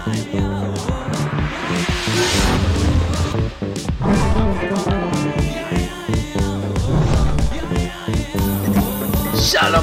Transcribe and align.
שלום 0.00 0.12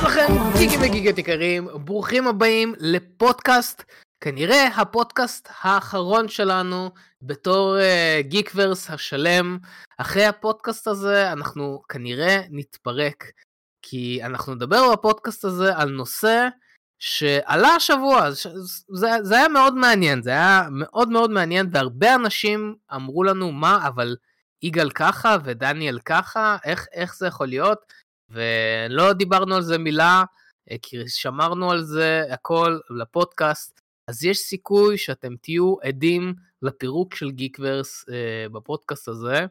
לכם, 0.06 0.28
גיגים 0.58 0.80
וגיגות 0.84 1.18
יקרים, 1.18 1.68
ברוכים 1.86 2.28
הבאים 2.28 2.74
לפודקאסט, 2.78 3.84
כנראה 4.22 4.68
הפודקאסט 4.68 5.50
האחרון 5.62 6.30
שלנו 6.30 6.90
בתור 7.22 7.76
uh, 7.78 8.28
גיקוורס 8.28 8.90
השלם. 8.90 9.58
אחרי 9.98 10.26
הפודקאסט 10.26 10.88
הזה 10.88 11.32
אנחנו 11.32 11.82
כנראה 11.90 12.42
נתפרק, 12.50 13.32
כי 13.82 14.20
אנחנו 14.24 14.56
נדבר 14.56 14.92
בפודקאסט 14.94 15.46
הזה 15.46 15.78
על 15.78 15.90
נושא 15.90 16.48
שעלה 17.00 17.68
השבוע, 17.68 18.32
זה, 18.32 19.10
זה 19.24 19.36
היה 19.36 19.48
מאוד 19.48 19.76
מעניין, 19.76 20.22
זה 20.22 20.30
היה 20.30 20.68
מאוד 20.72 21.10
מאוד 21.10 21.32
מעניין, 21.32 21.70
והרבה 21.72 22.16
אנשים 22.16 22.76
אמרו 22.96 23.24
לנו 23.24 23.52
מה, 23.52 23.88
אבל 23.88 24.16
יגאל 24.62 24.90
ככה 24.90 25.38
ודניאל 25.44 26.00
ככה, 26.00 26.58
איך, 26.66 26.88
איך 26.94 27.16
זה 27.18 27.28
יכול 27.28 27.48
להיות? 27.48 27.80
ולא 28.30 29.14
דיברנו 29.14 29.56
על 29.56 29.62
זה 29.62 29.78
מילה, 29.78 30.24
אה, 30.72 30.76
כי 30.82 30.98
שמרנו 31.08 31.72
על 31.72 31.84
זה 31.84 32.24
הכל 32.30 32.80
לפודקאסט, 32.90 33.82
אז 34.08 34.24
יש 34.24 34.38
סיכוי 34.38 34.98
שאתם 34.98 35.36
תהיו 35.42 35.76
עדים 35.82 36.34
לפירוק 36.62 37.16
של 37.16 37.32
גיקוורס 37.32 38.06
אה, 38.10 38.50
בפודקאסט 38.52 39.08
הזה. 39.08 39.46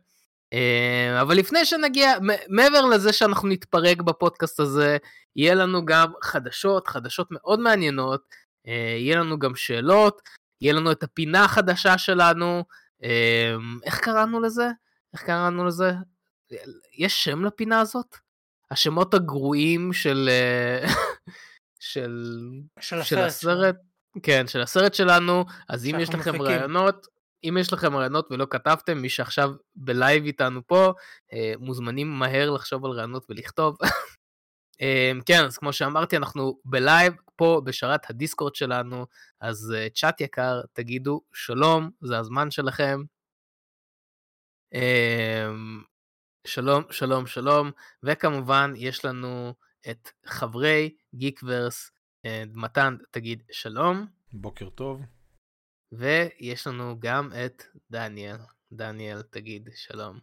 אה, 0.53 1.21
אבל 1.21 1.37
לפני 1.37 1.65
שנגיע, 1.65 2.13
מעבר 2.49 2.85
לזה 2.85 3.13
שאנחנו 3.13 3.49
נתפרק 3.49 4.03
בפודקאסט 4.03 4.61
הזה, 4.61 4.97
יהיה 5.37 5.55
לנו 5.55 5.85
גם 5.85 6.13
חדשות, 6.23 6.89
חדשות 6.89 7.29
מאוד 7.31 7.61
מעניינות, 7.61 8.23
אה, 8.67 8.97
יהיה 8.99 9.17
לנו 9.17 9.39
גם 9.39 9.55
שאלות, 9.55 10.23
יהיה 10.61 10.73
לנו 10.73 10.93
את 10.93 11.03
הפינה 11.03 11.45
החדשה 11.45 11.99
שלנו, 11.99 12.65
אה, 13.05 13.55
איך 13.85 13.99
קראנו 13.99 14.41
לזה? 14.41 14.69
איך 15.13 15.23
קראנו 15.23 15.65
לזה? 15.65 15.93
יש 16.99 17.25
שם 17.25 17.45
לפינה 17.45 17.81
הזאת? 17.81 18.17
השמות 18.71 19.15
הגרועים 19.15 19.93
של 19.93 20.29
של 21.81 22.33
של, 22.81 23.03
של 23.03 23.19
הסרט, 23.19 23.77
כן, 24.23 24.47
של 24.47 24.61
הסרט 24.61 24.95
שלנו, 24.95 25.45
אז 25.69 25.87
אם 25.87 25.97
יש 26.01 26.09
לכם 26.09 26.19
מפיקים. 26.19 26.43
רעיונות, 26.43 27.07
אם 27.49 27.57
יש 27.61 27.73
לכם 27.73 27.97
רעיונות 27.97 28.29
ולא 28.31 28.47
כתבתם, 28.51 28.99
מי 28.99 29.09
שעכשיו 29.09 29.51
בלייב 29.77 30.25
איתנו 30.25 30.67
פה, 30.67 30.93
אה, 31.33 31.53
מוזמנים 31.59 32.19
מהר 32.19 32.51
לחשוב 32.51 32.85
על 32.85 32.91
רעיונות 32.91 33.27
ולכתוב. 33.31 33.77
אה, 34.83 35.13
כן, 35.27 35.45
אז 35.45 35.59
כמו 35.59 35.73
שאמרתי, 35.73 36.17
אנחנו 36.17 36.61
בלייב 36.65 37.15
פה 37.37 37.63
בשרת 37.65 38.11
הדיסקורד 38.11 38.55
שלנו, 38.55 39.07
אז 39.41 39.75
אה, 39.77 39.87
צ'אט 39.95 40.21
יקר, 40.21 40.61
תגידו 40.73 41.21
שלום, 41.33 41.91
זה 42.01 42.19
הזמן 42.19 42.51
שלכם. 42.51 43.03
שלום, 46.47 46.83
שלום, 46.91 47.27
שלום, 47.27 47.71
וכמובן 48.03 48.73
יש 48.77 49.05
לנו 49.05 49.55
את 49.91 50.11
חברי 50.27 50.95
גיקוורס, 51.15 51.91
מתן, 52.55 52.97
תגיד 53.11 53.43
שלום. 53.51 54.07
בוקר 54.33 54.69
טוב. 54.71 55.16
ויש 55.93 56.67
לנו 56.67 56.97
גם 56.99 57.31
את 57.45 57.63
דניאל. 57.91 58.37
דניאל, 58.73 59.23
תגיד 59.23 59.69
שלום. 59.75 60.19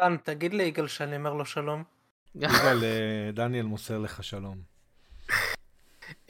דן, 0.00 0.16
תגיד 0.16 0.54
ליגאל 0.54 0.86
שאני 0.86 1.16
אומר 1.16 1.32
לו 1.32 1.44
שלום. 1.44 1.84
יגאל, 2.34 2.84
אה, 2.84 3.30
דניאל 3.32 3.66
מוסר 3.66 3.98
לך 3.98 4.24
שלום. 4.24 4.62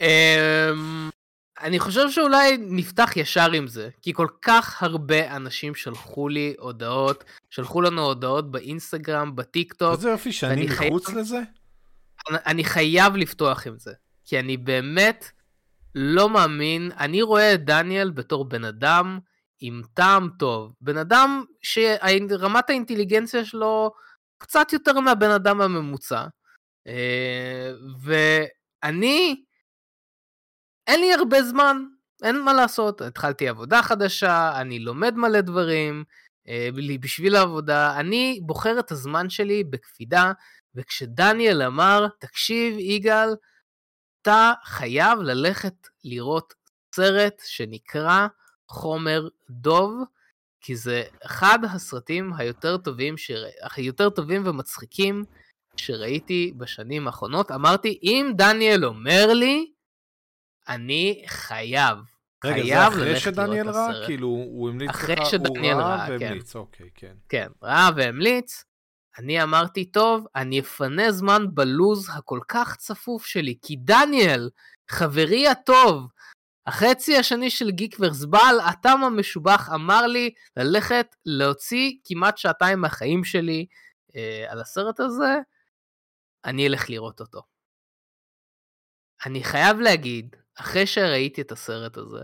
אמ, 0.01 1.09
אני 1.61 1.79
חושב 1.79 2.09
שאולי 2.09 2.57
נפתח 2.57 3.17
ישר 3.17 3.51
עם 3.51 3.67
זה, 3.67 3.89
כי 4.01 4.13
כל 4.13 4.27
כך 4.41 4.83
הרבה 4.83 5.35
אנשים 5.35 5.75
שלחו 5.75 6.29
לי 6.29 6.55
הודעות, 6.59 7.23
שלחו 7.49 7.81
לנו 7.81 8.01
הודעות 8.01 8.51
באינסטגרם, 8.51 9.35
בטיק 9.35 9.73
טוק. 9.73 9.91
איזה 9.93 10.09
יופי 10.09 10.31
שאני 10.31 10.65
מחוץ 10.65 11.05
חייב... 11.05 11.17
לזה? 11.17 11.39
אני 12.29 12.63
חייב 12.63 13.15
לפתוח 13.15 13.67
עם 13.67 13.77
זה, 13.77 13.93
כי 14.25 14.39
אני 14.39 14.57
באמת 14.57 15.31
לא 15.95 16.29
מאמין, 16.29 16.91
אני 16.99 17.21
רואה 17.21 17.53
את 17.53 17.65
דניאל 17.65 18.09
בתור 18.11 18.45
בן 18.45 18.63
אדם 18.63 19.19
עם 19.59 19.81
טעם 19.93 20.29
טוב, 20.39 20.73
בן 20.81 20.97
אדם 20.97 21.43
שרמת 21.61 22.69
האינטליגנציה 22.69 23.45
שלו 23.45 23.91
קצת 24.37 24.73
יותר 24.73 24.99
מהבן 24.99 25.31
אדם 25.31 25.61
הממוצע. 25.61 26.25
אה, 26.87 27.71
ואני, 28.01 29.43
אין 30.87 30.99
לי 30.99 31.13
הרבה 31.13 31.43
זמן, 31.43 31.83
אין 32.23 32.41
מה 32.41 32.53
לעשות, 32.53 33.01
התחלתי 33.01 33.47
עבודה 33.47 33.83
חדשה, 33.83 34.61
אני 34.61 34.79
לומד 34.79 35.15
מלא 35.15 35.41
דברים, 35.41 36.03
אה, 36.47 36.69
בשביל 36.99 37.35
העבודה, 37.35 37.99
אני 37.99 38.39
בוחר 38.43 38.79
את 38.79 38.91
הזמן 38.91 39.29
שלי 39.29 39.63
בקפידה, 39.63 40.31
וכשדניאל 40.75 41.61
אמר, 41.61 42.07
תקשיב 42.19 42.75
יגאל, 42.79 43.29
אתה 44.29 44.53
חייב 44.63 45.19
ללכת 45.19 45.87
לראות 46.03 46.53
סרט 46.95 47.41
שנקרא 47.45 48.27
חומר 48.67 49.27
דוב, 49.49 50.03
כי 50.61 50.75
זה 50.75 51.03
אחד 51.25 51.59
הסרטים 51.63 52.33
היותר 52.33 52.77
טובים, 52.77 53.17
שר... 53.17 53.43
היותר 53.75 54.09
טובים 54.09 54.41
ומצחיקים 54.45 55.23
שראיתי 55.77 56.53
בשנים 56.57 57.07
האחרונות. 57.07 57.51
אמרתי, 57.51 57.99
אם 58.03 58.31
דניאל 58.35 58.85
אומר 58.85 59.33
לי, 59.33 59.71
אני 60.67 61.23
חייב. 61.27 61.97
רגע, 62.45 62.53
חייב 62.53 62.93
זה 62.93 62.99
אחרי 62.99 63.19
שדניאל 63.19 63.69
ראה? 63.69 64.05
כאילו, 64.05 64.27
הוא 64.27 64.69
המליץ 64.69 64.89
לך, 64.89 65.25
שדניאל 65.25 65.73
הוא 65.73 65.81
ראה, 65.81 65.95
ראה 65.95 66.07
כן. 66.07 66.25
והמליץ, 66.25 66.55
אוקיי, 66.55 66.89
כן. 66.95 67.13
כן, 67.29 67.47
ראה 67.63 67.89
והמליץ. 67.95 68.63
אני 69.17 69.43
אמרתי, 69.43 69.91
טוב, 69.91 70.25
אני 70.35 70.59
אפנה 70.59 71.11
זמן 71.11 71.45
בלוז 71.53 72.09
הכל 72.17 72.39
כך 72.47 72.75
צפוף 72.75 73.25
שלי, 73.25 73.57
כי 73.61 73.75
דניאל, 73.75 74.49
חברי 74.89 75.47
הטוב, 75.47 76.07
החצי 76.65 77.17
השני 77.17 77.49
של 77.49 77.71
גיקוורס, 77.71 78.25
בעל 78.25 78.59
הטעם 78.59 79.03
המשובח, 79.03 79.69
אמר 79.75 80.07
לי 80.07 80.33
ללכת 80.57 81.15
להוציא 81.25 81.91
כמעט 82.05 82.37
שעתיים 82.37 82.81
מהחיים 82.81 83.23
שלי 83.23 83.65
אה, 84.15 84.45
על 84.49 84.61
הסרט 84.61 84.99
הזה, 84.99 85.37
אני 86.45 86.67
אלך 86.67 86.89
לראות 86.89 87.19
אותו. 87.19 87.41
אני 89.25 89.43
חייב 89.43 89.79
להגיד, 89.79 90.35
אחרי 90.55 90.87
שראיתי 90.87 91.41
את 91.41 91.51
הסרט 91.51 91.97
הזה, 91.97 92.23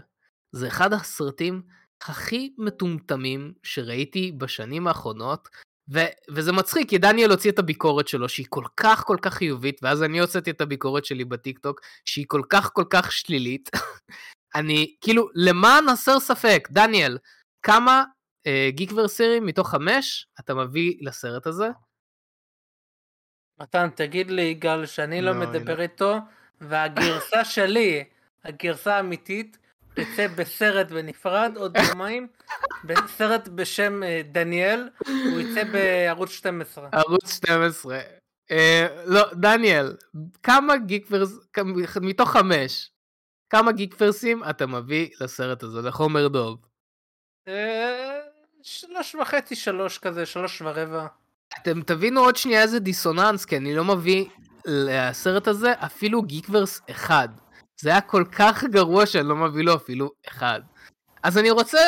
זה 0.51 0.67
אחד 0.67 0.93
הסרטים 0.93 1.61
הכי 2.01 2.53
מטומטמים 2.57 3.53
שראיתי 3.63 4.31
בשנים 4.31 4.87
האחרונות, 4.87 5.49
ו- 5.93 6.13
וזה 6.29 6.51
מצחיק, 6.51 6.89
כי 6.89 6.97
דניאל 6.97 7.31
הוציא 7.31 7.51
את 7.51 7.59
הביקורת 7.59 8.07
שלו, 8.07 8.29
שהיא 8.29 8.45
כל 8.49 8.63
כך 8.77 9.03
כל 9.05 9.17
כך 9.21 9.33
חיובית, 9.33 9.79
ואז 9.83 10.03
אני 10.03 10.19
הוצאתי 10.19 10.51
את 10.51 10.61
הביקורת 10.61 11.05
שלי 11.05 11.25
בטיקטוק, 11.25 11.81
שהיא 12.05 12.25
כל 12.27 12.41
כך 12.49 12.69
כל 12.73 12.85
כך 12.89 13.11
שלילית. 13.11 13.69
אני, 14.55 14.95
כאילו, 15.01 15.29
למען 15.35 15.89
הסר 15.89 16.19
ספק, 16.19 16.67
דניאל, 16.71 17.17
כמה 17.63 18.03
אה, 18.47 18.69
גיקוורסרים 18.71 19.45
מתוך 19.45 19.69
חמש 19.69 20.27
אתה 20.39 20.53
מביא 20.53 20.97
לסרט 21.01 21.47
הזה? 21.47 21.69
מתן, 23.59 23.89
תגיד 23.95 24.31
לי, 24.31 24.41
יגאל, 24.41 24.85
שאני 24.85 25.21
לא, 25.21 25.31
לא 25.31 25.39
מדבר 25.39 25.81
איתו, 25.81 26.17
והגרסה 26.61 27.45
שלי, 27.45 28.03
הגרסה 28.43 28.95
האמיתית, 28.95 29.57
תצא 29.95 30.27
בסרט 30.27 30.91
בנפרד 30.91 31.53
עוד 31.55 31.77
יומיים, 31.89 32.27
בסרט 32.83 33.47
בשם 33.47 34.03
אה, 34.03 34.21
דניאל, 34.31 34.89
הוא 35.07 35.39
יצא 35.39 35.63
בערוץ 35.63 36.29
12. 36.29 36.89
ערוץ 36.91 37.35
12. 37.35 37.99
אה, 38.51 38.87
לא, 39.05 39.33
דניאל, 39.33 39.95
כמה 40.43 40.77
גיקוורס, 40.77 41.39
מתוך 42.01 42.31
חמש, 42.31 42.91
כמה 43.49 43.71
גיקוורסים 43.71 44.43
אתה 44.49 44.65
מביא 44.65 45.09
לסרט 45.21 45.63
הזה, 45.63 45.81
לחומר 45.81 46.27
דוב? 46.27 46.57
אה, 47.47 48.19
שלוש 48.63 49.15
וחצי, 49.15 49.55
שלוש 49.55 49.97
כזה, 49.97 50.25
שלוש 50.25 50.61
ורבע. 50.61 51.07
אתם 51.61 51.81
תבינו 51.81 52.21
עוד 52.21 52.35
שנייה 52.35 52.61
איזה 52.61 52.79
דיסוננס, 52.79 53.45
כי 53.45 53.57
אני 53.57 53.75
לא 53.75 53.83
מביא 53.83 54.25
לסרט 54.65 55.47
הזה 55.47 55.73
אפילו 55.85 56.21
גיקוורס 56.21 56.81
אחד. 56.89 57.29
זה 57.81 57.89
היה 57.89 58.01
כל 58.01 58.23
כך 58.31 58.63
גרוע 58.63 59.05
שאני 59.05 59.27
לא 59.27 59.35
מביא 59.35 59.63
לו 59.63 59.75
אפילו 59.75 60.11
אחד. 60.27 60.61
אז 61.23 61.37
אני 61.37 61.51
רוצה, 61.51 61.79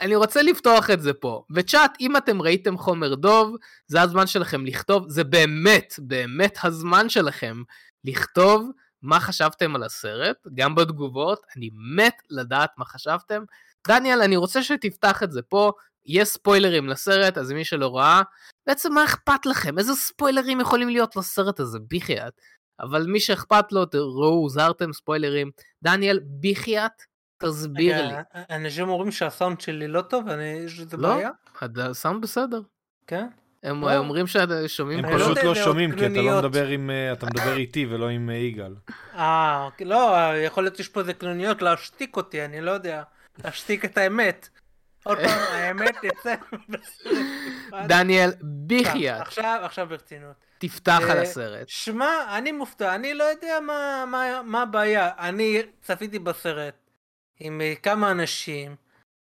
אני 0.00 0.16
רוצה 0.16 0.42
לפתוח 0.42 0.90
את 0.90 1.02
זה 1.02 1.12
פה. 1.12 1.42
וצ'אט, 1.50 1.96
אם 2.00 2.16
אתם 2.16 2.42
ראיתם 2.42 2.78
חומר 2.78 3.14
דוב, 3.14 3.56
זה 3.86 4.02
הזמן 4.02 4.26
שלכם 4.26 4.66
לכתוב, 4.66 5.08
זה 5.08 5.24
באמת, 5.24 5.94
באמת 5.98 6.58
הזמן 6.62 7.08
שלכם 7.08 7.62
לכתוב 8.04 8.70
מה 9.02 9.20
חשבתם 9.20 9.76
על 9.76 9.82
הסרט, 9.82 10.36
גם 10.54 10.74
בתגובות, 10.74 11.40
אני 11.56 11.70
מת 11.96 12.22
לדעת 12.30 12.70
מה 12.78 12.84
חשבתם. 12.84 13.42
דניאל, 13.88 14.22
אני 14.22 14.36
רוצה 14.36 14.62
שתפתח 14.62 15.22
את 15.22 15.32
זה 15.32 15.42
פה, 15.42 15.72
יש 16.06 16.28
ספוילרים 16.28 16.88
לסרט, 16.88 17.38
אז 17.38 17.52
מי 17.52 17.64
שלא 17.64 17.96
ראה, 17.96 18.22
בעצם 18.66 18.92
מה 18.94 19.04
אכפת 19.04 19.46
לכם? 19.46 19.78
איזה 19.78 19.94
ספוילרים 19.94 20.60
יכולים 20.60 20.88
להיות 20.88 21.16
לסרט 21.16 21.60
הזה? 21.60 21.78
בחייאת. 21.90 22.32
אבל 22.80 23.06
מי 23.06 23.20
שאכפת 23.20 23.72
לו, 23.72 23.86
תראו, 23.86 24.28
הוזהרתם 24.28 24.92
ספוילרים. 24.92 25.50
דניאל, 25.82 26.20
בחייאת, 26.40 27.02
תסביר 27.38 28.06
לי. 28.06 28.14
אנשים 28.50 28.88
אומרים 28.88 29.10
שהסאונד 29.10 29.60
שלי 29.60 29.88
לא 29.88 30.02
טוב, 30.02 30.24
יש 30.66 30.80
איזה 30.80 30.96
לא, 30.96 31.14
בעיה? 31.14 31.30
לא, 31.74 31.82
הסאונד 31.82 32.22
בסדר. 32.22 32.60
כן? 33.06 33.26
הם 33.62 33.82
לא. 33.82 33.96
אומרים 33.96 34.26
ששומעים... 34.26 35.04
הם 35.04 35.18
פשוט 35.18 35.38
לא 35.38 35.54
שומעים, 35.54 35.96
כי 35.96 36.06
אתה 36.06 36.22
לא 36.22 36.38
מדבר 36.38 36.66
עם... 36.66 36.90
אה, 36.90 37.12
אתה 37.12 37.26
מדבר 37.26 37.56
איתי 37.56 37.86
ולא 37.90 38.08
עם 38.08 38.30
אה, 38.30 38.34
יגאל. 38.34 38.74
אה, 39.14 39.68
לא, 39.80 40.16
יכול 40.46 40.64
להיות 40.64 40.76
שיש 40.76 40.88
פה 40.88 41.00
איזה 41.00 41.14
קלוניות 41.14 41.62
להשתיק 41.62 42.16
אותי, 42.16 42.44
אני 42.44 42.60
לא 42.60 42.70
יודע. 42.70 43.02
להשתיק 43.44 43.84
את 43.84 43.98
האמת. 43.98 44.48
עוד 45.04 45.18
פעם, 45.18 45.38
האמת 45.54 45.96
יצא... 46.02 46.34
דניאל, 47.88 48.30
בחייאת. 48.66 49.20
עכשיו, 49.20 49.60
עכשיו 49.62 49.86
ברצינות. 49.86 50.47
תפתח 50.58 51.00
על 51.10 51.16
אה, 51.16 51.22
הסרט. 51.22 51.68
שמע, 51.68 52.38
אני 52.38 52.52
מופתע, 52.52 52.94
אני 52.94 53.14
לא 53.14 53.24
יודע 53.24 53.58
מה 54.44 54.62
הבעיה. 54.62 55.10
אני 55.18 55.62
צפיתי 55.82 56.18
בסרט 56.18 56.90
עם 57.40 57.60
כמה 57.82 58.10
אנשים, 58.10 58.76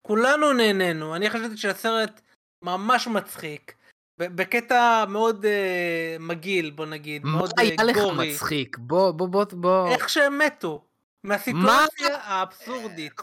כולנו 0.02 0.54
נהנינו, 0.54 1.16
אני 1.16 1.30
חשבתי 1.30 1.58
שהסרט 1.58 2.22
ממש 2.62 3.08
מצחיק. 3.08 3.74
בקטע 4.18 5.06
מאוד 5.10 5.46
uh, 5.46 6.22
מגעיל 6.22 6.70
בוא 6.70 6.86
נגיד, 6.86 7.26
מה 7.26 7.32
מאוד 7.32 7.50
uh, 7.50 7.62
היה 7.62 7.84
לך 7.84 7.98
מצחיק? 8.18 8.78
בוא 8.78 9.12
בוא 9.12 9.28
בוא 9.28 9.46
בוא. 9.52 9.90
איך 9.90 10.10
שהם 10.10 10.40
מתו. 10.40 10.86
מהסיטואציה 11.24 12.18
האבסורדית. 12.22 13.14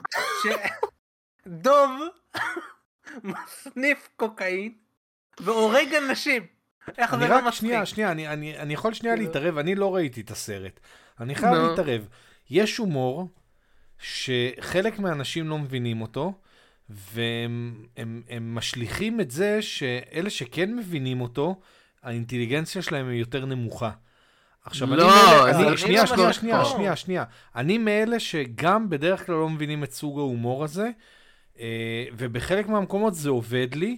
שדוב 0.43 1.91
מסניף 3.25 4.09
קוקאין 4.17 4.73
והורג 5.41 5.95
אנשים. 5.95 6.47
איך 6.99 7.17
זה 7.17 7.29
לא 7.29 7.39
מצחיק? 7.39 7.61
שנייה, 7.61 7.87
שנייה, 7.87 8.13
אני, 8.13 8.29
אני, 8.29 8.59
אני 8.59 8.75
יכול 8.75 8.95
שנייה 8.95 9.17
כאילו. 9.17 9.29
להתערב, 9.29 9.59
אני 9.59 9.75
לא 9.75 9.95
ראיתי 9.95 10.21
את 10.21 10.31
הסרט. 10.31 10.81
אני 11.21 11.35
חייב 11.35 11.55
no. 11.55 11.57
להתערב. 11.57 12.09
יש 12.51 12.77
הומור 12.77 13.29
שחלק 13.99 14.99
מהאנשים 14.99 15.49
לא 15.49 15.59
מבינים 15.59 16.01
אותו, 16.03 16.33
והם 16.89 17.85
הם, 17.97 18.23
הם 18.29 18.55
משליכים 18.55 19.21
את 19.21 19.31
זה 19.31 19.63
שאלה 19.63 20.31
שכן 20.31 20.77
מבינים 20.77 21.21
אותו, 21.21 21.61
האינטליגנציה 22.03 22.83
שלהם 22.83 23.09
היא 23.09 23.21
יותר 23.21 23.45
נמוכה. 23.45 23.91
עכשיו, 24.65 24.95
לא, 24.95 25.49
אני 25.49 25.53
מאלה, 25.53 25.69
אני, 25.69 25.77
שנייה, 25.77 26.07
שנייה, 26.07 26.33
שנייה, 26.33 26.65
שנייה, 26.65 26.97
שנייה. 26.97 27.25
אני 27.57 27.79
מאלה 27.79 28.21
שגם 28.21 28.91
בדרך 28.91 29.27
כלל 29.27 29.35
לא 29.35 29.49
מבינים 29.49 29.85
את 29.85 29.93
סוג 29.93 30.19
ההומור 30.19 30.65
הזה, 30.65 30.91
אה, 31.61 32.05
ובחלק 32.17 32.69
מהמקומות 32.69 33.15
זה 33.15 33.31
עובד 33.31 33.75
לי, 33.75 33.97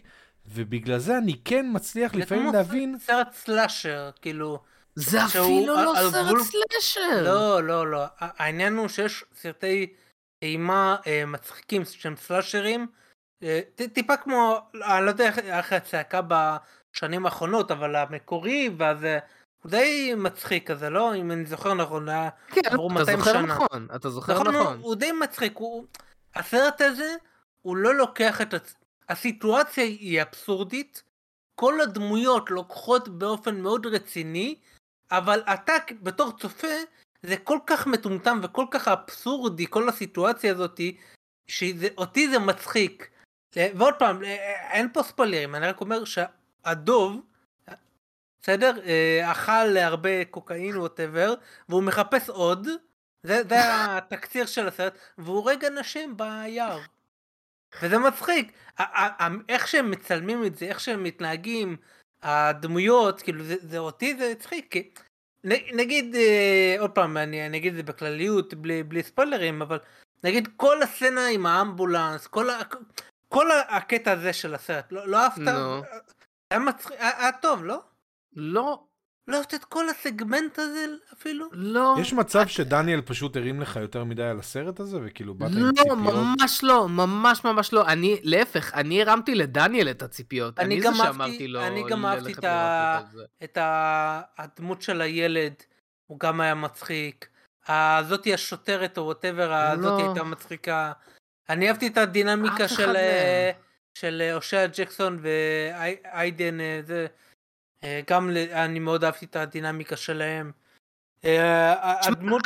ובגלל 0.55 0.99
זה 0.99 1.19
אני 1.19 1.41
כן 1.45 1.67
מצליח 1.73 2.15
לפעמים 2.15 2.53
להבין... 2.53 2.99
זה 2.99 3.06
כמו 3.06 3.17
סרט 3.17 3.33
סלאשר, 3.33 4.11
כאילו... 4.23 4.59
זה 4.95 5.25
אפילו 5.25 5.67
לא 5.67 5.95
סרט 6.11 6.37
סלאשר. 6.41 7.23
לא, 7.23 7.62
לא, 7.62 7.91
לא. 7.91 8.05
העניין 8.19 8.77
הוא 8.77 8.89
שיש 8.89 9.25
סרטי... 9.35 9.87
אימה 10.43 10.97
אה, 11.06 11.27
מצחיקים 11.27 11.83
שהם 11.85 12.17
סלאשרים 12.17 12.87
אה, 13.43 13.61
טיפה 13.93 14.17
כמו 14.17 14.61
אני 14.75 15.05
לא 15.05 15.11
יודע 15.11 15.31
איך 15.59 15.73
הצעקה 15.73 16.21
בשנים 16.29 17.27
האחרונות 17.27 17.71
אבל 17.71 17.97
המקורי 17.97 18.71
והזה 18.77 19.19
הוא 19.62 19.71
די 19.71 20.15
מצחיק 20.17 20.71
כזה 20.71 20.91
לא 20.91 21.15
אם 21.15 21.31
אני 21.31 21.45
זוכר 21.47 21.75
נכון 21.75 22.09
היה 22.09 22.29
כן, 22.49 22.61
עברו 22.71 22.91
200 22.91 23.19
שנה. 23.25 23.43
נכון, 23.43 23.89
אתה 23.97 24.11
זוכר 24.11 24.33
נכון. 24.33 24.49
נכון. 24.49 24.77
הוא, 24.77 24.87
הוא 24.87 24.95
די 24.95 25.12
מצחיק 25.12 25.56
הוא 25.56 25.85
הסרט 26.35 26.81
הזה 26.81 27.15
הוא 27.62 27.77
לא 27.77 27.95
לוקח 27.95 28.41
את. 28.41 28.55
הסיטואציה 29.09 29.85
היא 29.85 30.23
אבסורדית 30.23 31.03
כל 31.55 31.81
הדמויות 31.81 32.51
לוקחות 32.51 33.09
באופן 33.09 33.61
מאוד 33.61 33.87
רציני 33.87 34.55
אבל 35.11 35.41
אתה 35.41 35.73
בתור 36.03 36.33
צופה 36.39 36.77
זה 37.23 37.37
כל 37.37 37.59
כך 37.67 37.87
מטומטם 37.87 38.41
וכל 38.43 38.67
כך 38.71 38.89
אבסורדי 38.89 39.67
כל 39.71 39.89
הסיטואציה 39.89 40.53
הזאתי 40.53 40.97
שאותי 41.51 42.29
זה 42.29 42.39
מצחיק. 42.39 43.11
ועוד 43.57 43.95
פעם 43.99 44.25
אין 44.71 44.93
פה 44.93 45.03
ספוילרים 45.03 45.55
אני 45.55 45.67
רק 45.67 45.81
אומר 45.81 46.03
שהדוב 46.05 47.21
בסדר 48.43 48.73
אה, 48.87 49.33
אכל 49.33 49.77
הרבה 49.77 50.25
קוקאין 50.25 50.77
ווטאבר 50.77 51.35
והוא 51.69 51.83
מחפש 51.83 52.29
עוד 52.29 52.69
זה, 53.23 53.43
זה 53.49 53.57
התקציר 53.61 54.47
של 54.47 54.69
הסרט 54.69 54.99
והוא 55.19 55.37
הורג 55.37 55.65
אנשים 55.65 56.17
ביער. 56.17 56.81
וזה 57.82 57.99
מצחיק 57.99 58.53
איך 59.49 59.69
שהם 59.69 59.91
מצלמים 59.91 60.44
את 60.44 60.56
זה 60.56 60.67
איך 60.67 60.81
שהם 60.81 61.03
מתנהגים 61.03 61.76
הדמויות 62.23 63.23
כאילו 63.23 63.44
זה, 63.44 63.56
זה 63.61 63.79
אותי 63.79 64.17
זה 64.17 64.31
הצחיק. 64.31 64.75
נגיד 65.75 66.15
אה, 66.15 66.76
עוד 66.79 66.91
פעם 66.91 67.17
אני, 67.17 67.47
אני 67.47 67.56
אגיד 67.56 67.73
את 67.73 67.76
זה 67.76 67.82
בכלליות 67.82 68.55
בלי, 68.55 68.82
בלי 68.82 69.03
ספוילרים 69.03 69.62
אבל 69.62 69.79
נגיד 70.25 70.49
כל 70.56 70.82
הסצנה 70.82 71.26
עם 71.26 71.47
האמבולנס 71.47 72.26
כל, 72.26 72.50
ה, 72.50 72.61
כל 73.29 73.47
הקטע 73.69 74.12
הזה 74.12 74.32
של 74.32 74.55
הסרט 74.55 74.93
לא, 74.93 75.09
לא 75.09 75.17
אהבת? 75.17 75.38
לא. 75.38 75.82
היה 76.50 76.61
מצחיק, 76.61 76.97
היה 77.00 77.32
טוב 77.32 77.64
לא? 77.64 77.81
לא. 78.37 78.88
לא 79.29 79.37
אהבת 79.37 79.55
את 79.55 79.65
כל 79.65 79.89
הסגמנט 79.89 80.59
הזה 80.59 80.87
אפילו? 81.13 81.47
לא. 81.53 81.95
יש 82.01 82.13
מצב 82.13 82.47
שדניאל 82.47 83.01
פשוט 83.01 83.37
הרים 83.37 83.61
לך 83.61 83.77
יותר 83.77 84.05
מדי 84.05 84.23
על 84.23 84.39
הסרט 84.39 84.81
הזה 84.81 84.99
וכאילו 85.05 85.35
באת 85.35 85.51
לא, 85.51 85.67
עם 85.69 85.75
ציפיות? 85.75 85.99
לא, 85.99 86.13
ממש 86.13 86.61
לא, 86.63 86.89
ממש 86.89 87.45
ממש 87.45 87.73
לא. 87.73 87.87
אני, 87.87 88.21
להפך, 88.23 88.75
אני 88.75 89.03
הרמתי 89.03 89.35
לדניאל 89.35 89.91
את 89.91 90.03
הציפיות. 90.03 90.59
אני, 90.59 90.75
אני 90.75 90.83
זה 90.83 90.89
שאמרתי 90.95 91.49
לו 91.49 91.67
אני 91.67 91.83
גם 91.89 92.07
אהבתי 92.07 92.33
את, 92.33 92.45
ה... 92.45 93.01
את 93.45 93.57
ה... 93.57 94.21
הדמות 94.39 94.83
של 94.83 95.01
הילד, 95.01 95.53
הוא 96.07 96.21
גם 96.21 96.41
היה 96.41 96.55
מצחיק. 96.55 97.29
הזאתי 97.69 98.35
השוטרת 98.35 98.99
או 98.99 99.03
וואטאבר, 99.03 99.53
הזאתי 99.53 100.03
לא. 100.03 100.07
הייתה 100.07 100.25
מצחיקה. 100.25 100.93
אני 101.51 101.69
אהבתי 101.69 101.87
את 101.87 101.99
הדינמיקה 101.99 102.69
של... 102.69 102.97
אה, 102.97 103.51
של 103.95 104.31
הושע 104.35 104.67
ג'קסון 104.67 105.19
ואיידן, 105.21 106.61
אה, 106.61 106.81
זה... 106.87 107.07
אה, 107.85 108.01
גם 108.11 108.31
אני 108.53 108.79
מאוד 108.79 109.05
אהבתי 109.05 109.25
את 109.25 109.37
הדינמיקה 109.37 109.97
שלהם. 109.97 110.53
אה, 111.25 112.09
הדמות, 112.09 112.43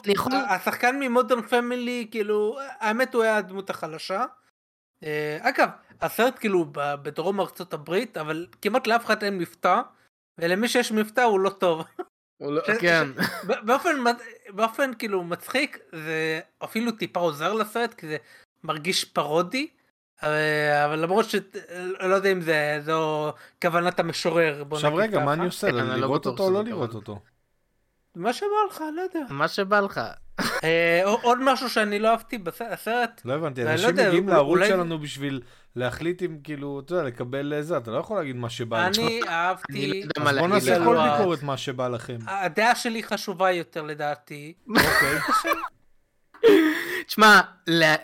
השחקן 0.49 0.99
מ 1.01 1.07
Modern 1.07 1.43
Family, 1.43 2.09
כאילו, 2.11 2.59
האמת 2.61 3.15
הוא 3.15 3.23
היה 3.23 3.37
הדמות 3.37 3.71
החלשה. 3.71 4.25
אה, 5.05 5.39
אגב, 5.41 5.69
הסרט 6.01 6.39
כאילו 6.39 6.67
בדרום 6.73 7.41
ארצות 7.41 7.75
הברית, 7.75 8.17
אבל 8.17 8.47
כמעט 8.63 8.87
לאף 8.87 9.05
אחד 9.05 9.23
אין 9.23 9.39
מבטא, 9.39 9.81
ולמי 10.39 10.69
שיש 10.69 10.93
מבטא 10.93 11.21
הוא 11.21 11.41
לא 11.41 11.51
טוב. 11.51 11.85
לא- 12.41 12.63
כן. 12.81 13.09
באופן, 13.67 13.91
באופן 14.49 14.95
כאילו 14.95 15.25
מצחיק, 15.25 15.79
זה 15.93 16.41
אפילו 16.65 16.93
טיפה 16.93 17.21
עוזר 17.21 17.53
לסרט, 17.53 17.95
כי 17.95 18.07
זה 18.07 18.17
מרגיש 18.65 19.05
פרודי. 19.05 19.69
אה, 20.23 20.85
אבל 20.85 20.99
למרות 20.99 21.25
שלא 21.31 22.15
יודע 22.15 22.33
אם 22.33 22.41
זה 22.41 22.81
זו 22.85 23.33
כוונת 23.63 24.01
המשורר. 24.01 24.63
עכשיו 24.71 24.95
רגע, 24.95 25.25
מה 25.25 25.33
אני 25.33 25.47
עושה? 25.47 25.67
כן, 25.67 25.87
לא 25.87 25.95
לראות 25.95 26.27
אותו 26.27 26.45
או 26.45 26.51
לא 26.51 26.65
לראות 26.65 26.95
אותו? 26.95 27.19
מה 28.17 28.33
שבא 28.33 28.47
לך, 28.71 28.85
לא 28.97 29.01
יודע. 29.01 29.21
מה 29.31 29.49
שבא 29.49 29.81
לך. 29.81 30.01
אה, 30.65 31.01
עוד 31.05 31.39
משהו 31.43 31.71
שאני 31.71 31.99
לא 31.99 32.09
אהבתי 32.09 32.39
בסרט. 32.39 33.21
לא 33.25 33.33
הבנתי, 33.33 33.65
לא 33.65 33.71
אנשים 33.71 33.91
מגיעים 33.91 34.29
לערוץ 34.29 34.61
שלנו 34.69 34.99
בשביל 34.99 35.41
להחליט 35.77 36.23
אם 36.23 36.39
כאילו, 36.45 36.81
אתה 36.85 36.95
יודע, 36.95 37.05
לקבל 37.05 37.61
זה, 37.61 37.77
אתה 37.77 37.91
לא 37.91 37.99
יכול 37.99 38.17
להגיד 38.17 38.37
מה 38.37 38.51
שבא 38.51 38.89
לך. 38.89 38.99
אני 38.99 39.21
אהבתי... 39.29 40.03
לא 40.19 40.31
אז 40.31 40.39
בוא 40.39 40.49
נעשה 40.49 40.85
כל 40.85 40.97
ביקורת 41.11 41.43
מה 41.43 41.57
שבא 41.57 41.89
לכם. 41.89 42.19
הדעה 42.27 42.75
שלי 42.75 43.03
חשובה 43.03 43.51
יותר 43.51 43.83
לדעתי. 43.83 44.55
אוקיי. 44.69 45.19
תשמע, 47.07 47.41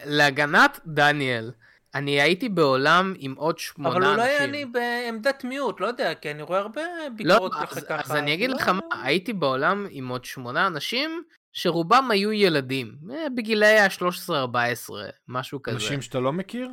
להגנת 0.05 0.81
דניאל. 0.87 1.51
אני 1.95 2.21
הייתי 2.21 2.49
בעולם 2.49 3.15
עם 3.19 3.35
עוד 3.37 3.59
שמונה 3.59 3.97
אנשים. 3.97 4.11
אבל 4.11 4.21
אולי 4.21 4.39
אני 4.39 4.65
בעמדת 4.65 5.45
מיעוט, 5.45 5.81
לא 5.81 5.87
יודע, 5.87 6.15
כי 6.15 6.31
אני 6.31 6.43
רואה 6.43 6.59
הרבה 6.59 6.83
ביקורות 7.17 7.53
לא, 7.53 7.67
ככה 7.67 7.81
ככה. 7.81 8.01
אז 8.05 8.17
אני 8.17 8.35
אגיד 8.35 8.51
לך 8.51 8.69
מה, 8.69 9.03
הייתי 9.03 9.33
בעולם 9.33 9.87
עם 9.91 10.09
עוד 10.09 10.25
שמונה 10.25 10.67
אנשים, 10.67 11.23
שרובם 11.53 12.11
היו 12.11 12.33
ילדים, 12.33 12.95
אה, 13.11 13.27
בגילאי 13.37 13.79
ה-13-14, 13.79 14.95
משהו 15.29 15.63
כזה. 15.63 15.77
אנשים 15.77 16.03
שאתה 16.03 16.21
לא 16.21 16.33
מכיר? 16.33 16.71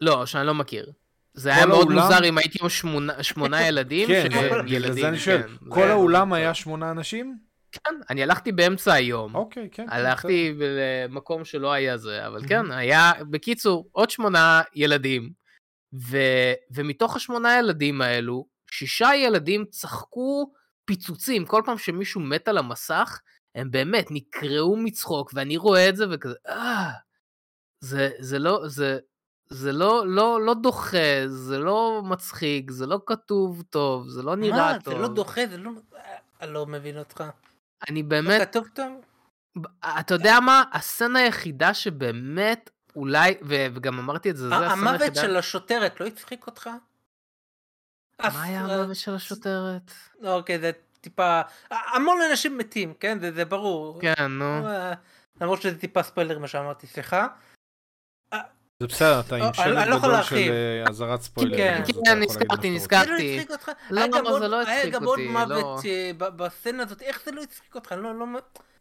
לא, 0.00 0.26
שאני 0.26 0.46
לא 0.46 0.54
מכיר. 0.54 0.92
זה 1.34 1.54
היה 1.54 1.66
מאוד 1.66 1.90
מוזר 1.90 2.24
אם 2.24 2.38
הייתי 2.38 2.58
עם 2.62 2.68
שמונה 3.22 3.62
ילדים. 3.68 4.08
כן, 4.08 4.28
בגלל 4.64 4.92
זה 4.92 5.08
אני 5.08 5.18
שואל, 5.18 5.42
כן. 5.42 5.48
כל 5.68 5.88
האולם 5.88 6.32
היה 6.32 6.54
שמונה 6.54 6.90
אנשים? 6.90 7.47
כן, 7.72 7.94
אני 8.10 8.22
הלכתי 8.22 8.52
באמצע 8.52 8.92
היום. 8.92 9.34
אוקיי, 9.34 9.68
כן. 9.72 9.86
הלכתי 9.88 10.54
כן. 10.58 10.64
למקום 11.08 11.44
שלא 11.44 11.72
היה 11.72 11.96
זה, 11.96 12.26
אבל 12.26 12.48
כן, 12.48 12.70
היה, 12.70 13.12
בקיצור, 13.30 13.88
עוד 13.92 14.10
שמונה 14.10 14.62
ילדים, 14.74 15.32
ו, 15.94 16.16
ומתוך 16.74 17.16
השמונה 17.16 17.58
ילדים 17.58 18.00
האלו, 18.00 18.46
שישה 18.70 19.10
ילדים 19.14 19.64
צחקו 19.64 20.52
פיצוצים. 20.84 21.46
כל 21.46 21.62
פעם 21.66 21.78
שמישהו 21.78 22.20
מת 22.20 22.48
על 22.48 22.58
המסך, 22.58 23.20
הם 23.54 23.70
באמת 23.70 24.06
נקרעו 24.10 24.76
מצחוק, 24.76 25.30
ואני 25.34 25.56
רואה 25.56 25.88
את 25.88 25.96
זה 25.96 26.04
וכזה, 26.10 26.34
אה, 26.48 26.90
זה, 27.80 28.10
זה 28.18 28.38
לא, 28.38 28.68
זה, 28.68 28.98
זה 29.48 29.72
לא, 29.72 30.06
לא, 30.06 30.40
לא 30.46 30.54
דוחה, 30.54 31.26
זה 31.26 31.58
לא 31.58 32.02
מצחיק, 32.04 32.70
זה 32.70 32.86
לא 32.86 33.00
כתוב 33.06 33.62
טוב, 33.70 34.08
זה 34.08 34.22
לא 34.22 34.36
נראה 34.36 34.72
מה? 34.72 34.78
טוב. 34.84 34.94
מה? 34.94 35.00
זה 35.00 35.08
לא 35.08 35.14
דוחה, 35.14 35.46
זה 35.50 35.58
לא... 35.58 35.70
אני 36.40 36.52
לא 36.52 36.66
מבין 36.66 36.98
אותך. 36.98 37.24
אני 37.90 38.02
באמת... 38.02 38.40
כתוב 38.40 38.68
טוב? 38.74 39.00
אתה 40.00 40.14
יודע 40.14 40.40
מה? 40.40 40.62
הסצנה 40.72 41.18
היחידה 41.18 41.74
שבאמת 41.74 42.70
אולי, 42.96 43.34
וגם 43.42 43.98
אמרתי 43.98 44.30
את 44.30 44.36
זה, 44.36 44.48
זה 44.48 44.54
הסצנה 44.54 44.70
היחידה. 44.70 44.90
המוות 44.90 45.16
של 45.16 45.36
השוטרת 45.36 46.00
לא 46.00 46.06
הצחיק 46.06 46.46
אותך? 46.46 46.70
מה 48.22 48.42
היה 48.42 48.60
המוות 48.60 48.96
של 48.96 49.14
השוטרת? 49.14 49.92
אוקיי, 50.24 50.58
זה 50.58 50.70
טיפה... 51.00 51.40
המון 51.70 52.18
אנשים 52.30 52.58
מתים, 52.58 52.94
כן? 52.94 53.18
זה, 53.20 53.32
זה 53.32 53.44
ברור. 53.44 54.00
כן, 54.00 54.26
נו. 54.28 54.66
למרות 55.40 55.62
שזה 55.62 55.78
טיפה 55.78 56.02
ספיילר 56.02 56.38
מה 56.38 56.48
שאמרתי, 56.48 56.86
סליחה. 56.86 57.26
זה 58.82 58.86
בסדר, 58.86 59.20
אתה 59.20 59.36
עם 59.36 59.54
שלט 59.54 59.86
לא 59.86 59.98
גדול 59.98 60.22
של 60.22 60.52
אזהרת 60.88 61.22
ספוילר. 61.22 61.56
כן, 61.56 61.82
כן, 62.04 62.20
נזכרתי, 62.20 62.70
נזכרתי. 62.70 63.44
לא, 63.90 64.38
זה 64.38 64.48
לא 64.48 64.62
הצחיק 64.62 64.66
אותי. 64.66 64.70
היה 64.70 64.86
גם 64.86 65.04
עוד 65.04 65.20
מוות 65.20 65.84
בסצנה 66.18 66.82
הזאת, 66.82 67.02
איך 67.02 67.20
זה 67.24 67.32
לא 67.32 67.42
הצחיק 67.42 67.74
אותך? 67.74 67.92
לא, 67.92 68.14
לא... 68.14 68.26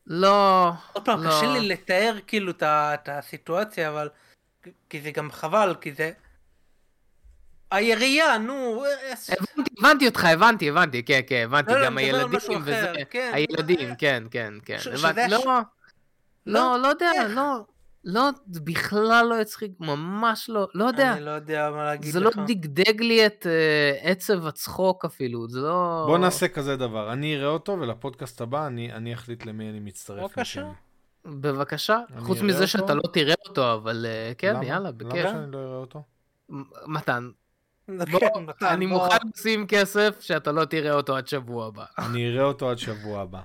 לא. 0.07 0.71
עוד 0.93 1.05
פעם, 1.05 1.27
קשה 1.27 1.47
לי 1.53 1.67
לתאר 1.67 2.17
כאילו 2.27 2.51
את 2.63 3.09
הסיטואציה, 3.09 3.89
אבל... 3.89 4.09
כי 4.89 5.01
זה 5.01 5.11
גם 5.11 5.31
חבל, 5.31 5.75
כי 5.81 5.93
זה... 5.93 6.11
הירייה, 7.71 8.37
נו. 8.37 8.83
הבנתי, 9.29 9.71
הבנתי 9.79 10.07
אותך, 10.07 10.25
הבנתי, 10.25 10.69
הבנתי, 10.69 11.03
כן, 11.03 11.19
כן, 11.27 11.41
הבנתי, 11.45 11.71
גם 11.85 11.97
הילדים 11.97 12.61
וזה, 12.61 12.93
הילדים, 13.13 13.95
כן, 13.95 14.23
כן, 14.31 14.53
כן, 14.65 14.77
לא, 15.29 15.39
לא, 16.45 16.77
לא 16.81 16.87
יודע, 16.87 17.11
לא, 17.29 17.65
לא, 18.07 18.29
בכלל 18.47 19.25
לא 19.29 19.41
הצחיק, 19.41 19.71
ממש 19.79 20.49
לא, 20.49 20.67
לא 20.73 20.85
יודע. 20.85 21.13
אני 21.13 21.25
לא 21.25 21.31
יודע 21.31 21.69
מה 21.71 21.85
להגיד 21.85 22.07
לך. 22.07 22.13
זה 22.13 22.19
לא 22.19 22.31
דגדג 22.47 23.01
לי 23.01 23.25
את 23.25 23.47
עצב 24.01 24.47
הצחוק 24.47 25.05
אפילו, 25.05 25.49
זה 25.49 25.59
לא... 25.59 26.03
בוא 26.07 26.17
נעשה 26.17 26.47
כזה 26.47 26.75
דבר, 26.75 27.13
אני 27.13 27.35
אראה 27.35 27.47
אותו, 27.47 27.77
ולפודקאסט 27.79 28.41
הבא 28.41 28.67
אני 28.67 29.13
אחליט 29.13 29.45
למי 29.45 29.69
אני 29.69 29.79
מצטרף. 29.79 30.23
בבקשה. 30.23 30.71
בבקשה, 31.25 31.99
חוץ 32.19 32.41
מזה 32.41 32.67
שאתה 32.67 32.93
לא 32.93 33.03
תראה 33.13 33.35
אותו, 33.47 33.73
אבל 33.73 34.05
כן, 34.37 34.55
יאללה, 34.63 34.91
בכיף. 34.91 35.25
למה 35.25 35.29
שאני 35.29 35.51
לא 35.51 35.57
אראה 35.57 35.77
אותו? 35.77 36.03
מתן, 36.85 37.29
בוא, 38.11 38.19
אני 38.61 38.85
מוכן 38.85 39.17
לשים 39.35 39.67
כסף 39.67 40.17
שאתה 40.21 40.51
לא 40.51 40.65
תראה 40.65 40.93
אותו 40.93 41.17
עד 41.17 41.27
שבוע 41.27 41.67
הבא. 41.67 41.85
אני 41.97 42.29
אראה 42.29 42.43
אותו 42.43 42.69
עד 42.69 42.77
שבוע 42.77 43.21
הבא. 43.21 43.41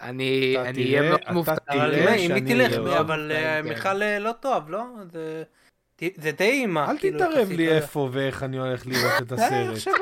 אני 0.00 0.56
אהיה 0.56 1.02
מאוד 1.02 1.20
מופתע. 1.30 1.54
אתה 1.54 1.72
תראה 1.72 2.14
אם 2.14 2.34
היא 2.34 2.42
תלך, 2.46 2.72
אבל 3.00 3.32
מיכל 3.64 4.18
לא 4.18 4.32
טוב, 4.32 4.70
לא? 4.70 4.84
זה 6.16 6.30
די 6.30 6.50
אימה. 6.50 6.90
אל 6.90 6.98
תתערב 6.98 7.48
לי 7.50 7.68
איפה 7.68 8.08
ואיך 8.12 8.42
אני 8.42 8.58
הולך 8.58 8.86
לראות 8.86 9.22
את 9.22 9.32
הסרט. 9.38 9.94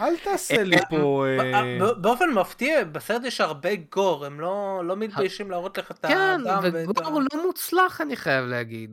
אל 0.00 0.16
תעשה 0.16 0.62
לי 0.62 0.76
פה... 0.90 1.24
באופן 2.00 2.30
מפתיע, 2.30 2.84
בסרט 2.84 3.24
יש 3.24 3.40
הרבה 3.40 3.70
גור, 3.92 4.26
הם 4.26 4.40
לא 4.40 4.94
מתביישים 4.96 5.50
להראות 5.50 5.78
לך 5.78 5.90
את 5.90 6.04
האדם. 6.04 6.44
כן, 6.62 6.90
וגור 6.90 7.20
לא 7.32 7.46
מוצלח 7.46 8.00
אני 8.00 8.16
חייב 8.16 8.44
להגיד. 8.44 8.90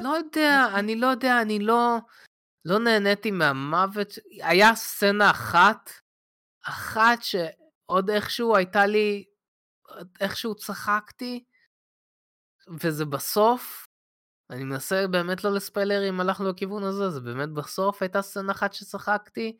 לא 0.00 0.08
יודע, 0.08 0.66
אני 0.74 0.96
לא 0.96 1.06
יודע, 1.06 1.40
אני 1.42 1.58
לא... 1.58 1.98
לא 2.66 2.78
נהניתי 2.78 3.30
מהמוות, 3.30 4.18
היה 4.42 4.74
סצנה 4.74 5.30
אחת, 5.30 5.90
אחת 6.64 7.22
שעוד 7.86 8.10
איכשהו 8.10 8.56
הייתה 8.56 8.86
לי, 8.86 9.24
איכשהו 10.20 10.54
צחקתי, 10.54 11.44
וזה 12.82 13.04
בסוף, 13.04 13.86
אני 14.50 14.64
מנסה 14.64 15.06
באמת 15.06 15.44
לא 15.44 15.54
לספיילר 15.54 16.08
אם 16.08 16.20
הלכנו 16.20 16.48
לכיוון 16.48 16.82
הזה, 16.82 17.10
זה 17.10 17.20
באמת 17.20 17.48
בסוף 17.48 18.02
הייתה 18.02 18.22
סצנה 18.22 18.52
אחת 18.52 18.72
שצחקתי, 18.72 19.58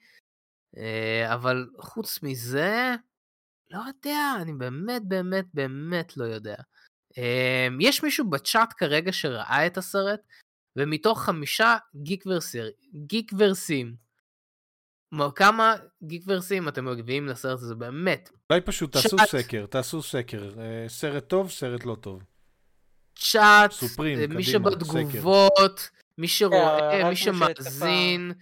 אה, 0.76 1.34
אבל 1.34 1.70
חוץ 1.78 2.22
מזה, 2.22 2.94
לא 3.70 3.80
יודע, 3.86 4.32
אני 4.42 4.52
באמת 4.52 5.02
באמת 5.08 5.46
באמת 5.54 6.16
לא 6.16 6.24
יודע. 6.24 6.56
אה, 7.18 7.68
יש 7.80 8.02
מישהו 8.02 8.30
בצ'אט 8.30 8.74
כרגע 8.76 9.12
שראה 9.12 9.66
את 9.66 9.76
הסרט, 9.76 10.20
ומתוך 10.76 11.22
חמישה 11.22 11.76
גיק 13.06 13.32
ורסים, 13.38 13.96
כמה 15.34 15.74
גיק 16.02 16.22
ורסים 16.26 16.68
אתם 16.68 16.84
מגביהים 16.84 17.26
לסרט 17.26 17.58
הזה 17.58 17.74
באמת? 17.74 18.30
אולי 18.50 18.60
פשוט 18.60 18.92
תעשו 18.92 19.16
סקר, 19.26 19.66
תעשו 19.66 20.02
סקר, 20.02 20.50
אה, 20.58 20.88
סרט 20.88 21.28
טוב, 21.28 21.50
סרט 21.50 21.84
לא 21.84 21.96
טוב. 22.00 22.22
צ'אט, 23.18 23.72
סופרים, 23.72 24.30
מי 24.30 24.44
שבתגובות, 24.44 25.90
מי 26.18 26.28
שרואה, 26.28 27.02
אה, 27.02 27.08
מי 27.08 27.16
שמאזין, 27.16 28.32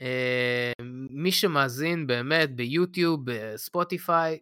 אה, 0.00 0.72
מי 1.10 1.32
שמאזין 1.32 2.06
באמת 2.06 2.54
ביוטיוב, 2.56 3.20
בספוטיפיי, 3.24 4.38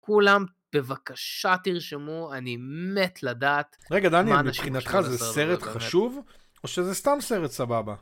כולם 0.00 0.44
בבקשה 0.74 1.54
תרשמו, 1.64 2.30
אני 2.34 2.56
מת 2.94 3.22
לדעת. 3.22 3.76
רגע, 3.90 4.08
דניאל, 4.08 4.42
מבחינתך 4.42 4.98
זה 5.00 5.18
סרט 5.18 5.62
חשוב? 5.62 6.20
או 6.64 6.68
שזה 6.68 6.94
סתם 6.94 7.16
סרט 7.20 7.50
סבבה? 7.50 7.94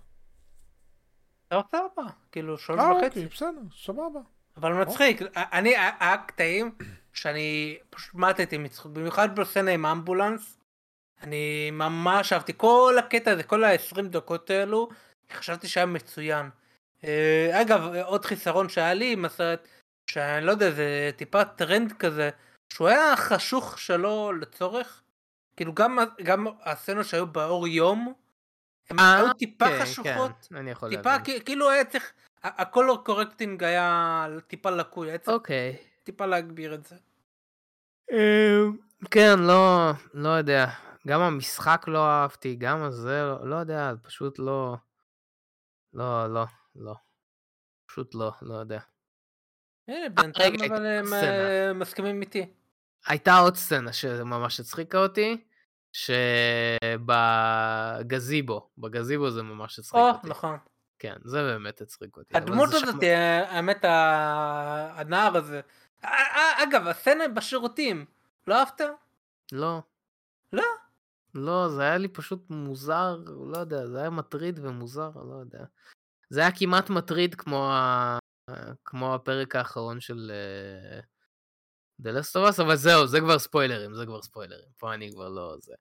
סבבה, 1.50 2.10
כאילו 2.32 2.58
שלוש 2.58 2.78
וחצי. 2.80 3.04
אה, 3.04 3.06
אוקיי, 3.06 3.26
בסדר, 3.26 3.60
סבבה. 3.84 4.20
אבל 4.56 4.72
מצחיק, 4.72 5.20
אני, 5.36 5.76
היה 5.76 6.16
קטעים 6.26 6.74
שאני 7.12 7.78
פשוט 7.90 8.14
מתתי 8.14 8.58
מצחוק, 8.58 8.92
במיוחד 8.92 9.36
בסצנה 9.36 9.70
עם 9.70 9.86
אמבולנס. 9.86 10.58
אני 11.22 11.70
ממש 11.70 12.32
אהבתי 12.32 12.52
כל 12.56 12.94
הקטע 12.98 13.30
הזה, 13.30 13.42
כל 13.42 13.64
ה-20 13.64 14.02
דקות 14.02 14.50
האלו, 14.50 14.88
חשבתי 15.32 15.68
שהיה 15.68 15.86
מצוין. 15.86 16.50
אה, 17.04 17.60
אגב, 17.60 17.94
עוד 18.04 18.24
חיסרון 18.24 18.68
שהיה 18.68 18.94
לי 18.94 19.12
עם 19.12 19.24
הסרט, 19.24 19.68
שאני 20.10 20.46
לא 20.46 20.50
יודע, 20.50 20.70
זה 20.70 21.10
טיפה 21.16 21.44
טרנד 21.44 21.92
כזה, 21.92 22.30
שהוא 22.72 22.88
היה 22.88 23.16
חשוך 23.16 23.78
שלא 23.78 24.32
לצורך. 24.40 25.02
כאילו 25.56 25.72
גם, 25.74 25.98
גם 26.22 26.46
הסצנות 26.62 27.06
שהיו 27.06 27.26
באור 27.26 27.68
יום, 27.68 28.14
אה, 28.92 29.16
היו 29.16 29.32
טיפה 29.32 29.64
כן, 29.64 29.82
חשוכות, 29.82 30.48
כן, 30.50 30.74
טיפה 30.88 31.16
להבין. 31.16 31.40
כאילו 31.44 31.70
היה 31.70 31.84
צריך, 31.84 32.12
ה 32.42 32.53
color 32.53 33.04
correcting 33.04 33.64
היה 33.64 34.26
טיפה 34.46 34.70
לקוי, 34.70 35.08
היה 35.08 35.18
צריך 35.18 35.34
אוקיי. 35.34 35.76
טיפה 36.02 36.26
להגביר 36.26 36.74
את 36.74 36.86
זה. 36.86 36.96
כן, 39.10 39.38
לא, 39.38 39.90
לא 40.14 40.28
יודע. 40.28 40.66
גם 41.06 41.20
המשחק 41.20 41.84
לא 41.88 42.06
אהבתי, 42.06 42.56
גם 42.56 42.82
הזה, 42.82 43.22
לא, 43.42 43.56
יודע, 43.56 43.92
פשוט 44.02 44.38
לא... 44.38 44.76
לא, 45.94 46.34
לא, 46.34 46.44
לא. 46.76 46.94
פשוט 47.86 48.14
לא, 48.14 48.32
לא 48.42 48.54
יודע. 48.54 48.80
הנה, 49.88 50.08
בינתיים 50.08 50.54
אבל 50.72 50.86
הם. 50.86 51.12
אה, 51.12 51.72
מסכימים 51.72 52.20
איתי. 52.20 52.54
הייתה 53.06 53.38
עוד 53.38 53.56
סצנה 53.56 53.92
שממש 53.92 54.60
הצחיקה 54.60 54.98
אותי, 54.98 55.44
שבגזיבו, 57.54 58.68
בגזיבו 58.78 59.30
זה 59.30 59.42
ממש 59.42 59.78
הצחיק 59.78 59.94
או, 59.94 60.08
אותי. 60.08 60.28
נכון. 60.28 60.58
כן, 60.98 61.16
זה 61.24 61.42
באמת 61.42 61.80
הצחיק 61.80 62.16
אותי. 62.16 62.36
הדמות 62.36 62.68
הזאת, 62.72 62.94
שם- 62.94 63.02
אה, 63.02 63.50
האמת, 63.56 63.84
הנער 63.84 65.36
הזה. 65.36 65.60
אה, 66.04 66.10
אה, 66.10 66.62
אגב, 66.62 66.86
הסצנה 66.86 67.28
בשירותים, 67.28 68.04
לא 68.46 68.58
אהבת? 68.60 68.80
לא. 69.52 69.82
לא? 70.52 70.64
לא, 71.34 71.68
זה 71.68 71.82
היה 71.82 71.98
לי 71.98 72.08
פשוט 72.08 72.50
מוזר, 72.50 73.16
לא 73.52 73.58
יודע, 73.58 73.86
זה 73.86 73.98
היה 74.00 74.10
מטריד 74.10 74.60
ומוזר, 74.62 75.10
לא 75.14 75.34
יודע. 75.34 75.64
זה 76.30 76.40
היה 76.40 76.50
כמעט 76.58 76.90
מטריד 76.90 77.34
כמו, 77.34 77.70
ה... 77.72 78.18
כמו 78.84 79.14
הפרק 79.14 79.56
האחרון 79.56 80.00
של 80.00 80.30
The 82.02 82.06
Last 82.06 82.36
of 82.36 82.50
Us, 82.50 82.62
אבל 82.62 82.76
זהו, 82.76 83.06
זה 83.06 83.20
כבר 83.20 83.38
ספוילרים, 83.38 83.94
זה 83.94 84.06
כבר 84.06 84.22
ספוילרים, 84.22 84.68
פה 84.78 84.94
אני 84.94 85.10
כבר 85.12 85.28
לא 85.28 85.56
זה. 85.60 85.74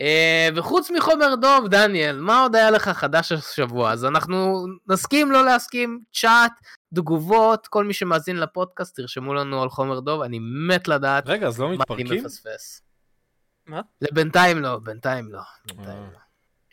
אה, 0.00 0.48
וחוץ 0.56 0.90
מחומר 0.90 1.34
דוב, 1.34 1.68
דניאל, 1.68 2.18
מה 2.20 2.42
עוד 2.42 2.56
היה 2.56 2.70
לך 2.70 2.88
חדש 2.88 3.32
השבוע? 3.32 3.92
אז 3.92 4.04
אנחנו 4.04 4.66
נסכים, 4.88 5.32
לא 5.32 5.44
להסכים, 5.44 6.00
צ'אט, 6.12 6.52
תגובות, 6.94 7.66
כל 7.66 7.84
מי 7.84 7.94
שמאזין 7.94 8.36
לפודקאסט, 8.36 8.96
תרשמו 8.96 9.34
לנו 9.34 9.62
על 9.62 9.70
חומר 9.70 10.00
דוב, 10.00 10.22
אני 10.22 10.38
מת 10.68 10.88
לדעת 10.88 11.24
רגע, 11.26 11.46
אז 11.46 11.60
לא 11.60 11.66
מה 11.66 11.70
אני 11.70 11.78
מתפרקים? 11.78 12.24
מפספס. 12.24 12.82
מה? 13.66 13.80
לבינתיים 14.00 14.62
לא, 14.62 14.78
בינתיים 14.78 15.32
לא. 15.32 15.40
בינתיים 15.66 15.98
אה. 15.98 16.08
לא. 16.12 16.18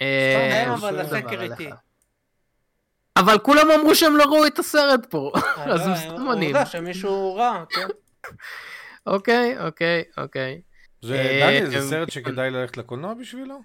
אה, 0.01 0.63
סתם, 0.65 0.71
אבל 0.71 1.03
דבר 1.03 1.17
הסקר 1.17 1.39
עליך. 1.41 1.61
איתי. 1.61 1.69
אבל 3.17 3.39
כולם 3.39 3.71
אמרו 3.71 3.95
שהם 3.95 4.17
לא 4.17 4.23
ראו 4.23 4.47
את 4.47 4.59
הסרט 4.59 5.05
פה. 5.05 5.31
אז 5.55 5.87
הם 5.87 5.95
סתם 5.95 6.25
עונים. 6.25 6.55
עובדה 6.55 6.65
שמישהו 6.65 7.35
רע, 7.35 7.63
כן. 7.69 7.87
אוקיי, 9.07 9.59
אוקיי, 9.59 10.03
אוקיי. 10.17 10.61
זה, 11.01 11.15
אה, 11.15 11.47
דניאל, 11.47 11.69
זה 11.69 11.77
אה, 11.77 11.81
סרט 11.81 12.11
שכדאי 12.11 12.51
ללכת 12.51 12.77
לקולנוע 12.77 13.13
בשבילו? 13.13 13.61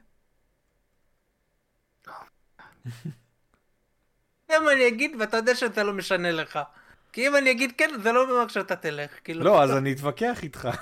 אם 4.50 4.68
אני 4.72 4.88
אגיד 4.88 5.16
ואתה 5.20 5.36
יודע 5.36 5.54
שאתה 5.54 5.82
לא 5.82 5.92
משנה 5.92 6.32
לך. 6.32 6.58
כי 7.12 7.28
אם 7.28 7.36
אני 7.36 7.50
אגיד 7.50 7.72
כן, 7.78 7.90
זה 8.02 8.12
לא 8.12 8.22
אומר 8.22 8.48
שאתה 8.48 8.76
תלך. 8.76 9.10
כאילו, 9.24 9.44
לא, 9.44 9.62
אז 9.62 9.76
אני 9.76 9.92
אתווכח 9.92 10.42
איתך. 10.42 10.68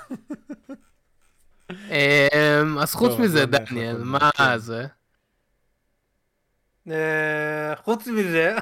אמ, 1.71 2.77
אז 2.79 2.93
חוץ 2.93 3.11
טוב, 3.11 3.21
מזה, 3.21 3.39
לא 3.39 3.45
דניאל, 3.45 3.97
מה 3.97 4.29
כן. 4.37 4.57
זה? 4.57 4.85
אה, 6.89 7.73
חוץ 7.75 8.07
מזה, 8.07 8.55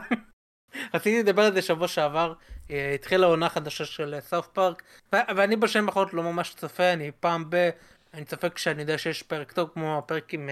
רציתי 0.93 1.19
לדבר 1.23 1.41
על 1.41 1.53
זה 1.53 1.61
שבוע 1.61 1.88
שעבר, 1.88 2.33
אה, 2.71 2.91
התחילה 2.95 3.27
עונה 3.27 3.49
חדשה 3.49 3.85
של 3.85 4.15
סאוף 4.19 4.47
פארק, 4.47 4.83
ו- 5.15 5.35
ואני 5.35 5.55
בשנים 5.55 5.88
האחרונות 5.88 6.13
לא 6.13 6.23
ממש 6.23 6.53
צופה, 6.57 6.93
אני 6.93 7.11
פעם 7.19 7.45
ב... 7.49 7.69
אני 8.13 8.25
צופה 8.25 8.49
כשאני 8.49 8.81
יודע 8.81 8.97
שיש 8.97 9.23
פרק 9.23 9.51
טוב, 9.51 9.69
כמו 9.73 9.97
הפרק 9.97 10.33
עם, 10.33 10.49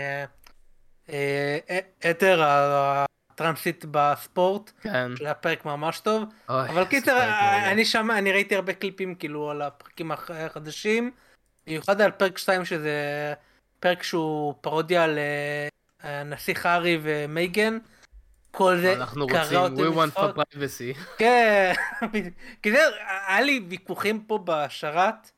אה, 1.10 1.58
אתר 2.12 2.42
הטרנסית 2.44 3.86
בספורט, 3.92 4.72
כן. 4.82 5.12
שהיה 5.18 5.34
פרק 5.34 5.66
ממש 5.66 6.00
טוב, 6.00 6.24
אוי, 6.50 6.70
אבל 6.70 6.86
קיצר. 6.86 7.18
אני 7.72 7.86
שם, 7.86 8.12
אני 8.12 8.32
ראיתי 8.32 8.56
הרבה 8.56 8.74
קליפים 8.74 9.16
כאילו 9.16 9.52
על 9.52 9.62
הפרקים 9.62 10.12
הח- 10.12 10.32
החדשים, 10.32 11.12
במיוחד 11.68 12.02
על 12.02 12.12
פרק 12.12 12.38
2 12.38 12.66
שזה 12.66 13.34
פרק 13.80 14.04
שהוא 14.04 14.54
פרודיה 14.62 15.04
על 15.04 15.18
אה, 15.18 15.68
הנסיך 16.12 16.66
הארי 16.66 17.00
ומייגן. 17.02 17.78
כל 18.58 18.78
זה 18.78 18.94
אנחנו 18.94 19.26
רוצים, 19.26 19.58
אותי 19.58 19.82
we 19.82 19.94
want 19.94 20.18
for 20.18 20.40
privacy. 20.40 21.18
כן, 21.18 21.74
כי 22.62 22.72
זה, 22.72 22.78
היה 23.28 23.42
לי 23.42 23.66
ויכוחים 23.70 24.24
פה 24.24 24.40
בשרת 24.44 25.32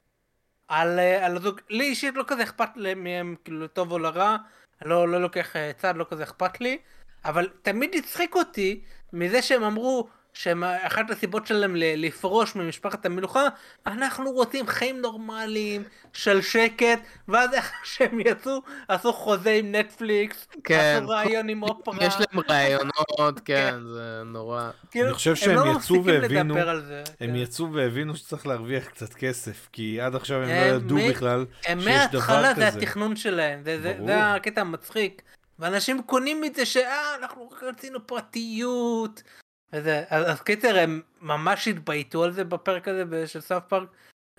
על, 0.67 0.99
אה, 0.99 1.25
על 1.25 1.37
הזוג, 1.37 1.59
לי 1.69 1.83
אישית 1.83 2.15
לא 2.15 2.23
כזה 2.27 2.43
אכפת 2.43 2.69
מהם, 2.95 3.35
כאילו 3.43 3.63
לטוב 3.63 3.91
או 3.91 3.99
לרע, 3.99 4.37
לא, 4.85 5.07
לא 5.07 5.21
לוקח 5.21 5.55
אה, 5.55 5.71
צד, 5.77 5.93
לא 5.95 6.05
כזה 6.09 6.23
אכפת 6.23 6.61
לי, 6.61 6.77
אבל 7.25 7.49
תמיד 7.61 7.95
הצחיק 7.95 8.35
אותי 8.35 8.81
מזה 9.13 9.41
שהם 9.41 9.63
אמרו 9.63 10.07
שהם 10.33 10.63
אחת 10.63 11.09
הסיבות 11.09 11.47
שלהם 11.47 11.75
ל- 11.75 12.05
לפרוש 12.05 12.55
ממשפחת 12.55 13.05
המלוכה, 13.05 13.47
אנחנו 13.87 14.31
רוצים 14.31 14.67
חיים 14.67 15.01
נורמליים 15.01 15.83
של 16.13 16.41
שקט, 16.41 16.99
ואז 17.27 17.53
איך 17.53 17.71
שהם 17.83 18.19
יצאו, 18.19 18.61
עשו 18.87 19.13
חוזה 19.13 19.51
עם 19.51 19.75
נטפליקס, 19.75 20.47
כן. 20.63 20.95
עשו 20.97 21.09
רעיון 21.09 21.49
עם 21.49 21.63
אופרה, 21.63 22.05
יש 22.05 22.13
להם 22.19 22.43
רעיונות, 22.49 23.39
כן, 23.45 23.73
זה 23.93 24.21
נורא. 24.25 24.69
כאילו, 24.91 25.05
אני 25.07 25.13
חושב 25.13 25.29
הם 25.29 25.35
שהם 25.35 25.55
לא 25.55 25.73
יצאו 25.77 26.05
והבינו- 26.05 26.57
הם 26.57 26.73
כן. 27.19 27.35
יצאו 27.35 27.73
והבינו 27.73 28.15
שצריך 28.15 28.47
להרוויח 28.47 28.85
קצת 28.85 29.13
כסף, 29.13 29.69
כי 29.71 30.01
עד 30.01 30.15
עכשיו 30.15 30.37
הם 30.43 30.49
לא 30.49 30.75
ידעו 30.75 30.97
מ- 30.97 31.09
בכלל 31.09 31.45
שיש 31.61 31.75
דבר 31.75 31.85
מההתחלה 31.91 32.53
זה 32.53 32.65
כזה. 32.67 32.79
התכנון 32.79 33.15
שלהם, 33.15 33.63
זה, 33.63 33.81
זה, 33.81 33.93
ברור. 33.93 34.07
זה 34.07 34.33
הקטע 34.33 34.61
המצחיק. 34.61 35.21
ואנשים 35.59 36.01
קונים 36.01 36.45
את 36.45 36.55
זה 36.55 36.65
שאה, 36.65 37.15
אנחנו 37.15 37.49
רק 37.51 37.63
רצינו 37.63 38.07
פרטיות. 38.07 39.23
וזה, 39.73 40.03
אז, 40.09 40.31
אז 40.31 40.41
קיצר, 40.41 40.77
הם 40.77 41.01
ממש 41.21 41.67
התבייתו 41.67 42.23
על 42.23 42.31
זה 42.31 42.43
בפרק 42.43 42.87
הזה 42.87 43.27
של 43.27 43.41
סאף 43.41 43.63
פארק, 43.67 43.89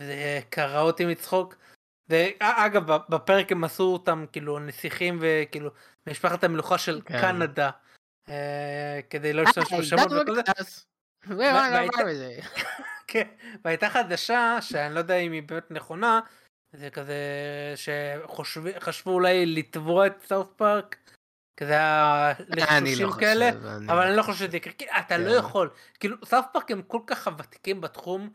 וזה 0.01 0.41
קרע 0.51 0.81
אותי 0.81 1.07
מצחוק. 1.07 1.55
ואגב, 2.09 2.87
בפרק 3.09 3.53
הם 3.53 3.65
עשו 3.65 3.83
אותם 3.83 4.25
כאילו 4.33 4.59
נסיכים 4.59 5.19
וכאילו 5.21 5.71
משפחת 6.07 6.45
המלוכה 6.45 6.79
של 6.79 7.01
כן. 7.05 7.21
קנדה. 7.21 7.71
אה, 8.29 9.01
כדי 9.11 9.33
לא 9.33 9.43
להשתמש 9.43 9.73
בשמות 9.73 10.13
וכל 10.13 10.35
זה. 12.15 12.39
כן, 13.09 13.29
והייתה 13.65 13.91
חדשה 13.91 14.59
שאני 14.61 14.95
לא 14.95 14.99
יודע 14.99 15.17
אם 15.17 15.33
היא 15.33 15.43
באמת 15.43 15.71
נכונה, 15.71 16.21
זה 16.73 16.91
כזה 16.91 17.15
שחשבו 17.77 19.11
אולי 19.11 19.47
לתבוע 19.47 20.07
את 20.07 20.23
South 20.27 20.49
Park, 20.57 20.97
כזה 21.61 21.73
היה 21.73 22.33
אני 22.51 22.57
לחשושים 22.61 23.07
לא 23.07 23.13
כאלה, 23.13 23.51
אבל 23.89 24.07
אני 24.07 24.17
לא 24.17 24.23
חושב 24.23 24.47
שזה 24.47 24.57
יקרה, 24.57 24.73
אתה 24.99 25.09
כן. 25.09 25.21
לא 25.23 25.31
יכול, 25.33 25.71
כאילו 26.01 26.17
South 26.25 26.47
Park 26.53 26.71
הם 26.71 26.83
כל 26.87 27.01
כך 27.07 27.29
ותיקים 27.39 27.81
בתחום, 27.81 28.29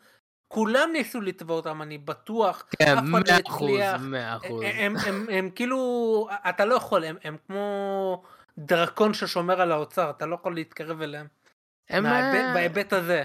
כולם 0.47 0.89
ניסו 0.93 1.21
לתבוע 1.21 1.55
אותם, 1.55 1.81
אני 1.81 1.97
בטוח, 1.97 2.65
כן, 2.79 2.95
לא 2.95 3.01
מאה 3.01 3.21
אחוז. 3.47 3.69
מאה 3.99 4.35
אחוז. 4.37 4.63
הם, 5.29 5.49
כאילו, 5.55 6.27
אתה 6.49 6.65
לא 6.65 6.75
יכול, 6.75 7.03
הם, 7.23 7.37
כמו 7.47 8.23
דרקון 8.57 9.13
ששומר 9.13 9.61
על 9.61 9.71
האוצר, 9.71 10.09
אתה 10.09 10.25
לא 10.25 10.35
יכול 10.35 10.55
להתקרב 10.55 11.01
אליהם, 11.01 11.27
הם, 11.89 12.03
מההיבט- 12.03 12.35
אה, 12.35 12.53
בהיבט 12.53 12.93
הזה. 12.93 13.23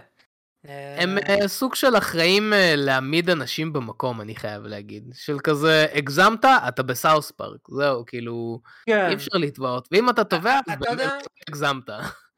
הם 0.65 1.19
אה, 1.19 1.41
אה, 1.43 1.49
סוג 1.49 1.75
של 1.75 1.97
אחראים 1.99 2.53
אה, 2.53 2.75
להעמיד 2.77 3.31
אנשים 3.31 3.73
במקום, 3.73 4.21
אני 4.21 4.37
חייב 4.37 4.63
להגיד. 4.63 5.13
של 5.15 5.39
כזה, 5.39 5.87
הגזמת, 5.95 6.45
אתה 6.45 6.83
בסאוס 6.83 7.31
פארק. 7.31 7.61
זהו, 7.71 8.07
כאילו, 8.07 8.61
כן. 8.87 9.07
אי 9.09 9.15
אפשר 9.15 9.37
לתבעות. 9.39 9.89
ואם 9.93 10.11
אתה 10.11 10.25
תובע, 10.25 10.61
אז 10.69 10.75
יודע- 10.91 10.97
באמת 10.97 11.27
הגזמת. 11.49 11.91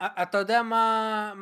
אתה 0.03 0.39
יודע 0.39 0.63
מה, 0.63 1.33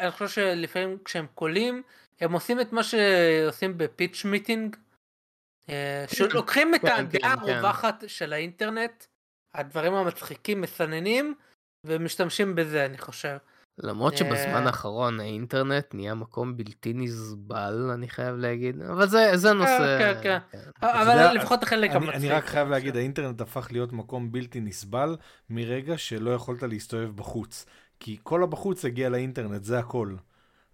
אני 0.00 0.10
חושב 0.10 0.28
שלפעמים 0.28 0.98
כשהם 1.04 1.26
קולים, 1.34 1.82
הם 2.20 2.32
עושים 2.32 2.60
את 2.60 2.72
מה 2.72 2.82
שעושים 2.82 3.78
בפיץ' 3.78 4.24
מיטינג, 4.24 4.76
שלוקחים 6.06 6.74
את 6.74 6.80
כן, 6.80 6.88
הדעה 6.88 7.36
כן, 7.36 7.46
כן. 7.46 7.52
הרווחת 7.52 8.04
של 8.06 8.32
האינטרנט, 8.32 9.04
הדברים 9.54 9.94
המצחיקים, 9.94 10.60
מסננים, 10.60 11.34
ומשתמשים 11.86 12.54
בזה, 12.54 12.86
אני 12.86 12.98
חושב. 12.98 13.36
למרות 13.82 14.16
שבזמן 14.16 14.62
אה. 14.62 14.66
האחרון 14.66 15.20
האינטרנט 15.20 15.94
נהיה 15.94 16.14
מקום 16.14 16.56
בלתי 16.56 16.92
נסבל, 16.92 17.90
אני 17.94 18.08
חייב 18.08 18.36
להגיד. 18.36 18.82
אבל 18.82 19.08
זה 19.08 19.30
זה 19.34 19.52
נושא... 19.52 19.98
כן, 19.98 20.14
כן. 20.22 20.38
יודע, 20.82 21.02
אבל 21.02 21.36
לפחות 21.36 21.62
החלק 21.62 21.90
אני, 21.90 21.96
המצחיק. 21.96 22.14
אני 22.16 22.28
רק 22.28 22.46
חייב 22.46 22.68
להגיד. 22.68 22.96
האינטרנט 22.96 23.40
הפך 23.40 23.68
להיות 23.72 23.92
מקום 23.92 24.32
בלתי 24.32 24.60
נסבל 24.60 25.16
מרגע 25.50 25.98
שלא 25.98 26.30
יכולת 26.30 26.62
להסתובב 26.62 27.16
בחוץ. 27.16 27.66
כי 28.00 28.16
כל 28.22 28.42
הבחוץ 28.42 28.84
הגיע 28.84 29.08
לאינטרנט, 29.08 29.64
זה 29.64 29.78
הכל. 29.78 30.14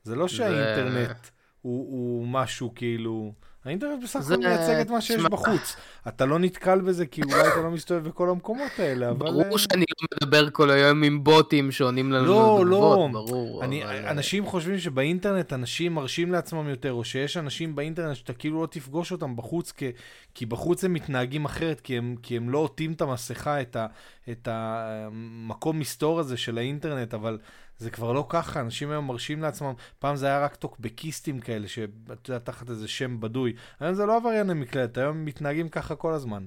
זה 0.03 0.17
לא 0.17 0.29
שהאינטרנט 0.29 1.27
הוא 1.61 2.29
משהו 2.29 2.73
כאילו... 2.75 3.33
האינטרנט 3.65 4.03
בסך 4.03 4.21
הכל 4.21 4.37
מייצג 4.37 4.75
את 4.81 4.91
מה 4.91 5.01
שיש 5.01 5.17
תשמע. 5.17 5.29
בחוץ. 5.29 5.77
אתה 6.09 6.27
לא 6.27 6.39
נתקל 6.39 6.81
בזה 6.81 7.07
כי 7.07 7.23
אולי 7.23 7.49
אתה 7.49 7.61
לא 7.63 7.71
מסתובב 7.71 8.09
בכל 8.09 8.31
המקומות 8.31 8.71
האלה, 8.79 9.11
אבל... 9.11 9.19
ברור 9.19 9.53
אה, 9.53 9.59
שאני 9.59 9.85
לא 10.01 10.07
מדבר 10.15 10.51
כל 10.51 10.71
היום 10.71 11.03
עם 11.03 11.25
בוטים 11.25 11.73
שעונים 11.73 12.13
לנו 12.13 12.27
לא, 12.27 12.67
לא. 12.67 13.09
ברור. 13.13 13.65
אני, 13.65 13.85
אבל, 13.85 13.93
אה, 13.93 14.11
אנשים 14.11 14.47
חושבים 14.47 14.79
שבאינטרנט 14.79 15.53
אנשים 15.53 15.95
מרשים 15.95 16.33
לעצמם 16.33 16.69
יותר, 16.69 16.93
או 16.93 17.05
שיש 17.05 17.37
אנשים 17.37 17.75
באינטרנט 17.75 18.17
שאתה 18.17 18.33
כאילו 18.33 18.63
לא 18.63 18.67
תפגוש 18.67 19.13
אותם 19.13 19.37
בחוץ, 19.37 19.73
כי, 19.73 19.91
כי 20.35 20.47
בחוץ 20.47 20.85
הם 20.85 20.93
מתנהגים 20.93 21.45
אחרת, 21.45 21.81
כי 21.81 21.99
הם, 21.99 22.17
כי 22.23 22.37
הם 22.37 22.51
לא 22.51 22.59
עוטים 22.59 22.93
את 22.93 23.01
המסכה, 23.01 23.61
את, 23.61 23.77
ה, 23.77 23.87
את 24.31 24.49
המקום 24.51 25.79
מסתור 25.79 26.21
הזה 26.21 26.37
של 26.37 26.59
האינטרנט, 26.59 27.15
אבל 27.15 27.39
זה 27.79 27.91
כבר 27.91 28.13
לא 28.13 28.27
ככה, 28.29 28.61
אנשים 28.61 28.91
היום 28.91 29.07
מרשים 29.07 29.43
לעצמם, 29.43 29.73
פעם 29.99 30.17
זה 30.17 30.27
היה 30.27 30.45
רק 30.45 30.57
טוקבקיסטים 30.57 31.41
כאלה, 31.41 31.69
שאתה 31.69 32.31
יודע, 32.31 32.39
תחת 32.39 32.71
איזה 32.71 32.89
שם 32.89 33.21
בדוי. 33.21 33.55
היום 33.81 33.95
זה 33.95 34.07
לא 34.07 34.17
עברייני 34.17 34.55
מקלט, 34.55 34.99
היום 34.99 35.25
מתנהגים 35.25 35.69
ככה 35.69 35.97
כל 35.97 36.13
הזמן. 36.13 36.47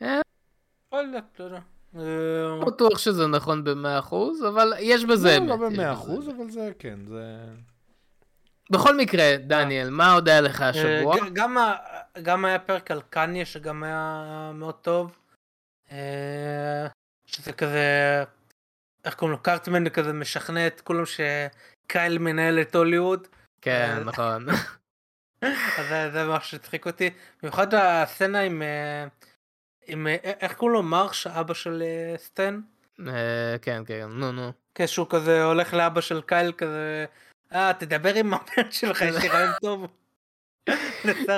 לא 0.00 0.06
יודע, 0.92 1.20
לא 1.38 1.44
יודע. 1.44 1.60
אה, 1.96 2.02
לא 2.60 2.64
בטוח 2.66 2.98
שזה 2.98 3.26
נכון 3.26 3.64
במאה 3.64 3.98
אחוז, 3.98 4.44
אבל 4.44 4.72
יש 4.78 5.04
בזה 5.04 5.28
לא, 5.28 5.36
אמת. 5.36 5.48
לא 5.48 5.54
יש 5.54 5.60
במאה 5.60 5.70
בזה 5.70 5.92
אחוז, 5.92 6.28
אמת. 6.28 6.34
אבל 6.36 6.50
זה 6.50 6.70
כן, 6.78 6.98
זה... 7.08 7.44
בכל 8.70 8.96
מקרה, 8.96 9.36
דניאל, 9.36 9.90
מה 9.90 10.14
עוד 10.14 10.28
היה 10.28 10.40
לך 10.40 10.60
אה, 10.60 10.68
השבוע? 10.68 11.16
גם 12.22 12.44
היה 12.44 12.58
פרק 12.58 12.90
על 12.90 13.00
קניה 13.10 13.44
שגם 13.44 13.82
היה 13.82 14.50
מאוד 14.54 14.74
טוב. 14.74 15.16
אה, 15.92 16.86
שזה 17.26 17.52
כזה, 17.52 18.24
איך 19.04 19.14
קוראים 19.14 19.32
לו? 19.36 19.42
קארטמן 19.42 19.88
כזה 19.88 20.12
משכנע 20.12 20.66
את 20.66 20.80
כולם 20.80 21.02
שקייל 21.06 22.18
מנהל 22.18 22.60
את 22.60 22.74
הוליווד. 22.74 23.28
כן, 23.60 23.94
אה, 23.98 24.04
נכון. 24.04 24.46
אז 25.78 25.88
זה- 25.88 26.10
זה 26.12 26.24
מה 26.24 26.40
שהצחיק 26.40 26.86
אותי. 26.86 27.10
במיוחד 27.42 27.74
הסצנה 27.74 28.40
עם, 28.40 28.62
אה, 28.62 29.06
עם 29.86 30.06
אה, 30.06 30.14
איך 30.24 30.52
קוראים 30.54 30.74
לו? 30.74 30.82
מרש, 30.82 31.26
אבא 31.26 31.54
של 31.54 31.82
סטן? 32.16 32.60
כן, 33.62 33.82
כן, 33.86 34.06
נו, 34.10 34.32
נו. 34.32 34.52
כשהוא 34.74 35.06
כזה 35.10 35.44
הולך 35.44 35.74
לאבא 35.74 36.00
של 36.00 36.20
קייל 36.20 36.52
כזה, 36.52 37.04
אה, 37.52 37.72
תדבר 37.78 38.14
עם 38.14 38.34
הבן 38.34 38.70
שלך, 38.70 39.02
יש 39.02 39.22
לי 39.22 39.28
רעיון 39.28 39.52
טוב. 39.62 39.86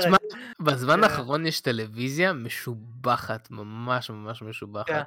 תשמע, 0.01 0.17
בזמן 0.61 0.97
כן. 0.97 1.05
האחרון 1.05 1.47
יש 1.47 1.61
טלוויזיה 1.61 2.33
משובחת, 2.33 3.51
ממש 3.51 4.11
ממש 4.11 4.39
כן. 4.41 4.47
משובחת. 4.47 5.07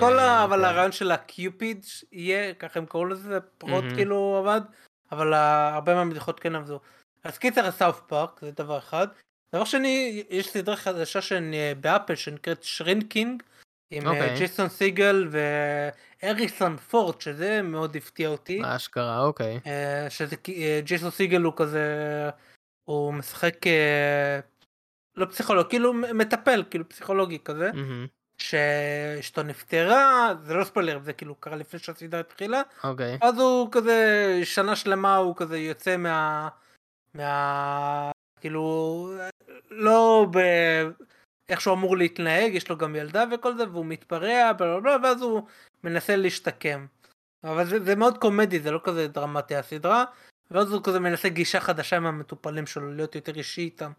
כל 0.00 0.18
ה... 0.18 0.22
אה, 0.22 0.44
אבל. 0.44 0.64
הרעיון 0.64 0.92
של 0.92 1.10
הקיופיד 1.10 1.86
יהיה, 2.12 2.54
ככה 2.54 2.80
הם 2.80 2.86
קראו 2.86 3.04
לזה, 3.04 3.28
זה 3.28 3.40
פחות. 3.58 3.84
כאילו 3.94 4.36
עבד, 4.38 4.60
אבל 5.12 5.34
הרבה 5.34 5.94
מהבדיחות 5.94 6.40
כן 6.40 6.54
עבדו. 6.54 6.80
אז 7.24 7.38
קיצר 7.38 7.70
South 7.70 8.00
Park, 8.06 8.40
זה 8.40 8.50
דבר 8.50 8.78
אחד. 8.78 9.08
דבר 9.54 9.64
שני, 9.64 10.24
יש 10.30 10.48
סדרה 10.48 10.76
חדשה 10.76 11.20
שאני, 11.20 11.74
ב 11.80 11.86
Apple 11.86 12.14
שנקראת 12.14 12.62
Shrinking, 12.62 13.42
עם 13.90 14.06
אה, 14.06 14.12
אוקיי. 14.12 14.36
ג'ייסון 14.36 14.68
סיגל 14.68 15.28
והריסון 15.30 16.76
פורד, 16.76 17.20
שזה 17.20 17.62
מאוד 17.62 17.96
הפתיע 17.96 18.28
אותי. 18.28 18.60
אשכרה, 18.64 19.20
אוקיי. 19.20 19.60
אה, 19.66 20.10
שזה 20.10 20.36
אה, 20.48 20.80
ג'ייסון 20.84 21.10
סיגל 21.10 21.42
הוא 21.42 21.52
כזה, 21.56 21.84
הוא 22.84 23.14
משחק, 23.14 23.66
אה, 23.66 24.40
לא 25.16 25.26
פסיכולוג, 25.26 25.66
כאילו 25.68 25.94
מטפל, 25.94 26.64
כאילו 26.70 26.88
פסיכולוגי 26.88 27.38
כזה. 27.44 27.70
מהמם, 27.72 28.06
שאשתו 28.38 29.42
נפטרה, 29.42 30.34
זה 30.42 30.54
לא 30.54 30.64
ספוילר, 30.64 30.98
זה 31.02 31.12
כאילו 31.12 31.34
קרה 31.34 31.56
לפני 31.56 31.80
שהסדרה 31.80 32.20
התחילה, 32.20 32.62
אוקיי. 32.84 33.18
אז 33.22 33.38
הוא 33.38 33.68
כזה, 33.72 34.40
שנה 34.44 34.76
שלמה 34.76 35.16
הוא 35.16 35.36
כזה 35.36 35.58
יוצא 35.58 35.96
מה... 35.96 36.48
מה... 37.14 38.10
כאילו, 38.40 39.10
לא 39.70 40.26
ב... 40.32 40.38
איך 41.48 41.60
שהוא 41.60 41.74
אמור 41.74 41.96
להתנהג, 41.96 42.54
יש 42.54 42.68
לו 42.68 42.78
גם 42.78 42.96
ילדה 42.96 43.24
וכל 43.32 43.56
זה, 43.56 43.70
והוא 43.70 43.86
מתפרע, 43.86 44.52
בלה, 44.52 44.96
ואז 45.02 45.22
הוא 45.22 45.42
מנסה 45.84 46.16
להשתקם. 46.16 46.86
אבל 47.44 47.64
זה, 47.64 47.84
זה 47.84 47.96
מאוד 47.96 48.18
קומדי, 48.18 48.60
זה 48.60 48.70
לא 48.70 48.80
כזה 48.84 49.08
דרמטי 49.08 49.56
הסדרה, 49.56 50.04
ואז 50.50 50.72
הוא 50.72 50.82
כזה 50.84 51.00
מנסה 51.00 51.28
גישה 51.28 51.60
חדשה 51.60 51.96
עם 51.96 52.06
המטופלים 52.06 52.66
שלו, 52.66 52.94
להיות 52.94 53.14
יותר 53.14 53.36
אישי 53.36 53.60
איתם. 53.60 53.92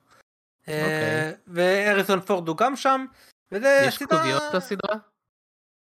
אוקיי. 0.62 0.84
אה, 0.84 1.32
והריסון 1.48 2.22
פורד 2.22 2.48
הוא 2.48 2.58
גם 2.58 2.76
שם, 2.76 3.06
וזה 3.52 3.82
יש 3.88 3.98
כתוביות 3.98 4.44
לסדרה? 4.54 4.96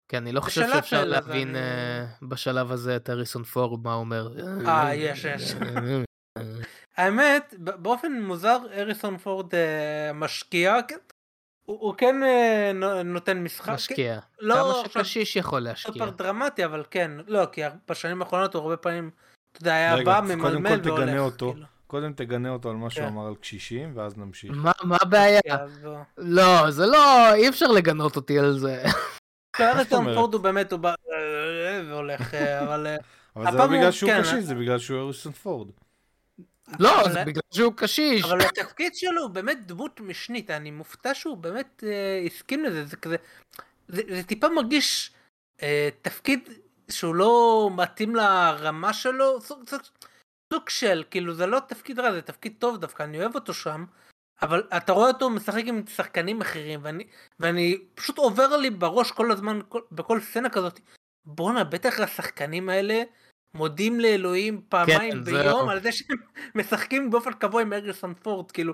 כי 0.09 0.17
אני 0.17 0.31
לא 0.31 0.41
חושב 0.41 0.69
שאפשר 0.73 1.05
להבין 1.05 1.55
אני... 1.55 2.27
בשלב 2.29 2.71
הזה 2.71 2.95
את 2.95 3.09
אריסון 3.09 3.43
פורד 3.43 3.83
מה 3.83 3.93
הוא 3.93 3.99
אומר. 3.99 4.29
אה, 4.67 4.95
יש, 4.95 5.25
יש. 5.25 5.53
האמת, 6.97 7.53
באופן 7.57 8.21
מוזר 8.21 8.57
אריסון 8.73 9.17
פורד 9.17 9.53
משקיע, 10.13 10.77
כן, 10.87 10.97
הוא, 11.65 11.79
הוא 11.79 11.95
כן 11.97 12.15
נותן 13.05 13.43
משחק. 13.43 13.69
משקיע. 13.69 14.19
לא, 14.39 14.55
כמה 14.55 14.89
שקשיש 14.89 15.35
יכול 15.35 15.59
להשקיע. 15.59 15.93
סופר 15.93 16.09
דרמטי, 16.09 16.65
אבל 16.65 16.83
כן. 16.91 17.11
לא, 17.27 17.45
כי 17.51 17.61
בשנים 17.89 18.21
האחרונות 18.21 18.53
הוא 18.53 18.61
הרבה 18.61 18.77
פעמים, 18.77 19.09
אתה 19.51 19.61
יודע, 19.61 19.73
היה 19.73 20.03
בא, 20.03 20.21
ממלמל 20.21 20.79
והולך. 20.83 21.33
כאילו. 21.37 21.76
קודם 21.87 22.13
תגנה 22.13 22.49
אותו 22.49 22.69
על 22.69 22.75
מה 22.75 22.89
שהוא 22.89 23.05
כן. 23.05 23.11
אמר 23.11 23.27
על 23.27 23.35
קשישים, 23.35 23.91
ואז 23.95 24.17
נמשיך. 24.17 24.51
מה 24.83 24.97
הבעיה? 25.01 25.39
לא, 26.17 26.71
זה 26.71 26.85
לא, 26.85 27.33
אי 27.33 27.49
אפשר 27.49 27.67
לגנות 27.67 28.15
אותי 28.15 28.39
על 28.39 28.59
זה. 28.59 28.83
אריסון 29.59 30.13
פורד 30.15 30.33
הוא 30.33 30.41
באמת, 30.41 30.71
הוא 30.71 30.79
בא 30.79 30.93
והולך, 31.89 32.33
אבל... 32.63 32.87
אבל 33.35 33.51
זה 33.51 33.57
לא 33.57 33.67
בגלל 33.67 33.91
שהוא 33.91 34.11
כן, 34.11 34.21
קשיש, 34.21 34.43
זה 34.43 34.55
בגלל 34.55 34.79
שהוא 34.79 34.99
אריסון 34.99 35.31
פורד. 35.31 35.67
לא, 36.79 37.09
זה 37.13 37.23
בגלל 37.25 37.41
שהוא 37.51 37.73
קשיש. 37.73 38.23
אבל 38.23 38.41
התפקיד 38.41 38.95
שלו 38.95 39.21
הוא 39.21 39.29
באמת 39.29 39.57
דמות 39.65 39.99
משנית, 39.99 40.51
אני 40.51 40.71
מופתע 40.71 41.13
שהוא 41.13 41.37
באמת 41.37 41.83
אה, 41.87 42.23
הסכים 42.25 42.65
לזה, 42.65 42.85
זה 42.85 42.95
כזה, 42.95 43.15
זה, 43.87 44.01
זה 44.09 44.23
טיפה 44.23 44.49
מרגיש 44.49 45.11
אה, 45.63 45.89
תפקיד 46.01 46.49
שהוא 46.89 47.15
לא 47.15 47.69
מתאים 47.75 48.15
לרמה 48.15 48.93
שלו, 48.93 49.39
סוג, 50.53 50.69
של, 50.69 51.03
כאילו 51.11 51.33
זה 51.33 51.45
לא 51.45 51.59
תפקיד 51.59 51.99
רע, 51.99 52.11
זה 52.11 52.21
תפקיד 52.21 52.55
טוב 52.59 52.77
דווקא, 52.77 53.03
אני 53.03 53.19
אוהב 53.19 53.35
אותו 53.35 53.53
שם, 53.53 53.85
אבל 54.41 54.63
אתה 54.77 54.91
רואה 54.91 55.07
אותו 55.07 55.29
משחק 55.29 55.63
עם 55.65 55.87
שחקנים 55.87 56.41
אחרים, 56.41 56.79
ואני, 56.83 57.07
ואני 57.39 57.77
פשוט 57.95 58.17
עובר 58.17 58.57
לי 58.57 58.69
בראש 58.69 59.11
כל 59.11 59.31
הזמן, 59.31 59.59
כל, 59.69 59.81
בכל 59.91 60.19
סצנה 60.21 60.49
כזאת, 60.49 60.79
בואנה, 61.25 61.63
בטח 61.63 61.99
השחקנים 61.99 62.69
האלה, 62.69 63.03
מודים 63.53 63.99
לאלוהים 63.99 64.61
פעמיים 64.69 65.11
כן, 65.11 65.23
ביום 65.23 65.65
זה... 65.65 65.71
על 65.71 65.81
זה 65.81 65.91
שהם 65.91 66.17
משחקים 66.55 67.09
באופן 67.09 67.33
קבוע 67.33 67.61
עם 67.61 67.73
אריסון 67.73 68.13
פורד 68.13 68.51
כאילו 68.51 68.73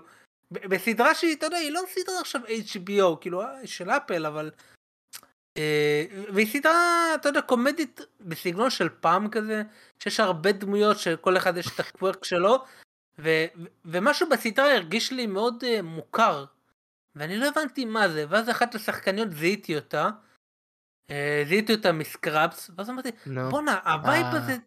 בסדרה 0.51 1.15
שהיא 1.15 1.35
אתה 1.35 1.45
יודע 1.45 1.57
היא 1.57 1.71
לא 1.71 1.81
סדרה 1.87 2.19
עכשיו 2.19 2.41
HBO 2.45 3.17
כאילו 3.21 3.41
אה, 3.41 3.67
של 3.67 3.89
אפל 3.89 4.25
אבל 4.25 4.51
והיא 6.33 6.47
סדרה 6.47 7.15
אתה 7.15 7.29
יודע 7.29 7.41
קומדית 7.41 8.01
בסגנון 8.21 8.69
של 8.69 8.89
פעם 8.89 9.29
כזה 9.29 9.63
שיש 9.99 10.19
הרבה 10.19 10.51
דמויות 10.51 10.99
שכל 10.99 11.37
אחד 11.37 11.57
יש 11.57 11.67
את 11.75 11.79
הקוורק 11.79 12.23
שלו 12.23 12.63
ו, 13.19 13.29
ומשהו 13.85 14.29
בסדרה 14.29 14.75
הרגיש 14.75 15.11
לי 15.11 15.27
מאוד 15.27 15.63
uh, 15.63 15.81
מוכר 15.81 16.45
ואני 17.15 17.37
לא 17.37 17.47
הבנתי 17.47 17.85
מה 17.85 18.09
זה 18.09 18.25
ואז 18.29 18.49
אחת 18.49 18.75
השחקניות 18.75 19.31
זיהיתי 19.31 19.75
אותה 19.75 20.09
אה, 21.09 21.43
זיהיתי 21.47 21.73
אותה 21.73 21.91
מ 21.91 22.03
Scrubs 22.03 22.71
ואז 22.75 22.89
אמרתי 22.89 23.09
בואנה 23.49 23.79
ה 23.85 23.93
vibe 23.93 24.25
הזה 24.31 24.57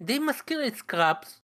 די 0.00 0.18
מזכיר 0.18 0.58
לי 0.58 0.68
את 0.68 0.74
Scrubs. 0.74 1.40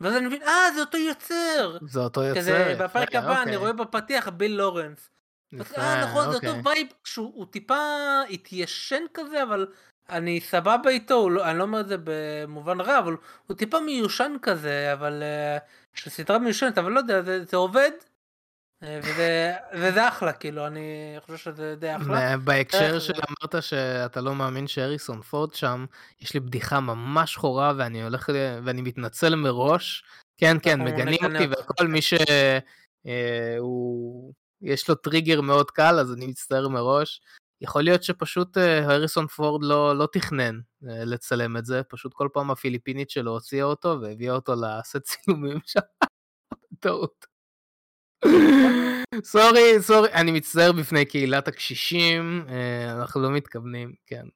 ואז 0.00 0.16
אני 0.16 0.26
מבין 0.26 0.42
אה 0.42 0.72
זה 0.74 0.80
אותו 0.80 0.98
יוצר. 0.98 1.78
זה 1.82 2.00
אותו 2.00 2.22
יוצר. 2.22 2.40
כזה 2.40 2.76
בפרק 2.80 3.14
הבא 3.14 3.32
אני 3.32 3.40
אוקיי. 3.40 3.56
רואה 3.56 3.72
בפתיח 3.72 4.28
ביל 4.28 4.52
לורנס. 4.52 5.10
אה 5.78 6.04
נכון 6.04 6.30
זה 6.30 6.36
אותו 6.36 6.48
אוקיי. 6.48 6.62
vibe 6.64 6.86
שהוא 7.04 7.46
טיפה 7.50 7.76
התיישן 8.30 9.02
כזה 9.14 9.42
אבל 9.42 9.66
אני 10.10 10.40
סבבה 10.40 10.90
איתו 10.90 11.30
לא, 11.30 11.50
אני 11.50 11.58
לא 11.58 11.62
אומר 11.62 11.80
את 11.80 11.88
זה 11.88 11.96
במובן 12.04 12.80
רע 12.80 12.98
אבל 12.98 13.16
הוא 13.46 13.56
טיפה 13.56 13.80
מיושן 13.80 14.32
כזה 14.42 14.92
אבל 14.92 15.22
אה, 15.22 15.58
סדרה 15.96 16.38
מיושנת 16.38 16.78
אבל 16.78 16.92
לא 16.92 16.98
יודע 16.98 17.22
זה 17.22 17.56
עובד 17.56 17.90
אה, 18.82 19.00
וזה, 19.02 19.52
וזה 19.80 20.08
אחלה 20.08 20.32
כאילו 20.32 20.66
אני 20.66 21.16
חושב 21.20 21.36
שזה 21.36 21.76
די 21.76 21.96
אחלה. 21.96 22.36
בהקשר 22.36 22.98
שאמרת 22.98 23.62
שאתה 23.62 24.20
לא 24.20 24.34
מאמין 24.34 24.66
שהריסון 24.66 25.22
פורד 25.22 25.54
שם 25.54 25.86
יש 26.20 26.34
לי 26.34 26.40
בדיחה 26.40 26.80
ממש 26.80 27.32
שחורה 27.32 27.72
ואני 27.76 28.02
הולך 28.02 28.30
ואני 28.64 28.82
מתנצל 28.82 29.34
מראש 29.34 30.04
כן 30.38 30.56
כן 30.62 30.80
מגנים 30.80 31.18
אותי 31.24 31.46
וכל 31.50 31.86
מי 31.86 32.00
שהוא 32.02 32.24
יש 34.62 34.88
לו 34.88 34.94
טריגר 34.94 35.40
מאוד 35.40 35.70
קל 35.70 35.98
אז 36.00 36.12
אני 36.12 36.26
מצטער 36.26 36.68
מראש. 36.68 37.20
יכול 37.60 37.82
להיות 37.82 38.02
שפשוט 38.02 38.56
הריסון 38.82 39.26
פורד 39.26 39.64
לא, 39.64 39.98
לא 39.98 40.08
תכנן 40.12 40.60
לצלם 40.82 41.56
את 41.56 41.66
זה 41.66 41.82
פשוט 41.82 42.14
כל 42.14 42.28
פעם 42.32 42.50
הפיליפינית 42.50 43.10
שלו 43.10 43.30
הוציאה 43.30 43.64
אותו 43.64 43.98
והביאה 44.00 44.34
אותו 44.34 44.54
לסט 44.54 45.02
צילומים 45.08 45.58
שם. 45.64 45.80
טעות. 46.80 47.26
סורי, 49.22 49.80
סורי, 49.80 50.12
אני 50.12 50.32
מצטער 50.32 50.72
בפני 50.72 51.04
קהילת 51.04 51.48
הקשישים, 51.48 52.46
אה, 52.48 52.92
אנחנו 52.92 53.20
לא 53.20 53.30
מתכוונים, 53.30 53.94
כן. 54.06 54.26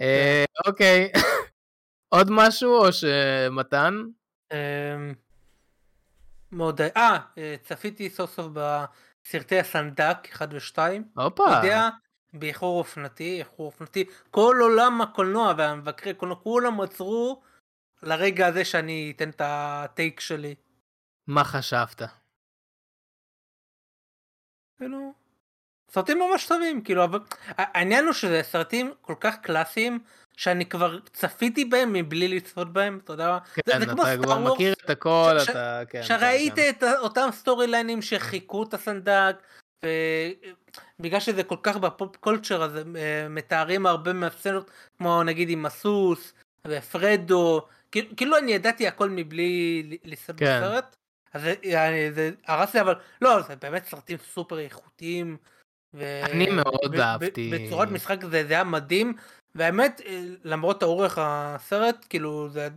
אה. 0.00 0.44
אוקיי, 0.66 1.12
עוד 2.14 2.26
משהו 2.30 2.76
או 2.76 2.92
שמתן? 2.92 4.02
אמ, 4.52 5.14
מאוד, 6.52 6.80
אה, 6.80 7.18
אה, 7.38 7.56
צפיתי 7.62 8.10
סוף 8.10 8.34
סוף 8.34 8.46
בסרטי 9.30 9.58
הסנדק 9.58 10.16
1 10.32 10.48
ו-2. 10.52 10.78
הופה. 11.16 11.42
יודע, 11.42 11.88
באיחור 12.32 12.78
אופנתי, 12.78 13.38
איחור 13.38 13.66
אופנתי, 13.66 14.04
כל 14.30 14.56
עולם 14.60 15.00
הקולנוע 15.00 15.54
והמבקרי 15.58 16.14
קולנוע, 16.14 16.36
כולם 16.36 16.80
עצרו 16.80 17.42
לרגע 18.02 18.46
הזה 18.46 18.64
שאני 18.64 19.12
אתן 19.16 19.30
את 19.30 19.40
ה 19.44 19.59
take 19.59 20.20
שלי. 20.20 20.54
מה 21.26 21.44
חשבת? 21.44 22.02
כאילו, 24.78 25.14
סרטים 25.90 26.18
ממש 26.18 26.46
טובים, 26.46 26.84
כאילו, 26.84 27.04
אבל 27.04 27.18
העניין 27.56 28.04
הוא 28.04 28.12
שזה 28.12 28.42
סרטים 28.42 28.94
כל 29.00 29.14
כך 29.20 29.36
קלאסיים, 29.36 30.04
שאני 30.40 30.66
כבר 30.66 30.98
צפיתי 31.12 31.64
בהם 31.64 31.92
מבלי 31.92 32.28
לצפות 32.28 32.72
בהם, 32.72 33.00
אתה 33.04 33.12
יודע, 33.12 33.38
כן, 33.54 33.62
זה, 33.66 33.78
זה 33.78 33.86
כמו 33.86 34.02
Star 34.02 34.38
Wars, 34.38 34.52
מכיר 34.52 34.74
את 34.84 34.90
הכל, 34.90 35.36
ש, 35.38 35.48
אתה, 35.50 35.82
כן, 35.88 36.02
שראית 36.02 36.54
כן, 36.54 36.70
את 36.70 36.84
אותם 36.98 37.28
story 37.32 37.66
line 37.66 37.90
ים 37.90 38.02
שחיקו 38.02 38.62
את 38.62 38.74
הסנדק, 38.74 39.36
ובגלל 40.98 41.20
שזה 41.20 41.42
כל 41.42 41.56
כך 41.62 41.76
ב 41.76 41.86
pop 41.86 42.16
culture, 42.16 42.62
אז 42.62 42.76
אה, 42.76 43.26
מתארים 43.30 43.86
הרבה 43.86 44.12
מהסצנות, 44.12 44.70
כמו 44.98 45.22
נגיד 45.22 45.50
עם 45.50 45.66
הסוס, 45.66 46.32
ופרדו, 46.66 47.66
כאילו, 47.92 48.16
כאילו 48.16 48.38
אני 48.38 48.52
ידעתי 48.52 48.88
הכל 48.88 49.10
מבלי 49.10 49.82
לצפות 50.04 50.32
כן. 50.38 50.60
בסרט. 50.60 50.96
אז 51.32 51.42
זה, 51.42 52.10
זה 52.14 52.30
הרס 52.46 52.74
לי 52.74 52.80
אבל 52.80 52.94
לא 53.22 53.42
זה 53.42 53.56
באמת 53.56 53.84
סרטים 53.84 54.18
סופר 54.32 54.58
איכותיים. 54.58 55.36
ו... 55.94 56.20
אני 56.24 56.50
מאוד 56.50 56.94
ו... 56.94 57.00
אהבתי. 57.00 57.50
בצורת 57.54 57.88
משחק 57.88 58.24
זה, 58.24 58.44
זה 58.46 58.54
היה 58.54 58.64
מדהים 58.64 59.14
והאמת 59.54 60.00
אה, 60.06 60.22
למרות 60.44 60.82
האורך 60.82 61.18
הסרט 61.20 62.06
כאילו 62.08 62.48
זה 62.48 62.68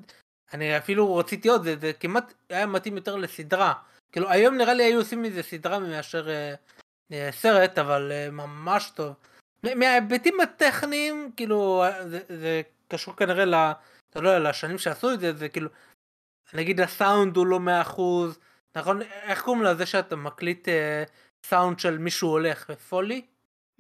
אני 0.54 0.78
אפילו 0.78 1.16
רציתי 1.16 1.50
עוד 1.50 1.64
זה, 1.64 1.76
זה 1.82 1.94
כמעט 1.94 2.34
היה 2.50 2.66
מתאים 2.66 2.96
יותר 2.96 3.16
לסדרה 3.16 3.74
כאילו 4.12 4.30
היום 4.30 4.58
נראה 4.58 4.74
לי 4.74 4.84
היו 4.84 5.00
עושים 5.00 5.22
מזה 5.22 5.44
סדרה 5.44 5.80
מאשר 5.80 6.30
אה, 6.30 6.54
אה, 7.12 7.30
סרט 7.32 7.78
אבל 7.78 8.12
אה, 8.12 8.32
ממש 8.32 8.92
טוב. 8.96 9.14
מההיבטים 9.64 10.40
הטכניים 10.40 11.32
כאילו 11.36 11.84
אה, 11.84 12.08
זה, 12.08 12.20
זה 12.30 12.62
קשור 12.88 13.16
כנראה 13.16 13.46
ל... 13.46 13.56
אתה 14.10 14.22
לא 14.22 14.30
יודע, 14.30 14.50
לשנים 14.50 14.78
שעשו 14.78 15.14
את 15.14 15.20
זה 15.20 15.34
זה 15.34 15.50
כאילו 15.50 15.70
נגיד 16.54 16.80
הסאונד 16.80 17.38
הוא 17.38 17.48
לא 17.48 17.60
מאה 17.60 17.82
אחוז, 17.82 18.40
נכון? 18.76 19.02
איך 19.02 19.42
קוראים 19.42 19.64
לזה 19.64 19.86
שאתה 19.86 20.16
מקליט 20.16 20.70
אה, 20.70 21.04
סאונד 21.46 21.80
של 21.80 21.98
מישהו 21.98 22.30
הולך, 22.30 22.72
פולי? 22.72 23.22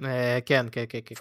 אה, 0.04 0.40
כן, 0.46 0.66
כן, 0.72 0.84
כן, 0.90 1.00
כן. 1.06 1.16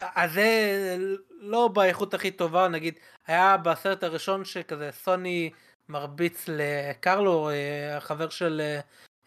אז 0.00 0.32
זה 0.32 0.96
לא 1.40 1.68
באיכות 1.68 2.14
הכי 2.14 2.30
טובה, 2.30 2.68
נגיד, 2.68 2.94
היה 3.26 3.56
בסרט 3.56 4.02
הראשון 4.02 4.44
שכזה 4.44 4.90
סוני 4.92 5.50
מרביץ 5.88 6.44
לקרלו, 6.48 7.50
אה, 7.50 7.96
החבר 7.96 8.28
של 8.28 8.62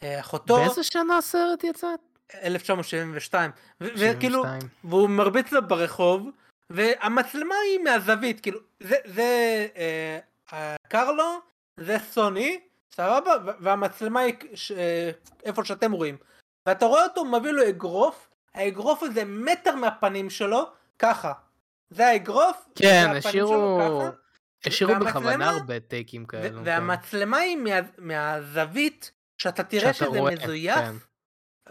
אה, 0.03 0.19
אחותו. 0.19 0.55
באיזה 0.55 0.83
שנה 0.83 1.17
הסרט 1.17 1.63
יצא? 1.63 1.87
1972. 2.43 3.51
וכאילו, 3.81 4.43
והוא 4.83 5.09
מרביץ 5.09 5.51
לה 5.51 5.61
ברחוב, 5.61 6.29
והמצלמה 6.69 7.55
היא 7.55 7.79
מהזווית, 7.79 8.39
כאילו, 8.39 8.59
זה, 8.79 8.95
זה 9.05 9.67
אה, 10.53 10.75
קרלו 10.87 11.39
זה 11.77 11.97
סוני, 12.11 12.59
סבבה? 12.95 13.31
והמצלמה 13.59 14.19
היא 14.19 14.33
איפה 15.43 15.65
שאתם 15.65 15.91
רואים. 15.91 16.17
ואתה 16.65 16.85
רואה 16.85 17.03
אותו 17.03 17.25
מביא 17.25 17.51
לו 17.51 17.69
אגרוף, 17.69 18.29
האגרוף 18.55 19.03
הזה 19.03 19.23
מטר 19.25 19.75
מהפנים 19.75 20.29
שלו, 20.29 20.69
ככה. 20.99 21.33
זה 21.89 22.07
האגרוף, 22.07 22.69
כן, 22.75 23.11
השאירו... 23.17 24.03
השאירו 24.65 24.93
בכוונה 24.95 25.49
הרבה 25.49 25.79
טייקים 25.79 26.25
כאלו. 26.25 26.57
כן. 26.57 26.63
והמצלמה 26.65 27.37
היא 27.37 27.57
מה, 27.57 27.69
מהזווית 27.97 29.11
שאתה 29.37 29.63
תראה 29.63 29.93
שזה 29.93 30.05
רואה, 30.07 30.33
מזויף. 30.35 30.75
כן. 30.75 30.95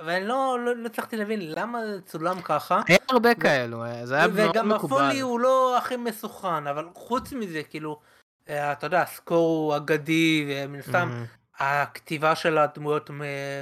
ואני 0.05 0.27
לא, 0.27 0.59
לא, 0.65 0.77
לא 0.77 0.87
הצלחתי 0.87 1.17
להבין 1.17 1.53
למה 1.53 1.87
זה 1.87 2.01
צולם 2.01 2.43
ככה. 2.43 2.81
היה 2.87 2.99
הרבה 3.11 3.35
כאלו, 3.35 3.85
זה 4.05 4.17
היה 4.17 4.29
מאוד 4.29 4.49
מקובל. 4.49 4.51
וגם 4.51 4.73
הפולי 4.73 5.21
הוא 5.21 5.41
לא 5.41 5.79
הכי 5.79 5.97
מסוכן, 5.97 6.67
אבל 6.67 6.89
חוץ 6.95 7.33
מזה, 7.33 7.63
כאילו, 7.63 8.01
אה, 8.49 8.73
אתה 8.73 8.87
יודע, 8.87 9.03
הסקור 9.03 9.49
הוא 9.49 9.77
אגדי, 9.77 10.47
ומן 10.49 10.79
הסתם 10.79 11.25
הכתיבה 11.59 12.35
של 12.35 12.59
הדמויות 12.59 13.11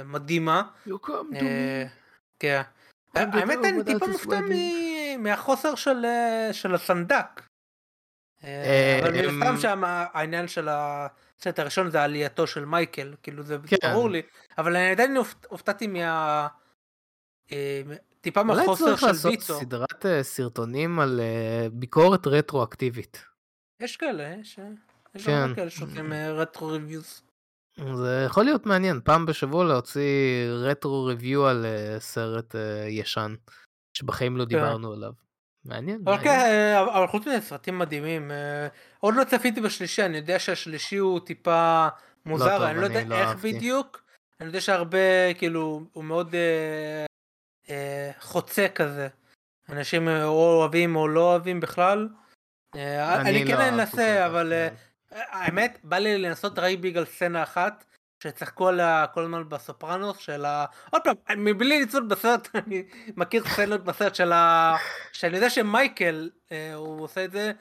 מדהימה. 0.05 0.63
אה, 1.35 1.85
כן. 2.39 2.61
האמת 3.15 3.57
אני 3.63 3.83
טיפה 3.83 4.07
מופתע 4.07 4.39
מהחוסר 5.19 5.75
של, 5.75 6.05
אה, 6.05 6.49
של 6.53 6.75
הסנדק. 6.75 7.41
אה, 8.43 8.99
אבל 9.03 9.31
מן 9.31 9.43
הסתם 9.43 9.61
שם 9.61 9.83
העניין 9.85 10.47
של 10.47 10.67
הסרט 10.69 11.59
הראשון 11.59 11.89
זה 11.89 12.03
עלייתו 12.03 12.47
של 12.47 12.65
מייקל, 12.65 13.15
כאילו 13.23 13.43
זה 13.43 13.57
כן. 13.67 13.77
ברור 13.81 14.09
לי, 14.09 14.21
אבל 14.57 14.75
אני 14.75 14.91
עדיין 14.91 15.17
הופתעתי 15.47 15.87
מה... 15.87 16.47
טיפה 18.21 18.43
מהחוסר 18.43 18.95
של 18.95 19.05
ויצו. 19.05 19.27
אולי 19.27 19.37
צריך 19.37 19.49
לעשות 19.49 19.61
סדרת 19.61 20.05
סרטונים 20.21 20.99
על 20.99 21.21
ביקורת 21.71 22.27
רטרואקטיבית. 22.27 23.25
יש 23.79 23.97
כאלה, 23.97 24.35
יש, 24.41 24.59
יש 25.15 25.25
כן. 25.25 25.55
כאלה 25.55 25.69
שעושים 25.69 26.13
רטרו 26.13 26.67
ריוויוס. 26.67 27.28
זה 27.95 28.23
יכול 28.25 28.43
להיות 28.43 28.65
מעניין, 28.65 28.99
פעם 29.03 29.25
בשבוע 29.25 29.65
להוציא 29.65 30.49
רטרו 30.49 31.05
ריוויו 31.05 31.47
על 31.47 31.65
uh, 31.65 31.99
סרט 31.99 32.55
uh, 32.55 32.57
ישן, 32.89 33.35
שבחיים 33.93 34.37
לא 34.37 34.43
כן. 34.43 34.49
דיברנו 34.49 34.93
עליו. 34.93 35.11
מעניין. 35.65 36.01
אוקיי, 36.07 36.29
אה, 36.29 36.81
אבל 36.97 37.07
חוץ 37.07 37.27
מזה 37.27 37.41
סרטים 37.41 37.79
מדהימים. 37.79 38.31
עוד 38.99 39.15
לא 39.15 39.23
צפיתי 39.23 39.61
בשלישי, 39.61 40.05
אני 40.05 40.17
יודע 40.17 40.39
שהשלישי 40.39 40.97
הוא 40.97 41.19
טיפה 41.19 41.87
מוזר, 42.25 42.45
לא 42.45 42.57
טוב, 42.57 42.61
אני 42.61 42.79
לא 42.79 42.85
יודע 42.85 43.03
לא 43.03 43.15
איך. 43.15 43.35
בדיוק. 43.45 44.01
אני 44.39 44.47
יודע 44.47 44.61
שהרבה, 44.61 45.33
כאילו, 45.37 45.81
הוא 45.93 46.03
מאוד 46.03 46.35
אה, 46.35 47.05
אה, 47.69 48.11
חוצה 48.19 48.67
כזה. 48.75 49.07
אנשים 49.69 50.07
או 50.07 50.57
אוהבים 50.59 50.95
או 50.95 51.07
לא 51.07 51.31
אוהבים 51.31 51.59
בכלל. 51.59 52.09
אה, 52.75 53.21
אני, 53.21 53.29
אני 53.29 53.47
כן 53.47 53.57
לא 53.57 53.69
אנסה, 53.69 54.25
אבל... 54.25 54.53
אה, 55.13 55.21
האמת, 55.29 55.79
בא 55.83 55.97
לי 55.97 56.17
לנסות 56.17 56.59
רק 56.59 56.77
בגלל 56.79 57.05
סצנה 57.05 57.43
אחת, 57.43 57.85
שצחקו 58.23 58.67
עליה 58.67 59.05
כל 59.13 59.23
הזמן 59.23 59.49
בסופרנוס 59.49 60.17
של 60.17 60.45
ה... 60.45 60.65
עוד 60.89 61.01
פעם, 61.03 61.15
מבלי 61.37 61.79
ליצול 61.79 62.03
בסרט, 62.03 62.47
אני 62.55 62.83
מכיר 63.17 63.43
סצנות 63.47 63.83
בסרט 63.83 64.15
של 64.15 64.31
ה... 64.31 64.75
שאני 65.13 65.35
יודע 65.35 65.49
שמייקל, 65.49 66.29
אה, 66.51 66.73
הוא 66.73 67.03
עושה 67.03 67.25
את 67.25 67.31
זה, 67.31 67.51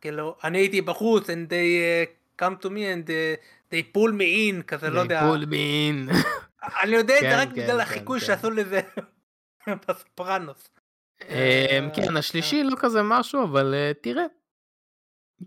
כאילו, 0.00 0.36
אני 0.44 0.58
הייתי 0.58 0.80
בחוץ, 0.80 1.24
and 1.24 1.50
they 1.50 2.08
uh, 2.08 2.42
come 2.42 2.62
to 2.62 2.66
me 2.66 2.82
and 2.94 3.08
uh, 3.08 3.36
they 3.70 3.96
pull 3.96 4.12
me 4.12 4.52
in, 4.52 4.62
כזה, 4.62 4.90
לא 4.90 5.00
יודע. 5.00 5.20
they 5.20 5.24
pull 5.24 5.46
me 5.46 6.10
in. 6.10 6.16
אני 6.82 6.96
יודע 6.96 7.14
את 7.14 7.20
זה 7.20 7.26
כן, 7.26 7.38
רק 7.38 7.48
כן, 7.48 7.54
בגלל 7.54 7.76
כן, 7.76 7.80
החיקוי 7.80 8.20
שעשו 8.20 8.50
לזה 8.50 8.80
בסופרנוס. 9.88 10.68
אמ, 11.28 11.90
כן, 11.94 12.16
השלישי 12.16 12.62
לא 12.62 12.76
כזה 12.78 13.02
משהו, 13.02 13.44
אבל 13.44 13.74
תראה. 14.00 14.24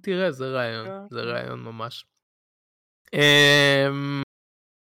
תראה, 0.01 0.31
זה 0.31 0.47
רעיון, 0.47 0.87
כן, 0.87 1.09
זה 1.09 1.21
כן. 1.21 1.27
רעיון 1.27 1.63
ממש. 1.63 2.05
אמ, 3.13 4.21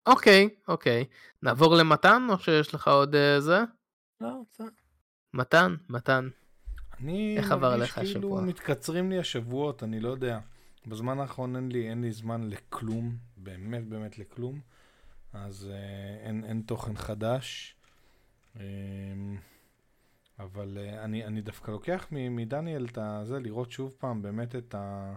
אוקיי, 0.06 0.48
אוקיי. 0.68 1.04
נעבור 1.42 1.74
למתן, 1.74 2.26
או 2.30 2.38
שיש 2.38 2.74
לך 2.74 2.88
עוד 2.88 3.14
אה, 3.14 3.40
זה? 3.40 3.58
לא, 4.20 4.30
זה. 4.56 4.64
מתן, 5.34 5.74
מתן. 5.88 6.28
אני 7.00 7.38
איך 7.38 7.52
עבר 7.52 7.72
עליך 7.72 7.98
השבוע? 7.98 8.20
כאילו 8.20 8.48
מתקצרים 8.48 9.10
לי 9.10 9.18
השבועות, 9.18 9.82
אני 9.82 10.00
לא 10.00 10.08
יודע. 10.08 10.38
בזמן 10.86 11.20
האחרון 11.20 11.56
אין 11.56 11.72
לי, 11.72 11.90
אין 11.90 12.02
לי 12.02 12.12
זמן 12.12 12.50
לכלום, 12.50 13.16
באמת 13.36 13.88
באמת 13.88 14.18
לכלום. 14.18 14.60
אז 15.32 15.70
אה, 15.70 16.26
אין, 16.26 16.44
אין 16.44 16.62
תוכן 16.66 16.96
חדש. 16.96 17.76
אה, 18.56 18.62
אבל 20.38 20.78
uh, 20.78 21.04
אני, 21.04 21.24
אני 21.24 21.40
דווקא 21.40 21.70
לוקח 21.70 22.06
מדניאל 22.10 22.86
את 22.86 22.98
זה, 23.26 23.38
לראות 23.40 23.70
שוב 23.70 23.94
פעם 23.98 24.22
באמת 24.22 24.56
את, 24.56 24.74
ה, 24.74 25.14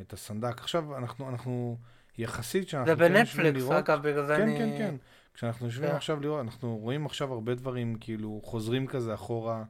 את 0.00 0.12
הסנדק. 0.12 0.58
עכשיו, 0.58 0.96
אנחנו, 0.96 1.28
אנחנו 1.28 1.78
יחסית 2.18 2.68
שאנחנו... 2.68 2.92
זה 2.92 2.96
כן 2.96 3.14
בנטפליקס, 3.14 3.70
אגב, 3.70 4.08
בגלל 4.08 4.26
זה 4.26 4.36
כן, 4.36 4.42
אני... 4.42 4.58
כן, 4.58 4.70
כן, 4.70 4.78
כן. 4.78 4.96
כשאנחנו 5.34 5.66
יושבים 5.66 5.90
yeah. 5.90 5.94
עכשיו 5.94 6.20
לראות, 6.20 6.40
אנחנו 6.40 6.76
רואים 6.76 7.06
עכשיו 7.06 7.32
הרבה 7.32 7.54
דברים, 7.54 7.96
כאילו, 8.00 8.40
חוזרים 8.44 8.86
כזה 8.86 9.14
אחורה 9.14 9.64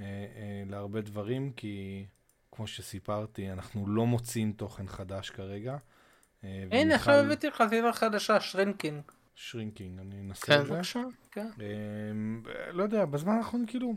אה, 0.00 0.04
אה, 0.04 0.62
להרבה 0.66 1.00
דברים, 1.00 1.52
כי 1.52 2.06
כמו 2.52 2.66
שסיפרתי, 2.66 3.52
אנחנו 3.52 3.86
לא 3.86 4.06
מוצאים 4.06 4.52
תוכן 4.52 4.88
חדש 4.88 5.30
כרגע. 5.30 5.76
אה, 6.44 6.64
הנה, 6.70 6.94
עכשיו 6.94 7.14
הבאתי 7.14 7.46
לך 7.46 7.56
חביבה 7.56 7.92
חדשה, 7.92 8.40
שרינקינג. 8.40 9.02
שרינקינג, 9.34 9.98
אני 9.98 10.20
אנסה 10.20 10.46
כן, 10.46 10.60
את 10.60 10.66
זה. 10.66 10.72
בבקשה, 10.72 11.02
כן. 11.30 11.48
אמ, 11.60 12.42
לא 12.72 12.82
יודע, 12.82 13.04
בזמן 13.04 13.32
האחרון 13.32 13.64
כאילו, 13.66 13.94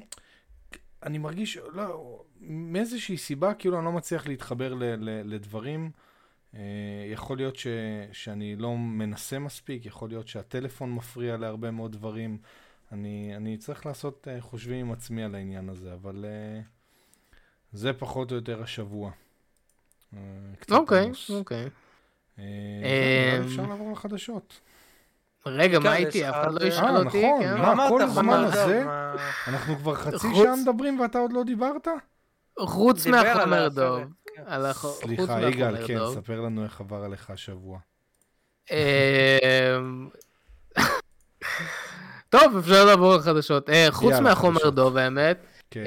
אני 1.03 1.17
מרגיש, 1.17 1.57
לא, 1.57 2.23
מאיזושהי 2.41 3.17
סיבה, 3.17 3.53
כאילו 3.53 3.77
אני 3.77 3.85
לא 3.85 3.91
מצליח 3.91 4.27
להתחבר 4.27 4.73
ל, 4.73 4.83
ל, 4.83 5.33
לדברים. 5.33 5.91
אה, 6.55 6.59
יכול 7.11 7.37
להיות 7.37 7.55
ש, 7.55 7.67
שאני 8.11 8.55
לא 8.55 8.77
מנסה 8.77 9.39
מספיק, 9.39 9.85
יכול 9.85 10.09
להיות 10.09 10.27
שהטלפון 10.27 10.93
מפריע 10.93 11.37
להרבה 11.37 11.71
מאוד 11.71 11.91
דברים. 11.91 12.37
אני, 12.91 13.33
אני 13.35 13.57
צריך 13.57 13.85
לעשות 13.85 14.27
uh, 14.27 14.41
חושבים 14.41 14.85
עם 14.85 14.91
עצמי 14.91 15.23
על 15.23 15.35
העניין 15.35 15.69
הזה, 15.69 15.93
אבל 15.93 16.25
uh, 16.25 17.35
זה 17.73 17.93
פחות 17.93 18.31
או 18.31 18.35
יותר 18.35 18.63
השבוע. 18.63 19.11
אוקיי, 20.71 21.11
אוקיי. 21.29 21.69
אפשר 23.45 23.67
לעבור 23.69 23.91
לחדשות. 23.91 24.59
רגע, 25.47 25.79
מה 25.79 25.95
איתי? 25.95 26.29
אף 26.29 26.35
אחד 26.41 26.61
לא 26.61 26.67
ישאל 26.67 26.85
אה, 26.85 26.97
אותי. 26.97 27.25
נכון, 27.25 27.43
כן? 27.43 27.61
מה, 27.61 27.89
כל 27.89 28.01
הזמן 28.01 28.43
הזה? 28.43 28.85
אנחנו 29.47 29.77
כבר 29.77 29.95
חצי 29.95 30.27
שעה 30.35 30.55
מדברים 30.61 30.99
ואתה 30.99 31.19
עוד 31.19 31.33
לא 31.33 31.43
דיברת? 31.43 31.87
חוץ 32.59 33.07
מהחומר 33.07 33.67
דוב. 33.67 34.01
כן. 34.35 34.73
סליחה, 34.73 35.41
יגאל, 35.41 35.87
כן, 35.87 35.99
ספר 36.13 36.41
לנו 36.41 36.63
איך 36.63 36.81
עבר 36.81 37.03
עליך 37.03 37.29
השבוע. 37.29 37.79
אמ, 38.71 40.09
טוב, 42.29 42.57
אפשר 42.57 42.85
לעבור 42.85 43.15
לחדשות. 43.15 43.69
אה, 43.69 43.87
חוץ 43.91 44.13
מהחומר 44.13 44.69
דוב, 44.69 44.97
האמת, 44.97 45.45
כן. 45.71 45.83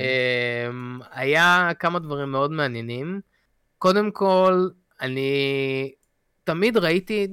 אמ, 0.68 1.00
היה 1.12 1.70
כמה 1.78 1.98
דברים 1.98 2.32
מאוד 2.32 2.50
מעניינים. 2.50 3.20
קודם 3.78 4.10
כל, 4.10 4.68
אני 5.00 5.92
תמיד 6.48 6.76
ראיתי, 6.76 7.26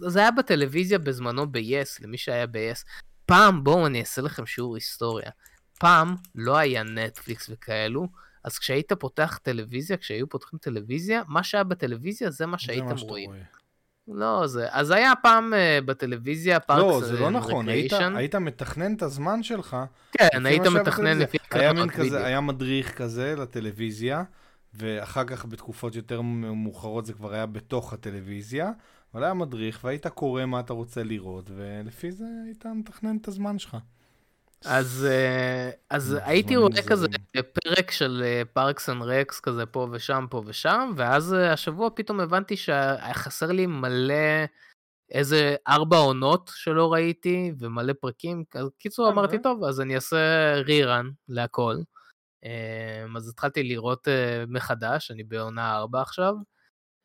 זה 0.00 0.20
היה 0.20 0.30
בטלוויזיה 0.30 0.98
בזמנו 0.98 1.52
ב-yes, 1.52 1.98
למי 2.00 2.18
שהיה 2.18 2.46
ב-yes. 2.46 2.84
פעם, 3.26 3.64
בואו 3.64 3.86
אני 3.86 4.00
אעשה 4.00 4.22
לכם 4.22 4.46
שיעור 4.46 4.74
היסטוריה. 4.74 5.30
פעם 5.78 6.14
לא 6.34 6.56
היה 6.56 6.82
נטפליקס 6.82 7.50
וכאלו, 7.52 8.08
אז 8.44 8.58
כשהיית 8.58 8.92
פותח 8.92 9.38
טלוויזיה, 9.42 9.96
כשהיו 9.96 10.28
פותחים 10.28 10.58
טלוויזיה, 10.58 11.22
מה 11.28 11.42
שהיה 11.42 11.64
בטלוויזיה 11.64 12.30
זה 12.30 12.46
מה 12.46 12.58
שהייתם 12.58 12.96
רואים. 13.00 13.30
לא, 14.08 14.46
זה, 14.46 14.66
אז 14.70 14.90
היה 14.90 15.12
פעם 15.22 15.52
uh, 15.52 15.84
בטלוויזיה 15.84 16.60
פארקס 16.60 16.82
לא, 16.82 17.00
זה 17.00 17.20
לא 17.20 17.30
נכון, 17.30 17.68
היית, 17.68 17.92
היית 18.16 18.34
מתכנן 18.34 18.94
את 18.94 19.02
הזמן 19.02 19.42
שלך. 19.42 19.76
כן, 20.12 20.46
היית 20.46 20.66
מתכנן 20.66 21.18
לפי 21.18 21.38
היה 21.50 21.72
כזה, 21.88 22.26
היה 22.26 22.40
מדריך 22.40 22.96
כזה 22.96 23.34
לטלוויזיה, 23.38 24.22
ואחר 24.76 25.24
כך 25.24 25.46
בתקופות 25.46 25.94
יותר 25.94 26.20
מאוחרות 26.20 27.06
זה 27.06 27.12
כבר 27.12 27.32
היה 27.32 27.46
בתוך 27.46 27.92
הטלוויזיה, 27.92 28.72
אבל 29.14 29.24
היה 29.24 29.34
מדריך 29.34 29.80
והיית 29.84 30.06
קורא 30.06 30.44
מה 30.44 30.60
אתה 30.60 30.72
רוצה 30.72 31.02
לראות, 31.02 31.50
ולפי 31.56 32.12
זה 32.12 32.24
היית 32.44 32.66
מתכנן 32.66 33.16
את 33.16 33.28
הזמן 33.28 33.58
שלך. 33.58 33.76
אז, 34.64 35.06
אה, 35.10 35.70
אז 35.90 36.16
הייתי 36.24 36.56
רואה 36.56 36.82
כזה 36.86 37.06
פרק 37.52 37.90
של 37.90 38.42
Parks 38.52 38.88
and 38.88 39.02
Rec 39.02 39.40
כזה 39.40 39.66
פה 39.66 39.88
ושם, 39.90 40.26
פה 40.30 40.42
ושם, 40.46 40.92
ואז 40.96 41.34
אה, 41.34 41.52
השבוע 41.52 41.88
פתאום 41.94 42.20
הבנתי 42.20 42.56
שהיה 42.56 43.14
חסר 43.14 43.46
לי 43.46 43.66
מלא 43.66 44.44
איזה 45.10 45.56
ארבע 45.68 45.96
עונות 45.96 46.50
שלא 46.54 46.92
ראיתי, 46.92 47.52
ומלא 47.58 47.92
פרקים. 48.00 48.44
קיצור, 48.78 49.08
אמרתי, 49.08 49.38
טוב, 49.38 49.64
אז 49.64 49.80
אני 49.80 49.94
אעשה 49.94 50.52
רירן 50.54 51.10
להכל. 51.28 51.76
אמ, 52.44 53.16
אז 53.16 53.28
התחלתי 53.28 53.62
לראות 53.62 54.08
אה, 54.08 54.44
מחדש, 54.48 55.10
אני 55.10 55.22
בעונה 55.22 55.76
4 55.76 56.02
עכשיו. 56.02 56.34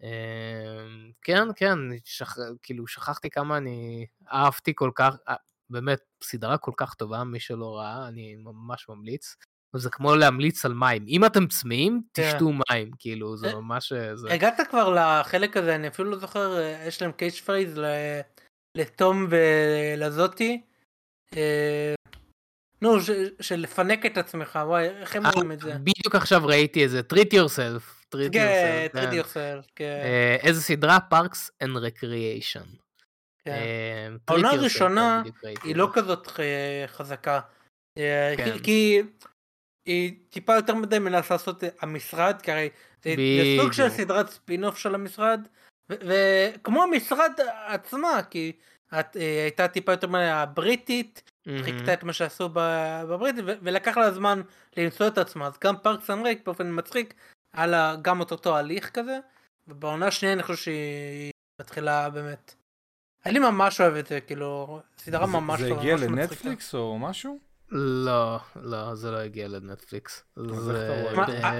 אמ, 0.04 1.12
כן, 1.22 1.48
כן, 1.56 1.78
שכ... 2.06 2.38
כאילו 2.64 2.88
שכחתי 2.88 3.30
כמה 3.30 3.58
אני 3.58 4.06
אהבתי 4.34 4.72
כל 4.76 4.92
כך, 4.96 5.16
אה, 5.30 5.36
באמת, 5.70 6.00
סדרה 6.24 6.58
כל 6.58 6.72
כך 6.78 6.94
טובה, 6.94 7.24
מי 7.24 7.40
שלא 7.40 7.78
ראה, 7.78 8.08
אני 8.08 8.36
ממש 8.36 8.90
ממליץ. 8.90 9.36
זה 9.76 9.90
כמו 9.90 10.16
להמליץ 10.16 10.66
על 10.66 10.74
מים. 10.74 11.06
אם 11.08 11.26
אתם 11.26 11.48
צמאים, 11.48 12.02
כן. 12.14 12.32
תשתו 12.32 12.52
מים, 12.52 12.92
כאילו, 13.00 13.38
זה 13.38 13.48
אה, 13.48 13.56
ממש... 13.56 13.94
זה... 14.14 14.34
הגעת 14.34 14.60
כבר 14.70 14.94
לחלק 14.96 15.58
הזה, 15.58 15.76
אני 15.76 15.88
אפילו 15.88 16.12
לא 16.12 16.18
זוכר, 16.18 16.60
יש 16.88 17.02
להם 17.02 17.12
catch 17.12 17.34
phrase 17.34 17.80
לתום 18.78 19.28
ולזאתי. 19.30 20.62
נו, 22.82 22.96
של 23.42 23.56
לפנק 23.56 24.06
את 24.06 24.18
עצמך, 24.18 24.60
וואי, 24.66 24.88
איך 24.88 25.16
הם 25.16 25.26
אומרים 25.26 25.52
את 25.52 25.60
זה? 25.60 25.74
בדיוק 25.74 26.16
עכשיו 26.16 26.42
ראיתי 26.46 26.84
איזה 26.84 27.02
treat 27.14 27.34
yourself. 27.34 28.00
treat 28.16 28.34
כן, 28.34 28.88
yourself, 28.94 28.98
treat 28.98 29.14
yourself, 29.14 29.72
כן. 29.76 30.02
אה, 30.04 30.38
איזה 30.44 30.62
סדרה? 30.62 30.98
Parks 31.14 31.64
and 31.64 31.68
Recreation. 31.68 32.66
כן. 33.46 33.52
אה, 33.52 34.08
העונה 34.28 34.50
הראשונה 34.50 35.24
היא 35.64 35.76
לא 35.76 35.90
כזאת 35.94 36.28
חזקה. 36.88 37.40
אה, 37.98 38.34
כן. 38.38 38.60
כי 38.60 39.02
היא 39.86 40.14
טיפה 40.30 40.56
יותר 40.56 40.76
מדי 40.76 41.00
מנסה 41.00 41.34
לעשות 41.34 41.64
המשרד, 41.82 42.42
כי 42.44 42.52
הרי 42.52 42.70
זה 43.04 43.16
סוג 43.62 43.74
של 43.74 43.90
סדרת 43.90 44.30
ספינוף 44.30 44.78
של 44.78 44.96
המשרד, 44.96 45.48
וכמו 45.90 46.84
המשרד 46.84 47.32
עצמה, 47.68 48.22
כי 48.30 48.52
זאת 49.00 49.16
הייתה 49.16 49.68
טיפה 49.68 49.92
יותר 49.92 50.16
הבריטית, 50.16 51.32
חיקתה 51.64 51.94
את 51.94 52.04
מה 52.04 52.14
שעשו 52.14 52.50
בברית 52.54 53.36
ולקח 53.46 53.98
לה 53.98 54.12
זמן 54.12 54.42
למצוא 54.78 55.08
את 55.08 55.18
עצמה 55.18 55.48
אז 55.48 55.54
גם 55.64 55.78
Parks 55.78 56.10
and 56.10 56.26
Rec 56.26 56.46
באופן 56.46 56.80
מצחיק 56.80 57.14
היה 57.54 57.68
לה 57.68 57.96
גם 58.02 58.22
את 58.22 58.32
אותו 58.32 58.58
הליך 58.58 58.90
כזה 58.90 59.20
ובעונה 59.68 60.08
השנייה 60.08 60.34
אני 60.34 60.44
חושב 60.44 60.64
שהיא 60.64 61.32
מתחילה 61.62 62.10
באמת. 62.10 62.56
אני 63.26 63.40
ממש 63.40 63.82
אוהב 63.82 63.96
את 63.96 64.08
זה 64.08 64.22
כאילו 64.22 64.82
סדרה 64.98 65.26
ממש. 65.26 65.60
זה 65.60 65.76
הגיע 65.76 65.96
לנטפליקס 65.96 66.76
או 66.76 67.00
משהו? 67.00 67.40
לא 67.72 68.40
לא 68.56 68.96
זה 68.96 69.12
לא 69.12 69.18
הגיע 69.18 69.48
לנטפליקס. 69.48 70.24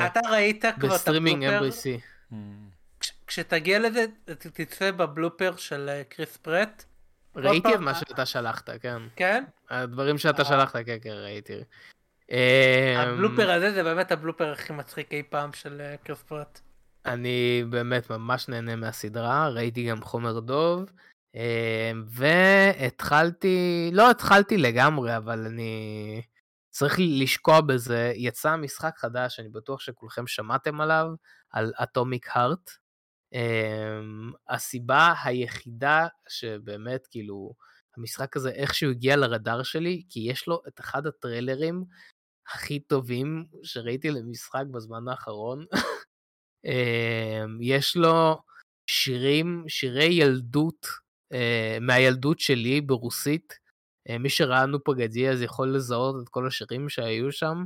אתה 0.06 0.20
ראית 0.32 0.66
כבר 0.80 0.96
את 0.96 1.08
הבלופר? 1.08 1.70
Hmm. 2.32 2.36
כשתגיע 3.28 3.80
לזה 3.80 4.06
תצא 4.38 4.92
בבלופר 4.92 5.56
של 5.56 5.90
אה, 5.90 6.04
קריס 6.04 6.38
פרט. 6.38 6.86
ראיתי 7.36 7.76
את 7.76 7.80
מה 7.80 7.96
שאתה 7.96 8.26
שלחת, 8.26 8.70
כן. 8.82 9.02
כן? 9.16 9.44
הדברים 9.70 10.18
שאתה 10.18 10.42
אה. 10.42 10.48
שלחת, 10.48 10.76
כן, 10.86 10.98
כן, 11.02 11.14
ראיתי. 11.14 11.54
הבלופר 12.98 13.52
הזה 13.52 13.72
זה 13.72 13.84
באמת 13.84 14.12
הבלופר 14.12 14.52
הכי 14.52 14.74
מצחיק 14.74 15.14
אי 15.14 15.24
פעם 15.30 15.54
של 15.54 15.82
אה, 15.82 15.96
קריס 16.04 16.24
פרט. 16.24 16.60
אני 17.06 17.64
באמת 17.70 18.10
ממש 18.10 18.50
נהנה 18.50 18.76
מהסדרה, 18.76 19.50
ראיתי 19.50 19.90
גם 19.90 20.02
חומר 20.02 20.40
דוב, 20.40 20.92
והתחלתי, 22.06 23.90
לא 23.94 24.10
התחלתי 24.10 24.58
לגמרי, 24.58 25.18
אבל 25.18 25.46
אני 25.46 26.22
צריך 26.70 26.96
לשקוע 27.00 27.62
בזה. 27.62 28.12
יצא 28.16 28.56
משחק 28.56 28.98
חדש, 28.98 29.40
אני 29.40 29.50
בטוח 29.50 29.80
שכולכם 29.80 30.28
שמעתם 30.28 30.82
עליו, 30.82 31.08
על 31.52 31.74
אטומיק 31.84 32.28
הארט. 32.34 32.70
Um, 33.36 34.34
הסיבה 34.50 35.14
היחידה 35.24 36.08
שבאמת 36.30 37.08
כאילו 37.12 37.54
המשחק 37.98 38.38
הזה 38.38 38.50
איכשהו 38.50 38.92
הגיע 38.92 39.16
לרדאר 39.16 39.64
שלי 39.64 40.04
כי 40.10 40.20
יש 40.20 40.48
לו 40.48 40.62
את 40.68 40.80
אחד 40.80 41.08
הטריילרים 41.08 41.84
הכי 42.54 42.80
טובים 42.80 43.46
שראיתי 43.64 44.12
למשחק 44.12 44.64
בזמן 44.72 45.08
האחרון. 45.08 45.66
um, 46.68 46.70
יש 47.62 47.96
לו 47.98 48.42
שירים, 48.88 49.64
שירי 49.68 50.14
ילדות 50.14 50.86
uh, 51.34 51.38
מהילדות 51.82 52.40
שלי 52.40 52.82
ברוסית. 52.82 53.54
Uh, 54.10 54.18
מי 54.18 54.30
שראה 54.30 54.66
נו 54.66 54.84
פגדיה 54.84 55.32
אז 55.32 55.42
יכול 55.42 55.76
לזהות 55.76 56.16
את 56.24 56.30
כל 56.30 56.48
השירים 56.48 56.90
שהיו 56.90 57.32
שם. 57.32 57.66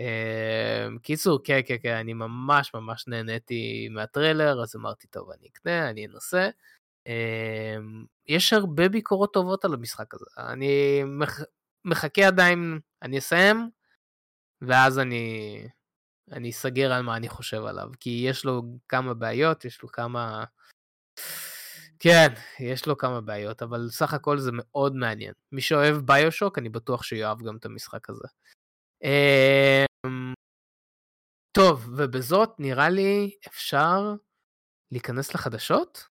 אמ, 0.00 0.98
קיצור, 0.98 1.40
כן, 1.44 1.60
כן, 1.66 1.76
כן, 1.82 1.94
אני 1.96 2.12
ממש 2.12 2.74
ממש 2.74 3.08
נהניתי 3.08 3.88
מהטריילר, 3.90 4.62
אז 4.62 4.76
אמרתי, 4.76 5.06
טוב, 5.06 5.30
אני 5.30 5.48
אקנה, 5.48 5.90
אני 5.90 6.06
אנסה. 6.06 6.48
אמ, 7.06 8.04
יש 8.26 8.52
הרבה 8.52 8.88
ביקורות 8.88 9.32
טובות 9.32 9.64
על 9.64 9.74
המשחק 9.74 10.14
הזה. 10.14 10.26
אני 10.38 11.02
מחכה 11.84 12.26
עדיין, 12.26 12.80
אני 13.02 13.18
אסיים, 13.18 13.70
ואז 14.60 14.98
אני, 14.98 15.68
אני 16.32 16.50
אסגר 16.50 16.92
על 16.92 17.02
מה 17.02 17.16
אני 17.16 17.28
חושב 17.28 17.64
עליו, 17.64 17.90
כי 18.00 18.24
יש 18.28 18.44
לו 18.44 18.62
כמה 18.88 19.14
בעיות, 19.14 19.64
יש 19.64 19.82
לו 19.82 19.88
כמה... 19.88 20.44
כן, 21.98 22.28
יש 22.60 22.86
לו 22.86 22.98
כמה 22.98 23.20
בעיות, 23.20 23.62
אבל 23.62 23.88
סך 23.90 24.14
הכל 24.14 24.38
זה 24.38 24.50
מאוד 24.52 24.94
מעניין. 24.94 25.32
מי 25.52 25.60
שאוהב 25.60 25.96
ביושוק, 25.96 26.58
אני 26.58 26.68
בטוח 26.68 27.02
שיאהב 27.02 27.42
גם 27.42 27.56
את 27.56 27.64
המשחק 27.64 28.10
הזה. 28.10 28.28
אמ, 29.04 30.32
טוב, 31.52 31.88
ובזאת 31.96 32.50
נראה 32.58 32.88
לי 32.88 33.30
אפשר 33.48 34.14
להיכנס 34.92 35.34
לחדשות? 35.34 36.06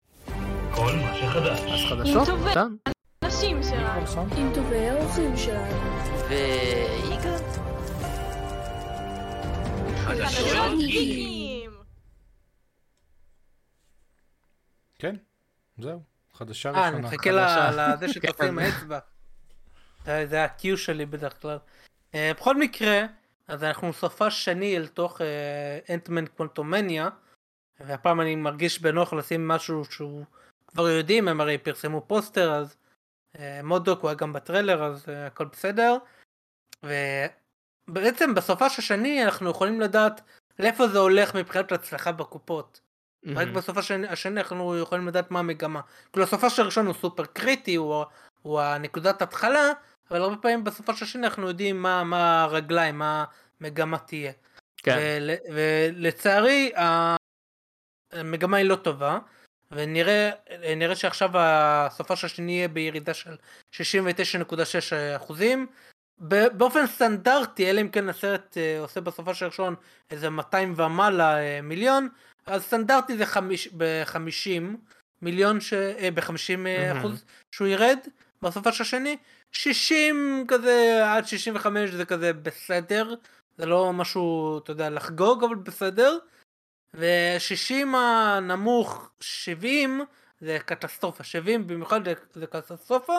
כל 0.75 0.91
מה 0.95 1.15
שחדש. 1.15 1.59
אז 1.59 1.79
חדשות, 1.89 2.27
מתן. 2.51 2.75
אנשים 3.23 3.63
שלנו. 3.63 4.21
עם 4.37 4.53
טובי 4.55 4.89
האורחים 4.89 5.37
שלנו. 5.37 5.79
ויגאל. 6.29 7.37
חדשות 10.05 10.79
גיקים. 10.79 11.71
כן, 14.99 15.15
זהו. 15.77 16.03
חדשה 16.33 16.69
ראשונה. 16.69 16.83
אה, 16.85 16.89
אני 16.89 16.99
מחכה 17.01 17.31
לזה 17.71 18.13
שתופסים 18.13 18.59
האצבע. 18.59 18.99
זה 20.05 20.43
ה-Q 20.43 20.77
שלי 20.77 21.05
בדרך 21.05 21.41
כלל. 21.41 21.57
Uh, 22.11 22.37
בכל 22.37 22.55
מקרה, 22.55 23.01
אז 23.47 23.63
אנחנו 23.63 23.93
סופה 23.93 24.31
שני 24.31 24.77
אל 24.77 24.87
תוך 24.87 25.21
אנטמן 25.89 26.25
uh, 26.25 26.27
קוונטומניה, 26.27 27.09
והפעם 27.79 28.21
אני 28.21 28.35
מרגיש 28.35 28.81
בנוח 28.81 29.13
לשים 29.13 29.47
משהו 29.47 29.85
שהוא 29.85 30.25
כבר 30.67 30.89
יודעים, 30.89 31.27
הם 31.27 31.41
הרי 31.41 31.57
פרסמו 31.57 32.01
פוסטר, 32.07 32.51
אז 32.51 32.75
uh, 33.35 33.39
מודוק 33.63 34.01
הוא 34.01 34.09
היה 34.09 34.17
גם 34.17 34.33
בטריילר, 34.33 34.83
אז 34.83 35.05
uh, 35.05 35.11
הכל 35.11 35.45
בסדר. 35.45 35.97
ובעצם 36.83 38.35
בסופה 38.35 38.69
של 38.69 38.81
השני 38.81 39.25
אנחנו 39.25 39.49
יכולים 39.49 39.81
לדעת 39.81 40.21
לאיפה 40.59 40.87
זה 40.87 40.99
הולך 40.99 41.35
מבחינת 41.35 41.71
הצלחה 41.71 42.11
בקופות. 42.11 42.81
Mm-hmm. 42.81 43.29
רק 43.35 43.47
בסופה 43.47 43.79
השני, 43.79 44.07
השני 44.07 44.41
אנחנו 44.41 44.77
יכולים 44.77 45.07
לדעת 45.07 45.31
מה 45.31 45.39
המגמה. 45.39 45.81
כאילו 46.13 46.25
הסופה 46.25 46.49
של 46.49 46.61
הראשון 46.61 46.85
הוא 46.85 46.93
סופר 46.93 47.25
קריטי, 47.25 47.75
הוא, 47.75 48.05
הוא 48.41 48.61
הנקודת 48.61 49.21
התחלה, 49.21 49.71
אבל 50.11 50.21
הרבה 50.21 50.37
פעמים 50.37 50.63
בסופו 50.63 50.93
של 50.93 51.05
שני 51.05 51.27
אנחנו 51.27 51.47
יודעים 51.47 51.81
מה, 51.81 52.03
מה 52.03 52.43
הרגליים, 52.43 52.97
מה 52.97 53.25
המגמה 53.61 53.97
תהיה. 53.97 54.31
כן. 54.77 54.97
ול, 54.99 55.29
ולצערי 55.53 56.71
המגמה 58.13 58.57
היא 58.57 58.65
לא 58.65 58.75
טובה, 58.75 59.19
ונראה 59.71 60.95
שעכשיו 60.95 61.29
הסופה 61.33 62.15
של 62.15 62.25
השני 62.25 62.51
יהיה 62.51 62.67
בירידה 62.67 63.13
של 63.13 63.35
69.6 63.73 64.55
אחוזים. 65.15 65.67
באופן 66.57 66.87
סטנדרטי, 66.87 67.69
אלא 67.69 67.81
אם 67.81 67.89
כן 67.89 68.09
הסרט 68.09 68.57
אה, 68.57 68.79
עושה 68.79 69.01
בסופה 69.01 69.33
של 69.33 69.45
הראשון 69.45 69.75
איזה 70.11 70.29
200 70.29 70.73
ומעלה 70.77 71.37
אה, 71.37 71.61
מיליון, 71.61 72.09
אז 72.45 72.63
סטנדרטי 72.63 73.17
זה 73.17 73.23
ב-50 73.77 74.61
מיליון, 75.21 75.61
ש... 75.61 75.73
אה, 75.73 76.11
ב-50 76.13 76.31
mm-hmm. 76.31 76.97
אחוז 76.97 77.25
שהוא 77.51 77.67
ירד 77.67 77.97
של 78.71 78.83
השני, 78.83 79.17
60 79.51 80.45
כזה 80.47 81.01
עד 81.05 81.27
65 81.27 81.89
זה 81.89 82.05
כזה 82.05 82.33
בסדר, 82.33 83.15
זה 83.57 83.65
לא 83.65 83.93
משהו, 83.93 84.57
אתה 84.57 84.71
יודע, 84.71 84.89
לחגוג, 84.89 85.43
אבל 85.43 85.55
בסדר. 85.55 86.17
ו-60 86.93 87.97
הנמוך 87.97 89.09
70 89.19 90.01
זה 90.41 90.57
קטסטרופה, 90.65 91.23
70 91.23 91.67
במיוחד 91.67 92.01
זה 92.33 92.47
קטסטרופה. 92.47 93.17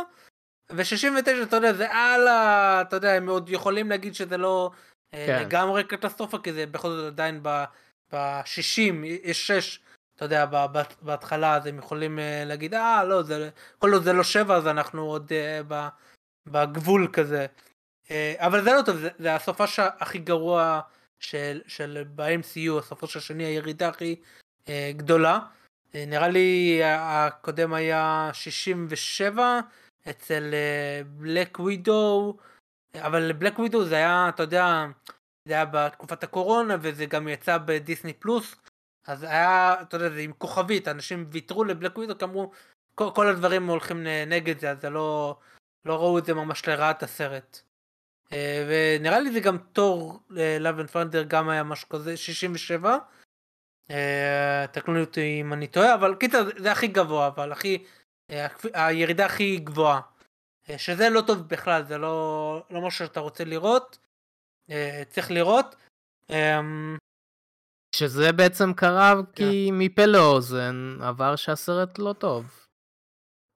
ו-69 0.71 1.43
אתה 1.43 1.57
יודע 1.57 1.73
זה 1.73 1.93
על 1.93 2.29
ה... 2.29 2.83
אתה 2.83 2.97
יודע 2.97 3.13
הם 3.13 3.29
עוד 3.29 3.49
יכולים 3.51 3.91
להגיד 3.91 4.15
שזה 4.15 4.37
לא 4.37 4.71
אה, 5.15 5.27
כן. 5.27 5.43
לגמרי 5.43 5.85
קטסטרופה 5.85 6.39
כי 6.39 6.53
זה 6.53 6.67
בכל 6.67 6.89
זאת 6.89 7.07
עדיין 7.13 7.43
ב-60 7.43 9.07
יש 9.23 9.47
6 9.47 9.79
אתה 10.21 10.25
יודע 10.25 10.47
בהתחלה 11.03 11.57
אז 11.57 11.67
הם 11.67 11.79
יכולים 11.79 12.19
אה, 12.19 12.43
להגיד 12.47 12.75
אה 12.75 13.05
לא 13.05 13.23
זה 13.23 13.51
כל 13.79 13.93
עוד 13.93 14.03
זה 14.03 14.13
לא 14.13 14.25
7 14.25 14.57
אז 14.57 14.67
אנחנו 14.67 15.03
עוד 15.03 15.33
אה. 15.33 15.89
בגבול 16.47 17.09
כזה. 17.13 17.47
אה, 18.11 18.35
אבל 18.39 18.65
זה 18.65 18.73
לא 18.73 18.83
טוב, 18.87 18.97
זה, 18.97 19.09
זה 19.19 19.35
הסופש 19.35 19.79
הכי 19.79 20.19
גרוע 20.19 20.81
של, 21.19 21.61
של 21.67 22.05
ב-MCU, 22.15 22.79
הסופש 22.79 23.17
השני, 23.17 23.45
הירידה 23.45 23.89
הכי 23.89 24.17
אה, 24.69 24.93
גדולה. 24.97 25.41
אה, 25.95 26.05
נראה 26.07 26.29
לי 26.29 26.81
הקודם 26.85 27.75
היה 27.75 28.31
67 28.33 29.61
אצל 30.11 30.55
בלק 31.07 31.59
ווידו, 31.59 32.37
אבל 32.95 33.33
בלק 33.33 33.59
ווידו 33.59 33.85
זה 33.85 33.95
היה, 33.95 34.29
אתה 34.29 34.43
יודע, 34.43 34.87
זה 35.49 35.55
היה 35.55 35.65
בתקופת 35.65 36.25
הקורונה 36.25 36.77
וזה 36.81 37.07
גם 37.07 37.29
יצא 37.29 37.59
בדיסני 37.59 38.13
פלוס. 38.13 38.57
אז 39.07 39.23
היה, 39.23 39.77
אתה 39.83 39.97
יודע, 39.97 40.11
זה 40.11 40.21
עם 40.21 40.33
כוכבית, 40.33 40.89
אנשים 40.89 41.27
ויתרו 41.31 41.65
לבלק 41.65 41.99
ווידו, 41.99 42.19
כי 42.19 42.25
אמרו, 42.25 42.51
כל, 42.95 43.11
כל 43.15 43.29
הדברים 43.29 43.67
הולכים 43.67 44.07
נגד 44.27 44.59
זה, 44.59 44.71
אז 44.71 44.81
זה 44.81 44.91
לא, 44.91 45.39
לא 45.85 45.97
ראו 45.97 46.19
את 46.19 46.25
זה 46.25 46.35
ממש 46.35 46.69
לרעת 46.69 47.03
הסרט. 47.03 47.61
אה, 48.33 48.67
ונראה 48.69 49.21
לי 49.21 49.33
זה 49.33 49.41
גם 49.41 49.59
תור 49.59 50.21
ל-Love 50.61 50.79
and 50.79 50.91
Thunder 50.91 51.23
גם 51.23 51.49
היה 51.49 51.63
משהו 51.63 51.89
כזה 51.89 52.17
67. 52.17 52.99
אה, 53.91 54.67
תקנו 54.73 55.01
אותי 55.01 55.41
אם 55.41 55.53
אני 55.53 55.67
טועה 55.67 55.95
אבל 55.95 56.15
קיצר 56.15 56.43
זה 56.59 56.73
הכי 56.73 56.87
גבוה 56.87 57.27
אבל 57.27 57.53
הכי 57.53 57.85
אה, 58.31 58.47
הירידה 58.73 59.27
הכי 59.27 59.57
גבוהה. 59.57 60.01
שזה 60.77 61.11
לא 61.11 61.21
טוב 61.27 61.49
בכלל 61.49 61.85
זה 61.85 61.99
לא 61.99 62.65
לא 62.71 62.81
משהו 62.81 63.07
שאתה 63.07 63.21
רוצה 63.21 63.45
לראות. 63.45 63.99
צריך 65.11 65.31
לראות. 65.31 65.77
שזה 68.01 68.33
בעצם 68.33 68.73
קרה 68.73 69.15
כן. 69.15 69.23
כי 69.35 69.71
מפה 69.73 70.07
לאוזן 70.07 70.97
עבר 71.01 71.37
שהסרט 71.37 71.99
לא 71.99 72.13
טוב. 72.13 72.67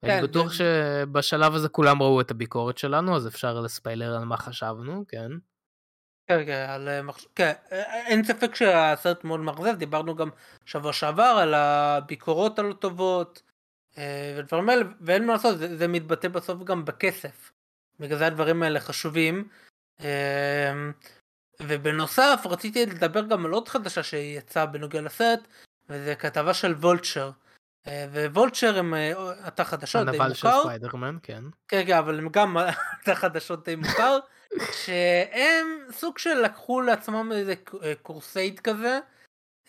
כן, 0.04 0.10
אני 0.10 0.22
בטוח 0.22 0.52
זה... 0.52 0.54
שבשלב 0.54 1.54
הזה 1.54 1.68
כולם 1.68 2.02
ראו 2.02 2.20
את 2.20 2.30
הביקורת 2.30 2.78
שלנו, 2.78 3.16
אז 3.16 3.28
אפשר 3.28 3.60
לספיילר 3.60 4.16
על 4.16 4.24
מה 4.24 4.36
חשבנו, 4.36 5.04
כן. 5.08 5.30
כן, 6.26 6.46
כן, 6.46 6.66
על 6.68 6.88
אה, 6.88 7.02
מחש... 7.02 7.26
כן, 7.34 7.52
אה, 7.72 7.82
אה, 7.82 8.06
אין 8.06 8.24
ספק 8.24 8.54
שהסרט 8.54 9.24
מאוד 9.24 9.40
מאכזב, 9.40 9.76
דיברנו 9.76 10.16
גם 10.16 10.28
שבוע 10.64 10.92
שעבר 10.92 11.38
על 11.42 11.54
הביקורות 11.54 12.58
הלא 12.58 12.72
טובות 12.72 13.42
ודברים 14.36 14.68
האלה, 14.68 14.84
ואין 15.00 15.26
מה 15.26 15.32
לעשות, 15.32 15.58
זה, 15.58 15.76
זה 15.76 15.88
מתבטא 15.88 16.28
בסוף 16.28 16.64
גם 16.64 16.84
בכסף. 16.84 17.52
בגלל 18.00 18.18
זה 18.18 18.26
הדברים 18.26 18.62
האלה 18.62 18.80
חשובים. 18.80 19.48
ובנוסף 21.60 22.42
רציתי 22.50 22.86
לדבר 22.86 23.22
גם 23.22 23.46
על 23.46 23.52
עוד 23.52 23.68
חדשה 23.68 24.02
שיצאה 24.02 24.66
בנוגע 24.66 25.00
לסרט, 25.00 25.40
וזה 25.88 26.14
כתבה 26.14 26.54
של 26.54 26.72
וולצ'ר. 26.72 27.30
אה, 27.86 28.06
ווולצ'ר 28.10 28.78
הם 28.78 28.94
אתר 29.48 29.62
אה, 29.62 29.68
חדשות 29.68 30.06
די 30.06 30.10
מוכר. 30.10 30.22
הנבל 30.24 30.34
של 30.34 30.48
ספיידרמן, 30.62 31.16
כן. 31.22 31.44
כן, 31.68 31.82
כן, 31.86 31.96
אבל 31.96 32.18
הם 32.18 32.28
גם 32.28 32.56
אתר 33.02 33.14
חדשות 33.14 33.64
די 33.64 33.76
מוכר, 33.76 34.18
שהם 34.72 35.66
סוג 35.90 36.18
של 36.18 36.34
לקחו 36.34 36.80
לעצמם 36.80 37.32
איזה 37.32 37.54
crusade 38.02 38.60
כזה, 38.60 38.98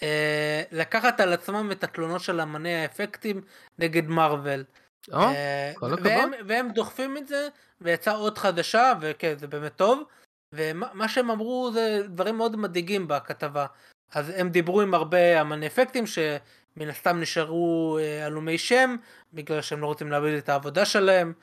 אה, 0.03 0.63
לקחת 0.71 1.19
על 1.19 1.33
עצמם 1.33 1.71
את 1.71 1.83
התלונות 1.83 2.21
של 2.21 2.41
אמני 2.41 2.75
האפקטים 2.75 3.41
נגד 3.79 4.07
מארוול. 4.07 4.63
והם, 6.03 6.31
והם 6.47 6.71
דוחפים 6.71 7.17
את 7.17 7.27
זה, 7.27 7.47
ויצאה 7.81 8.13
עוד 8.13 8.37
חדשה, 8.37 8.93
וכן, 9.01 9.37
זה 9.37 9.47
באמת 9.47 9.75
טוב. 9.75 10.03
ומה 10.55 11.07
שהם 11.07 11.31
אמרו 11.31 11.71
זה 11.73 12.01
דברים 12.07 12.37
מאוד 12.37 12.55
מדאיגים 12.55 13.07
בכתבה. 13.07 13.65
אז 14.11 14.29
הם 14.35 14.49
דיברו 14.49 14.81
עם 14.81 14.93
הרבה 14.93 15.41
אמני 15.41 15.67
אפקטים 15.67 16.07
שמן 16.07 16.89
הסתם 16.89 17.19
נשארו 17.19 17.97
אה, 18.01 18.25
עלומי 18.25 18.57
שם 18.57 18.95
בגלל 19.33 19.61
שהם 19.61 19.81
לא 19.81 19.87
רוצים 19.87 20.11
לאבד 20.11 20.33
את 20.37 20.49
העבודה 20.49 20.85
שלהם 20.85 21.33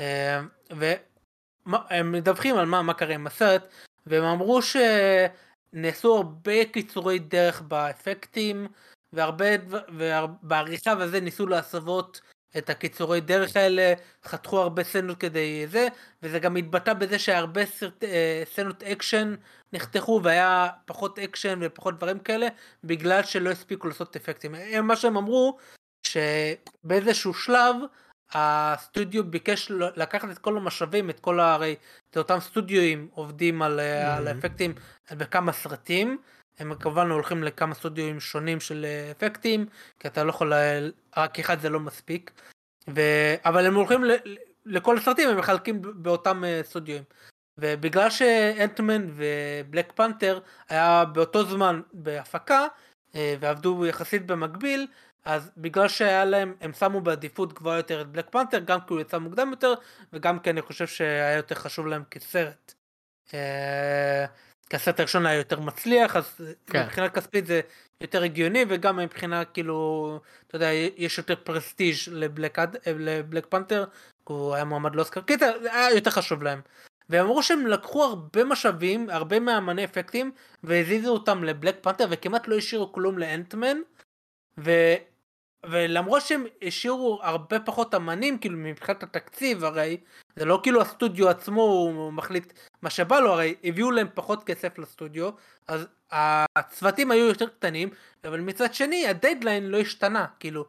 אה, 0.00 0.40
והם 0.70 2.12
מדווחים 2.12 2.56
על 2.56 2.66
מה, 2.66 2.82
מה 2.82 2.94
קרה 2.94 3.14
עם 3.14 3.26
הסרט 3.26 3.72
והם 4.06 4.24
אמרו 4.24 4.60
שנעשו 4.62 6.16
הרבה 6.16 6.64
קיצורי 6.64 7.18
דרך 7.18 7.62
באפקטים 7.62 8.66
והרבה 9.12 9.46
ובעריכה 9.88 10.94
וזה 10.98 11.20
ניסו 11.20 11.46
להסוות 11.46 12.20
את 12.58 12.70
הקיצורי 12.70 13.20
דרך 13.20 13.56
האלה, 13.56 13.94
חתכו 14.24 14.60
הרבה 14.60 14.84
סצנות 14.84 15.20
כדי 15.20 15.66
זה, 15.66 15.88
וזה 16.22 16.38
גם 16.38 16.56
התבטא 16.56 16.92
בזה 16.92 17.18
שהרבה 17.18 17.66
סרט, 17.66 18.04
אה, 18.04 18.42
סצנות 18.52 18.82
אקשן 18.82 19.34
נחתכו 19.72 20.20
והיה 20.24 20.68
פחות 20.86 21.18
אקשן 21.18 21.58
ופחות 21.62 21.96
דברים 21.96 22.18
כאלה, 22.18 22.48
בגלל 22.84 23.22
שלא 23.22 23.50
הספיקו 23.50 23.88
לעשות 23.88 24.16
אפקטים. 24.16 24.54
מה 24.82 24.96
שהם 24.96 25.16
אמרו, 25.16 25.58
שבאיזשהו 26.06 27.34
שלב 27.34 27.76
הסטודיו 28.34 29.24
ביקש 29.24 29.70
לקחת 29.70 30.30
את 30.30 30.38
כל 30.38 30.56
המשאבים, 30.56 31.10
את 31.10 31.20
כל 31.20 31.40
הרי, 31.40 31.76
זה 32.14 32.20
אותם 32.20 32.40
סטודיואים 32.40 33.08
עובדים 33.14 33.62
על, 33.62 33.80
mm-hmm. 33.80 34.06
על 34.06 34.28
אפקטים 34.28 34.74
בכמה 35.12 35.52
סרטים. 35.52 36.18
הם 36.58 36.74
כמובן 36.74 37.10
הולכים 37.10 37.42
לכמה 37.42 37.74
סטודיואים 37.74 38.20
שונים 38.20 38.60
של 38.60 38.84
אה, 38.84 39.10
אפקטים, 39.10 39.66
כי 40.00 40.08
אתה 40.08 40.24
לא 40.24 40.30
יכול, 40.30 40.52
רק 41.16 41.38
אחד 41.38 41.60
זה 41.60 41.68
לא 41.68 41.80
מספיק. 41.80 42.30
ו... 42.88 43.00
אבל 43.44 43.66
הם 43.66 43.74
הולכים 43.74 44.04
ל... 44.04 44.10
לכל 44.66 44.98
הסרטים, 44.98 45.28
הם 45.28 45.38
מחלקים 45.38 45.82
באותם 46.02 46.44
אה, 46.44 46.60
סטודיואים. 46.62 47.02
ובגלל 47.58 48.10
שאנטמן 48.10 49.10
ובלק 49.14 49.92
פנתר 49.92 50.40
היה 50.68 51.04
באותו 51.04 51.44
זמן 51.44 51.80
בהפקה, 51.92 52.66
אה, 53.14 53.34
ועבדו 53.40 53.86
יחסית 53.86 54.26
במקביל, 54.26 54.86
אז 55.24 55.50
בגלל 55.56 55.88
שהיה 55.88 56.24
להם, 56.24 56.54
הם 56.60 56.72
שמו 56.72 57.00
בעדיפות 57.00 57.52
גבוהה 57.52 57.76
יותר 57.76 58.00
את 58.00 58.06
בלק 58.06 58.30
פנתר, 58.30 58.58
גם 58.58 58.80
כי 58.80 58.94
הוא 58.94 59.00
יצא 59.00 59.18
מוקדם 59.18 59.50
יותר, 59.50 59.74
וגם 60.12 60.38
כי 60.38 60.50
אני 60.50 60.62
חושב 60.62 60.86
שהיה 60.86 61.36
יותר 61.36 61.54
חשוב 61.54 61.86
להם 61.86 62.02
כסרט. 62.10 62.74
כי 64.72 64.76
הסרט 64.76 65.00
הראשון 65.00 65.26
היה 65.26 65.38
יותר 65.38 65.60
מצליח 65.60 66.16
אז 66.16 66.40
כן. 66.66 66.84
מבחינה 66.84 67.08
כספית 67.08 67.46
זה 67.46 67.60
יותר 68.00 68.22
הגיוני 68.22 68.64
וגם 68.68 68.96
מבחינה 68.96 69.44
כאילו 69.44 70.18
אתה 70.46 70.56
יודע 70.56 70.72
יש 70.96 71.18
יותר 71.18 71.34
פרסטיג' 71.44 71.94
לבלק, 72.12 72.58
לבלק 72.86 73.46
פנתר 73.48 73.84
הוא 74.24 74.54
היה 74.54 74.64
מועמד 74.64 74.94
לאוסקר 74.96 75.20
קיצר 75.20 75.52
היה 75.72 75.94
יותר 75.94 76.10
חשוב 76.10 76.42
להם. 76.42 76.60
והם 77.08 77.26
אמרו 77.26 77.42
שהם 77.42 77.66
לקחו 77.66 78.04
הרבה 78.04 78.44
משאבים 78.44 79.10
הרבה 79.10 79.40
מאמני 79.40 79.84
אפקטים 79.84 80.32
והזיזו 80.64 81.12
אותם 81.12 81.44
לבלק 81.44 81.76
פנתר 81.80 82.06
וכמעט 82.10 82.48
לא 82.48 82.56
השאירו 82.56 82.92
כלום 82.92 83.18
לאנטמן. 83.18 83.76
ו... 84.58 84.70
ולמרות 85.70 86.22
שהם 86.22 86.44
השאירו 86.62 87.18
הרבה 87.22 87.60
פחות 87.60 87.94
אמנים 87.94 88.38
כאילו 88.38 88.58
מבחינת 88.58 89.02
התקציב 89.02 89.64
הרי 89.64 89.96
זה 90.36 90.44
לא 90.44 90.60
כאילו 90.62 90.80
הסטודיו 90.80 91.28
עצמו 91.28 91.62
הוא 91.62 92.12
מחליט 92.12 92.52
מה 92.82 92.90
שבא 92.90 93.20
לו 93.20 93.32
הרי 93.32 93.54
הביאו 93.64 93.90
להם 93.90 94.06
פחות 94.14 94.44
כסף 94.44 94.78
לסטודיו 94.78 95.30
אז 95.68 95.86
הצוותים 96.56 97.10
היו 97.10 97.26
יותר 97.26 97.46
קטנים 97.46 97.88
אבל 98.24 98.40
מצד 98.40 98.74
שני 98.74 99.06
הדדליין 99.06 99.66
לא 99.66 99.78
השתנה. 99.78 100.26
כאילו 100.40 100.66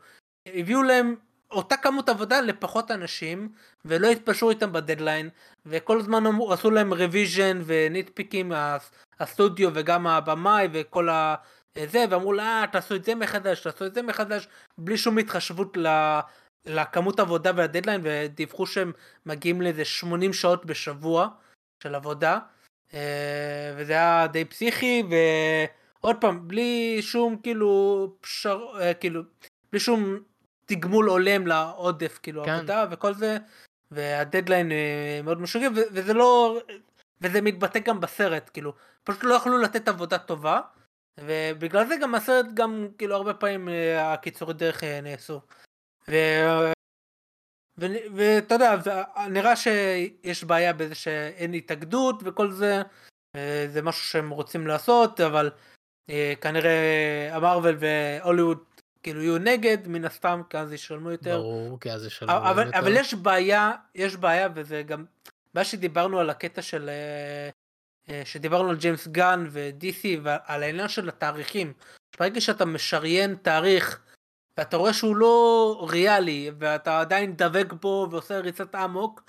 הביאו 0.47 0.83
להם 0.83 1.15
אותה 1.51 1.77
כמות 1.77 2.09
עבודה 2.09 2.41
לפחות 2.41 2.91
אנשים 2.91 3.49
ולא 3.85 4.07
התפשרו 4.07 4.49
איתם 4.49 4.73
בדדליין 4.73 5.29
וכל 5.65 5.99
הזמן 5.99 6.23
עשו 6.49 6.71
להם 6.71 6.93
revision 6.93 7.61
וניטפיקים 7.65 8.51
הסטודיו 9.19 9.69
וגם 9.73 10.07
הבמאי 10.07 10.67
וכל 10.71 11.09
ה... 11.09 11.35
זה 11.91 12.05
ואמרו 12.09 12.33
לה 12.33 12.65
תעשו 12.71 12.95
את 12.95 13.03
זה 13.03 13.15
מחדש 13.15 13.59
תעשו 13.59 13.85
את 13.85 13.93
זה 13.93 14.01
מחדש 14.01 14.47
בלי 14.77 14.97
שום 14.97 15.17
התחשבות 15.17 15.77
ל... 15.77 15.87
לכמות 16.65 17.19
עבודה 17.19 17.51
והדדליין 17.55 18.01
ודיווחו 18.03 18.65
שהם 18.65 18.91
מגיעים 19.25 19.61
לאיזה 19.61 19.85
80 19.85 20.33
שעות 20.33 20.65
בשבוע 20.65 21.27
של 21.83 21.95
עבודה 21.95 22.39
אה, 22.93 23.73
וזה 23.77 23.93
היה 23.93 24.27
די 24.27 24.45
פסיכי 24.45 25.03
ועוד 25.09 26.15
פעם 26.21 26.47
בלי 26.47 27.01
שום 27.01 27.37
כאילו 27.43 28.15
פשר 28.21 28.59
אה, 28.81 28.93
כאילו 28.93 29.21
בלי 29.71 29.79
שום 29.79 30.19
תגמול 30.65 31.09
הולם 31.09 31.47
לעודף 31.47 32.19
כאילו 32.23 32.43
כן. 32.45 32.51
עבודה 32.51 32.85
וכל 32.91 33.13
זה 33.13 33.37
והדדליין 33.91 34.71
אה, 34.71 35.19
מאוד 35.23 35.41
משוגע 35.41 35.67
וזה 35.73 36.13
לא 36.13 36.59
וזה 37.21 37.41
מתבטא 37.41 37.79
גם 37.79 37.99
בסרט 37.99 38.49
כאילו 38.53 38.73
פשוט 39.03 39.23
לא 39.23 39.33
יכלו 39.33 39.57
לתת 39.57 39.87
עבודה 39.87 40.17
טובה 40.17 40.61
ובגלל 41.19 41.87
זה 41.87 41.95
גם 42.01 42.15
הסרט 42.15 42.45
גם 42.53 42.87
כאילו 42.97 43.15
הרבה 43.15 43.33
פעמים 43.33 43.69
הקיצורי 43.97 44.53
דרך 44.53 44.83
נעשו. 44.83 45.41
ואתה 47.77 48.55
יודע, 48.55 48.75
נראה 49.29 49.55
שיש 49.55 50.43
בעיה 50.43 50.73
בזה 50.73 50.95
שאין 50.95 51.53
התאגדות 51.53 52.15
וכל 52.23 52.51
זה, 52.51 52.81
אה, 53.35 53.65
זה 53.69 53.81
משהו 53.81 54.03
שהם 54.03 54.29
רוצים 54.29 54.67
לעשות, 54.67 55.19
אבל 55.19 55.51
אה, 56.09 56.33
כנראה 56.41 57.29
המרוויל 57.31 57.75
והוליווד 57.79 58.57
כאילו 59.03 59.21
יהיו 59.21 59.37
נגד, 59.37 59.87
מן 59.87 60.05
הסתם, 60.05 60.41
כי 60.49 60.57
אז 60.57 60.73
ישלמו 60.73 61.11
יותר. 61.11 61.37
ברור, 61.37 61.79
כי 61.79 61.91
אז 61.91 62.05
ישלמו 62.05 62.31
אבל, 62.31 62.65
יותר. 62.65 62.79
אבל 62.79 62.91
יש 62.95 63.13
בעיה, 63.13 63.71
יש 63.95 64.15
בעיה, 64.15 64.49
וזה 64.55 64.83
גם, 64.83 65.05
מה 65.53 65.63
שדיברנו 65.63 66.19
על 66.19 66.29
הקטע 66.29 66.61
של, 66.61 66.89
אה, 68.09 68.21
שדיברנו 68.25 68.69
על 68.69 68.75
ג'יימס 68.75 69.07
גן 69.07 69.45
ו-DC 69.49 70.05
ועל 70.23 70.63
העניין 70.63 70.87
של 70.87 71.09
התאריכים. 71.09 71.73
ברגע 72.19 72.41
שאתה 72.41 72.65
משריין 72.65 73.35
תאריך 73.41 74.01
ואתה 74.57 74.77
רואה 74.77 74.93
שהוא 74.93 75.15
לא 75.15 75.87
ריאלי 75.89 76.51
ואתה 76.59 76.99
עדיין 76.99 77.35
דבק 77.35 77.73
בו 77.81 78.07
ועושה 78.11 78.39
ריצת 78.39 78.75
אמוק 78.75 79.21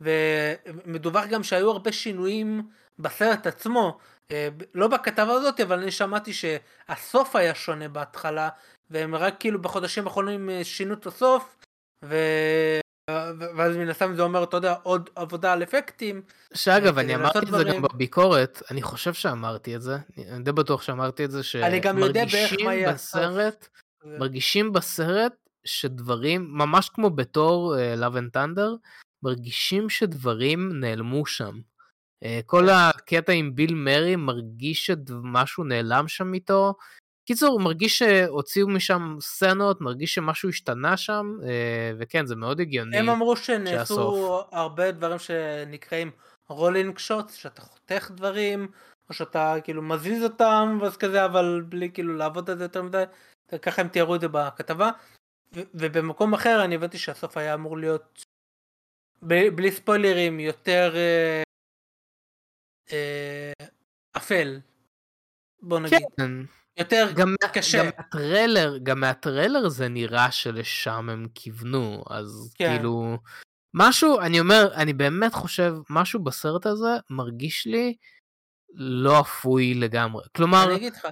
ומדווח 0.00 1.26
גם 1.26 1.42
שהיו 1.42 1.70
הרבה 1.70 1.92
שינויים 1.92 2.68
בסרט 2.98 3.46
עצמו 3.46 3.98
אה, 4.30 4.48
לא 4.74 4.88
בכתבה 4.88 5.32
הזאת 5.32 5.60
אבל 5.60 5.82
אני 5.82 5.90
שמעתי 5.90 6.32
שהסוף 6.32 7.36
היה 7.36 7.54
שונה 7.54 7.88
בהתחלה 7.88 8.48
והם 8.90 9.14
רק 9.14 9.34
כאילו 9.40 9.62
בחודשים 9.62 10.04
האחרונים 10.04 10.50
אה, 10.50 10.64
שינו 10.64 10.94
את 10.94 11.06
הסוף 11.06 11.56
ו... 12.04 12.16
ואז 13.56 13.76
מן 13.76 13.88
הסתם 13.88 14.14
זה 14.14 14.22
אומר 14.22 14.44
אתה 14.44 14.56
יודע 14.56 14.74
עוד 14.82 15.10
עבודה 15.14 15.52
על 15.52 15.62
אפקטים. 15.62 16.22
שאגב 16.54 16.98
אני 16.98 17.14
אמרתי 17.14 17.38
את 17.38 17.46
זה 17.46 17.64
גם 17.64 17.82
בביקורת 17.82 18.62
אני 18.70 18.82
חושב 18.82 19.14
שאמרתי 19.14 19.76
את 19.76 19.82
זה 19.82 19.96
אני 20.18 20.42
די 20.42 20.52
בטוח 20.52 20.82
שאמרתי 20.82 21.24
את 21.24 21.30
זה 21.30 21.42
שמרגישים 21.42 22.68
בסרט 22.88 23.68
מרגישים 24.04 24.72
בסרט 24.72 25.32
שדברים, 25.64 26.48
ממש 26.50 26.88
כמו 26.88 27.10
בתור 27.10 27.74
uh, 27.74 28.00
Love 28.00 28.14
and 28.14 28.36
Thunder, 28.36 28.88
מרגישים 29.22 29.88
שדברים 29.88 30.80
נעלמו 30.80 31.26
שם. 31.26 31.58
Uh, 32.24 32.26
כל 32.46 32.64
כן. 32.66 32.72
הקטע 32.72 33.32
עם 33.32 33.54
ביל 33.54 33.74
מרי 33.74 34.16
מרגיש 34.16 34.86
שמשהו 34.86 35.64
נעלם 35.64 36.08
שם 36.08 36.34
איתו. 36.34 36.74
קיצור, 37.28 37.60
מרגיש 37.60 37.98
שהוציאו 37.98 38.68
משם 38.68 39.16
סצנות, 39.20 39.80
מרגיש 39.80 40.14
שמשהו 40.14 40.48
השתנה 40.48 40.96
שם, 40.96 41.26
uh, 41.40 41.46
וכן, 41.98 42.26
זה 42.26 42.36
מאוד 42.36 42.60
הגיוני. 42.60 42.98
הם 42.98 43.08
אמרו 43.08 43.36
שנעשו. 43.36 44.42
הרבה 44.52 44.92
דברים 44.92 45.18
שנקראים 45.18 46.10
רולינג 46.48 46.98
שוטס, 46.98 47.34
שאתה 47.34 47.62
חותך 47.62 48.10
דברים, 48.14 48.68
או 49.08 49.14
שאתה 49.14 49.54
כאילו 49.64 49.82
מזיז 49.82 50.22
אותם, 50.22 50.78
ואז 50.82 50.96
כזה, 50.96 51.24
אבל 51.24 51.64
בלי 51.68 51.90
כאילו 51.90 52.16
לעבוד 52.16 52.50
על 52.50 52.58
זה 52.58 52.64
יותר 52.64 52.82
מדי. 52.82 53.04
ככה 53.62 53.82
הם 53.82 53.88
תיארו 53.88 54.14
את 54.14 54.20
זה 54.20 54.28
בכתבה. 54.28 54.90
ובמקום 55.52 56.34
אחר 56.34 56.64
אני 56.64 56.74
הבנתי 56.74 56.98
שהסוף 56.98 57.36
היה 57.36 57.54
אמור 57.54 57.78
להיות 57.78 58.24
בלי 59.22 59.72
ספוילרים 59.72 60.40
יותר 60.40 60.92
אה, 60.96 61.42
אה, 62.92 63.52
אפל 64.16 64.60
בוא 65.62 65.78
נגיד 65.80 65.98
כן. 66.16 66.30
יותר 66.78 67.12
גם 67.16 67.34
קשה 67.52 67.78
גם 67.78 67.86
מהטריילר 67.86 68.78
גם 68.82 69.00
מהטריילר 69.00 69.68
זה 69.68 69.88
נראה 69.88 70.30
שלשם 70.30 71.10
הם 71.10 71.26
כיוונו 71.34 72.04
אז 72.10 72.54
כן. 72.58 72.76
כאילו 72.76 73.18
משהו, 73.74 74.20
אני 74.20 74.40
אומר, 74.40 74.74
אני 74.74 74.92
באמת 74.92 75.34
חושב, 75.34 75.74
משהו 75.90 76.20
בסרט 76.24 76.66
הזה 76.66 76.96
מרגיש 77.10 77.66
לי 77.66 77.96
לא 78.74 79.20
אפוי 79.20 79.74
לגמרי. 79.74 80.24
כלומר... 80.36 80.64
אני 80.66 80.76
אגיד 80.76 80.92
לך, 80.92 81.08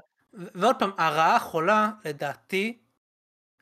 ועוד 0.54 0.76
פעם, 0.78 0.90
הרעה 0.98 1.36
החולה, 1.36 1.90
לדעתי, 2.04 2.78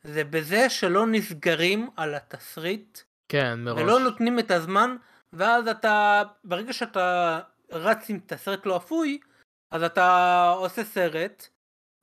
זה 0.03 0.23
בזה 0.23 0.69
שלא 0.69 1.07
נסגרים 1.07 1.89
על 1.95 2.15
התסריט. 2.15 2.99
כן, 3.29 3.59
מראש. 3.59 3.81
ולא 3.81 3.99
נותנים 3.99 4.39
את 4.39 4.51
הזמן, 4.51 4.95
ואז 5.33 5.67
אתה, 5.67 6.23
ברגע 6.43 6.73
שאתה 6.73 7.39
רץ 7.71 8.09
עם 8.09 8.19
תסריט 8.25 8.65
לא 8.65 8.77
אפוי, 8.77 9.19
אז 9.71 9.83
אתה 9.83 10.49
עושה 10.57 10.83
סרט, 10.83 11.47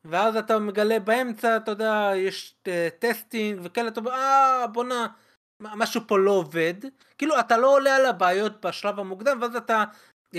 ואז 0.04 0.36
אתה 0.36 0.58
מגלה 0.58 1.00
באמצע, 1.00 1.56
אתה 1.56 1.70
יודע, 1.70 2.10
יש 2.16 2.54
uh, 2.64 2.70
testing 2.98 3.60
וכאלה, 3.62 3.88
אתה 3.88 4.00
אומר, 4.00 4.12
אה, 4.12 4.66
בואנה, 4.66 5.06
משהו 5.60 6.00
פה 6.06 6.18
לא 6.18 6.30
עובד. 6.30 6.74
כאילו, 7.18 7.40
אתה 7.40 7.56
לא 7.56 7.74
עולה 7.74 7.96
על 7.96 8.06
הבעיות 8.06 8.66
בשלב 8.66 8.98
המוקדם, 8.98 9.38
ואז 9.40 9.56
אתה 9.56 9.84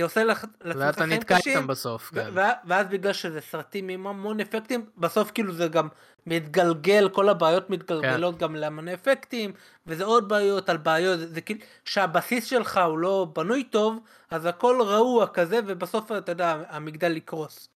עושה 0.02 0.24
לך, 0.24 0.46
לעצמך 0.62 0.82
חיים 0.82 0.92
קשים. 0.92 1.00
ואתה 1.00 1.06
נתקע 1.06 1.38
איתם 1.50 1.68
בסוף, 1.68 2.12
כן. 2.14 2.30
ואז 2.66 2.88
בגלל 2.88 3.14
שזה 3.14 3.42
סרטים 3.42 3.90
עם 3.90 4.08
המון 4.08 4.40
אפקטים, 4.40 4.86
בסוף 4.98 5.32
כאילו 5.32 5.54
זה 5.54 5.68
גם 5.68 5.88
מתגלגל, 6.28 7.10
כל 7.10 7.30
הבעיות 7.30 7.70
מתגלגלות 7.70 8.36
כן. 8.36 8.42
גם 8.42 8.56
להמון 8.56 8.88
אפקטים, 8.88 9.54
וזה 9.88 10.04
עוד 10.04 10.30
בעיות 10.30 10.70
על 10.70 10.78
בעיות, 10.78 11.20
זה 11.20 11.42
כאילו, 11.42 11.60
שהבסיס 11.86 12.46
שלך 12.46 12.80
הוא 12.88 12.98
לא 12.98 13.28
בנוי 13.36 13.64
טוב, 13.64 14.00
אז 14.32 14.46
הכל 14.46 14.82
רעוע 14.86 15.28
כזה, 15.28 15.60
ובסוף 15.68 16.12
אתה 16.12 16.32
יודע, 16.32 16.64
המגדל 16.70 17.18
יקרוס. 17.18 17.70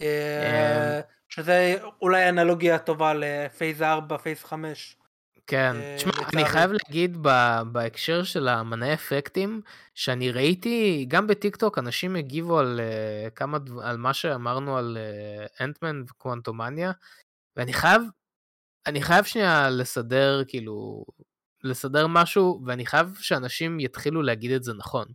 אה, 0.00 0.96
אמ. 0.98 1.02
שזה 1.28 1.76
אולי 2.02 2.28
אנלוגיה 2.28 2.78
טובה 2.78 3.12
לפייס 3.14 3.82
4, 3.82 4.18
פייס 4.18 4.44
5. 4.44 4.96
כן, 5.52 5.76
אה, 5.76 5.96
תשמע, 5.96 6.12
אני 6.32 6.44
חייב 6.44 6.70
להגיד 6.72 7.16
בהקשר 7.72 8.22
של 8.22 8.48
המנה 8.48 8.94
אפקטים, 8.94 9.60
שאני 9.94 10.30
ראיתי, 10.30 11.04
גם 11.08 11.26
בטיקטוק 11.26 11.78
אנשים 11.78 12.16
הגיבו 12.16 12.58
על 12.58 12.80
uh, 12.80 13.30
כמה, 13.30 13.58
על 13.82 13.96
מה 13.96 14.14
שאמרנו 14.14 14.76
על 14.76 14.98
אנטמן 15.60 16.02
uh, 16.02 16.10
וקוונטומניה, 16.10 16.92
ואני 17.56 17.72
חייב, 17.72 18.02
אני 18.86 19.02
חייב 19.02 19.24
שנייה 19.24 19.70
לסדר, 19.70 20.42
כאילו, 20.48 21.04
לסדר 21.64 22.06
משהו, 22.06 22.62
ואני 22.66 22.86
חייב 22.86 23.16
שאנשים 23.20 23.80
יתחילו 23.80 24.22
להגיד 24.22 24.50
את 24.50 24.62
זה 24.62 24.72
נכון. 24.74 25.06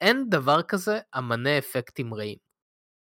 אין 0.00 0.30
דבר 0.30 0.62
כזה 0.62 0.98
אמני 1.18 1.58
אפקטים 1.58 2.14
רעים. 2.14 2.38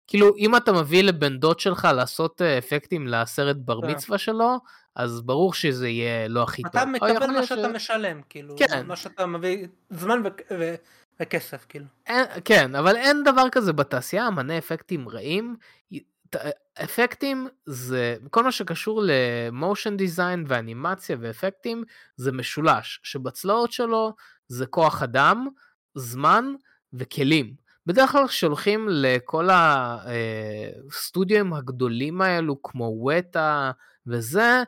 כאילו, 0.07 0.35
אם 0.37 0.55
אתה 0.55 0.71
מביא 0.71 1.03
לבן 1.03 1.39
דוד 1.39 1.59
שלך 1.59 1.87
לעשות 1.95 2.41
אה, 2.41 2.57
אפקטים 2.57 3.07
לסרט 3.07 3.55
בר. 3.55 3.79
מצווה 3.79 4.17
שלו, 4.17 4.57
אז 4.95 5.21
ברור 5.21 5.53
שזה 5.53 5.87
יהיה 5.87 6.27
לא 6.27 6.43
הכי 6.43 6.61
טוב. 6.61 6.71
אתה 6.71 6.85
מקבל 6.85 7.31
מה 7.31 7.45
שאתה 7.45 7.69
ש... 7.69 7.75
משלם, 7.75 8.21
כאילו, 8.29 8.55
כן. 8.57 8.85
מה 8.85 8.95
שאתה 8.95 9.25
מביא, 9.25 9.67
זמן 9.89 10.21
ו... 10.25 10.27
ו... 10.59 10.75
וכסף, 11.19 11.65
כאילו. 11.69 11.85
אין, 12.05 12.25
כן, 12.45 12.75
אבל 12.75 12.95
אין 12.95 13.23
דבר 13.23 13.49
כזה 13.51 13.73
בתעשייה, 13.73 14.27
אמני 14.27 14.57
אפקטים 14.57 15.09
רעים. 15.09 15.55
אפקטים 16.83 17.47
זה, 17.65 18.15
כל 18.29 18.43
מה 18.43 18.51
שקשור 18.51 19.01
למושן 19.05 19.97
דיזיין 19.97 20.45
ואנימציה 20.47 21.17
ואפקטים, 21.19 21.83
זה 22.17 22.31
משולש, 22.31 22.99
שבצלעות 23.03 23.71
שלו 23.71 24.13
זה 24.47 24.65
כוח 24.65 25.03
אדם, 25.03 25.47
זמן 25.95 26.53
וכלים. 26.93 27.62
בדרך 27.85 28.11
כלל 28.11 28.27
כשהולכים 28.27 28.87
לכל 28.91 29.49
הסטודיו 30.91 31.57
הגדולים 31.57 32.21
האלו, 32.21 32.61
כמו 32.61 33.05
וטה 33.07 33.71
וזה, 34.07 34.63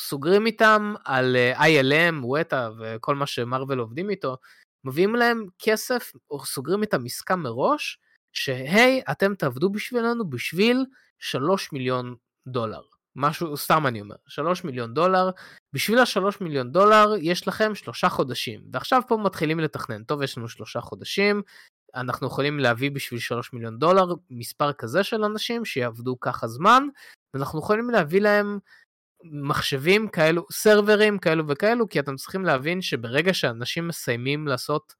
סוגרים 0.00 0.46
איתם 0.46 0.94
על 1.04 1.36
ILM, 1.54 2.24
וטה 2.24 2.70
וכל 2.78 3.14
מה 3.14 3.26
שמרוויל 3.26 3.78
עובדים 3.78 4.10
איתו, 4.10 4.36
מביאים 4.84 5.14
להם 5.14 5.46
כסף, 5.58 6.12
או 6.30 6.44
סוגרים 6.44 6.82
איתם 6.82 7.04
עסקה 7.04 7.36
מראש, 7.36 7.98
שהי, 8.32 9.02
אתם 9.10 9.34
תעבדו 9.34 9.70
בשבילנו 9.70 10.30
בשביל 10.30 10.86
3 11.18 11.72
מיליון 11.72 12.16
דולר. 12.48 12.80
משהו, 13.16 13.56
סתם 13.56 13.86
אני 13.86 14.00
אומר, 14.00 14.16
3 14.26 14.64
מיליון 14.64 14.94
דולר, 14.94 15.30
בשביל 15.72 15.98
ה-3 15.98 16.20
מיליון 16.40 16.72
דולר 16.72 17.12
יש 17.20 17.48
לכם 17.48 17.74
שלושה 17.74 18.08
חודשים, 18.08 18.60
ועכשיו 18.72 19.02
פה 19.08 19.16
מתחילים 19.16 19.60
לתכנן, 19.60 20.04
טוב 20.04 20.22
יש 20.22 20.38
לנו 20.38 20.48
שלושה 20.48 20.80
חודשים, 20.80 21.42
אנחנו 21.94 22.26
יכולים 22.26 22.58
להביא 22.58 22.90
בשביל 22.90 23.20
3 23.20 23.52
מיליון 23.52 23.78
דולר 23.78 24.06
מספר 24.30 24.72
כזה 24.72 25.04
של 25.04 25.24
אנשים 25.24 25.64
שיעבדו 25.64 26.20
ככה 26.20 26.46
זמן, 26.46 26.82
ואנחנו 27.34 27.58
יכולים 27.58 27.90
להביא 27.90 28.20
להם 28.20 28.58
מחשבים 29.24 30.08
כאלו, 30.08 30.46
סרברים 30.52 31.18
כאלו 31.18 31.48
וכאלו, 31.48 31.88
כי 31.88 32.00
אתם 32.00 32.16
צריכים 32.16 32.44
להבין 32.44 32.82
שברגע 32.82 33.34
שאנשים 33.34 33.88
מסיימים 33.88 34.48
לעשות 34.48 34.94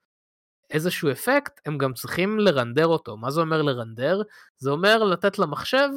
איזשהו 0.70 1.10
אפקט, 1.10 1.60
הם 1.66 1.78
גם 1.78 1.92
צריכים 1.94 2.38
לרנדר 2.38 2.86
אותו. 2.86 3.16
מה 3.16 3.30
זה 3.30 3.40
אומר 3.40 3.62
לרנדר? 3.62 4.22
זה 4.58 4.70
אומר 4.70 5.04
לתת 5.04 5.38
למחשב 5.38 5.88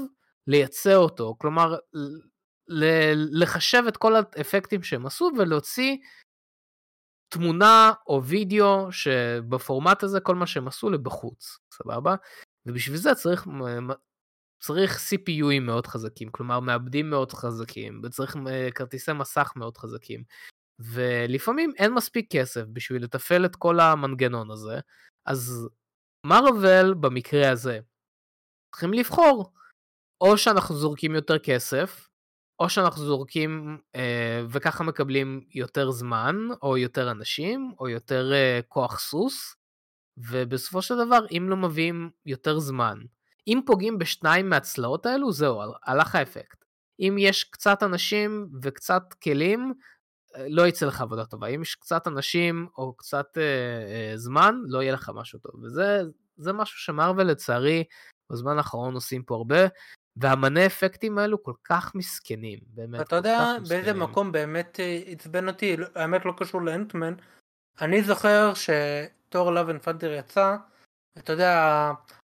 לייצא 0.47 0.95
אותו, 0.95 1.35
כלומר 1.37 1.75
לחשב 3.31 3.83
את 3.87 3.97
כל 3.97 4.15
האפקטים 4.15 4.83
שהם 4.83 5.05
עשו 5.05 5.31
ולהוציא 5.37 5.97
תמונה 7.31 7.91
או 8.07 8.23
וידאו 8.23 8.91
שבפורמט 8.91 10.03
הזה 10.03 10.19
כל 10.19 10.35
מה 10.35 10.47
שהם 10.47 10.67
עשו 10.67 10.89
לבחוץ, 10.89 11.57
סבבה? 11.73 12.15
ובשביל 12.65 12.97
זה 12.97 13.15
צריך, 13.15 13.47
צריך 14.61 14.97
CPUים 14.97 15.61
מאוד 15.61 15.87
חזקים, 15.87 16.29
כלומר 16.29 16.59
מעבדים 16.59 17.09
מאוד 17.09 17.31
חזקים, 17.31 18.01
וצריך 18.03 18.35
אה, 18.47 18.69
כרטיסי 18.75 19.13
מסך 19.13 19.53
מאוד 19.55 19.77
חזקים. 19.77 20.23
ולפעמים 20.79 21.71
אין 21.77 21.93
מספיק 21.93 22.31
כסף 22.31 22.61
בשביל 22.73 23.03
לתפעל 23.03 23.45
את 23.45 23.55
כל 23.55 23.79
המנגנון 23.79 24.51
הזה, 24.51 24.79
אז 25.25 25.69
מרוויל 26.25 26.93
במקרה 26.93 27.51
הזה 27.51 27.79
צריכים 28.71 28.93
לבחור, 28.93 29.53
או 30.21 30.37
שאנחנו 30.37 30.75
זורקים 30.75 31.15
יותר 31.15 31.39
כסף, 31.39 32.07
או 32.61 32.69
שאנחנו 32.69 33.05
זורקים 33.05 33.77
אה, 33.95 34.43
וככה 34.49 34.83
מקבלים 34.83 35.41
יותר 35.53 35.91
זמן, 35.91 36.35
או 36.61 36.77
יותר 36.77 37.11
אנשים, 37.11 37.73
או 37.79 37.89
יותר 37.89 38.31
אה, 38.33 38.59
כוח 38.67 38.99
סוס, 38.99 39.55
ובסופו 40.17 40.81
של 40.81 40.95
דבר, 41.05 41.25
אם 41.31 41.47
לא 41.49 41.57
מביאים 41.57 42.09
יותר 42.25 42.59
זמן, 42.59 42.97
אם 43.47 43.61
פוגעים 43.65 43.97
בשניים 43.97 44.49
מהצלעות 44.49 45.05
האלו, 45.05 45.31
זהו, 45.31 45.61
הלך 45.83 46.15
האפקט. 46.15 46.65
אם 46.99 47.15
יש 47.19 47.43
קצת 47.43 47.83
אנשים 47.83 48.49
וקצת 48.61 49.03
כלים, 49.23 49.73
אה, 50.35 50.45
לא 50.49 50.67
יצא 50.67 50.85
לך 50.85 51.01
עבודה 51.01 51.25
טובה. 51.25 51.47
אם 51.47 51.61
יש 51.61 51.75
קצת 51.75 52.07
אנשים 52.07 52.67
או 52.77 52.93
קצת 52.93 53.37
אה, 53.37 53.43
אה, 53.43 54.17
זמן, 54.17 54.55
לא 54.67 54.81
יהיה 54.81 54.93
לך 54.93 55.11
משהו 55.15 55.39
טוב. 55.39 55.51
וזה 55.63 56.53
משהו 56.53 56.79
שמרוויל 56.79 57.27
לצערי 57.27 57.83
בזמן 58.31 58.57
האחרון 58.57 58.93
עושים 58.93 59.23
פה 59.23 59.35
הרבה, 59.35 59.67
והמנה 60.17 60.65
אפקטים 60.65 61.17
האלו 61.17 61.43
כל 61.43 61.53
כך 61.63 61.95
מסכנים, 61.95 62.59
באמת. 62.67 63.01
אתה 63.01 63.15
יודע 63.15 63.55
באיזה 63.69 63.93
מקום 63.93 64.31
באמת 64.31 64.79
אה, 64.79 64.99
עצבן 65.05 65.47
אותי, 65.47 65.77
לא, 65.77 65.87
האמת 65.95 66.25
לא 66.25 66.33
קשור 66.37 66.61
לאנטמן, 66.61 67.13
אני 67.81 68.03
זוכר 68.03 68.53
שתור 68.53 69.51
לאב 69.51 69.69
אנפנטר 69.69 70.11
יצא, 70.11 70.55
אתה 71.17 71.33
יודע, 71.33 71.91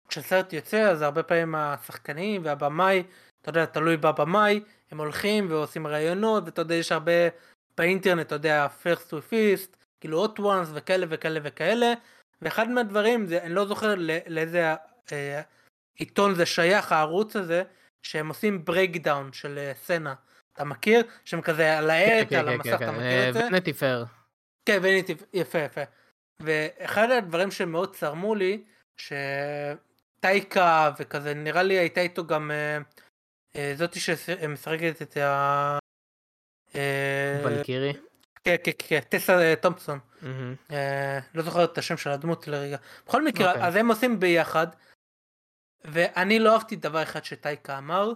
כשסרט 0.09 0.53
יוצא 0.53 0.91
אז 0.91 1.03
הרבה 1.03 1.23
פעמים 1.23 1.55
השחקנים 1.55 2.45
והבמאי, 2.45 3.03
אתה 3.43 3.51
יודע, 3.51 3.67
תלוי 3.67 3.97
בבמאי, 3.97 4.61
הם 4.91 4.99
הולכים 4.99 5.51
ועושים 5.51 5.87
ראיונות, 5.87 6.45
ואתה 6.47 6.63
יודע, 6.63 6.75
יש 6.75 6.93
הרבה 6.93 7.13
באינטרנט, 7.77 8.27
אתה 8.27 8.35
יודע, 8.35 8.67
first 8.83 9.11
to 9.11 9.15
fist, 9.31 9.77
כאילו 10.01 10.25
hot 10.25 10.39
ones 10.39 10.69
וכאלה 10.75 11.07
וכאלה 11.09 11.41
וכאלה, 11.43 11.93
ואחד 12.43 12.69
מהדברים, 12.69 13.27
זה, 13.27 13.43
אני 13.43 13.55
לא 13.55 13.67
זוכר 13.67 13.95
לאיזה... 14.27 14.75
אה, 15.13 15.43
עיתון 15.99 16.35
זה 16.35 16.47
שייך 16.47 16.93
הערוץ 16.93 17.37
הזה 17.37 17.63
שהם 18.03 18.29
עושים 18.29 18.65
breakdown 18.65 19.33
של 19.33 19.59
אה, 19.59 19.73
סצנה 19.75 20.15
אתה 20.53 20.65
מכיר 20.65 21.03
שהם 21.25 21.41
כזה 21.41 21.79
על 21.79 21.91
הסט 21.91 22.29
כן, 22.31 22.39
על 22.39 22.47
כן, 22.47 22.53
המסך 22.53 22.79
כן, 22.79 22.85
אתה 22.85 22.93
מכיר 22.93 23.29
את 23.29 23.35
זה? 23.35 23.47
Vanity 23.47 23.73
Fair. 23.73 24.05
כן 24.67 24.79
Vanity 24.83 25.15
Fair 25.33 25.59
יפה. 25.59 25.81
ואחד 26.41 27.11
הדברים 27.11 27.51
שמאוד 27.51 27.97
צרמו 27.97 28.35
לי 28.35 28.65
שטייקה 30.21 30.91
וכזה 30.99 31.35
נראה 31.35 31.63
לי 31.63 31.75
הייתה 31.79 32.01
איתו 32.01 32.27
גם 32.27 32.51
אה, 32.51 32.79
אה, 33.57 33.73
זאתי 33.77 34.01
שמשחקת 34.01 35.03
את 35.03 35.17
ה... 35.17 35.79
ולקירי? 37.45 37.93
כן 38.45 38.57
כן 38.65 38.73
כן 38.79 39.01
טסה 39.09 39.55
תומפסון. 39.61 39.99
לא 41.35 41.43
זוכר 41.43 41.65
את 41.65 41.79
השם 41.79 41.97
של 41.97 42.11
הדמות 42.11 42.49
לרגע. 42.49 42.77
בכל 43.07 43.25
מקרה 43.25 43.51
אוקיי. 43.53 43.67
אז 43.67 43.77
הם 43.77 43.89
עושים 43.89 44.21
ביחד. 44.21 44.67
ואני 45.85 46.39
לא 46.39 46.55
אהבתי 46.55 46.77
דבר 46.77 47.03
אחד 47.03 47.25
שטייקה 47.25 47.79
אמר, 47.79 48.13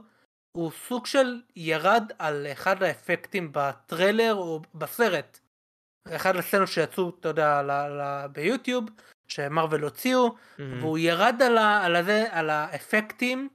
הוא 0.53 0.71
סוג 0.89 1.07
של 1.07 1.41
ירד 1.57 2.13
על 2.19 2.47
אחד 2.53 2.83
האפקטים 2.83 3.49
בטריילר 3.53 4.35
או 4.35 4.61
בסרט. 4.75 5.39
אחד 6.09 6.37
הסצנות 6.37 6.69
שיצאו, 6.69 7.13
אתה 7.21 7.29
יודע, 7.29 7.63
ל- 7.63 7.71
ל- 7.71 8.27
ביוטיוב, 8.33 8.85
שמרוויל 9.29 9.83
הוציאו, 9.83 10.29
mm-hmm. 10.29 10.63
והוא 10.81 10.99
ירד 10.99 11.43
על, 11.43 11.59
ה- 11.59 11.85
על, 11.85 11.97
הזה, 11.97 12.25
על 12.31 12.51
האפקטים 12.51 13.49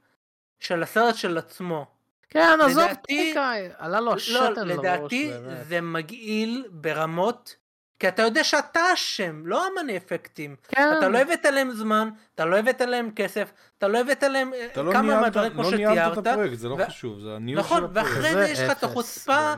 של 0.60 0.82
הסרט 0.82 1.14
של 1.14 1.38
עצמו. 1.38 1.86
כן, 2.30 2.58
עזוב 2.64 2.94
טייקה, 2.94 3.52
עלה 3.78 4.00
לו 4.00 4.14
השטן 4.14 4.68
לא, 4.68 4.74
לדעתי 4.74 5.32
זה 5.62 5.80
מגעיל 5.80 6.68
ברמות 6.70 7.56
כי 7.98 8.08
אתה 8.08 8.22
יודע 8.22 8.44
שאתה 8.44 8.80
אשם, 8.94 9.46
לא 9.46 9.64
אמני 9.68 9.96
אפקטים. 9.96 10.56
כן. 10.68 10.90
אתה 10.98 11.08
לא 11.08 11.18
הבאת 11.18 11.44
להם 11.44 11.70
זמן, 11.70 12.08
אתה 12.34 12.44
לא 12.44 12.56
הבאת 12.58 12.80
להם 12.80 13.10
כסף, 13.16 13.52
אתה 13.78 13.88
לא 13.88 13.98
הבאת 14.00 14.22
להם 14.22 14.54
אה, 14.54 14.66
אתה 14.66 14.82
לא 14.82 14.92
כמה 14.92 15.20
מהדברים 15.20 15.52
כמו 15.52 15.62
לא 15.62 15.70
שתיארת. 15.70 15.92
ניהלת 15.94 16.18
את 16.18 16.26
הפרויקט, 16.26 16.54
זה 16.58 16.68
לא 16.68 16.74
ו- 16.74 16.86
חשוב, 16.86 17.20
זה 17.20 17.34
הניהול 17.36 17.60
נכון, 17.60 17.78
של 17.78 17.84
הפרויקט. 17.84 18.08
ואחרי 18.08 18.30
זה 18.32 18.44
זה 18.44 18.48
יש 18.48 18.60
לך 18.60 18.78
את 18.78 18.84
החוצפה. 18.84 19.54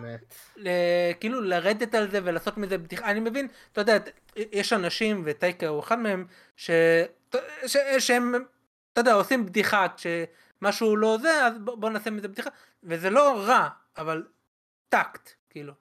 ל- 0.56 0.68
כאילו 1.20 1.40
לרדת 1.40 1.94
על 1.94 2.10
זה 2.10 2.20
ולעשות 2.24 2.58
מזה 2.58 2.78
בדיחה. 2.78 3.10
אני 3.10 3.20
מבין, 3.20 3.48
אתה 3.72 3.80
יודע, 3.80 3.96
יש 4.36 4.72
אנשים, 4.72 5.22
וטייקה 5.24 5.66
הוא 5.68 5.80
אחד 5.80 5.98
מהם, 5.98 6.26
ש... 6.56 6.70
ש... 7.66 7.76
שהם, 7.98 8.34
אתה 8.92 9.00
יודע, 9.00 9.12
עושים 9.12 9.46
בדיחה 9.46 9.86
כשמשהו 9.96 10.96
לא 10.96 11.18
זה, 11.22 11.46
אז 11.46 11.58
בוא, 11.58 11.76
בוא 11.76 11.90
נעשה 11.90 12.10
מזה 12.10 12.28
בדיחה, 12.28 12.50
וזה 12.82 13.10
לא 13.10 13.42
רע, 13.46 13.68
אבל 13.98 14.24
טקט, 14.88 15.30
כאילו. 15.50 15.72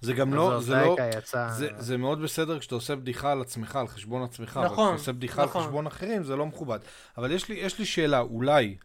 זה 0.00 0.12
גם 0.12 0.34
לא, 0.34 0.60
זה 0.60 0.76
לא, 0.76 0.96
יצא... 1.18 1.48
זה, 1.48 1.68
זה 1.78 1.96
מאוד 1.96 2.22
בסדר 2.22 2.58
כשאתה 2.58 2.74
עושה 2.74 2.96
בדיחה 2.96 3.32
על 3.32 3.40
עצמך, 3.40 3.76
על 3.76 3.88
חשבון 3.88 4.22
עצמך, 4.22 4.56
אבל 4.56 4.66
נכון, 4.66 4.86
כשאתה 4.86 5.00
עושה 5.00 5.12
בדיחה 5.12 5.44
נכון. 5.44 5.60
על 5.60 5.66
חשבון 5.66 5.86
אחרים, 5.86 6.24
זה 6.24 6.36
לא 6.36 6.46
מכובד. 6.46 6.78
אבל 7.18 7.30
יש 7.30 7.48
לי, 7.48 7.54
יש 7.54 7.78
לי 7.78 7.84
שאלה, 7.84 8.20
אולי, 8.20 8.76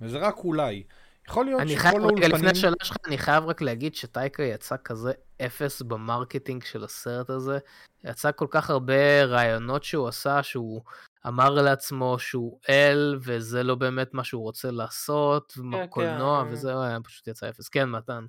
וזה 0.00 0.18
רק 0.18 0.36
אולי, 0.38 0.82
יכול 1.28 1.44
להיות 1.44 1.60
אני 1.60 1.72
שכל 1.72 1.82
חייב, 1.82 1.94
רגע, 1.94 2.10
לפני 2.12 2.26
האולפנים... 2.26 2.50
השאלה 2.50 2.74
שלך, 2.82 2.96
אני 3.06 3.18
חייב 3.18 3.44
רק 3.44 3.60
להגיד 3.60 3.94
שטייקה 3.94 4.42
יצא 4.42 4.76
כזה 4.84 5.12
אפס 5.46 5.82
ב 5.82 5.90
marketing 5.90 6.64
של 6.64 6.84
הסרט 6.84 7.30
הזה. 7.30 7.58
יצא 8.04 8.30
כל 8.32 8.46
כך 8.50 8.70
הרבה 8.70 9.24
רעיונות 9.24 9.84
שהוא 9.84 10.08
עשה, 10.08 10.42
שהוא 10.42 10.82
אמר 11.26 11.50
לעצמו 11.50 12.18
שהוא 12.18 12.58
אל, 12.68 13.18
וזה 13.22 13.62
לא 13.62 13.74
באמת 13.74 14.14
מה 14.14 14.24
שהוא 14.24 14.42
רוצה 14.42 14.70
לעשות, 14.70 15.52
כן, 15.52 15.86
קולנוע, 15.86 16.44
כן. 16.44 16.52
וזה 16.52 16.82
היה 16.82 17.00
פשוט 17.04 17.28
יצא 17.28 17.48
אפס. 17.48 17.68
כן, 17.68 17.90
מתן. 17.90 18.24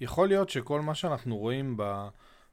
יכול 0.00 0.28
להיות 0.28 0.50
שכל 0.50 0.80
מה 0.80 0.94
שאנחנו 0.94 1.36
רואים 1.36 1.74
ב... 1.76 2.08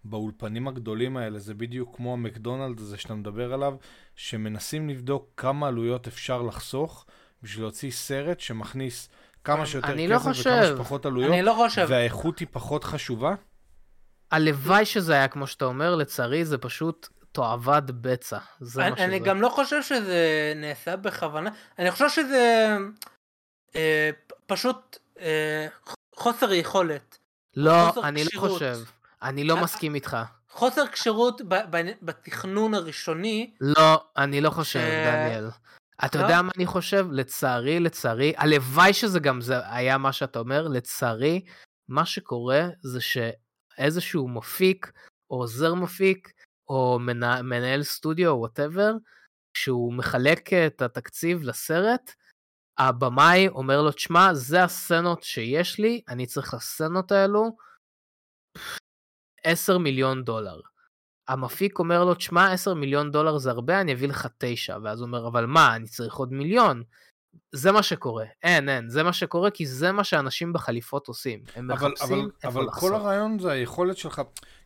באולפנים 0.06 0.68
הגדולים 0.68 1.18
האלה 1.18 1.40
זה 1.40 1.54
בדיוק 1.54 1.96
כמו 1.96 2.14
המקדונלד 2.14 2.80
הזה 2.80 2.98
שאתה 2.98 3.14
מדבר 3.14 3.54
עליו, 3.54 3.76
שמנסים 4.16 4.90
לבדוק 4.90 5.30
כמה 5.38 5.68
עלויות 5.68 6.08
אפשר 6.08 6.42
לחסוך 6.42 7.06
בשביל 7.44 7.64
להוציא 7.64 7.92
סרט 7.92 8.40
שמכניס 8.40 9.10
כמה 9.44 9.66
שיותר 9.66 9.92
אני 9.92 10.08
לא 10.08 10.16
כסף 10.16 10.22
וכמה 10.22 10.34
חושב. 10.34 10.76
שפחות 10.76 11.06
עלויות, 11.06 11.32
אני 11.32 11.42
לא 11.42 11.54
חושב. 11.54 11.86
והאיכות 11.90 12.40
היא 12.40 12.48
פחות 12.52 12.84
חשובה? 12.84 13.36
הלוואי 14.32 14.86
שזה 14.86 15.14
היה 15.14 15.28
כמו 15.28 15.48
שאתה 15.48 15.66
אומר, 15.66 15.96
לצערי 15.96 16.46
זה 16.46 16.58
פשוט 16.58 17.08
תועבת 17.32 17.84
בצע. 17.84 18.38
זה 18.60 18.82
מה 18.82 18.88
אני, 18.88 18.96
שזה. 18.96 19.06
אני 19.06 19.20
גם 19.20 19.42
לא 19.42 19.50
חושב 19.50 19.82
שזה 19.84 20.54
נעשה 20.56 20.96
בכוונה, 20.96 21.50
אני 21.80 21.92
חושב 21.92 22.10
שזה 22.10 22.78
אה, 23.76 24.10
פשוט 24.46 24.98
אה, 25.20 25.68
חוסר 26.16 26.54
יכולת. 26.54 27.18
לא, 27.56 28.04
אני 28.04 28.24
לא. 28.34 28.40
חושב. 28.40 28.78
אני 29.22 29.44
לא 29.44 29.58
אה, 29.58 29.64
מסכים 29.64 29.96
איתך. 29.96 30.18
חוסר 30.50 30.88
כשירות 30.88 31.42
בתכנון 32.02 32.74
הראשוני, 32.74 33.54
לא, 33.62 34.04
אני 34.18 34.42
לא 34.42 34.50
חושב, 34.50 34.80
ש- 34.80 35.08
דניאל. 35.08 35.50
אתה 36.06 36.18
לא? 36.18 36.24
יודע 36.24 36.42
מה 36.42 36.52
אני 36.58 36.66
חושב? 36.66 37.08
לצערי, 37.12 37.80
לצערי, 37.80 38.34
הלוואי 38.38 38.94
שזה 38.94 39.20
גם 39.20 39.42
זה 39.42 39.56
היה 39.74 39.98
מה 39.98 40.14
שאתה 40.14 40.40
אומר, 40.40 40.68
לצערי, 40.68 41.46
מה 41.88 42.06
שקורה 42.06 42.68
זה 42.82 43.00
שאיזשהו 43.02 44.28
מפיק, 44.28 44.92
או 45.30 45.36
עוזר 45.36 45.74
מפיק, 45.74 46.32
או 46.70 46.98
מנה, 47.02 47.42
מנהל 47.42 47.84
סטודיו, 47.84 48.30
או 48.32 48.40
whatever, 48.40 48.92
כשהוא 49.54 49.94
מחלק 49.94 50.54
את 50.54 50.82
התקציב 50.82 51.44
לסרט, 51.44 52.12
הבמאי 52.78 53.48
אומר 53.48 53.82
לו, 53.82 53.92
תשמע, 53.92 54.34
זה 54.34 54.64
הסצנות 54.64 55.24
שיש 55.24 55.80
לי, 55.80 56.02
אני 56.10 56.26
צריך 56.26 56.54
לסצנות 56.54 57.12
האלו 57.12 57.58
10 59.44 59.78
מיליון 59.78 60.24
דולר. 60.24 60.60
המפיק 61.28 61.80
אומר 61.80 62.06
לו, 62.06 62.16
תשמע, 62.16 62.52
10 62.52 62.74
מיליון 62.74 63.12
דולר 63.12 63.38
זה 63.38 63.50
הרבה, 63.50 63.82
אני 63.82 63.94
אביא 63.94 64.08
לך 64.08 64.28
9. 64.38 64.78
ואז 64.84 65.00
הוא 65.00 65.08
אומר, 65.08 65.28
אבל 65.28 65.46
מה, 65.46 65.76
אני 65.76 65.88
צריך 65.88 66.16
עוד 66.16 66.34
מיליון. 66.34 66.84
זה 67.52 67.72
מה 67.72 67.84
שקורה. 67.84 68.26
אין, 68.44 68.70
אין, 68.70 68.90
זה 68.90 69.04
מה 69.04 69.14
שקורה, 69.14 69.52
כי 69.52 69.66
זה 69.66 69.92
מה 69.92 70.04
שאנשים 70.04 70.54
בחליפות 70.54 71.08
עושים. 71.08 71.40
הם 71.56 71.72
אבל, 71.72 71.88
מחפשים 71.88 72.18
אבל, 72.18 72.30
איפה 72.44 72.48
אבל 72.48 72.66
לחסוך. 72.66 72.80
כל 72.80 72.96
הרעיון 72.96 73.40
זה 73.40 73.52
היכולת 73.52 73.98
שלך, 73.98 74.22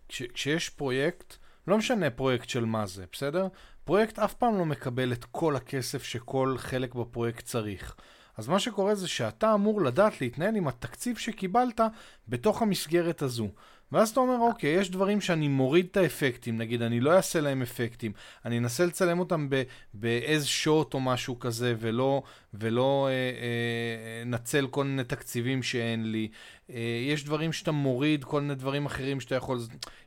כש, 0.07 0.23
כשיש 0.33 0.69
פרויקט, 0.69 1.35
לא 1.67 1.77
משנה 1.77 2.09
פרויקט 2.09 2.49
של 2.49 2.65
מה 2.65 2.85
זה, 2.85 3.05
בסדר? 3.11 3.47
פרויקט 3.89 4.19
אף 4.19 4.33
פעם 4.33 4.57
לא 4.57 4.65
מקבל 4.65 5.13
את 5.13 5.25
כל 5.25 5.55
הכסף 5.55 6.03
שכל 6.03 6.55
חלק 6.57 6.95
בפרויקט 6.95 7.45
צריך. 7.45 7.95
אז 8.37 8.47
מה 8.47 8.59
שקורה 8.59 8.95
זה 8.95 9.07
שאתה 9.07 9.53
אמור 9.53 9.81
לדעת 9.81 10.21
להתנהל 10.21 10.55
עם 10.55 10.67
התקציב 10.67 11.17
שקיבלת 11.17 11.81
בתוך 12.27 12.61
המסגרת 12.61 13.21
הזו. 13.21 13.47
ואז 13.91 14.09
אתה 14.09 14.19
אומר, 14.19 14.37
אוקיי, 14.39 14.69
יש 14.69 14.91
דברים 14.91 15.21
שאני 15.21 15.47
מוריד 15.47 15.87
את 15.91 15.97
האפקטים, 15.97 16.57
נגיד, 16.57 16.81
אני 16.81 16.99
לא 16.99 17.13
אעשה 17.13 17.41
להם 17.41 17.61
אפקטים, 17.61 18.11
אני 18.45 18.57
אנסה 18.57 18.85
לצלם 18.85 19.19
אותם 19.19 19.49
ב- 19.49 19.63
באיזה 19.93 20.47
שוט 20.47 20.93
או 20.93 20.99
משהו 20.99 21.39
כזה, 21.39 21.75
ולא, 21.79 22.23
ולא 22.53 23.07
אה, 23.07 23.11
אה, 23.11 24.23
נצל 24.25 24.67
כל 24.67 24.83
מיני 24.83 25.03
תקציבים 25.03 25.63
שאין 25.63 26.11
לי. 26.11 26.27
אה, 26.69 26.79
יש 27.07 27.23
דברים 27.23 27.53
שאתה 27.53 27.71
מוריד, 27.71 28.23
כל 28.23 28.41
מיני 28.41 28.55
דברים 28.55 28.85
אחרים 28.85 29.19
שאתה 29.19 29.35
יכול... 29.35 29.59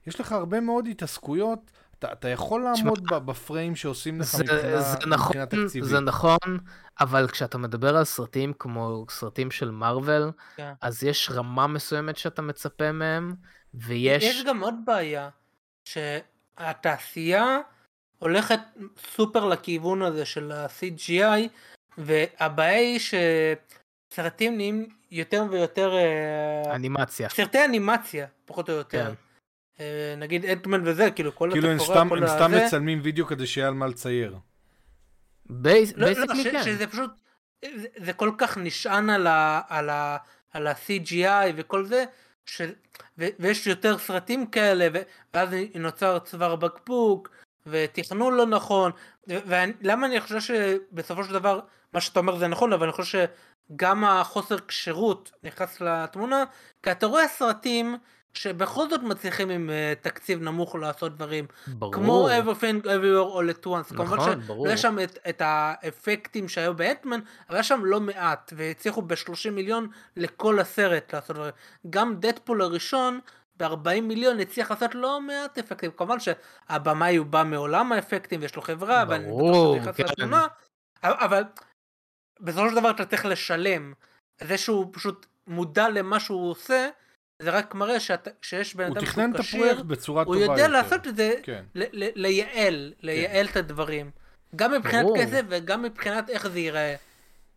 יש 0.07 0.21
לך 0.21 0.33
הרבה 0.33 0.61
מאוד 0.61 0.87
התעסקויות, 0.87 1.71
אתה, 2.05 2.13
אתה 2.13 2.29
יכול 2.29 2.63
לעמוד 2.63 3.05
ב- 3.11 3.19
בפריים 3.19 3.77
שעושים 3.77 4.21
לך 4.21 4.27
זה, 4.27 4.45
מבחינה, 4.45 4.81
זה 4.81 4.97
נכון, 5.07 5.27
מבחינה 5.27 5.47
תקציבית. 5.47 5.89
זה 5.89 6.01
נכון, 6.01 6.59
אבל 7.01 7.29
כשאתה 7.29 7.59
מדבר 7.59 7.97
על 7.97 8.05
סרטים 8.05 8.53
כמו 8.59 9.05
סרטים 9.11 9.51
של 9.51 9.71
מארוול, 9.71 10.31
כן. 10.57 10.73
אז 10.81 11.05
יש 11.05 11.31
רמה 11.31 11.67
מסוימת 11.67 12.17
שאתה 12.17 12.43
מצפה 12.43 12.93
מהם, 12.93 13.35
ויש... 13.75 14.25
יש 14.25 14.45
גם 14.45 14.61
עוד 14.63 14.75
בעיה, 14.85 15.29
שהתעשייה 15.85 17.59
הולכת 18.19 18.61
סופר 19.15 19.45
לכיוון 19.45 20.03
הזה 20.03 20.25
של 20.25 20.53
ה-CGI, 20.53 21.49
והבעיה 21.99 22.79
היא 22.79 23.01
שסרטים 24.11 24.57
נהיים 24.57 24.89
יותר 25.11 25.45
ויותר... 25.51 25.95
אה, 25.95 26.75
אנימציה. 26.75 27.29
סרטי 27.29 27.65
אנימציה, 27.65 28.27
פחות 28.45 28.71
או 28.71 28.75
יותר. 28.75 29.05
כן. 29.07 29.32
אה, 29.83 30.15
נגיד 30.17 30.45
Ant-Man 30.45 30.81
וזה, 30.89 31.11
כאילו 31.11 31.35
כל 31.35 31.49
כאילו 31.53 31.69
הם 31.69 31.77
התפאורה, 31.77 31.99
סתם, 31.99 32.09
כל 32.09 32.19
הם 32.23 32.27
סתם 32.29 32.55
הזה. 32.55 32.65
מצלמים 32.67 33.01
וידאו 33.03 33.27
כדי 33.27 33.47
שיהיה 33.47 33.69
על 33.69 33.75
מה 33.75 33.87
לצייר. 33.87 34.37
base- 35.51 35.93
לא, 35.97 36.09
לא, 36.11 36.35
ש- 36.35 36.47
כן. 36.47 36.63
שזה 36.65 36.87
פשוט, 36.87 37.11
זה, 37.77 37.87
זה 37.97 38.13
כל 38.13 38.31
כך 38.39 38.59
נשען 38.59 39.11
על 40.51 40.67
ה-CGI 40.67 41.53
וכל 41.57 41.85
זה, 41.85 42.05
ש... 42.47 42.63
ו... 43.19 43.27
ויש 43.39 43.67
יותר 43.67 43.99
סרטים 43.99 44.47
כאלה, 44.47 44.89
ו... 44.95 44.99
ואז 45.35 45.49
נוצר 45.75 46.19
צוואר 46.19 46.57
בקבוק, 46.57 47.29
ותכנון 47.67 48.35
לא 48.35 48.47
נכון, 48.47 48.93
ולמה 49.27 50.07
אני 50.07 50.21
חושב 50.21 50.41
שבסופו 50.41 51.25
של 51.25 51.33
דבר, 51.33 51.61
מה 51.93 52.01
שאתה 52.01 52.21
אומר 52.21 52.37
זה 52.39 52.49
נכון, 52.49 52.73
אבל 52.73 52.83
אני 52.87 52.93
חושב 52.93 53.27
שגם 53.73 54.05
החוסר 54.05 54.57
כשירות 54.69 55.33
נכנס 55.45 55.81
לתמונה, 55.81 56.45
כי 56.83 56.91
אתה 56.91 57.07
רואה 57.07 57.29
סרטים 57.29 57.97
שבכל 58.35 58.89
זאת 58.91 59.03
מצליחים 59.03 59.51
עם 59.51 59.71
uh, 59.71 60.05
תקציב 60.05 60.43
נמוך 60.43 60.75
לעשות 60.75 61.17
דברים, 61.17 61.47
ברור. 61.67 61.93
כמו 61.93 62.29
everything 62.29 62.85
everywhere 62.85 63.35
all 63.35 63.61
at 63.61 63.67
once, 63.67 63.95
נכון, 63.95 64.07
כמובן 64.07 64.41
ברור. 64.41 64.67
שלא 64.67 64.73
יש 64.75 64.83
שם 64.83 64.99
את, 65.05 65.19
את 65.29 65.43
האפקטים 65.45 66.49
שהיו 66.49 66.75
באנטמן, 66.75 67.21
אבל 67.51 67.59
יש 67.59 67.69
שם 67.69 67.85
לא 67.85 68.01
מעט, 68.01 68.53
והצליחו 68.57 69.03
ב-30 69.03 69.51
מיליון 69.53 69.89
לכל 70.17 70.61
הסרט 70.61 71.15
לעשות 71.15 71.37
דברים. 71.37 71.53
גם 71.91 72.17
דדפול 72.21 72.63
הראשון, 72.63 73.21
ב-40 73.57 74.01
מיליון 74.03 74.41
הצליח 74.41 74.71
לעשות 74.71 74.95
לא 74.95 75.21
מעט 75.21 75.59
אפקטים, 75.59 75.91
כמובן 75.91 76.17
שהבמאי 76.21 77.17
הוא 77.17 77.27
בא 77.27 77.43
מעולם 77.43 77.93
האפקטים 77.93 78.41
ויש 78.41 78.57
לו 78.57 78.63
חברה, 78.63 79.05
ואני 79.09 79.25
בטוח 79.25 79.39
ברור, 79.39 79.75
שזה 79.75 79.81
נכנס 79.81 79.97
כן. 79.97 80.05
לתמונה, 80.05 80.47
אבל 81.03 81.43
בסופו 82.41 82.69
של 82.69 82.75
דבר 82.75 82.91
אתה 82.91 83.07
צריך 83.07 83.27
לשלם, 83.27 83.93
זה 84.41 84.59
שהוא 84.59 84.87
פשוט 84.93 85.27
מודע 85.47 85.89
למה 85.89 86.21
שהוא 86.21 86.51
עושה, 86.51 86.89
זה 87.43 87.51
רק 87.51 87.75
מראה 87.75 88.01
שאת, 88.01 88.29
שיש 88.43 88.75
בן 88.77 88.89
הוא 88.89 88.93
אדם 88.99 89.05
תכנן 89.07 89.31
את 89.37 89.43
שהוא 89.43 89.59
הפרויקט 89.59 89.75
כשיר, 89.77 89.85
בצורה 89.87 90.23
הוא 90.23 90.35
טובה 90.35 90.45
יותר. 90.47 90.53
יודע 90.53 90.69
לעשות 90.69 91.07
את 91.07 91.17
זה 91.17 91.35
כן. 91.43 91.65
ל- 91.75 92.05
ל- 92.05 92.11
לייעל, 92.23 92.93
לייעל 93.01 93.47
את 93.47 93.57
הדברים. 93.57 94.11
גם 94.57 94.73
מבחינת 94.73 95.05
ברור. 95.05 95.19
כסף 95.19 95.43
וגם 95.49 95.83
מבחינת 95.83 96.31
איך 96.31 96.47
זה 96.49 96.59
ייראה. 96.61 96.95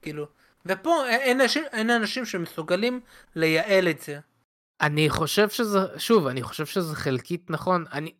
כאילו. 0.01 0.27
ופה 0.65 1.07
אין- 1.07 1.19
אין 1.21 1.41
אנשים, 1.41 1.63
אין 1.71 1.89
אנשים 1.89 2.25
שמסוגלים 2.25 3.01
לייעל 3.35 3.87
את 3.89 4.01
זה. 4.01 4.19
אני 4.81 5.09
חושב 5.09 5.49
שזה, 5.49 5.79
שוב, 5.97 6.27
אני 6.27 6.43
חושב 6.43 6.65
שזה 6.65 6.95
חלקית 6.95 7.49
נכון. 7.49 7.85
אני... 7.93 8.13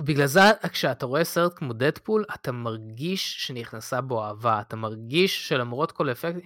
בגלל 0.00 0.26
זה 0.26 0.40
כשאתה 0.72 1.06
רואה 1.06 1.24
סרט 1.24 1.52
כמו 1.56 1.72
דדפול, 1.72 2.24
אתה 2.34 2.52
מרגיש 2.52 3.46
שנכנסה 3.46 4.00
בו 4.00 4.24
אהבה, 4.24 4.60
אתה 4.60 4.76
מרגיש 4.76 5.48
שלמרות 5.48 5.92
כל 5.92 6.10
אפקט, 6.12 6.38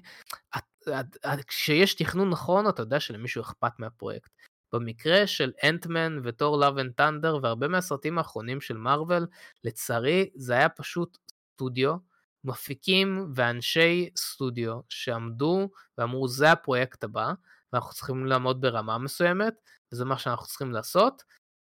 כשיש 1.47 1.95
תכנון 1.95 2.31
נכון, 2.31 2.69
אתה 2.69 2.83
יודע 2.83 3.01
שלמישהו 3.01 3.43
אכפת 3.43 3.73
מהפרויקט. 3.79 4.31
במקרה 4.73 5.27
של 5.27 5.53
אנטמן 5.65 6.19
ותור 6.23 6.59
Love 6.59 6.79
and 6.79 6.93
Thunder 6.93 7.39
והרבה 7.43 7.69
מהסרטים 7.69 8.19
האחרונים 8.19 8.61
של 8.61 8.77
מארוול, 8.77 9.27
לצערי 9.65 10.31
זה 10.35 10.53
היה 10.53 10.69
פשוט 10.69 11.19
סטודיו, 11.55 11.97
מפיקים 12.45 13.33
ואנשי 13.35 14.11
סטודיו 14.17 14.81
שעמדו 14.89 15.69
ואמרו 15.99 16.29
זה 16.29 16.53
הפרויקט 16.53 17.05
הבא, 17.05 17.33
ואנחנו 17.73 17.93
צריכים 17.93 18.27
לעמוד 18.27 18.61
ברמה 18.61 18.99
מסוימת, 18.99 19.55
וזה 19.93 20.05
מה 20.05 20.19
שאנחנו 20.19 20.47
צריכים 20.47 20.73
לעשות, 20.73 21.23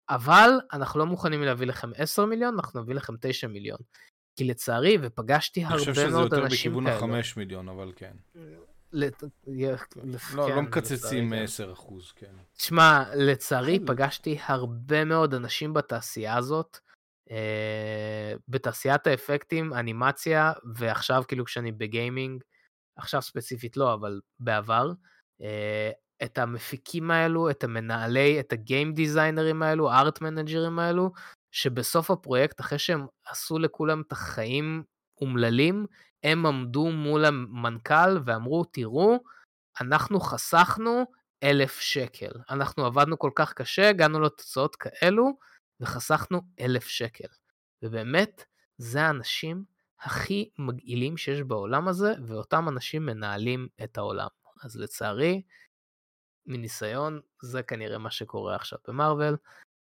אבל 0.09 0.49
אנחנו 0.73 0.99
לא 0.99 1.05
מוכנים 1.05 1.41
להביא 1.41 1.67
לכם 1.67 1.91
10 1.95 2.25
מיליון, 2.25 2.53
אנחנו 2.53 2.81
נביא 2.81 2.95
לכם 2.95 3.13
9 3.21 3.47
מיליון. 3.47 3.79
כי 4.35 4.43
לצערי, 4.43 4.97
ופגשתי 5.01 5.63
הרבה 5.63 5.77
מאוד 5.77 5.83
אנשים 5.83 5.93
כאלה. 5.93 6.07
אני 6.07 6.11
חושב 6.13 6.29
שזה 6.29 6.35
יותר 6.35 6.55
בכיוון 6.55 6.87
ה-5 6.87 7.33
מיליון, 7.37 7.69
אבל 7.69 7.91
כן. 7.95 8.13
לת... 8.95 9.23
לא, 10.35 10.47
כן, 10.47 10.55
לא 10.55 10.61
מקצצים 10.61 11.33
10 11.33 11.73
אחוז, 11.73 12.11
כן. 12.11 12.35
שמע, 12.57 13.03
לצערי 13.15 13.79
פגשתי 13.87 14.37
הרבה 14.45 15.05
מאוד 15.05 15.33
אנשים 15.33 15.73
בתעשייה 15.73 16.37
הזאת, 16.37 16.77
אה, 17.31 18.33
בתעשיית 18.47 19.07
האפקטים, 19.07 19.73
אנימציה, 19.73 20.53
ועכשיו 20.75 21.23
כאילו 21.27 21.45
כשאני 21.45 21.71
בגיימינג, 21.71 22.43
עכשיו 22.97 23.21
ספציפית 23.21 23.77
לא, 23.77 23.93
אבל 23.93 24.21
בעבר, 24.39 24.91
אה, 25.41 25.91
את 26.23 26.37
המפיקים 26.37 27.11
האלו, 27.11 27.49
את 27.49 27.63
המנהלי, 27.63 28.39
את 28.39 28.53
הגיים 28.53 28.93
דיזיינרים 28.93 29.63
האלו, 29.63 29.91
הארט 29.91 30.21
מנג'רים 30.21 30.79
האלו, 30.79 31.11
שבסוף 31.51 32.11
הפרויקט, 32.11 32.61
אחרי 32.61 32.79
שהם 32.79 33.05
עשו 33.25 33.59
לכולם 33.59 34.01
את 34.01 34.11
החיים 34.11 34.83
אומללים, 35.21 35.85
הם 36.23 36.45
עמדו 36.45 36.91
מול 36.91 37.25
המנכ"ל 37.25 38.17
ואמרו, 38.25 38.63
תראו, 38.63 39.19
אנחנו 39.81 40.19
חסכנו 40.19 41.05
אלף 41.43 41.79
שקל. 41.79 42.31
אנחנו 42.49 42.85
עבדנו 42.85 43.19
כל 43.19 43.31
כך 43.35 43.53
קשה, 43.53 43.89
הגענו 43.89 44.19
לתוצאות 44.19 44.75
כאלו, 44.75 45.37
וחסכנו 45.79 46.41
אלף 46.59 46.87
שקל. 46.87 47.27
ובאמת, 47.83 48.45
זה 48.77 49.01
האנשים 49.01 49.63
הכי 50.01 50.49
מגעילים 50.59 51.17
שיש 51.17 51.41
בעולם 51.41 51.87
הזה, 51.87 52.13
ואותם 52.27 52.69
אנשים 52.69 53.05
מנהלים 53.05 53.67
את 53.83 53.97
העולם. 53.97 54.27
אז 54.63 54.75
לצערי, 54.75 55.41
מניסיון, 56.45 57.19
זה 57.41 57.63
כנראה 57.63 57.97
מה 57.97 58.11
שקורה 58.11 58.55
עכשיו 58.55 58.79
במארוול. 58.87 59.35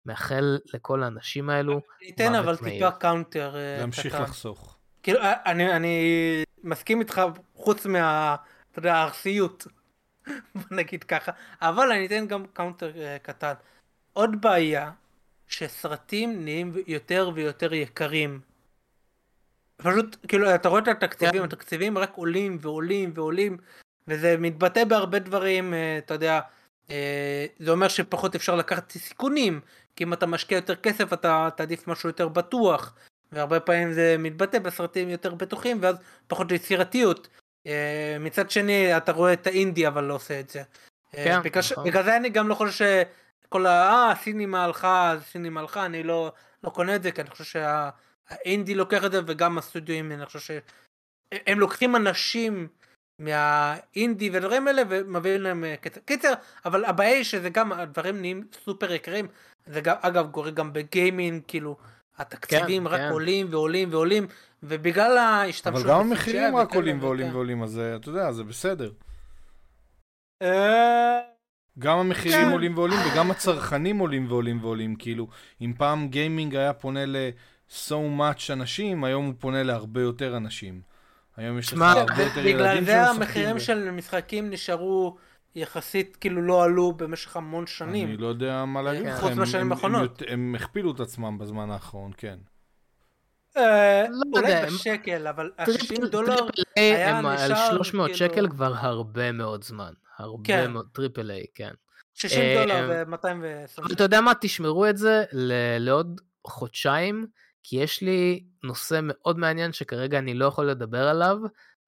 מאחל 0.06 0.58
לכל 0.74 1.04
האנשים 1.04 1.50
האלו. 1.50 1.82
ניתן 2.02 2.36
אבל 2.36 2.58
טיפה 2.58 2.92
counter 2.92 3.50
קטן. 3.50 3.80
להמשיך 3.80 4.16
לחסוך. 4.16 4.79
כאילו, 5.10 5.22
אה, 5.22 5.34
אני, 5.46 5.76
אני 5.76 5.98
מסכים 6.64 7.00
איתך 7.00 7.22
חוץ 7.56 7.86
מה... 7.86 8.36
אתה 8.72 8.80
יודע, 8.80 8.96
הארסיות. 8.96 9.68
נגיד 10.72 11.04
ככה. 11.04 11.32
אבל 11.62 11.92
אני 11.92 12.06
אתן 12.06 12.28
גם 12.28 12.46
counter 12.54 12.92
uh, 12.96 13.24
קטן. 13.24 13.54
עוד 14.14 14.42
בעיה, 14.42 14.92
שסרטים 15.48 16.44
נהיים 16.44 16.74
יותר 16.88 17.32
ויותר 17.34 17.74
יקרים. 17.74 18.40
פשוט, 19.78 20.16
כאילו, 20.28 20.56
אתה 20.56 20.70
רואה 20.70 20.82
את 20.82 20.88
התקציבים. 20.88 21.42
כן. 21.42 21.44
התקציבים 21.44 21.98
רק 21.98 22.14
עולים 22.16 22.58
ועולים 22.62 23.12
ועולים, 23.16 23.58
וזה 24.08 24.36
מתבטא 24.38 24.84
בהרבה 24.84 25.20
דברים, 25.20 25.74
uh, 25.74 26.06
אתה 26.06 26.14
יודע, 26.14 26.40
uh, 26.88 26.92
זה 27.60 27.72
אומר 27.72 27.88
שפחות 27.88 28.36
אפשר 28.36 28.56
לקחת 28.56 28.92
סיכונים, 28.92 29.60
כי 29.96 30.04
אם 30.04 30.14
אתה 30.14 30.26
משקיע 30.26 30.56
יותר 30.56 30.76
כסף 30.76 31.14
אתה 31.14 31.50
תעדיף 31.56 31.88
משהו 31.88 32.10
יותר 32.10 32.28
בטוח, 32.28 32.96
והרבה 33.32 33.60
פעמים 33.60 33.94
זה 33.94 34.16
מתבטא 34.20 34.60
בסרטים 34.60 35.10
יותר 35.10 35.34
בטוחים 35.34 35.78
ואז 35.82 35.96
פחות 36.28 36.52
יצירתיות. 36.52 37.28
אה, 37.68 38.18
מצד 38.20 38.52
שני 38.52 38.98
אתה 38.98 39.12
רואה 39.12 39.34
את 39.34 39.48
האינדי 39.48 39.88
אבל 39.88 40.04
לא 40.04 40.14
עושה 40.14 40.40
את 40.40 40.50
זה. 40.50 40.60
אה, 41.18 41.24
כן, 41.24 41.42
בגלל, 41.44 41.64
נכון. 41.72 41.84
בגלל 41.84 42.04
זה 42.04 42.18
אני 42.18 42.30
גם 42.30 42.48
לא 42.48 42.56
חושב 42.56 42.86
שכל 43.46 43.66
ה... 43.66 43.70
אה, 43.70 44.12
הסינימה 44.12 44.64
הלכה, 44.64 45.12
הסינימה 45.12 45.60
הלכה, 45.60 45.86
אני 45.86 46.04
לא, 46.04 46.32
לא 46.64 46.70
קונה 46.70 46.96
את 46.96 47.04
זה, 47.04 47.12
כי 47.12 47.22
אני 47.22 47.30
חושב 47.30 47.44
שהאינדי 47.44 48.76
לוקח 48.76 49.06
את 49.06 49.12
זה 49.12 49.22
וגם 49.28 49.58
הסטודיו, 49.58 50.06
אני 50.06 50.26
חושב 50.26 50.40
שהם 50.40 51.60
לוקחים 51.60 51.96
אנשים 51.96 52.68
מהאינדי 53.20 54.30
ודברים 54.34 54.68
האלה 54.68 54.82
ומביאים 54.90 55.42
להם 55.42 55.64
אה, 55.64 55.76
קיצר. 55.78 56.02
קיצר, 56.06 56.34
אבל 56.66 56.86
הבעיה 56.86 57.16
היא 57.16 57.24
שזה 57.24 57.50
גם, 57.50 57.72
הדברים 57.72 58.22
נהיים 58.22 58.48
סופר 58.66 58.92
יקרים, 58.92 59.28
זה 59.66 59.82
גם, 59.82 59.96
אגב 60.02 60.32
קורה 60.32 60.52
גם 60.52 60.74
בגיימינג, 60.74 61.42
כאילו. 61.48 61.78
התקציבים 62.20 62.88
כן, 62.88 62.94
רק 62.94 63.00
כן. 63.00 63.12
עולים 63.12 63.48
ועולים 63.50 63.90
ועולים, 63.92 64.28
ובגלל 64.64 65.18
ההשתמשות... 65.18 65.86
אבל 65.86 65.94
גם 65.94 66.00
המחירים 66.00 66.56
רק 66.56 66.76
עולים 66.76 67.04
ועולים 67.04 67.34
ועולים, 67.34 67.64
אז 67.64 67.80
אה, 67.80 67.96
אתה 67.96 68.10
יודע, 68.10 68.32
זה 68.32 68.44
בסדר. 68.44 68.92
אה, 70.42 71.20
גם 71.80 71.98
המחירים 71.98 72.46
כן. 72.46 72.52
עולים 72.52 72.78
ועולים 72.78 73.00
וגם 73.12 73.32
הצרכנים 73.32 74.00
עולים 74.00 74.32
ועולים 74.32 74.64
ועולים, 74.64 74.96
כאילו, 74.96 75.28
אם 75.62 75.74
פעם 75.78 76.08
גיימינג 76.08 76.56
היה 76.56 76.74
פונה 76.74 77.06
ל-so 77.06 78.20
much 78.20 78.54
אנשים, 78.54 79.04
היום 79.04 79.26
הוא 79.26 79.34
פונה 79.40 79.64
להרבה 79.64 80.02
יותר 80.02 80.38
אנשים. 80.38 80.82
היום 81.38 81.60
יש 81.60 81.74
לך 81.74 81.82
הרבה 81.82 82.24
יותר 82.24 82.48
ילדים 82.48 82.56
בגלל 82.56 82.84
זה 82.84 83.10
המחירים 83.10 83.60
של 83.60 83.92
משחקים 83.92 84.50
נשארו... 84.50 85.18
יחסית 85.56 86.16
כאילו 86.16 86.42
לא 86.42 86.64
עלו 86.64 86.94
במשך 86.94 87.38
המון 87.38 87.68
שנים. 87.68 88.08
אני 88.08 88.18
לא 88.18 88.28
יודע 88.28 88.66
מה 88.66 88.82
להגיד 88.82 89.08
לך, 89.08 89.20
חוץ 89.20 89.32
מהשנים 89.32 89.72
האחרונות. 89.72 90.22
הם 90.28 90.56
הכפילו 90.56 90.92
את 90.92 91.00
עצמם 91.00 91.38
בזמן 91.38 91.72
האחרון, 91.72 92.12
כן. 92.18 92.38
אה, 93.58 94.04
לא 94.10 94.40
אולי 94.40 94.66
בשקל, 94.66 95.28
אבל 95.28 95.52
ה-60 95.58 96.06
דולר 96.06 96.36
היה 96.76 97.22
נשאר... 97.22 97.58
על 97.58 97.72
300 97.72 98.06
כאילו- 98.06 98.18
שקל 98.18 98.50
כבר 98.50 98.74
הרבה 98.76 99.32
מאוד 99.32 99.64
זמן. 99.64 99.94
הרבה 100.18 100.44
כן. 100.44 100.72
מאוד, 100.72 100.88
triple 100.94 101.32
A, 101.32 101.46
כן. 101.56 101.72
60 102.14 102.42
דולר 102.56 102.92
אה, 102.92 103.04
ו-220. 103.08 103.94
אתה 103.94 104.04
יודע 104.04 104.22
מה, 104.22 104.32
תשמרו 104.42 104.86
את 104.86 104.98
זה 104.98 105.24
לעוד 105.80 106.22
חודשיים, 106.48 107.28
כי 107.64 107.76
יש 107.76 108.02
לי 108.02 108.44
נושא 108.64 109.00
מאוד 109.04 109.40
מעניין 109.40 109.74
שכרגע 109.74 110.20
אני 110.20 110.34
לא 110.34 110.46
יכול 110.46 110.70
לדבר 110.70 111.08
עליו, 111.08 111.38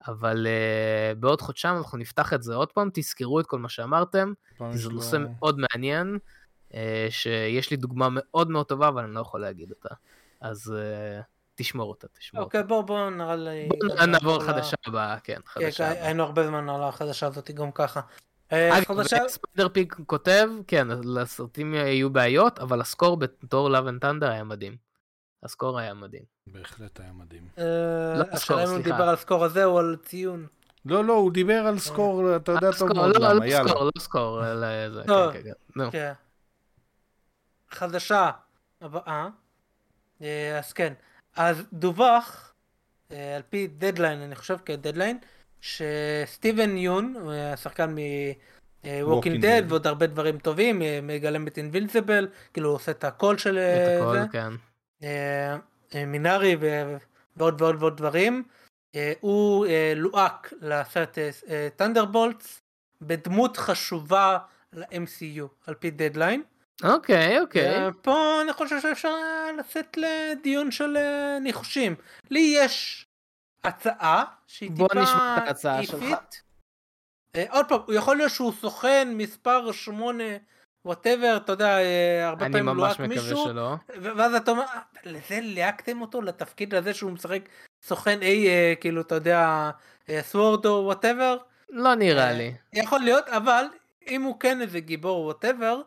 אבל 0.08 0.48
uh, 0.48 1.16
בעוד 1.20 1.42
חודשיים 1.42 1.78
אנחנו 1.78 1.98
נפתח 1.98 2.34
את 2.34 2.44
זה 2.44 2.56
עוד 2.56 2.72
פעם, 2.72 2.90
תזכרו 2.94 3.40
את 3.40 3.46
כל 3.46 3.60
מה 3.60 3.70
שאמרתם, 3.70 4.34
זה. 4.74 4.90
נושא 4.90 5.18
מאוד 5.18 5.60
מעניין, 5.60 6.18
uh, 6.72 6.76
שיש 7.10 7.72
לי 7.72 7.78
דוגמה 7.78 8.08
מאוד 8.12 8.50
מאוד 8.50 8.66
טובה, 8.66 8.88
אבל 8.88 9.04
אני 9.04 9.14
לא 9.14 9.20
יכול 9.20 9.42
להגיד 9.42 9.70
אותה. 9.72 9.90
אז 10.42 10.74
uh, 10.78 11.24
תשמור 11.56 11.90
אותה, 11.90 12.08
תשמור 12.08 12.44
אוקיי, 12.44 12.64
בואו 12.64 12.86
בוא 12.86 13.10
נראה 13.10 13.36
לי... 13.36 13.70
בואו 13.70 14.06
נעבור 14.06 14.38
לחדשה 14.38 14.76
הבאה, 14.86 15.20
כן, 15.20 15.40
חדשה 15.46 15.92
הבאה. 15.92 16.06
היינו 16.06 16.24
הרבה 16.24 16.48
זמן 16.48 16.70
על 16.70 16.84
החדשה 16.84 17.28
הזאת 17.28 17.52
גם 17.52 17.72
ככה. 17.72 18.02
Spider 19.28 19.70
Pig 19.70 19.94
כותב, 20.06 20.50
כן, 20.68 20.88
לסרטים 21.04 21.74
יהיו 21.74 22.10
בעיות, 22.10 22.60
אבל 22.60 22.82
ה 22.82 22.88
score 22.88 23.18
בתור 23.18 23.70
Love 23.70 23.88
and 23.88 24.02
Thunder 24.02 24.30
היה 24.30 24.44
מדהים. 24.44 24.91
ה 25.44 25.50
score 25.50 25.80
היה 25.80 25.94
מדהים. 25.94 26.24
בהחלט 26.48 27.00
היה 27.00 27.12
מדהים. 27.14 27.48
אה, 27.58 27.64
לא 28.18 28.24
השאלה 28.32 28.64
אם 28.64 28.70
הוא 28.70 28.84
דיבר 28.84 29.04
על 29.10 29.16
score 29.16 29.46
הזה 29.46 29.66
או 29.66 29.80
על 29.80 29.98
ציון. 30.04 30.48
לא, 30.86 31.06
לא, 31.06 31.14
הוא 31.14 31.32
דיבר 31.32 31.68
על 31.68 31.80
score, 31.80 32.36
אתה 32.36 32.52
יודע 32.52 32.72
טוב 32.80 32.94
מאוד 32.94 33.22
לא, 33.22 33.30
למה, 33.30 33.48
יאללה. 33.48 33.64
לא 33.64 33.70
score, 33.70 33.84
לא 33.84 33.92
score, 34.00 34.52
אלא 34.52 34.90
זה, 34.90 35.04
כן, 35.08 35.42
כן, 35.44 35.52
כן. 35.74 35.92
כן. 35.92 36.14
חדשה 37.70 38.32
הבאה, 38.82 39.28
אה, 40.22 40.60
אז 40.60 40.74
כן, 40.74 40.94
אז 41.36 41.64
דווח, 41.74 42.54
אה, 43.12 43.36
על 43.36 43.42
פי 43.50 43.68
דדליין, 43.68 44.22
אני 44.22 44.36
חושב 44.36 44.58
בדדליין, 44.66 45.18
שסטיבן 45.62 46.78
יון, 46.78 47.16
השחקן 47.54 47.96
מ-Walking 47.96 49.42
Dead 49.42 49.64
ועוד 49.70 49.88
הרבה 49.88 50.08
דברים 50.08 50.40
טובים, 50.40 50.82
מגלם 51.04 51.48
את 51.48 51.58
אינבינסיבל, 51.58 52.28
כאילו 52.54 52.70
הוא 52.70 52.76
עושה 52.76 52.92
את 52.92 53.04
הקול 53.04 53.38
של 53.38 53.54
זה. 53.54 53.98
את 53.98 54.02
הקול, 54.02 54.18
כן. 54.32 54.54
אה, 55.04 55.58
אה, 55.96 56.06
מינארי 56.06 56.56
ועוד 57.38 57.62
ועוד 57.62 57.76
ועוד 57.80 57.98
דברים. 57.98 58.44
אה, 58.96 59.14
הוא 59.20 59.68
לוהק 59.96 60.54
לסרט 60.62 61.18
Thunderbolts 61.76 62.62
בדמות 63.02 63.58
חשובה 63.58 64.38
ל-MCU 64.74 65.48
על 65.68 65.76
פי 65.76 65.92
דדליין. 65.92 66.44
אוקיי 66.84 67.40
אוקיי. 67.40 67.92
פה 68.02 68.42
אני 68.42 68.54
חושב 68.54 68.82
שאפשר 68.82 69.16
לצאת 69.60 69.98
לדיון 69.98 70.72
של 70.72 70.98
ניחושים. 71.42 71.96
לי 72.30 72.54
יש 72.58 73.06
הצעה 73.64 74.24
שהיא 74.48 74.70
טיפה 74.70 74.88
בוא 74.94 75.02
נשמע 75.02 75.38
את 75.38 75.48
ההצעה 75.48 75.84
שלך. 75.84 76.04
עוד 77.50 77.66
פעם, 77.70 77.80
יכול 77.94 78.18
להיות 78.18 78.32
שהוא 78.32 78.54
סוכן 78.54 79.14
מספר 79.14 79.72
8 79.72 80.24
whatever, 80.86 81.38
אתה 81.38 81.52
יודע, 81.52 81.78
אה, 81.78 82.28
הרבה 82.28 82.46
פעמים 82.52 82.68
לוהק 82.78 83.00
מישהו, 83.00 83.44
שלא. 83.44 83.76
ואז 84.02 84.34
אתה 84.36 84.52
אומר, 84.52 84.64
לזה 85.04 85.40
ליהקתם 85.42 86.02
אותו 86.02 86.22
לתפקיד 86.22 86.76
הזה 86.76 86.94
שהוא 86.94 87.12
משחק 87.12 87.50
סוכן 87.84 88.22
A, 88.22 88.48
אה, 88.48 88.74
כאילו, 88.80 89.02
אתה 89.02 89.16
יודע, 89.16 89.70
S.W.O.R.D 90.22 90.66
או 90.66 90.82
whatever? 90.86 91.38
לא 91.70 91.96
נראה 91.96 92.34
לי. 92.34 92.54
יכול 92.74 93.00
להיות, 93.00 93.28
אבל 93.28 93.66
אם 94.08 94.22
הוא 94.22 94.40
כן 94.40 94.62
איזה 94.62 94.80
גיבור 94.80 95.26
whatever, 95.26 95.82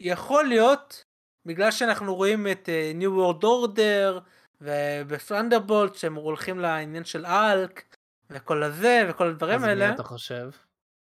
יכול 0.00 0.44
להיות, 0.44 1.04
בגלל 1.46 1.70
שאנחנו 1.70 2.14
רואים 2.14 2.46
את 2.46 2.68
New 3.00 3.18
World 3.18 3.44
Order 3.44 4.20
וב 4.60 4.79
Thunderbolts 4.79 5.94
שהם 5.94 6.14
הולכים 6.14 6.58
לעניין 6.58 7.04
של 7.04 7.26
האלק 7.26 7.96
וכל 8.30 8.62
הזה 8.62 9.06
וכל 9.08 9.28
הדברים 9.28 9.64
האלה. 9.64 9.84
אז 9.84 9.90
מי 9.90 9.94
אתה 9.94 10.02
חושב? 10.02 10.50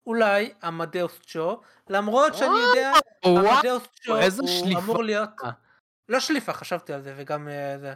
אולי 0.08 0.54
עמדאוס 0.64 1.20
צ'ו, 1.28 1.62
למרות 1.90 2.36
שאני 2.36 2.60
יודע, 2.60 2.92
עמדאוס 3.26 3.84
צ'ו 4.06 4.14
הוא 4.42 4.78
אמור 4.80 5.04
להיות, 5.04 5.30
לא 6.10 6.20
שליפה, 6.20 6.54
חשבתי 6.54 6.94
על 6.94 7.02
זה 7.02 7.14
וגם 7.18 7.48
אה, 7.48 7.78
זה. 7.78 7.94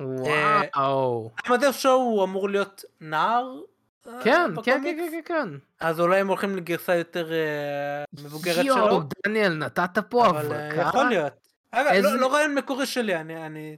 וואו. 0.00 1.30
עמדאוס 1.46 1.82
צ'ו 1.82 1.88
הוא 1.88 2.24
אמור 2.24 2.48
להיות 2.48 2.84
נער, 3.00 3.60
אה, 4.06 4.12
כן, 4.22 4.50
כן, 4.56 4.62
כן. 4.62 4.82
כן, 4.84 5.08
כן, 5.10 5.20
כן. 5.24 5.48
אז 5.80 6.00
אולי 6.00 6.20
הם 6.20 6.28
הולכים 6.28 6.56
לגרסה 6.56 6.94
יותר 6.94 7.32
אה, 7.32 8.04
מבוגרת 8.22 8.54
שלו. 8.64 8.64
יואו, 8.76 9.00
דניאל, 9.26 9.54
נתת 9.54 9.98
פה 10.08 10.26
אבל 10.26 10.52
אה, 10.52 10.68
אבקה. 10.68 10.80
יכול 10.88 11.04
להיות. 11.04 11.32
אגב, 11.70 11.92
לא- 12.04 12.16
לא 12.20 12.32
רעיון 12.32 12.54
מקורי 12.54 12.86
שלי, 12.86 13.16
אני... 13.16 13.76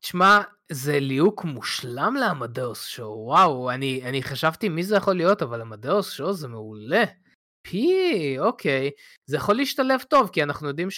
תשמע, 0.00 0.40
זה 0.72 1.00
ליהוק 1.00 1.44
מושלם 1.44 2.14
לעמדאוס 2.20 2.86
שואו, 2.86 3.24
וואו, 3.26 3.70
אני, 3.70 4.02
אני 4.04 4.22
חשבתי 4.22 4.68
מי 4.68 4.82
זה 4.82 4.96
יכול 4.96 5.14
להיות, 5.14 5.42
אבל 5.42 5.60
עמדאוס 5.60 6.12
שואו 6.12 6.32
זה 6.32 6.48
מעולה. 6.48 7.04
פי, 7.62 8.36
אוקיי. 8.38 8.90
זה 9.26 9.36
יכול 9.36 9.54
להשתלב 9.54 10.00
טוב, 10.02 10.30
כי 10.32 10.42
אנחנו 10.42 10.68
יודעים 10.68 10.88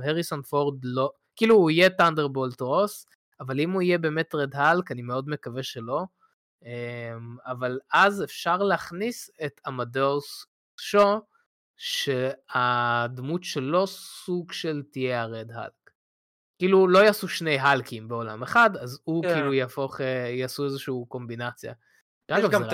שהריסון 0.00 0.42
פורד 0.42 0.78
לא, 0.82 1.10
כאילו 1.36 1.54
הוא 1.54 1.70
יהיה 1.70 1.90
טנדרבולט 1.90 2.60
רוס, 2.60 3.06
אבל 3.40 3.60
אם 3.60 3.70
הוא 3.70 3.82
יהיה 3.82 3.98
באמת 3.98 4.34
רד 4.34 4.54
האלק, 4.54 4.92
אני 4.92 5.02
מאוד 5.02 5.28
מקווה 5.28 5.62
שלא. 5.62 6.04
אמ, 6.64 7.36
אבל 7.46 7.78
אז 7.92 8.24
אפשר 8.24 8.56
להכניס 8.56 9.30
את 9.46 9.60
עמדאוס 9.66 10.46
שואו, 10.80 11.20
שהדמות 11.76 13.44
שלו 13.44 13.86
סוג 13.86 14.52
של 14.52 14.82
תהיה 14.92 15.22
הרד 15.22 15.50
האלק. 15.50 15.85
כאילו 16.58 16.88
לא 16.88 16.98
יעשו 16.98 17.28
שני 17.28 17.58
האלקים 17.58 18.08
בעולם 18.08 18.42
אחד, 18.42 18.76
אז 18.76 19.00
הוא 19.04 19.22
כן. 19.22 19.34
כאילו 19.34 19.54
יהפוך, 19.54 20.00
אה, 20.00 20.06
יעשו 20.28 20.64
איזושהי 20.64 20.94
קומבינציה. 21.08 21.72
יש 22.30 22.38
אגב, 22.38 22.50
גם 22.50 22.62
את. 22.64 22.68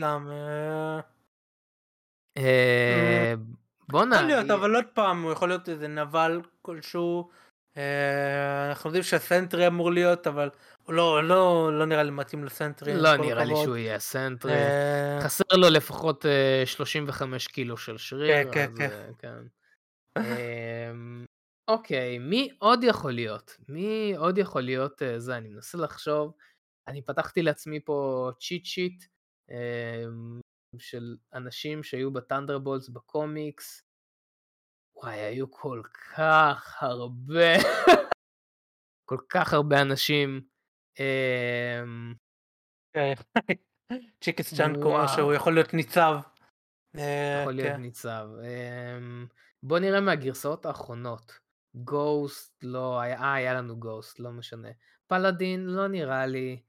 גם... 0.00 0.30
אה, 0.30 1.00
אה, 2.36 3.34
בואנה, 3.88 4.16
יכול 4.16 4.26
להיות, 4.26 4.50
אבל 4.50 4.74
עוד 4.74 4.84
פעם, 4.94 5.22
הוא 5.22 5.32
יכול 5.32 5.48
להיות 5.48 5.68
איזה 5.68 5.88
נבל 5.88 6.40
כלשהו. 6.62 7.30
אנחנו 8.68 8.88
יודעים 8.88 9.02
שהסנטרי 9.02 9.66
אמור 9.66 9.92
להיות, 9.92 10.26
אבל 10.26 10.50
הוא 10.84 10.94
לא, 10.94 11.24
לא, 11.24 11.70
לא 11.78 11.86
נראה 11.86 12.02
לי 12.02 12.10
מתאים 12.10 12.44
לסנטרי. 12.44 12.94
לא 12.96 13.16
נראה 13.16 13.44
לי. 13.44 13.54
שהוא 13.62 13.76
יהיה 13.76 13.98
סנטרי. 13.98 14.52
חסר 15.20 15.56
לו 15.56 15.70
לפחות 15.70 16.26
אה, 16.26 16.62
35 16.66 17.46
קילו 17.46 17.76
של 17.76 17.98
שריר. 17.98 18.52
כן, 18.52 18.70
כן. 18.76 18.90
אה, 18.90 19.08
כן. 19.18 19.42
אוקיי, 21.68 22.18
מי 22.18 22.56
עוד 22.58 22.84
יכול 22.84 23.12
להיות? 23.12 23.56
מי 23.68 24.14
עוד 24.16 24.38
יכול 24.38 24.62
להיות 24.62 25.02
אה, 25.02 25.18
זה? 25.20 25.36
אני 25.36 25.48
מנסה 25.48 25.78
לחשוב. 25.78 26.32
אני 26.88 27.02
פתחתי 27.02 27.42
לעצמי 27.42 27.80
פה 27.84 28.30
cheat 28.40 28.64
sheet 28.64 29.04
אמ, 29.50 30.40
של 30.78 31.16
אנשים 31.34 31.82
שהיו 31.82 32.12
ב 32.12 32.18
Thunderbolts 32.18 32.88
בקומיקס. 32.88 33.82
וואי, 34.96 35.14
היו 35.14 35.50
כל 35.50 35.82
כך 36.14 36.82
הרבה, 36.82 37.52
כל 39.08 39.18
כך 39.28 39.52
הרבה 39.52 39.82
אנשים. 39.82 40.40
אמ, 41.00 42.14
כן. 42.92 43.14
צ'יקס 44.24 44.54
צ'אנקו. 44.54 44.96
שהוא 45.16 45.32
יכול 45.32 45.54
להיות 45.54 45.74
ניצב. 45.74 46.14
אה, 46.98 47.38
יכול 47.40 47.52
להיות 47.52 47.68
כן. 47.68 47.80
ניצב. 47.80 48.28
אמ, 48.42 49.26
בוא 49.62 49.78
נראה 49.78 50.00
מהגרסאות 50.00 50.66
האחרונות. 50.66 51.45
גוסט, 51.76 52.64
לא, 52.64 53.00
היה, 53.00 53.20
אה, 53.20 53.34
היה 53.34 53.54
לנו 53.54 53.76
גוסט, 53.80 54.20
לא 54.20 54.30
משנה. 54.30 54.68
פלאדין, 55.06 55.66
לא 55.66 55.88
נראה 55.88 56.26
לי. 56.26 56.62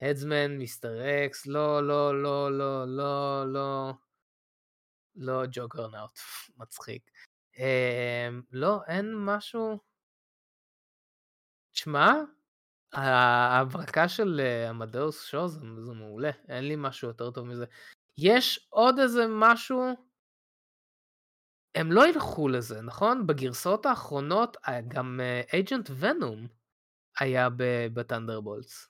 הדסמן, 0.00 0.58
מיסטר 0.58 1.00
אקס, 1.26 1.46
לא, 1.46 1.86
לא, 1.86 2.22
לא, 2.22 2.58
לא, 2.58 2.84
לא, 2.86 3.44
לא. 3.52 3.92
לא 5.16 5.42
ג'וגרנאוט, 5.52 6.18
מצחיק. 6.58 7.10
אמ, 7.58 8.42
לא, 8.52 8.80
אין 8.86 9.14
משהו... 9.14 9.78
תשמע, 11.72 12.12
ההברקה 12.92 14.08
של 14.08 14.40
אה, 14.40 14.68
עמדאוס 14.68 15.24
שואו 15.24 15.48
זה, 15.48 15.60
זה 15.80 15.92
מעולה, 15.92 16.30
אין 16.48 16.64
לי 16.64 16.74
משהו 16.78 17.08
יותר 17.08 17.30
טוב 17.30 17.46
מזה. 17.46 17.64
יש 18.18 18.66
עוד 18.70 18.98
איזה 18.98 19.26
משהו, 19.28 19.82
הם 21.74 21.92
לא 21.92 22.08
ילכו 22.08 22.48
לזה, 22.48 22.82
נכון? 22.82 23.26
בגרסאות 23.26 23.86
האחרונות 23.86 24.56
אה, 24.68 24.80
גם 24.88 25.20
Agent 25.52 25.90
Venom 25.98 26.46
היה 27.20 27.48
ב 27.94 28.01
Thunderbolts. 28.01 28.88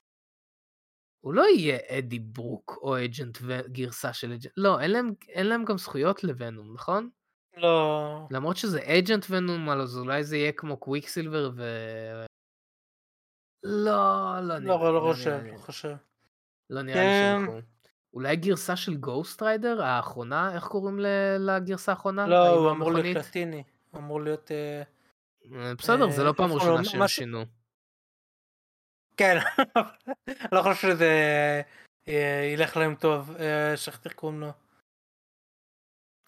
הוא 1.25 1.33
לא 1.33 1.43
יהיה 1.55 1.77
אדי 1.89 2.19
ברוק 2.19 2.79
או 2.81 2.95
Agent 2.95 3.37
וגרסה 3.41 4.13
של 4.13 4.31
Agent, 4.31 4.51
לא, 4.57 4.79
אין 4.79 4.91
להם, 4.91 5.13
אין 5.29 5.47
להם 5.47 5.65
גם 5.65 5.77
זכויות 5.77 6.23
לוונום, 6.23 6.73
נכון? 6.73 7.09
לא... 7.57 8.27
למרות 8.31 8.57
שזה 8.57 8.79
Agent 8.79 9.25
Venom, 9.29 9.69
אז 9.69 9.97
אולי 9.97 10.23
זה 10.23 10.37
יהיה 10.37 10.51
כמו 10.51 10.77
קוויקסילבר 10.77 11.51
ו... 11.55 11.63
לא, 13.63 14.39
לא 14.41 14.59
נראה. 14.59 14.77
לא, 14.77 14.93
לא 14.93 15.01
נראה 15.01 15.13
חושב, 15.13 15.39
לי. 15.43 15.51
לא 15.51 15.57
חושב. 15.57 15.95
לא 16.69 16.81
נראה 16.81 17.37
לי 17.37 17.47
כן. 17.47 17.74
אולי 18.15 18.35
גרסה 18.35 18.75
של 18.75 18.95
Ghost 18.97 19.41
Rider 19.41 19.81
האחרונה, 19.81 20.55
איך 20.55 20.63
קוראים 20.63 20.99
לגרסה 21.39 21.91
האחרונה? 21.91 22.27
לא, 22.27 22.47
הוא 22.47 22.71
אמור 22.71 22.91
להיות 22.91 23.05
במכונית? 23.05 23.27
לטיני. 23.27 23.63
הוא 23.91 23.99
אמור 23.99 24.21
להיות... 24.21 24.51
אה, 24.51 24.83
אה, 25.55 25.75
בסדר, 25.75 26.09
זה 26.09 26.23
לא 26.23 26.29
אה, 26.29 26.33
פעם 26.33 26.51
ראשונה? 26.51 26.83
שהם 26.83 27.07
שינו. 27.07 27.45
כן, 29.17 29.37
לא 30.53 30.61
חושב 30.61 30.89
שזה 30.89 31.11
ילך 32.53 32.77
להם 32.77 32.95
טוב. 32.95 33.37
שכחתי 33.75 34.09
איך 34.09 34.17
קוראים 34.17 34.39
לו. 34.39 34.49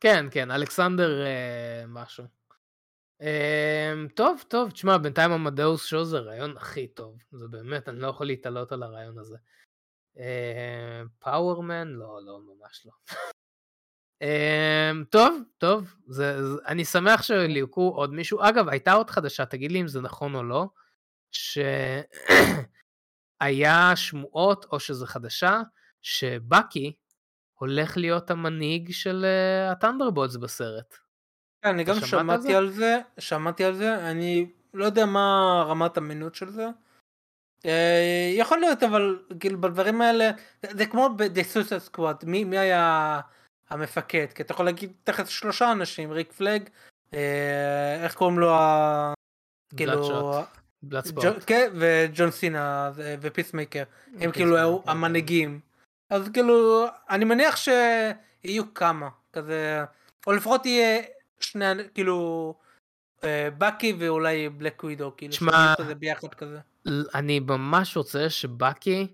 כן, 0.02 0.26
כן, 0.32 0.52
אלכסנדר 0.52 1.26
משהו. 1.88 2.24
טוב, 4.16 4.44
טוב, 4.48 4.72
תשמע, 4.72 4.98
בינתיים 4.98 5.32
המדאוס 5.32 5.86
שואו 5.86 6.06
זה 6.06 6.18
הרעיון 6.18 6.58
הכי 6.58 6.88
טוב. 6.88 7.24
זה 7.32 7.48
באמת, 7.48 7.90
אני 7.90 8.00
לא 8.00 8.08
יכול 8.08 8.26
להתעלות 8.28 8.72
על 8.72 8.84
הרעיון 8.84 9.18
הזה. 9.18 9.38
אה, 10.20 11.02
פאוורמן? 11.20 11.88
לא, 11.88 12.20
לא, 12.26 12.40
ממש 12.40 12.86
לא. 12.86 12.92
אה, 14.22 14.92
טוב, 15.10 15.42
טוב, 15.58 15.94
זה, 16.08 16.48
זה, 16.48 16.58
אני 16.68 16.86
שמח 16.86 17.22
שליהקו 17.22 17.94
עוד 17.96 18.14
מישהו. 18.14 18.40
אגב, 18.42 18.70
הייתה 18.70 18.94
עוד 18.94 19.10
חדשה, 19.10 19.46
תגיד 19.46 19.72
לי 19.72 19.82
אם 19.82 19.88
זה 19.88 20.02
נכון 20.02 20.36
או 20.36 20.44
לא, 20.44 20.68
שהיה 21.32 22.06
שמועות, 23.96 24.66
או 24.72 24.80
שזה 24.80 25.08
חדשה, 25.08 25.62
שבאקי 26.02 26.94
הולך 27.54 27.98
להיות 27.98 28.32
המנהיג 28.32 28.92
של 28.92 29.26
הטנדרבולטס 29.72 30.36
בסרט. 30.36 30.96
כן, 31.62 31.70
אני 31.70 31.84
גם 31.84 31.96
על 31.96 32.06
שמעתי 32.06 32.42
זה? 32.42 32.58
על 32.58 32.70
זה, 32.70 33.00
שמעתי 33.20 33.64
על 33.64 33.74
זה, 33.74 34.10
אני 34.10 34.52
לא 34.74 34.86
יודע 34.86 35.06
מה 35.06 35.64
רמת 35.68 35.98
אמינות 35.98 36.36
של 36.36 36.50
זה. 36.50 36.68
אה, 37.66 38.32
יכול 38.34 38.60
להיות, 38.60 38.84
אבל 38.84 39.20
כאילו 39.40 39.62
בדברים 39.62 40.02
האלה, 40.02 40.32
זה, 40.64 40.70
זה 40.78 40.86
כמו 40.86 41.10
ב 41.18 41.23
The 41.23 41.40
Suicide 41.40 41.80
Squad, 41.80 42.24
מי, 42.24 42.44
מי 42.44 42.58
היה 42.58 43.20
המפקד? 43.70 44.26
כי 44.36 44.44
אתה 44.44 44.52
יכול 44.54 44.66
להגיד 44.66 44.92
תכף 45.04 45.30
שלושה 45.30 45.72
אנשים, 45.72 46.12
ריק 46.12 46.32
פלאג, 46.32 46.70
אה, 47.14 48.04
איך 48.04 48.16
קוראים 48.16 48.40
לו 48.40 48.54
ה... 48.54 49.14
כאילו... 49.78 50.34
Bloodsport. 50.84 51.44
כן, 51.48 51.70
וג'ון 51.74 52.32
סינה 52.32 52.92
ו- 52.96 53.16
ו 53.22 53.27
Peacemaker, 53.27 53.84
הם 54.20 54.32
כאילו 54.32 54.58
היו 54.58 54.84
כן, 54.84 54.90
המנהיגים. 54.90 55.60
אז 56.10 56.30
כאילו, 56.34 56.86
אני 57.10 57.26
מניח 57.26 57.56
שיהיו 57.56 58.74
כמה, 58.74 59.10
כזה, 59.34 59.84
או 60.28 60.32
לפחות 60.32 60.66
יהיה 60.66 61.02
שני, 61.40 61.66
כאילו, 61.94 62.54
אה, 63.24 63.50
בקי 63.58 63.96
ואולי 64.00 64.50
Black 64.50 64.84
Widow, 64.84 65.12
כאילו, 65.18 65.34
שמע, 65.34 65.74
ביחד 66.00 66.34
כזה. 66.34 66.60
אני 67.16 67.40
ממש 67.40 67.98
רוצה 67.98 68.30
שבאקי 68.30 69.14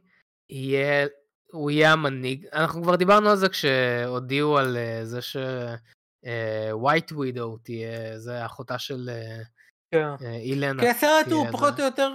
יהיה, 0.49 1.07
הוא 1.51 1.71
יהיה 1.71 1.93
המנהיג. 1.93 2.47
אנחנו 2.53 2.83
כבר 2.83 2.95
דיברנו 2.95 3.29
על 3.29 3.37
זה 3.37 3.49
כשהודיעו 3.49 4.57
על 4.57 4.77
אה, 4.77 5.05
זה 5.05 5.19
שווייט 5.21 7.11
ווידו 7.11 7.57
תהיה, 7.57 8.19
זה 8.19 8.45
אחותה 8.45 8.79
של 8.79 9.09
אה, 9.09 9.43
כן. 9.91 10.25
אה, 10.25 10.35
אילנה. 10.35 10.81
כי 10.83 10.89
הסרט 10.89 11.31
הוא 11.31 11.47
פחות. 11.51 11.79
או 11.79 11.85
יותר 11.85 12.11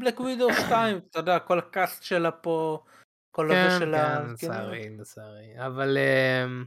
בלק 0.00 0.20
ווידו 0.20 0.48
2, 0.66 1.00
אתה 1.10 1.18
יודע, 1.18 1.38
כל 1.38 1.58
הקאסט 1.58 2.02
שלה 2.02 2.30
פה, 2.30 2.84
כל 3.30 3.48
כן, 3.52 3.66
הזה 3.66 3.78
שלה, 3.78 4.16
כן, 4.16 4.36
כאילו, 4.36 4.52
לצערי, 4.52 4.96
לצערי. 4.98 5.66
אבל 5.66 5.98
אמ, 5.98 6.64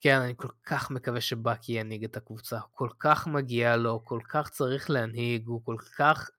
כן, 0.00 0.20
אני 0.20 0.34
כל 0.36 0.48
כך 0.66 0.90
מקווה 0.90 1.20
שבאקי 1.20 1.72
ינהיג 1.72 2.04
את 2.04 2.16
הקבוצה. 2.16 2.58
כל 2.72 2.88
כך 2.98 3.26
מגיע 3.26 3.76
לו, 3.76 4.04
כל 4.04 4.20
כך 4.28 4.48
צריך 4.48 4.90
להנהיג, 4.90 5.46
הוא 5.46 5.60
כל 5.64 5.76
כך 5.98 6.30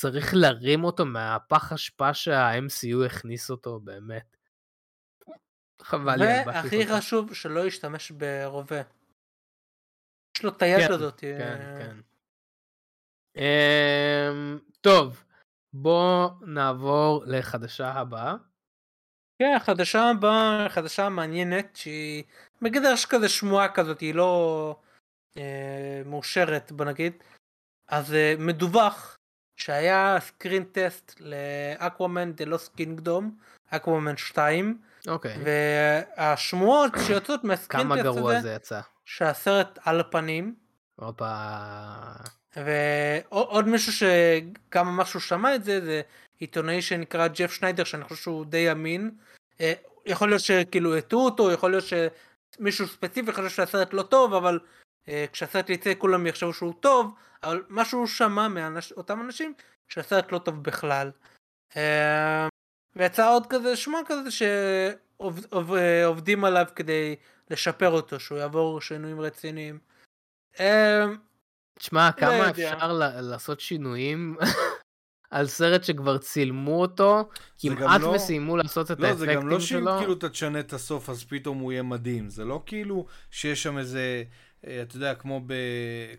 צריך 0.00 0.34
להרים 0.34 0.84
אותו 0.84 1.06
מהפח 1.06 1.72
אשפה 1.72 2.14
שה-MCU 2.14 3.06
הכניס 3.06 3.50
אותו, 3.50 3.80
באמת. 3.80 4.36
חבל 5.82 6.16
לי 6.16 6.24
והכי. 6.46 6.86
חשוב, 6.86 7.34
שלא 7.34 7.66
ישתמש 7.66 8.10
ברובה. 8.10 8.82
יש 10.36 10.44
לו 10.44 10.50
את 10.50 10.62
היד 10.62 10.86
כן, 10.88 10.92
הזאת. 10.92 11.20
כן, 11.20 11.40
אה, 11.40 11.78
כן. 11.78 11.96
אמ, 13.40 14.58
טוב, 14.80 15.24
בואו 15.72 16.30
נעבור 16.40 17.24
לחדשה 17.26 17.92
הבאה. 17.92 18.34
כן, 19.38 19.54
החדשה 19.56 20.10
הבאה, 20.10 20.68
חדשה 20.68 21.08
מעניינת, 21.08 21.76
שהיא 21.76 22.24
בגדר 22.62 22.96
שכזה 22.96 23.28
שמועה 23.28 23.74
כזאת, 23.74 24.00
היא 24.00 24.14
לא 24.14 24.76
אה, 25.36 26.02
מאושרת, 26.06 26.72
בוא 26.72 26.84
נגיד. 26.84 27.12
אז 27.88 28.14
אה, 28.14 28.34
מדווח 28.38 29.15
שהיה 29.56 30.18
screen 30.20 30.64
test 30.64 31.20
ל 31.20 31.34
Aquaman 31.34 32.32
the 32.32 32.44
Lost 32.44 32.68
Kingdom, 32.68 33.36
Aquaman 33.70 34.16
2. 34.16 34.78
אוקיי. 35.08 35.36
והשמועות 35.44 36.92
שיוצאות 37.06 37.44
מה 37.44 37.52
screen 37.52 37.76
test 37.76 37.92
כמה 37.92 38.10
הזה, 38.10 38.20
גרוע 38.20 38.40
זה 38.40 38.52
יצא. 38.52 38.80
שהסרט 39.04 39.78
על 39.84 40.00
הפנים. 40.00 40.54
הופה. 40.96 41.34
ועוד 42.56 43.68
מישהו 43.68 43.92
שגם 43.92 44.86
ממש 44.86 45.12
הוא 45.12 45.22
שמע 45.22 45.54
את 45.54 45.64
זה, 45.64 45.84
זה 45.84 46.00
עיתונאי 46.38 46.82
שנקרא 46.82 47.26
ג'ף 47.26 47.52
שניידר, 47.52 47.84
שאני 47.84 48.04
חושב 48.04 48.22
שהוא 48.22 48.44
די 48.44 48.72
אמין. 48.72 49.10
אה, 49.60 49.72
יכול 50.06 50.28
להיות 50.28 50.42
שכאילו 50.42 50.96
הטעו 50.96 51.24
אותו, 51.24 51.52
יכול 51.52 51.70
להיות 51.70 51.84
שמישהו 51.84 52.88
ספציפי 52.88 53.32
חושב 53.32 53.48
שהסרט 53.48 53.92
לא 53.92 54.02
טוב, 54.02 54.34
אבל 54.34 54.58
כשהסרט 55.32 55.70
יצא 55.70 55.92
כולם 55.98 56.26
יחשבו 56.26 56.52
שהוא 56.52 56.74
טוב, 56.80 57.14
אבל 57.42 57.62
מה 57.68 57.84
שהוא 57.84 58.06
שמע 58.06 58.48
מאותם 58.48 59.20
אנשים, 59.20 59.54
שהסרט 59.88 60.32
לא 60.32 60.38
טוב 60.38 60.62
בכלל. 60.62 61.10
אה, 61.76 62.48
ויצא 62.96 63.30
עוד 63.30 63.46
כזה 63.46 63.76
שמוע 63.76 64.00
כזה 64.06 64.30
שעובדים 65.62 66.44
עליו 66.44 66.66
כדי 66.76 67.16
לשפר 67.50 67.90
אותו, 67.90 68.20
שהוא 68.20 68.38
יעבור 68.38 68.80
שינויים 68.80 69.20
רציניים. 69.20 69.78
תשמע, 71.78 72.12
כמה 72.12 72.38
לא 72.38 72.50
אפשר 72.50 72.92
לעשות 73.20 73.60
שינויים 73.60 74.36
על 75.30 75.46
סרט 75.46 75.84
שכבר 75.84 76.18
צילמו 76.18 76.80
אותו, 76.80 77.28
כמעט 77.58 78.00
לא... 78.00 78.06
וסיימו 78.06 78.56
לעשות 78.56 78.90
את 78.90 79.00
לא, 79.00 79.06
האפקטים 79.06 79.26
שלו. 79.26 79.34
לא, 79.34 79.40
זה 79.40 79.40
גם 79.40 79.48
לא 79.48 79.60
שאם 79.60 79.98
כאילו 79.98 80.12
אתה 80.12 80.28
תשנה 80.28 80.60
את 80.60 80.72
הסוף 80.72 81.10
אז 81.10 81.24
פתאום 81.24 81.58
הוא 81.58 81.72
יהיה 81.72 81.82
מדהים, 81.82 82.28
זה 82.28 82.44
לא 82.44 82.62
כאילו 82.66 83.06
שיש 83.30 83.62
שם 83.62 83.78
איזה, 83.78 83.98
אה, 83.98 84.22
אתה 84.82 84.96
יודע, 84.96 85.14
כמו 85.14 85.40
ב... 85.46 85.52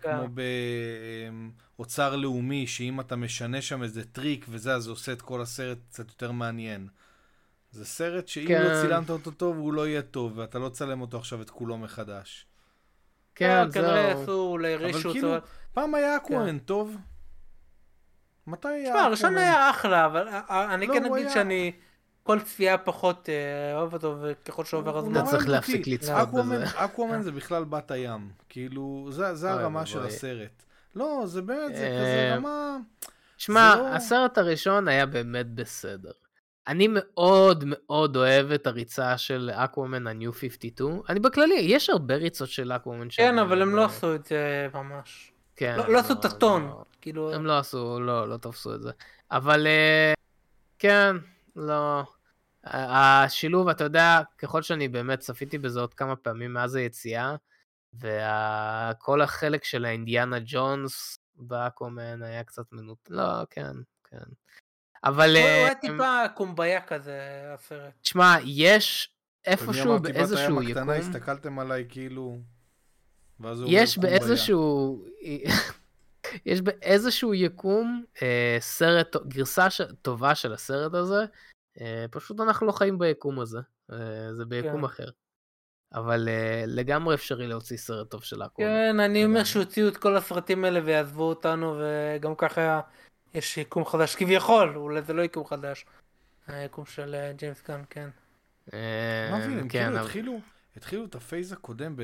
כן. 0.02 0.16
כמו 0.16 0.28
באוצר 1.76 2.14
אמ, 2.14 2.20
לאומי, 2.20 2.66
שאם 2.66 3.00
אתה 3.00 3.16
משנה 3.16 3.62
שם 3.62 3.82
איזה 3.82 4.04
טריק 4.04 4.46
וזה, 4.48 4.74
אז 4.74 4.82
זה 4.82 4.90
עושה 4.90 5.12
את 5.12 5.22
כל 5.22 5.42
הסרט 5.42 5.78
קצת 5.88 6.08
יותר 6.08 6.32
מעניין. 6.32 6.88
זה 7.70 7.84
סרט 7.84 8.28
שאם 8.28 8.48
כן. 8.48 8.62
לא 8.62 8.82
צילמת 8.82 9.10
אותו 9.10 9.30
טוב, 9.30 9.56
הוא 9.56 9.72
לא 9.72 9.88
יהיה 9.88 10.02
טוב, 10.02 10.32
ואתה 10.38 10.58
לא 10.58 10.68
תצלם 10.68 11.00
אותו 11.00 11.18
עכשיו 11.18 11.42
את 11.42 11.50
כולו 11.50 11.78
מחדש. 11.78 12.46
כן, 13.34 13.64
זהו. 13.70 13.84
כנראה 13.84 14.12
עשו 14.12 14.40
אולי 14.40 14.76
reshoots. 14.76 15.04
אבל 15.04 15.12
כאילו, 15.12 15.34
פעם 15.72 15.94
היה 15.94 16.16
Aquaman, 16.16 16.46
כן. 16.46 16.58
טוב. 16.58 16.96
מתי 18.46 18.68
היה 18.68 18.92
תשמע, 18.92 19.00
הראשון 19.04 19.36
היה 19.36 19.70
אחלה, 19.70 20.06
אבל 20.06 20.28
אה, 20.28 20.40
אה, 20.50 20.74
אני 20.74 20.86
לא, 20.86 20.94
כן 20.94 21.04
אגיד 21.04 21.28
שאני... 21.28 21.72
כל 22.28 22.40
צפייה 22.40 22.78
פחות 22.78 23.28
אה, 23.28 23.78
אוהב 23.78 23.92
אותו, 23.92 24.16
וככל 24.22 24.64
שעובר 24.64 24.98
הזמן. 24.98 25.20
אתה 25.20 25.30
צריך 25.30 25.48
להפסיק 25.48 25.86
לצפות 25.86 26.28
בזה. 26.44 26.64
אקוואמן 26.84 27.22
זה 27.22 27.32
בכלל 27.32 27.64
בת 27.64 27.90
הים. 27.90 28.30
כאילו, 28.48 29.08
זה 29.10 29.52
הרמה 29.52 29.86
של 29.86 30.02
הסרט. 30.02 30.62
לא, 30.96 31.22
זה 31.26 31.42
באמת, 31.42 31.76
זה 31.76 31.98
כזה 32.00 32.34
רמה... 32.36 32.76
שמע, 33.38 33.74
לא- 33.76 33.88
הסרט 33.88 34.38
הראשון 34.38 34.88
היה 34.88 35.06
באמת 35.06 35.46
בסדר. 35.54 36.10
אני 36.66 36.88
מאוד 36.90 37.64
מאוד 37.66 38.16
אוהב 38.16 38.50
את 38.52 38.66
הריצה 38.66 39.18
של 39.18 39.50
אקוומן 39.54 40.06
ה-New 40.06 40.32
52. 40.32 41.00
אני 41.08 41.20
בכללי, 41.20 41.54
יש 41.54 41.90
הרבה 41.90 42.14
ריצות 42.14 42.48
של 42.48 42.72
אקוומן. 42.72 43.08
כן, 43.10 43.38
אבל 43.38 43.62
הם 43.62 43.76
לא 43.76 43.84
עשו 43.84 44.14
את 44.14 44.26
זה 44.26 44.68
ממש. 44.74 45.32
כן. 45.56 45.74
לא, 45.78 45.92
לא 45.92 45.98
עשו 45.98 46.12
את 46.12 46.24
הטון. 46.24 46.66
לא, 46.66 46.84
כאילו... 47.00 47.34
הם 47.34 47.46
לא 47.46 47.58
עשו, 47.58 48.00
לא, 48.00 48.28
לא 48.28 48.36
תפסו 48.36 48.74
את 48.74 48.82
זה. 48.82 48.90
אבל 49.30 49.66
אה, 49.66 50.12
כן, 50.78 51.16
לא. 51.56 52.02
השילוב, 52.64 53.68
אתה 53.68 53.84
יודע, 53.84 54.20
ככל 54.38 54.62
שאני 54.62 54.88
באמת 54.88 55.18
צפיתי 55.18 55.58
בזה 55.58 55.80
עוד 55.80 55.94
כמה 55.94 56.16
פעמים 56.16 56.52
מאז 56.52 56.74
היציאה, 56.74 57.36
וכל 57.94 59.20
החלק 59.22 59.64
של 59.64 59.84
האינדיאנה 59.84 60.36
ג'ונס 60.44 61.18
באקוומן 61.36 62.22
היה 62.22 62.44
קצת 62.44 62.72
מנות... 62.72 62.98
לא, 63.10 63.44
כן, 63.50 63.72
כן. 64.10 64.16
אבל... 65.04 65.30
הוא 65.30 65.46
היה 65.46 65.68
אה, 65.68 65.74
טיפה 65.74 66.22
קומביה 66.34 66.80
כזה, 66.80 67.20
הסרט. 67.54 67.92
תשמע, 68.02 68.36
יש 68.44 69.12
איפשהו 69.44 69.98
באיזשהו 69.98 70.62
יקום... 70.62 70.90
הקטנה, 70.90 70.94
הסתכלתם 70.94 71.58
עליי 71.58 71.86
כאילו... 71.88 72.38
יש 73.66 73.98
באיזשהו... 73.98 75.04
יש 76.46 76.60
באיזשהו 76.60 77.34
יקום 77.34 78.04
אה, 78.22 78.56
סרט, 78.60 79.16
גרסה 79.28 79.70
ש... 79.70 79.80
טובה 80.02 80.34
של 80.34 80.52
הסרט 80.52 80.94
הזה, 80.94 81.24
פשוט 82.10 82.40
אנחנו 82.40 82.66
לא 82.66 82.72
חיים 82.72 82.98
ביקום 82.98 83.40
הזה, 83.40 83.58
אה, 83.92 84.34
זה 84.34 84.44
ביקום 84.44 84.80
כן. 84.80 84.84
אחר. 84.84 85.08
אבל 85.94 86.28
אה, 86.28 86.64
לגמרי 86.66 87.14
אפשרי 87.14 87.46
להוציא 87.46 87.76
סרט 87.76 88.10
טוב 88.10 88.22
של 88.22 88.42
Aquaman. 88.42 88.70
כן, 88.70 89.00
אני 89.00 89.24
אומר 89.24 89.44
שהוציאו 89.44 89.88
את 89.88 89.96
כל 89.96 90.16
הסרטים 90.16 90.64
האלה 90.64 90.80
ויעזבו 90.84 91.22
אותנו, 91.22 91.80
וגם 91.80 92.34
ככה 92.34 92.80
יש 93.34 93.58
יקום 93.58 93.84
חדש 93.84 94.16
כביכול, 94.16 94.76
אולי 94.76 95.02
זה 95.02 95.12
לא 95.12 95.22
יקום 95.22 95.46
חדש. 95.46 95.86
היקום 96.46 96.86
של 96.86 97.14
אה, 97.14 97.32
ג'יימס 97.32 97.60
גאן, 97.60 97.82
כן. 97.90 98.08
אה, 98.74 99.28
מה 99.30 99.38
מבין, 99.38 99.58
הם 99.58 99.68
כן, 99.68 99.84
כאילו 99.84 100.04
התחילו, 100.04 100.40
התחילו 100.76 101.04
את 101.04 101.14
ה 101.14 101.20
phase 101.20 101.52
הקודם 101.52 101.96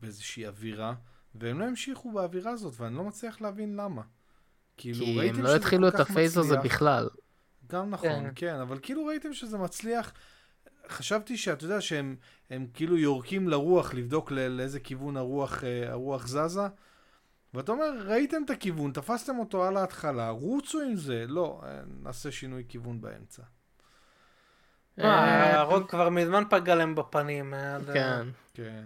באיזושהי 0.00 0.46
אווירה, 0.46 0.94
והם 1.34 1.60
לא 1.60 1.64
המשיכו 1.64 2.12
באווירה 2.12 2.50
הזאת, 2.50 2.74
ואני 2.76 2.96
לא 2.96 3.04
מצליח 3.04 3.40
להבין 3.40 3.76
למה. 3.76 4.02
כאילו, 4.76 5.04
כי 5.04 5.28
הם 5.28 5.42
לא 5.42 5.56
התחילו 5.56 5.88
את 5.88 5.94
ה 5.94 6.01
phase 6.01 6.38
הזה 6.38 6.56
בכלל. 6.56 7.08
גם 7.72 7.90
נכון, 7.90 8.24
כן. 8.24 8.30
כן, 8.34 8.54
אבל 8.54 8.78
כאילו 8.82 9.06
ראיתם 9.06 9.34
שזה 9.34 9.58
מצליח. 9.58 10.12
חשבתי 10.88 11.36
שאתה 11.36 11.64
יודע 11.64 11.80
שהם 11.80 12.16
כאילו 12.74 12.96
יורקים 12.98 13.48
לרוח 13.48 13.94
לבדוק 13.94 14.30
לאיזה 14.30 14.80
כיוון 14.80 15.16
הרוח, 15.16 15.64
אה, 15.64 15.90
הרוח 15.90 16.26
זזה, 16.26 16.60
ואתה 17.54 17.72
אומר, 17.72 17.90
ראיתם 18.04 18.42
את 18.44 18.50
הכיוון, 18.50 18.92
תפסתם 18.92 19.38
אותו 19.38 19.64
על 19.64 19.76
ההתחלה, 19.76 20.30
רוצו 20.30 20.80
עם 20.80 20.96
זה. 20.96 21.24
לא, 21.28 21.60
אה, 21.64 21.80
נעשה 22.02 22.32
שינוי 22.32 22.64
כיוון 22.68 23.00
באמצע. 23.00 23.42
אה, 24.98 25.60
הרוק 25.60 25.90
כבר 25.90 26.08
מזמן 26.08 26.42
פגע 26.50 26.74
להם 26.74 26.94
בפנים. 26.94 27.54
כן. 27.92 28.26
כן. 28.54 28.84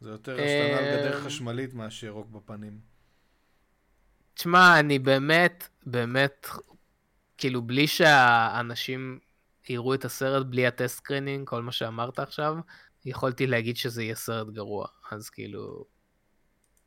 זה 0.00 0.10
יותר 0.10 0.32
השתנה 0.32 0.78
על 0.78 0.84
גדר 0.84 1.20
חשמלית 1.20 1.74
מאשר 1.74 2.08
רוק 2.08 2.28
בפנים. 2.30 2.78
תשמע, 4.34 4.80
אני 4.80 4.98
באמת, 4.98 5.68
באמת, 5.86 6.46
כאילו, 7.40 7.62
בלי 7.62 7.86
שהאנשים 7.86 9.18
יראו 9.68 9.94
את 9.94 10.04
הסרט, 10.04 10.46
בלי 10.46 10.66
ה 10.66 10.72
test 10.72 10.96
screening, 10.96 11.48
כל 11.48 11.62
מה 11.62 11.72
שאמרת 11.72 12.18
עכשיו, 12.18 12.56
יכולתי 13.04 13.46
להגיד 13.46 13.76
שזה 13.76 14.02
יהיה 14.02 14.14
סרט 14.14 14.48
גרוע. 14.48 14.86
אז 15.10 15.30
כאילו... 15.30 15.84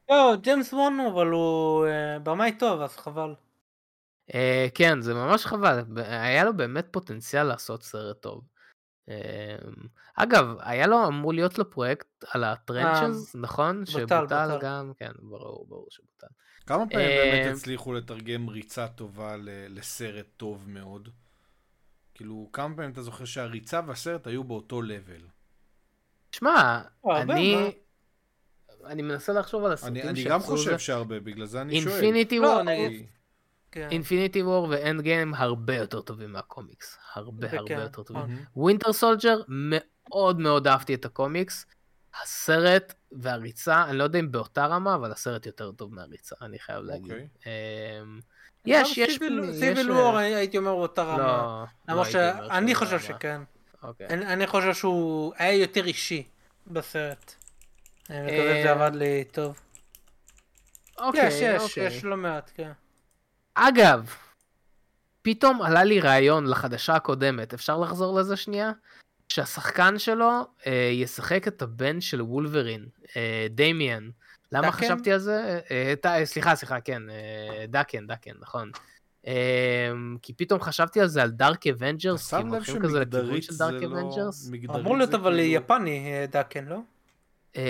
לא, 0.09 0.35
ג'יימס 0.41 0.73
וון 0.73 0.99
אבל 0.99 1.27
הוא 1.27 1.85
אה, 1.85 2.19
במאי 2.19 2.57
טוב, 2.57 2.81
אז 2.81 2.97
חבל. 2.97 3.33
אה, 4.31 4.35
כן, 4.75 5.01
זה 5.01 5.13
ממש 5.13 5.45
חבל. 5.45 5.79
היה 5.95 6.43
לו 6.43 6.57
באמת 6.57 6.87
פוטנציאל 6.91 7.43
לעשות 7.43 7.83
סרט 7.83 8.21
טוב. 8.21 8.41
אה, 9.09 9.11
אגב, 10.15 10.55
היה 10.59 10.87
לו 10.87 11.07
אמור 11.07 11.33
להיות 11.33 11.57
לו 11.57 11.71
פרויקט 11.71 12.07
על 12.27 12.43
ה 12.43 12.55
Trench, 12.55 13.35
נכון? 13.35 13.79
בוטל, 13.79 13.91
שבוטל 13.91 14.21
בוטל. 14.21 14.57
גם, 14.61 14.91
כן, 14.97 15.11
ברור, 15.19 15.65
ברור 15.69 15.87
שבוטל. 15.89 16.27
כמה 16.65 16.89
פעמים 16.89 17.07
באמת 17.07 17.55
הצליחו 17.55 17.93
לתרגם 17.93 18.49
ריצה 18.49 18.87
טובה 18.87 19.35
לסרט 19.69 20.25
טוב 20.37 20.69
מאוד? 20.69 21.09
כאילו, 22.13 22.49
כמה 22.53 22.75
פעמים 22.75 22.91
אתה 22.91 23.01
זוכר 23.01 23.25
שהריצה 23.25 23.81
והסרט 23.87 24.27
היו 24.27 24.43
באותו 24.43 24.81
level? 24.81 25.21
שמע, 26.31 26.81
אני... 27.05 27.71
אני 28.85 29.01
מנסה 29.01 29.33
לחשוב 29.33 29.65
על 29.65 29.71
הסרטים 29.71 30.01
אני, 30.01 30.09
אני 30.09 30.23
גם 30.23 30.39
חושב 30.39 30.79
שהרבה, 30.79 31.19
בגלל 31.19 31.45
זה 31.45 31.61
אני 31.61 31.81
שואל. 31.81 31.93
Infinity 31.93 32.39
War, 32.39 32.61
Infinity 33.75 34.43
War 34.43 34.67
ו 34.69 35.01
Endgame 35.01 35.33
הרבה 35.33 35.75
יותר 35.75 36.01
טובים 36.01 36.31
מהקומיקס. 36.31 36.97
הרבה 37.13 37.47
הרבה 37.51 37.73
יותר 37.73 38.03
טובים. 38.03 38.45
Winter 38.55 38.93
Soldier, 38.93 39.41
מאוד 39.47 40.39
מאוד 40.39 40.67
אהבתי 40.67 40.93
את 40.93 41.05
הקומיקס. 41.05 41.65
הסרט 42.21 42.93
והריצה, 43.11 43.83
אני 43.83 43.97
לא 43.97 44.03
יודע 44.03 44.19
אם 44.19 44.31
באותה 44.31 44.65
רמה, 44.65 44.95
אבל 44.95 45.11
הסרט 45.11 45.45
יותר 45.45 45.71
טוב 45.71 45.93
מהריצה, 45.93 46.35
אני 46.41 46.59
חייב 46.59 46.83
להגיד. 46.83 47.11
אוקיי. 47.11 47.27
אמ, 47.45 48.19
יש, 48.65 48.97
יש... 48.97 49.19
סיביל 49.59 49.91
וור 49.91 50.17
הייתי 50.17 50.57
אומר 50.57 50.75
באותה 50.75 51.03
רמה. 51.03 51.17
לא, 51.17 51.63
למרות 51.87 52.07
שאני 52.11 52.75
חושב 52.75 52.99
שכן. 52.99 53.41
אוקיי. 53.83 54.07
אני 54.07 54.47
חושב 54.47 54.73
שהוא 54.73 55.33
היה 55.37 55.53
יותר 55.53 55.85
אישי 55.85 56.27
בסרט. 56.67 57.33
אני 58.09 58.21
מקווה 58.21 58.61
שזה 58.61 58.71
עבד 58.71 58.91
לי 58.95 59.23
טוב. 59.31 59.59
אוקיי, 60.97 61.27
יש, 61.27 61.33
יש, 61.41 61.61
אוקיי. 61.61 61.87
יש 61.87 62.03
לא 62.03 62.17
מעט, 62.17 62.51
כן. 62.55 62.71
אגב, 63.53 64.15
פתאום 65.21 65.61
עלה 65.61 65.83
לי 65.83 65.99
רעיון 65.99 66.47
לחדשה 66.47 66.95
הקודמת, 66.95 67.53
אפשר 67.53 67.77
לחזור 67.77 68.19
לזה 68.19 68.35
שנייה? 68.35 68.71
שהשחקן 69.33 69.99
שלו 69.99 70.31
אה, 70.67 70.89
ישחק 70.93 71.47
את 71.47 71.61
הבן 71.61 72.01
של 72.01 72.21
וולברין, 72.21 72.85
אה, 73.17 73.47
דמיאן. 73.49 74.09
למה 74.51 74.67
דקן? 74.67 74.77
חשבתי 74.77 75.11
על 75.11 75.19
זה? 75.19 75.59
אה, 75.71 75.93
אה, 76.05 76.25
סליחה, 76.25 76.55
סליחה, 76.55 76.81
כן, 76.81 77.09
אה, 77.09 77.65
דקן, 77.67 78.07
דקן, 78.07 78.31
נכון. 78.39 78.71
אה, 79.27 79.91
כי 80.21 80.33
פתאום 80.33 80.61
חשבתי 80.61 81.01
על 81.01 81.07
זה, 81.07 81.23
על 81.23 81.31
Dark 81.31 81.67
Avengers, 81.67 82.33
כי 82.33 82.41
הם 82.41 82.53
הולכים 82.53 82.81
כזה 82.81 82.99
לכיוון 82.99 83.41
של 83.41 83.57
Dark 83.57 83.83
Avengers. 83.83 84.51
לא... 84.63 84.75
אמור 84.75 84.97
להיות 84.97 85.13
אבל 85.13 85.35
כאילו... 85.35 85.63
יפני, 85.63 86.13
אה, 86.13 86.25
דקן, 86.31 86.65
לא? 86.65 86.79
אמ, 87.55 87.61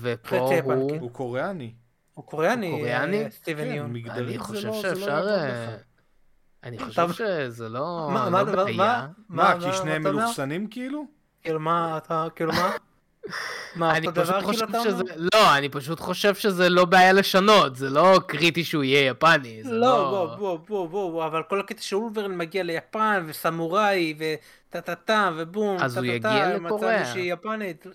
ופה 0.00 0.36
הוא... 0.62 0.98
הוא 1.00 1.10
קוריאני. 1.10 1.72
הוא 2.14 2.24
קוריאני, 2.24 2.70
קוריאני? 2.70 3.30
סטיבן 3.30 3.70
יון. 3.70 3.96
אני 4.10 4.38
חושב 4.38 4.72
שאפשר... 4.72 5.26
אני 6.64 6.78
חושב 6.78 7.12
שזה 7.12 7.68
לא 7.68 8.10
בעיה. 8.54 9.06
מה, 9.28 9.54
כי 9.60 9.72
שניהם 9.72 10.02
מלוכסנים 10.02 10.66
כאילו? 10.66 11.06
כאילו 11.42 11.60
מה, 11.60 11.96
אתה, 11.96 12.26
כאילו 12.36 12.52
מה? 12.52 12.70
מה, 13.76 13.96
אני 13.96 14.12
פשוט 14.12 14.42
חושב 14.42 14.66
כאילו 14.66 14.84
שזה, 14.84 15.02
לא, 15.34 15.56
אני 15.56 15.68
פשוט 15.68 16.00
חושב 16.00 16.34
שזה 16.34 16.68
לא 16.68 16.84
בעיה 16.84 17.12
לשנות, 17.12 17.76
זה 17.76 17.90
לא 17.90 18.20
קריטי 18.26 18.64
שהוא 18.64 18.84
יהיה 18.84 19.06
יפני, 19.10 19.62
זה 19.64 19.72
לא... 19.72 19.78
לא, 19.78 20.10
בוא, 20.10 20.58
בוא, 20.58 20.88
בוא, 20.88 21.10
בוא, 21.10 21.26
אבל 21.26 21.42
כל 21.42 21.60
הקטע 21.60 21.82
שאולברן 21.82 22.36
מגיע 22.38 22.62
ליפן, 22.62 23.24
וסמוראי, 23.26 24.14
וטה 24.18 24.80
טה 24.80 24.94
טה, 24.94 25.30
ובום, 25.36 25.76
אז 25.80 25.96
הוא 25.96 26.06
יגיע 26.06 26.56
לקוריאה. 26.56 27.00
מצב 27.02 27.12
שהיא 27.12 27.32
יפנית. 27.32 27.86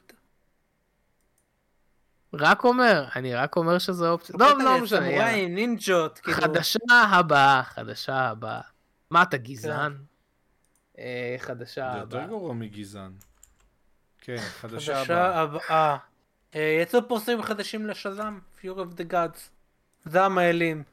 רק 2.34 2.64
אומר, 2.64 3.06
אני 3.16 3.36
רק 3.36 3.56
אומר 3.56 3.78
שזה 3.78 4.10
אופציה. 4.10 4.36
לא, 4.40 4.58
לא 4.64 4.82
משנה. 4.82 5.00
סמוראי, 5.00 5.48
נינג'ות, 5.48 6.20
כאילו. 6.20 6.38
חדשה 6.38 6.80
הבאה, 7.12 7.64
חדשה 7.64 8.16
הבאה. 8.16 8.62
מה, 9.12 9.24
אתה 9.24 9.38
גזען? 9.38 9.92
כן. 9.92 11.02
אה, 11.02 11.36
חדשה 11.38 11.86
הבאה. 11.86 12.06
זה 12.10 12.18
יותר 12.18 12.28
גרוע 12.28 12.54
מגזען. 12.54 13.12
כן, 14.18 14.38
חדשה 14.38 15.02
הבאה. 15.02 15.04
חדשה 15.04 15.40
הבאה. 15.40 15.98
אה, 16.56 16.80
יצאו 16.82 17.08
פרסומים 17.08 17.44
חדשים 17.44 17.88
לשזם, 17.88 18.40
Fury 18.62 18.66
of 18.66 18.98
the 18.98 19.12
Gods. 19.14 19.40
זעם 20.06 20.38
האלים. 20.38 20.84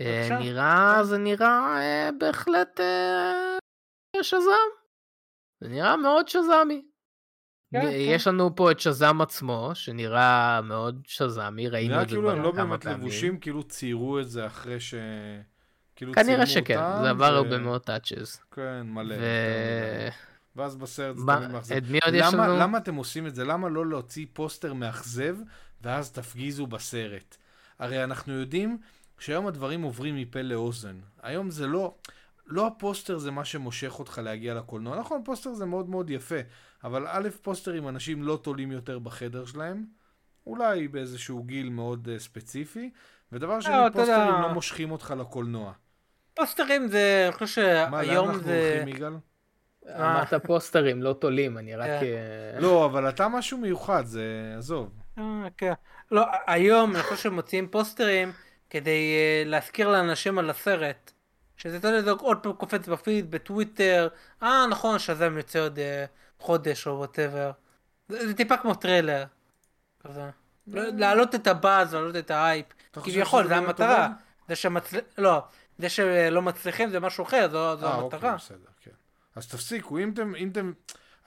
אה, 0.00 0.28
נראה, 0.40 1.04
זה 1.04 1.18
נראה 1.18 2.10
בהחלט 2.18 2.80
שזם. 4.22 4.68
זה 5.60 5.68
נראה 5.68 5.96
מאוד 5.96 6.28
שזמי. 6.28 6.84
כן, 7.80 7.86
כן. 7.86 7.96
יש 7.96 8.26
לנו 8.26 8.56
פה 8.56 8.70
את 8.70 8.80
שזם 8.80 9.20
עצמו, 9.20 9.70
שנראה 9.74 10.60
מאוד 10.60 11.00
שזמי, 11.06 11.68
ראינו 11.68 12.02
את 12.02 12.08
זה 12.08 12.14
כאילו 12.14 12.30
הם 12.30 12.42
לא 12.42 12.52
באמת 12.52 12.84
לבושים, 12.84 13.38
כאילו 13.38 13.62
ציירו 13.62 14.20
את 14.20 14.30
זה 14.30 14.46
אחרי 14.46 14.80
ש... 14.80 14.94
כאילו 15.96 16.12
כנראה 16.12 16.46
שכן, 16.46 16.80
זה 17.02 17.10
עבר 17.10 17.34
הרבה 17.34 17.58
מאוד 17.58 17.80
touches. 17.80 18.40
כן, 18.54 18.82
מלא. 18.86 19.14
ו... 19.14 19.24
ואז 20.56 20.76
בסרט 20.76 21.16
זה 21.16 21.22
תמיד 21.26 21.50
מאכזב. 21.50 21.74
את 21.74 21.82
מי 21.90 21.98
עוד 22.04 22.14
יש 22.14 22.34
לנו? 22.34 22.56
למה 22.56 22.78
אתם 22.78 22.94
עושים 22.94 23.26
את 23.26 23.34
זה? 23.34 23.44
למה 23.44 23.68
לא 23.68 23.86
להוציא 23.86 24.26
פוסטר 24.32 24.74
מאכזב, 24.74 25.36
ואז 25.82 26.12
תפגיזו 26.12 26.66
בסרט? 26.66 27.36
הרי 27.78 28.04
אנחנו 28.04 28.32
יודעים 28.32 28.78
שהיום 29.18 29.46
הדברים 29.46 29.82
עוברים 29.82 30.16
מפה 30.16 30.42
לאוזן. 30.42 30.96
היום 31.22 31.50
זה 31.50 31.66
לא... 31.66 31.94
לא 32.46 32.66
הפוסטר 32.66 33.18
זה 33.18 33.30
מה 33.30 33.44
שמושך 33.44 33.98
אותך 33.98 34.20
להגיע 34.24 34.54
לקולנוע. 34.54 34.98
נכון, 34.98 35.22
פוסטר 35.24 35.54
זה 35.54 35.66
מאוד 35.66 35.88
מאוד 35.88 36.10
יפה, 36.10 36.38
אבל 36.84 37.06
א', 37.08 37.28
פוסטרים 37.42 37.88
אנשים 37.88 38.22
לא 38.22 38.38
תולים 38.42 38.72
יותר 38.72 38.98
בחדר 38.98 39.44
שלהם, 39.44 39.84
אולי 40.46 40.88
באיזשהו 40.88 41.42
גיל 41.42 41.68
מאוד 41.68 42.08
uh, 42.08 42.22
ספציפי, 42.22 42.90
ודבר 43.32 43.60
שני, 43.60 43.74
לא, 43.74 43.88
פוסטרים 43.92 44.26
יודע... 44.26 44.40
לא 44.40 44.48
מושכים 44.48 44.90
אותך 44.90 45.14
לקולנוע. 45.18 45.72
פוסטרים 46.34 46.88
זה, 46.88 47.24
אני 47.28 47.32
חושב 47.32 47.46
שהיום 47.46 47.86
זה... 47.86 47.90
מה, 47.90 48.02
לאן 48.02 48.28
אנחנו 48.28 48.50
הולכים, 48.52 48.88
יגאל? 48.88 49.12
אמרת 49.88 50.34
פוסטרים, 50.34 51.02
לא 51.02 51.12
תולים, 51.12 51.58
אני 51.58 51.76
רק... 51.76 51.86
כן. 51.86 52.06
אה, 52.54 52.60
לא, 52.60 52.86
אבל 52.86 53.08
אתה 53.08 53.28
משהו 53.28 53.58
מיוחד, 53.58 54.06
זה... 54.06 54.54
עזוב. 54.58 54.90
אה, 55.18 55.48
כן. 55.56 55.72
לא, 56.10 56.24
היום 56.46 56.94
אני 56.94 57.02
חושב 57.02 57.16
שמוציאים 57.16 57.68
פוסטרים 57.68 58.32
כדי 58.70 59.12
להזכיר 59.44 59.88
לאנשים 59.88 60.38
על 60.38 60.50
הסרט. 60.50 61.13
שזה 61.56 61.76
אתה 61.76 61.88
יודע, 61.88 62.12
עוד 62.12 62.38
פעם 62.42 62.52
קופץ 62.52 62.88
בפיד, 62.88 63.30
בטוויטר, 63.30 64.08
אה 64.42 64.66
נכון, 64.70 64.98
שזם 64.98 65.36
יוצא 65.36 65.60
עוד 65.60 65.78
חודש 66.38 66.86
או 66.86 66.92
whatever. 66.92 67.50
זה, 68.08 68.26
זה 68.26 68.34
טיפה 68.34 68.56
כמו 68.56 68.74
טריילר. 68.74 69.24
כזה. 70.00 70.30
לא, 70.66 70.82
להעלות 70.82 71.34
את 71.34 71.46
הבאז, 71.46 71.94
להעלות 71.94 72.16
את 72.16 72.30
האייפ. 72.30 72.66
כביכול, 72.92 73.48
זה 73.48 73.56
המטרה. 73.56 74.08
זה 74.48 74.56
שמצל... 74.56 74.98
לא, 75.18 75.42
זה 75.78 75.88
שלא 75.88 76.42
מצליחים 76.42 76.90
זה 76.90 77.00
משהו 77.00 77.24
אחר, 77.24 77.48
זו, 77.50 77.76
זו 77.76 77.86
아, 77.86 77.90
המטרה. 77.90 78.02
אוקיי, 78.02 78.34
בסדר, 78.34 78.70
כן. 78.80 78.90
אז 79.36 79.48
תפסיקו, 79.48 79.98
אם 79.98 80.10
אתם, 80.12 80.34
אם 80.34 80.48
אתם, 80.48 80.72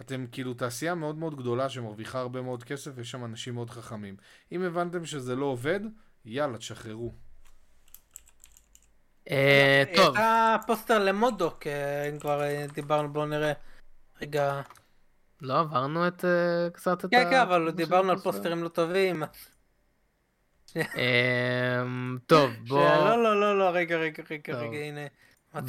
אתם 0.02 0.26
כאילו 0.32 0.54
תעשייה 0.54 0.96
מאוד 0.96 1.18
מאוד 1.18 1.38
גדולה 1.38 1.70
שמרוויחה 1.70 2.20
הרבה 2.20 2.42
מאוד 2.42 2.64
כסף, 2.64 2.92
ויש 2.96 3.12
שם 3.12 3.26
אנשים 3.26 3.54
מאוד 3.54 3.70
חכמים. 3.70 4.18
אם 4.52 4.62
הבנתם 4.62 5.06
שזה 5.06 5.36
לא 5.36 5.46
עובד, 5.46 5.80
יאללה, 6.26 6.58
תשחררו. 6.58 7.14
אה, 9.32 9.84
טוב. 9.96 10.18
היה 10.18 10.58
פוסטר 10.68 11.00
ל 11.00 11.09
MODOK, 11.09 11.68
אם 12.12 12.20
כבר 12.20 12.42
דיברנו, 12.74 13.14
בואו 13.14 13.26
נראה. 13.26 13.54
רגע. 14.22 14.62
לא 15.42 15.60
עברנו 15.60 16.08
את 16.08 16.26
uh, 16.26 16.28
קצת 16.74 17.06
את 17.06 17.12
כן, 17.12 17.18
ה... 17.18 17.24
כן, 17.24 17.30
כן, 17.30 17.40
אבל 17.40 17.72
דיברנו 17.72 18.12
על 18.12 18.18
פוסטרים 18.18 18.64
לא 18.64 18.70
טובים. 18.70 19.24
אמ, 20.76 22.18
טוב, 22.26 22.52
בוא... 22.68 22.90
לא, 22.90 23.24
לא, 23.24 23.40
לא, 23.40 23.60
לא, 23.60 23.70
רגע, 23.74 23.98
רגע, 23.98 24.24
רגע, 24.32 24.58
רגע, 24.58 24.78
הנה. 24.78 25.02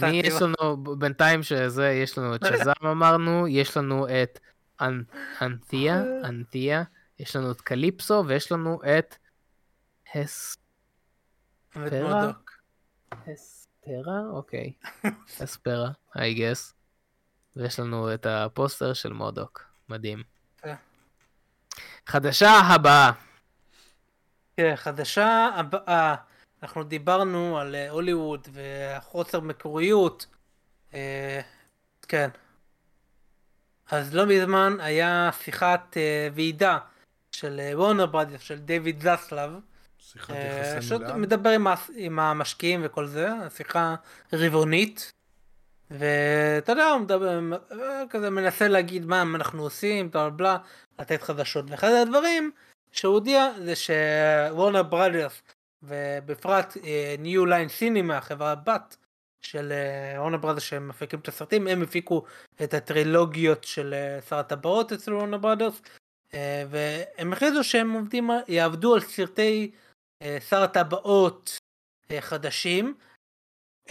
מי 0.03 0.21
יש 0.25 0.43
לנו, 0.43 0.77
בינתיים 0.99 1.43
שזה, 1.43 1.91
יש 1.91 2.19
לנו 2.19 2.35
את 2.35 2.41
שזם 2.47 2.87
אמרנו, 2.93 3.49
יש 3.49 3.77
לנו 3.77 4.07
את 4.09 4.39
אנתיה, 5.43 6.03
אנתיה, 6.29 6.83
יש 7.19 7.37
לנו 7.37 7.51
את 7.51 7.61
קליפסו, 7.61 8.25
ויש 8.27 8.53
לנו 8.53 8.81
את 8.99 9.17
הספרה. 10.15 12.31
הספרה? 13.13 14.21
אוקיי. 14.31 14.73
הספרה, 15.41 15.91
I 16.17 16.39
guess. 16.39 16.75
ויש 17.57 17.81
לנו 17.81 18.15
את 18.15 18.27
הפוסטר 18.27 18.93
של 18.93 19.13
מודוק, 19.13 19.65
מדהים. 19.89 20.23
כן. 20.59 20.75
חדשה 22.07 22.51
הבאה. 22.51 23.13
כן, 24.57 24.77
חדשה 24.77 25.51
הבאה. 25.55 26.15
אנחנו 26.63 26.85
דיברנו 26.85 27.59
על 27.59 27.75
אה, 27.75 27.91
הוליווד 27.91 28.49
והחוסר 28.53 29.41
מקוריות. 29.41 30.27
אה, 30.95 31.41
כן. 32.09 32.29
אז 33.91 34.15
לא 34.15 34.27
מזמן 34.27 34.77
היה 34.81 35.31
שיחת 35.41 35.97
אה, 35.97 36.29
ועידה 36.35 36.79
של 37.33 37.61
וורנר 37.75 38.07
ברדיוס, 38.07 38.43
של 38.43 38.59
דיוויד 38.59 39.01
זסלב. 39.01 39.51
שיחת 40.13 40.35
יחסים 40.35 40.99
מלאה. 40.99 41.17
מדבר 41.17 41.51
עם, 41.51 41.67
עם 41.95 42.19
המשקיעים 42.19 42.81
וכל 42.85 43.07
זה, 43.07 43.29
שיחה 43.57 43.95
רבעונית. 44.33 45.13
ואתה 45.91 46.73
יודע, 46.73 46.91
הוא 46.91 47.01
מדבר, 47.01 47.41
כזה 48.11 48.31
מנסה 48.31 48.69
להגיד 48.69 49.07
מה 49.07 49.23
אנחנו 49.35 49.63
עושים, 49.63 50.11
בלה 50.11 50.31
בלה, 50.31 50.59
לתת 50.99 51.23
חדשות. 51.23 51.65
ואחד 51.69 51.89
הדברים 51.89 52.51
שהוא 52.93 53.15
הודיע 53.15 53.51
זה 53.65 53.75
שוורנר 53.77 54.83
ברדיוס, 54.83 55.43
ובפרט 55.83 56.77
ניו 57.19 57.47
ליין 57.47 57.69
סינימה, 57.69 58.21
חברה 58.21 58.55
בת 58.55 58.97
של 59.41 59.73
וורנר 60.17 60.37
אה, 60.37 60.41
ברדיוס 60.41 60.65
שהם 60.65 60.89
מפיקים 60.89 61.19
את 61.19 61.29
הסרטים, 61.29 61.67
הם 61.67 61.83
הפיקו 61.83 62.25
את 62.63 62.75
הטרילוגיות 62.75 63.65
של 63.65 63.95
אה, 63.95 64.21
שר 64.29 64.39
הטבעות 64.39 64.93
אצל 64.93 65.15
וורנר 65.15 65.39
אה, 66.35 66.65
והם 66.71 67.33
הכריזו 67.33 67.65
שהם 67.65 67.93
עובדים, 67.93 68.31
יעבדו 68.49 68.95
על 68.95 69.01
סרטי 69.01 69.71
שר 70.49 70.63
הטבעות 70.63 71.59
חדשים. 72.21 72.95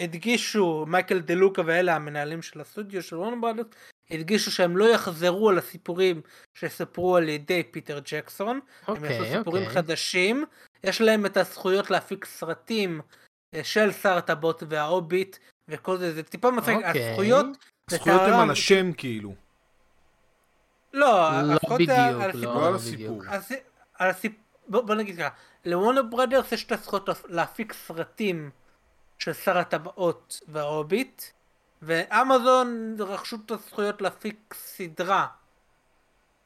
הדגישו 0.00 0.84
מייקל 0.88 1.18
דה 1.18 1.34
לוקה 1.34 1.62
ואלה 1.66 1.96
המנהלים 1.96 2.42
של 2.42 2.60
הסטודיו 2.60 3.02
של 3.02 3.16
Warner 3.16 3.36
Brothers 3.40 3.66
הדגישו 4.10 4.50
שהם 4.50 4.76
לא 4.76 4.84
יחזרו 4.84 5.48
על 5.48 5.58
הסיפורים 5.58 6.20
שספרו 6.54 7.16
על 7.16 7.28
ידי 7.28 7.62
פיטר 7.70 8.00
ג'קסון 8.04 8.60
אוקיי, 8.86 8.92
הם 8.92 9.04
יעשו 9.04 9.24
סיפורים 9.38 9.62
אוקיי. 9.62 9.66
אוקיי. 9.66 9.82
חדשים 9.82 10.44
יש 10.84 11.00
להם 11.00 11.26
את 11.26 11.36
הזכויות 11.36 11.90
להפיק 11.90 12.24
סרטים 12.24 13.00
אה, 13.54 13.64
של 13.64 13.92
שר 13.92 14.16
הטבעות 14.16 14.62
וההוביט 14.68 15.36
וכל 15.68 15.96
זה 15.96 16.12
זה 16.12 16.22
טיפה 16.22 16.50
מצחיק 16.50 16.76
אוקיי. 16.76 16.86
אוקיי. 16.86 17.10
הזכויות 17.10 17.46
הזכויות 17.90 18.20
הם 18.20 18.40
על 18.40 18.50
השם 18.50 18.92
כאילו 18.92 19.34
לא, 20.92 21.30
לא 21.42 21.58
בדיוק, 21.74 22.34
לא 22.34 22.66
על 22.66 22.74
הסיפור. 22.74 23.22
על 23.94 24.10
הסיפור. 24.10 24.40
בוא 24.68 24.94
נגיד 24.94 25.16
ככה, 25.16 25.28
לוורנר 25.64 26.02
ברדרס 26.02 26.52
יש 26.52 26.64
את 26.64 26.72
הזכויות 26.72 27.08
להפיק 27.28 27.72
סרטים 27.72 28.50
של 29.18 29.32
שר 29.32 29.58
הטבעות 29.58 30.40
וההוביט, 30.48 31.22
ואמזון 31.82 32.96
רכשו 32.98 33.36
את 33.46 33.50
הזכויות 33.50 34.02
להפיק 34.02 34.54
סדרה 34.54 35.26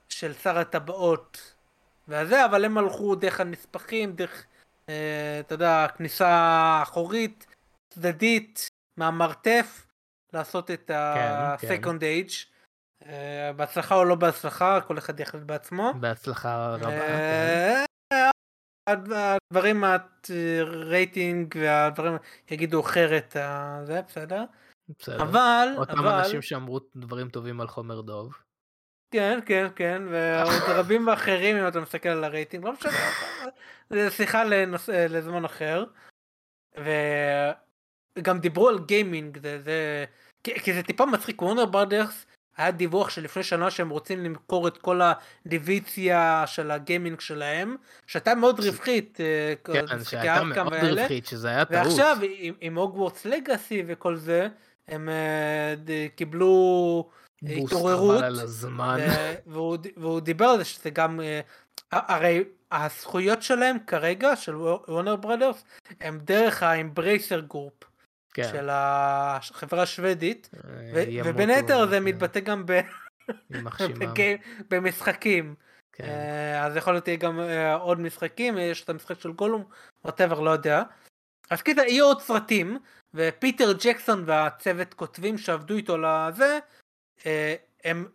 של 0.09 0.33
שר 0.35 0.59
הטבעות 0.59 1.55
והזה, 2.09 2.45
אבל 2.45 2.65
הם 2.65 2.79
הלכו 2.79 3.15
דרך 3.15 3.41
הנספחים, 3.41 4.13
דרך, 4.13 4.45
אה, 4.89 5.41
אתה 5.41 5.55
יודע, 5.55 5.87
כניסה 5.97 6.81
אחורית, 6.83 7.47
צדדית, 7.91 8.69
מהמרתף, 8.97 9.87
לעשות 10.33 10.71
את 10.71 10.91
ה-second 10.91 11.59
כן, 11.61 11.99
כן. 11.99 11.99
age. 11.99 12.53
אה, 13.07 13.53
בהצלחה 13.57 13.95
או 13.95 14.05
לא 14.05 14.15
בהצלחה, 14.15 14.81
כל 14.81 14.99
אחד 14.99 15.21
יחליט 15.21 15.45
בעצמו. 15.45 15.93
בהצלחה 16.01 16.75
רבה. 16.75 16.89
אה, 16.89 16.99
כן. 16.99 17.92
הדברים 18.87 19.85
הרייטינג 19.85 21.55
והדברים 21.61 22.13
יגידו 22.51 22.81
אחרת 22.81 23.37
זה 23.85 24.01
בסדר. 24.09 24.45
בסדר. 24.99 25.23
אבל 25.23 25.69
אותם 25.77 25.99
אבל... 25.99 26.09
אנשים 26.09 26.43
שאמרו 26.43 26.81
דברים 26.97 27.29
טובים 27.29 27.61
על 27.61 27.69
חומר 27.69 28.01
דוב. 28.01 28.35
כן 29.11 29.39
כן 29.47 29.67
כן 29.77 30.03
ועוד 30.11 30.63
רבים 30.69 31.07
ואחרים 31.07 31.57
אם 31.57 31.69
אתה 31.69 31.81
מסתכל 31.81 32.09
על 32.09 32.25
הרייטינג 32.25 32.65
לא 32.65 32.73
משנה 32.73 32.93
זה 33.91 34.11
שיחה 34.11 34.45
לנוס... 34.45 34.89
לזמן 34.89 35.45
אחר. 35.45 35.85
גם 38.23 38.39
דיברו 38.39 38.69
על 38.69 38.79
גיימינג, 38.87 39.39
זה, 39.39 39.63
זה, 39.63 40.05
כי, 40.45 40.61
כי 40.61 40.73
זה 40.75 40.83
טיפה 40.83 41.07
מצחיק, 41.07 41.43
וורנר 41.43 41.67
ברדרס 41.67 42.27
היה 42.57 42.71
דיווח 42.71 43.11
שלפני 43.11 43.43
שנה 43.43 43.71
שהם 43.71 43.91
רוצים 43.91 44.25
למכור 44.25 44.69
את 44.69 44.79
כל 44.79 45.01
הדיוויציה 45.47 46.45
של 46.47 46.71
הגיימינג 46.71 47.21
שלהם, 47.21 47.77
שהייתה 48.07 48.35
מאוד 48.35 48.61
רווחית, 48.61 49.19
אה, 49.21 49.55
כן, 49.65 50.05
שהייתה 50.05 50.45
מאוד 50.45 50.75
רווחית, 50.85 51.27
שזה 51.27 51.49
היה 51.49 51.65
טעות. 51.65 51.87
ועכשיו 51.87 52.19
עם, 52.61 52.79
הוגוורטס 52.79 53.25
לגאסי 53.25 53.83
וכל 53.87 54.17
זה, 54.17 54.49
הם 54.89 55.09
uh, 55.09 56.17
קיבלו 56.17 57.09
התעוררות, 57.43 58.25
והוא, 59.47 59.77
והוא 59.97 60.21
דיבר 60.21 60.45
על 60.45 60.59
זה 60.59 60.65
שזה 60.65 60.91
גם, 60.91 61.21
אה, 61.21 61.73
הרי 61.93 62.45
הזכויות 62.73 63.43
שלהם 63.43 63.77
כרגע, 63.87 64.37
של 64.37 64.57
Warner 64.57 65.17
Brothers, 65.17 65.65
הם 66.01 66.19
דרך 66.25 66.63
ה 66.63 66.71
Embracer 66.71 67.41
Group. 67.41 67.92
כן. 68.35 68.49
של 68.53 68.69
החברה 68.71 69.83
השוודית, 69.83 70.51
אה, 70.55 71.21
ובין 71.25 71.51
היתר 71.51 71.87
זה 71.87 72.01
מתבטא 72.01 72.41
גם 72.41 72.67
ב... 72.67 72.81
במשחקים. 74.71 75.55
כן. 75.93 76.05
אה, 76.05 76.67
אז 76.67 76.77
יכול 76.77 76.93
להיות 76.93 77.09
גם 77.09 77.41
אה, 77.41 77.75
עוד 77.75 78.01
משחקים, 78.01 78.59
יש 78.59 78.85
את 78.85 78.91
המשחק 78.91 79.21
של 79.21 79.33
גולום, 79.33 79.65
whatever, 80.05 80.41
לא 80.41 80.51
יודע. 80.51 80.83
אז 81.51 81.63
כאילו 81.63 81.83
יהיו 81.83 82.05
עוד 82.05 82.21
סרטים, 82.21 82.79
ופיטר 83.15 83.73
ג'קסון 83.73 84.23
והצוות 84.27 84.95
כותבים 84.95 85.39
שעבדו 85.39 85.77
איתו 85.77 85.97
לזה, 85.99 86.59
הם 87.85 88.07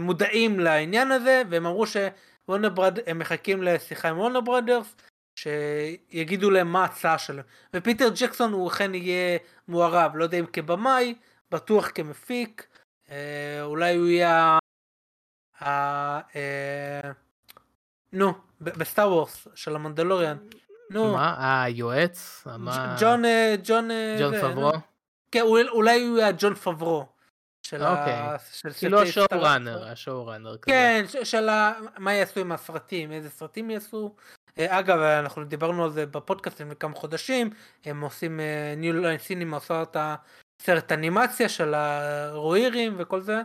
מודעים 0.00 0.60
לעניין 0.60 1.12
הזה, 1.12 1.42
והם 1.50 1.66
אמרו 1.66 1.84
ש 1.86 2.06
Warner 2.06 2.68
Bro, 2.68 2.98
הם 3.06 3.18
מחכים 3.18 3.62
לשיחה 3.62 4.08
עם 4.08 4.18
Warner 4.18 4.40
Brothers, 4.40 4.96
שיגידו 5.36 6.50
להם 6.50 6.72
מה 6.72 6.82
ההצעה 6.82 7.18
שלהם. 7.18 7.44
ופיטר 7.74 8.08
ג'קסון 8.14 8.52
הוא 8.52 8.68
אכן 8.68 8.94
יהיה 8.94 9.38
מעורב, 9.68 10.12
לא 10.14 10.24
יודע 10.24 10.38
אם 10.38 10.46
כבמאי, 10.46 11.14
בטוח 11.50 11.90
כמפיק, 11.94 12.66
אה, 13.10 13.62
אולי 13.62 13.96
הוא 13.96 14.06
יהיה... 14.06 14.58
אה, 15.62 16.20
אה, 16.36 17.10
נו, 18.12 18.34
ב 18.60 18.70
Star 18.70 19.12
Wars 19.12 19.48
של 19.54 19.76
המנדלוריאן. 19.76 20.36
נו. 20.90 21.12
מה? 21.12 21.62
היועץ? 21.64 22.46
ג'ון... 23.00 23.22
ג'ון... 23.64 23.88
ג'ון 24.20 24.40
פברו? 24.40 24.72
כן, 25.30 25.42
אולי 25.68 26.02
הוא 26.02 26.18
יהיה 26.18 26.32
ג'ון 26.38 26.54
פברו. 26.54 27.06
של 27.62 27.82
אוקיי. 27.82 28.12
ה... 28.12 28.36
כאילו 28.78 29.02
השואו 29.02 29.26
ראנר, 29.32 29.88
השואו 29.88 30.26
ראנר. 30.26 30.56
כן, 30.56 31.04
של. 31.24 31.48
מה 31.98 32.14
יעשו 32.14 32.40
עם 32.40 32.52
הסרטים, 32.52 33.12
איזה 33.12 33.30
סרטים 33.30 33.70
יעשו, 33.70 34.14
אה, 34.16 34.45
אגב, 34.58 34.98
אנחנו 34.98 35.44
דיברנו 35.44 35.84
על 35.84 35.90
זה 35.90 36.06
בפודקאסט 36.06 36.60
לפני 36.60 36.76
כמה 36.76 36.94
חודשים, 36.94 37.50
הם 37.84 38.00
עושים, 38.00 38.40
ניו 38.76 38.92
ליין 38.92 39.18
סינימה 39.18 39.56
עושה 39.56 39.82
את 39.82 39.96
הסרט 40.00 40.92
אנימציה 40.92 41.48
של 41.48 41.74
הרוירים 41.74 42.94
וכל 42.98 43.20
זה, 43.20 43.40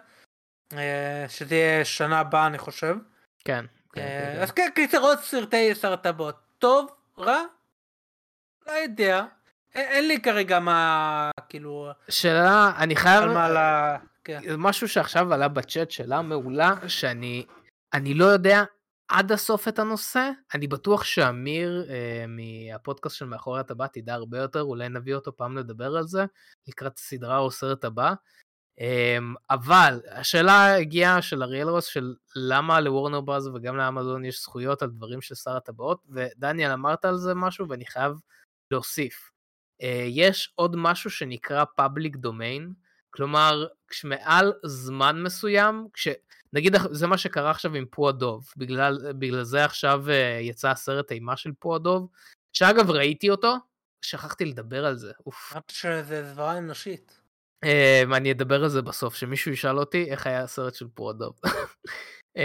אה, 0.74 1.26
שזה 1.28 1.56
יהיה 1.56 1.86
שנה 1.86 2.20
הבאה 2.20 2.48
אני 2.48 2.58
חושב. 2.58 2.96
כן. 3.46 3.66
כן, 3.94 4.02
אה, 4.02 4.44
אז 4.44 4.52
כן, 4.52 4.70
קיצר 4.76 5.00
עוד 5.00 5.20
סרטי 5.20 5.76
סרט 5.76 6.06
הבאות. 6.06 6.36
טוב, 6.60 6.92
רע? 7.18 7.42
לא 8.68 8.72
יודע. 8.72 9.26
אין 9.76 10.08
לי 10.08 10.22
כרגע 10.22 10.60
מה, 10.60 11.32
כאילו... 11.50 11.92
שאלה, 12.10 12.72
אני 12.78 12.96
חייב... 12.96 13.24
על 13.24 13.34
מה 13.34 13.50
לה... 13.50 13.98
כן. 14.24 14.40
משהו 14.58 14.88
שעכשיו 14.88 15.34
עלה 15.34 15.48
בצ'אט, 15.48 15.92
שאלה 15.92 16.22
מעולה, 16.22 16.74
שאני 16.88 17.46
אני 17.94 18.14
לא 18.14 18.26
יודע 18.26 18.64
עד 19.12 19.32
הסוף 19.32 19.68
את 19.68 19.80
הנושא. 19.80 20.30
אני 20.54 20.68
בטוח 20.68 21.04
שאמיר 21.04 21.86
אה, 21.90 22.26
מהפודקאסט 22.28 23.16
של 23.16 23.26
מאחורי 23.26 23.60
הטבעת 23.60 23.98
ידע 23.98 24.14
הרבה 24.14 24.38
יותר, 24.38 24.62
אולי 24.62 24.90
נביא 24.90 25.16
אותו 25.16 25.38
פעם 25.38 25.58
לדבר 25.58 25.98
על 25.98 26.08
זה, 26.08 26.26
לקראת 26.68 26.98
הסדרה 26.98 27.38
או 27.38 27.48
הסרט 27.48 27.86
הבא. 27.86 28.14
אה, 28.80 29.18
אבל 29.50 30.00
השאלה 30.12 30.76
הגיעה 30.76 31.22
של 31.22 31.44
אריאל 31.44 31.70
רוס 31.70 31.86
של 31.86 32.16
למה 32.36 32.80
לוורנר 32.80 33.22
ברז 33.22 33.48
וגם 33.48 33.78
לאמזון 33.78 34.26
יש 34.26 34.42
זכויות 34.42 34.82
על 34.82 34.90
דברים 34.90 35.22
של 35.22 35.36
שר 35.36 35.56
הטבעות, 35.58 36.04
ודניאל 36.10 36.72
אמרת 36.72 37.06
על 37.06 37.18
זה 37.18 37.34
משהו 37.36 37.70
ואני 37.70 37.86
חייב 37.86 38.14
להוסיף. 38.72 39.32
אה, 39.82 40.06
יש 40.08 40.54
עוד 40.56 40.76
משהו 40.76 41.10
שנקרא 41.10 41.64
public 41.82 42.16
domain, 42.26 42.74
כלומר, 43.10 43.68
כשמעל 43.88 44.54
זמן 44.66 45.24
מסוים, 45.24 45.88
כש... 45.94 46.08
נגיד 46.54 46.76
זה 46.92 47.08
מה 47.08 47.18
שקרה 47.18 47.52
עכשיו 47.52 47.76
עם 47.76 47.86
פועדוב, 47.92 48.54
בגלל, 48.58 49.14
בגלל 49.14 49.44
זה 49.44 49.66
עכשיו 49.66 50.04
uh, 50.08 50.42
יצא 50.42 50.70
הסרט 50.70 51.12
אימה 51.12 51.38
של 51.38 51.52
פועדוב, 51.60 52.10
שאגב 52.54 52.92
ראיתי 52.92 53.30
אותו, 53.30 53.56
שכחתי 54.06 54.46
לדבר 54.46 54.86
על 54.86 54.98
זה, 54.98 55.12
אוף. 55.26 55.52
אמרתי 55.54 55.74
שזה 55.74 56.34
זוועה 56.34 56.58
אנושית. 56.58 57.22
Uh, 57.66 58.16
אני 58.16 58.32
אדבר 58.32 58.64
על 58.64 58.70
זה 58.70 58.82
בסוף, 58.82 59.16
שמישהו 59.16 59.52
ישאל 59.52 59.80
אותי 59.80 60.12
איך 60.12 60.28
היה 60.28 60.44
הסרט 60.44 60.76
של 60.76 60.88
פועדוב. 60.94 61.40
uh, 62.38 62.42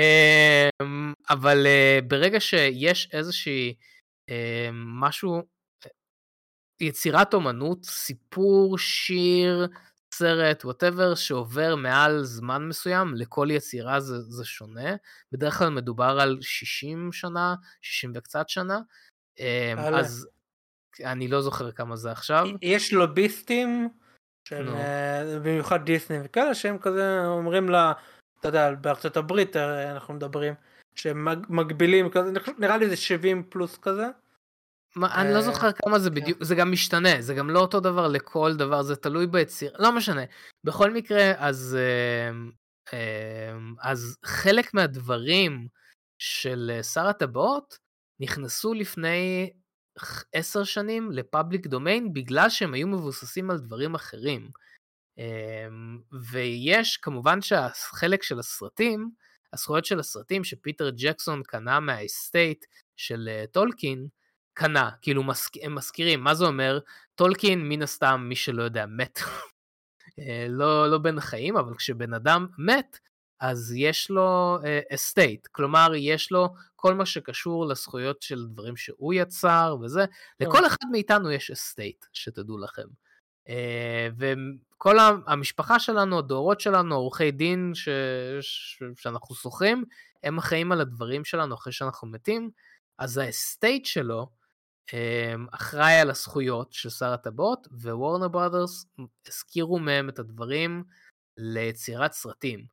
אבל 1.34 1.66
uh, 1.66 2.04
ברגע 2.04 2.40
שיש 2.40 3.08
איזושהי 3.12 3.74
uh, 4.30 4.34
משהו, 4.72 5.42
יצירת 6.80 7.34
אומנות, 7.34 7.84
סיפור, 7.84 8.78
שיר, 8.78 9.68
סרט, 10.18 10.64
וואטאבר, 10.64 11.14
שעובר 11.14 11.76
מעל 11.76 12.22
זמן 12.22 12.68
מסוים, 12.68 13.14
לכל 13.14 13.48
יצירה 13.50 14.00
זה, 14.00 14.20
זה 14.20 14.44
שונה. 14.44 14.96
בדרך 15.32 15.58
כלל 15.58 15.68
מדובר 15.68 16.18
על 16.20 16.38
60 16.40 17.12
שנה, 17.12 17.54
60 17.82 18.12
וקצת 18.14 18.48
שנה. 18.48 18.78
אמ, 19.38 19.78
אז 19.78 20.28
אני 21.04 21.28
לא 21.28 21.42
זוכר 21.42 21.72
כמה 21.72 21.96
זה 21.96 22.10
עכשיו. 22.10 22.46
יש 22.62 22.92
לוביסטים, 22.92 23.88
של, 24.48 24.68
uh, 24.68 25.38
במיוחד 25.42 25.84
דיסני 25.84 26.18
וכאלה, 26.24 26.54
שהם 26.54 26.78
כזה 26.78 27.26
אומרים 27.26 27.68
לה, 27.68 27.92
אתה 28.40 28.48
יודע, 28.48 28.74
בארצות 28.74 29.16
הברית 29.16 29.56
אנחנו 29.56 30.14
מדברים, 30.14 30.54
שהם 30.94 31.28
מגבילים 31.48 32.10
כזה, 32.10 32.32
נראה 32.58 32.76
לי 32.76 32.88
זה 32.88 32.96
70 32.96 33.42
פלוס 33.48 33.78
כזה. 33.78 34.06
מה, 34.96 35.14
אני 35.22 35.34
לא 35.34 35.40
זוכר 35.40 35.72
כמה 35.72 35.98
זה 35.98 36.10
כן. 36.10 36.14
בדיוק, 36.14 36.44
זה 36.44 36.54
גם 36.54 36.72
משתנה, 36.72 37.22
זה 37.22 37.34
גם 37.34 37.50
לא 37.50 37.60
אותו 37.60 37.80
דבר 37.80 38.08
לכל 38.08 38.56
דבר, 38.56 38.82
זה 38.82 38.96
תלוי 38.96 39.26
ביציר, 39.26 39.72
לא 39.78 39.92
משנה. 39.92 40.22
בכל 40.64 40.90
מקרה, 40.90 41.32
אז, 41.36 41.78
אמ, 42.30 42.50
אמ, 42.92 43.74
אז 43.82 44.16
חלק 44.24 44.74
מהדברים 44.74 45.68
של 46.18 46.70
אה, 46.74 46.82
שר 46.82 47.06
הטבעות 47.06 47.78
נכנסו 48.20 48.74
לפני 48.74 49.50
עשר 50.32 50.64
שנים 50.64 51.12
לפאבליק 51.12 51.66
דומיין 51.66 52.12
בגלל 52.12 52.48
שהם 52.48 52.74
היו 52.74 52.88
מבוססים 52.88 53.50
על 53.50 53.58
דברים 53.58 53.94
אחרים. 53.94 54.50
אמ, 55.18 55.98
ויש 56.30 56.96
כמובן 56.96 57.42
שהחלק 57.42 58.22
של 58.22 58.38
הסרטים, 58.38 59.10
הזכויות 59.52 59.84
של 59.84 60.00
הסרטים 60.00 60.44
שפיטר 60.44 60.90
ג'קסון 60.90 61.42
קנה 61.42 61.80
מה 61.80 62.01
estate 62.01 62.64
של 62.96 63.28
אה, 63.28 63.44
טולקין, 63.52 64.08
קנה, 64.56 64.90
כאילו 65.02 65.22
מזכ... 65.22 65.50
הם 65.62 65.74
מזכירים, 65.74 66.20
מה 66.20 66.34
זה 66.34 66.44
אומר? 66.44 66.78
טולקין 67.14 67.68
מן 67.68 67.82
הסתם, 67.82 68.26
מי 68.28 68.36
שלא 68.36 68.62
יודע, 68.62 68.86
מת. 68.86 69.18
אה, 70.18 70.46
לא, 70.48 70.90
לא 70.90 70.98
בין 70.98 71.20
החיים, 71.20 71.56
אבל 71.56 71.74
כשבן 71.74 72.14
אדם 72.14 72.46
מת, 72.58 72.98
אז 73.40 73.72
יש 73.76 74.10
לו 74.10 74.58
estate, 74.94 75.46
uh, 75.46 75.48
כלומר 75.52 75.92
יש 75.96 76.32
לו 76.32 76.48
כל 76.76 76.94
מה 76.94 77.06
שקשור 77.06 77.66
לזכויות 77.66 78.22
של 78.22 78.46
דברים 78.46 78.76
שהוא 78.76 79.14
יצר 79.14 79.76
וזה, 79.80 80.04
לכל 80.40 80.66
אחד 80.66 80.86
מאיתנו 80.90 81.30
יש 81.30 81.50
estate, 81.50 82.04
שתדעו 82.12 82.58
לכם. 82.58 82.86
Uh, 83.48 83.50
וכל 84.18 84.96
המשפחה 85.26 85.78
שלנו, 85.78 86.18
הדורות 86.18 86.60
שלנו, 86.60 86.94
עורכי 86.94 87.30
דין 87.30 87.72
ש... 87.74 87.88
ש... 88.40 88.82
שאנחנו 88.96 89.34
שוכרים, 89.34 89.84
הם 90.22 90.38
אחראים 90.38 90.72
על 90.72 90.80
הדברים 90.80 91.24
שלנו 91.24 91.54
אחרי 91.54 91.72
שאנחנו 91.72 92.08
מתים, 92.08 92.50
אז 92.98 93.18
האסטייט 93.18 93.86
שלו 93.86 94.35
אחראי 95.50 95.94
על 95.94 96.10
הזכויות 96.10 96.72
של 96.72 96.90
שר 96.90 97.12
הטבעות, 97.12 97.68
ווורנר 97.72 98.28
ברודרס 98.28 98.86
הזכירו 99.26 99.78
מהם 99.78 100.08
את 100.08 100.18
הדברים 100.18 100.84
ליצירת 101.36 102.12
סרטים. 102.12 102.66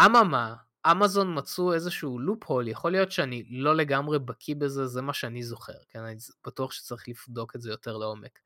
אממה, 0.00 0.54
אמזון 0.90 1.38
מצאו 1.38 1.74
איזשהו 1.74 2.18
לופ 2.18 2.44
הול, 2.44 2.68
יכול 2.68 2.92
להיות 2.92 3.12
שאני 3.12 3.44
לא 3.50 3.76
לגמרי 3.76 4.18
בקיא 4.18 4.54
בזה, 4.58 4.86
זה 4.86 5.02
מה 5.02 5.12
שאני 5.12 5.42
זוכר, 5.42 5.78
כן, 5.88 6.00
אני 6.00 6.16
בטוח 6.46 6.72
שצריך 6.72 7.04
לבדוק 7.08 7.56
את 7.56 7.62
זה 7.62 7.70
יותר 7.70 7.96
לעומק. 7.96 8.38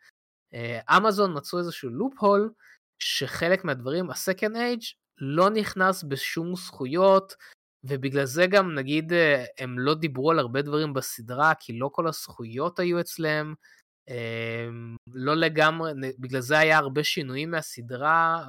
אה, 0.54 0.96
אמזון 0.96 1.36
מצאו 1.36 1.58
איזשהו 1.58 1.90
לופ 1.90 2.14
הול, 2.18 2.52
שחלק 2.98 3.64
מהדברים, 3.64 4.10
ה-Second 4.10 4.54
Age, 4.54 4.94
לא 5.18 5.50
נכנס 5.50 6.02
בשום 6.02 6.56
זכויות, 6.56 7.34
ובגלל 7.88 8.24
זה 8.24 8.46
גם 8.46 8.74
נגיד 8.74 9.12
אה, 9.12 9.44
הם 9.58 9.78
לא 9.78 9.94
דיברו 9.94 10.30
על 10.30 10.38
הרבה 10.38 10.62
דברים 10.62 10.94
בסדרה, 10.94 11.52
כי 11.60 11.78
לא 11.78 11.90
כל 11.92 12.08
הזכויות 12.08 12.78
היו 12.78 13.00
אצלם, 13.00 13.54
אמ, 14.08 14.96
לא 15.12 15.34
לגמרי, 15.34 15.92
בגלל 16.18 16.40
זה 16.40 16.58
היה 16.58 16.78
הרבה 16.78 17.04
שינויים 17.04 17.50
מהסדרה 17.50 18.46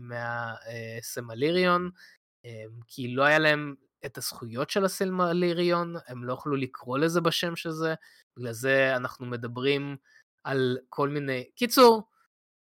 ומהסמליריון, 0.00 1.90
אמ, 2.44 2.80
כי 2.86 3.14
לא 3.14 3.22
היה 3.22 3.38
להם 3.38 3.74
את 4.06 4.18
הזכויות 4.18 4.70
של 4.70 4.84
הסמליריון, 4.84 5.94
הם 6.06 6.24
לא 6.24 6.32
יכלו 6.32 6.56
לקרוא 6.56 6.98
לזה 6.98 7.20
בשם 7.20 7.56
של 7.56 7.70
זה, 7.70 7.94
בגלל 8.36 8.52
זה 8.52 8.96
אנחנו 8.96 9.26
מדברים 9.26 9.96
על 10.44 10.78
כל 10.88 11.08
מיני... 11.08 11.44
קיצור, 11.56 12.02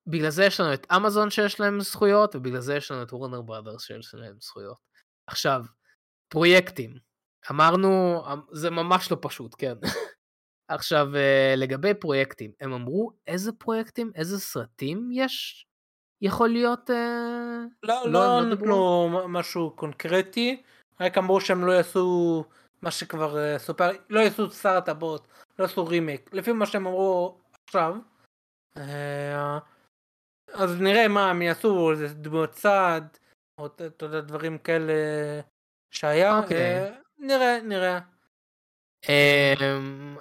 בגלל 0.08 0.30
זה 0.30 0.46
יש 0.46 0.60
לנו 0.60 0.74
את 0.74 0.88
אמזון 0.96 1.30
שיש 1.30 1.60
להם 1.60 1.82
זכויות, 1.82 2.36
ובגלל 2.36 2.60
זה 2.60 2.76
יש 2.76 2.92
לנו 2.92 3.04
את 3.04 3.14
וורנר 3.14 3.42
בראדרס 3.42 3.84
שיש 3.84 4.16
להם 4.16 4.36
זכויות. 4.42 4.95
עכשיו, 5.28 5.66
פרויקטים. 6.28 6.98
אמרנו, 7.52 8.24
אמ, 8.34 8.40
זה 8.52 8.70
ממש 8.70 9.12
לא 9.12 9.18
פשוט, 9.22 9.56
כן. 9.58 9.74
עכשיו, 10.68 11.16
אה, 11.16 11.54
לגבי 11.58 11.94
פרויקטים, 11.94 12.52
הם 12.62 12.74
אמרו 12.74 13.12
איזה 13.28 13.52
פרויקטים, 13.52 14.12
איזה 14.16 14.40
סרטים 14.40 15.10
יש? 15.12 15.66
יכול 16.22 16.50
להיות... 16.50 16.90
אה, 16.90 17.64
לא, 17.84 18.02
לא, 18.06 18.12
לא 18.12 18.42
נתנו 18.50 19.10
משהו 19.28 19.72
קונקרטי, 19.76 20.64
רק 21.00 21.18
אמרו 21.18 21.42
שהם 21.42 21.66
לא 21.66 21.72
יעשו 21.72 22.44
מה 22.82 22.92
שכבר 22.92 23.38
אה, 23.38 23.60
סופר, 23.60 23.90
לא 24.10 24.20
יעשו 24.20 24.52
שר 24.52 24.78
הטבעות, 24.78 25.28
לא 25.60 25.64
יעשו 25.64 25.86
רימיק, 25.86 26.30
לפי 26.34 26.52
מה 26.52 26.66
שהם 26.66 26.88
אמרו 26.88 27.38
עכשיו. 27.68 27.96
אז 30.54 30.82
נראה 30.82 31.08
מה 31.08 31.30
הם 31.30 31.42
יעשו, 31.42 31.92
איזה 31.92 32.14
דמות 32.14 32.50
צעד, 32.50 33.18
או 33.58 33.66
אתה 33.66 34.06
יודע, 34.06 34.22
דברים 34.22 34.58
כאלה 34.58 34.94
שהיה, 35.92 36.40
אוקיי. 36.40 36.92
נראה, 37.18 37.62
נראה. 37.64 38.00
אמ, 39.10 40.18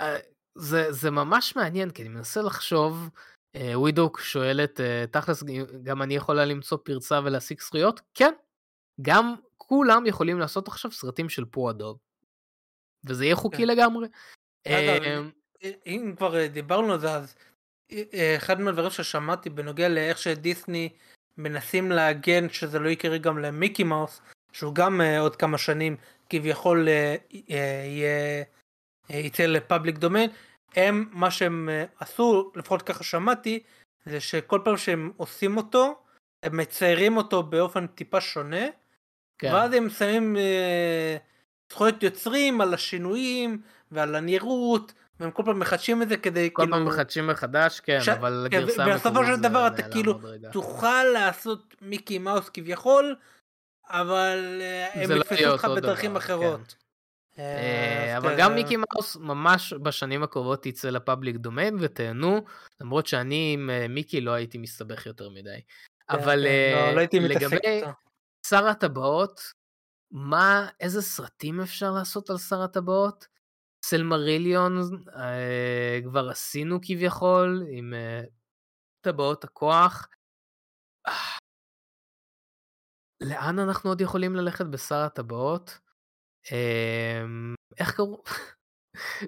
אה, 0.00 0.16
זה, 0.54 0.92
זה 0.92 1.10
ממש 1.10 1.56
מעניין, 1.56 1.90
כי 1.90 2.02
אני 2.02 2.08
מנסה 2.08 2.42
לחשוב, 2.42 3.08
אה, 3.56 3.80
ווידוק 3.80 4.20
שואלת, 4.20 4.80
אה, 4.80 5.04
תכלס, 5.10 5.42
גם 5.82 6.02
אני 6.02 6.14
יכולה 6.14 6.44
למצוא 6.44 6.78
פרצה 6.84 7.20
ולהשיג 7.24 7.60
זכויות? 7.60 8.00
כן, 8.14 8.32
גם 9.02 9.34
כולם 9.56 10.06
יכולים 10.06 10.38
לעשות 10.38 10.68
עכשיו 10.68 10.92
סרטים 10.92 11.28
של 11.28 11.44
פו-אדוב. 11.44 11.98
וזה 13.06 13.24
יהיה 13.24 13.36
חוקי 13.36 13.56
כן. 13.56 13.66
לגמרי. 13.66 14.08
אגב, 14.68 15.02
אמ, 15.02 15.30
אם 15.86 16.14
כבר 16.16 16.46
דיברנו 16.46 16.92
על 16.92 17.00
זה, 17.00 17.10
אז 17.14 17.36
אחד 18.36 18.60
מהדברים 18.60 18.90
ששמעתי 18.90 19.50
בנוגע 19.50 19.88
לאיך 19.88 20.18
שדיסני 20.18 20.88
מנסים 21.38 21.92
להגן 21.92 22.48
שזה 22.48 22.78
לא 22.78 22.88
יקרה 22.88 23.18
גם 23.18 23.38
למיקי 23.38 23.84
מאוס, 23.84 24.20
שהוא 24.52 24.74
גם 24.74 25.00
עוד 25.20 25.36
כמה 25.36 25.58
שנים 25.58 25.96
כביכול 26.30 26.88
יהיה 27.30 28.44
יצא 29.10 29.46
לפאבליק 29.46 29.98
דומיין, 29.98 30.30
הם, 30.76 31.08
מה 31.12 31.30
שהם 31.30 31.68
עשו, 32.00 32.52
לפחות 32.56 32.82
ככה 32.82 33.04
שמעתי, 33.04 33.62
זה 34.06 34.20
שכל 34.20 34.60
פעם 34.64 34.76
שהם 34.76 35.12
עושים 35.16 35.56
אותו, 35.56 36.02
הם 36.42 36.56
מציירים 36.56 37.16
אותו 37.16 37.42
באופן 37.42 37.86
טיפה 37.86 38.20
שונה, 38.20 38.66
כן. 39.38 39.52
ואז 39.54 39.72
הם 39.72 39.90
שמים 39.90 40.36
זכויות 41.72 42.02
יוצרים 42.02 42.60
על 42.60 42.74
השינויים 42.74 43.62
ועל 43.90 44.14
הנראות, 44.14 44.92
והם 45.22 45.30
כל 45.30 45.42
פעם 45.44 45.58
מחדשים 45.58 46.02
את 46.02 46.08
זה 46.08 46.16
כדי 46.16 46.50
כל 46.52 46.62
כאילו... 46.62 46.76
כל 46.76 46.84
פעם 46.84 46.94
מחדשים 46.94 47.26
מחדש, 47.26 47.80
כן, 47.80 48.00
ש... 48.00 48.08
אבל 48.08 48.46
כן, 48.50 48.60
גרסה 48.60 48.82
מקומית 48.82 49.00
בסופו 49.00 49.24
של 49.24 49.40
דבר 49.40 49.66
אתה 49.66 49.82
כאילו 49.82 50.20
תוכל 50.52 51.04
לעשות 51.04 51.74
מיקי 51.82 52.18
מאוס 52.18 52.48
כביכול, 52.48 53.16
אבל 53.88 54.58
אה, 54.60 55.02
הם 55.02 55.10
לא 55.10 55.20
יתפסו 55.20 55.48
אותך 55.48 55.64
בדרכים 55.76 56.10
דבר, 56.10 56.18
אחרות. 56.20 56.74
כן. 57.34 57.42
אה, 57.42 58.16
אבל 58.16 58.34
גם 58.38 58.54
מיקי 58.54 58.76
מאוס 58.76 59.16
ממש 59.16 59.72
בשנים 59.72 60.22
הקרובות 60.22 60.66
יצא 60.66 60.90
לפאבליק 60.90 61.36
דומיין 61.36 61.76
ותהנו, 61.80 62.44
למרות 62.80 63.06
שאני 63.06 63.50
עם 63.54 63.70
אה, 63.70 63.88
מיקי 63.88 64.20
לא 64.20 64.30
הייתי 64.30 64.58
מסתבך 64.58 65.06
יותר 65.06 65.28
מדי. 65.28 65.50
כן, 65.50 66.16
אבל 66.18 66.46
כן, 66.48 66.94
לא, 66.94 67.02
לא 67.02 67.28
לגבי 67.28 67.82
שר 68.46 68.66
הטבעות, 68.66 69.40
מה, 70.10 70.68
איזה 70.80 71.02
סרטים 71.02 71.60
אפשר 71.60 71.90
לעשות 71.90 72.30
על 72.30 72.38
שר 72.38 72.62
הטבעות? 72.62 73.26
סלמריליון 73.84 74.80
כבר 76.04 76.28
עשינו 76.30 76.78
כביכול 76.82 77.62
עם 77.70 77.94
טבעות 79.00 79.44
הכוח. 79.44 80.08
לאן 83.20 83.58
אנחנו 83.58 83.90
עוד 83.90 84.00
יכולים 84.00 84.36
ללכת 84.36 84.66
בשר 84.66 84.94
הטבעות? 84.94 85.78
אמ, 86.52 87.54
איך 87.78 87.96
קראו? 87.96 88.22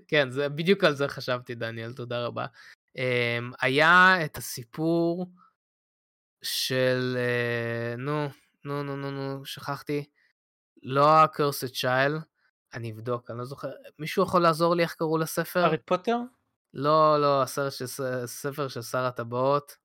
כן, 0.09 0.31
זה 0.31 0.49
בדיוק 0.49 0.85
על 0.85 0.95
זה 0.95 1.09
חשבתי, 1.09 1.55
דניאל, 1.55 1.93
תודה 1.93 2.27
רבה. 2.27 2.47
אמ, 2.97 3.53
היה 3.61 4.25
את 4.25 4.37
הסיפור 4.37 5.27
של, 6.43 7.17
אה, 7.17 7.95
נו, 7.99 8.29
נו, 8.65 8.83
נו, 8.83 8.97
נו, 8.97 9.11
נו, 9.11 9.45
שכחתי. 9.45 10.11
לא 10.83 11.09
ה-Cursed 11.09 11.73
Child, 11.73 12.34
אני 12.75 12.93
אבדוק, 12.93 13.31
אני 13.31 13.39
לא 13.39 13.45
זוכר. 13.45 13.71
מישהו 13.99 14.23
יכול 14.23 14.43
לעזור 14.43 14.77
לי 14.77 14.83
איך 14.83 14.95
קראו 14.95 15.19
לספר? 15.19 15.61
הארי 15.61 15.79
פוטר? 15.79 16.17
לא, 16.75 17.21
לא, 17.21 17.43
הסרט 17.43 17.73
של 17.73 17.87
ספר 18.27 18.69
של 18.69 18.83
שר 18.83 19.05
הטבעות. 19.05 19.77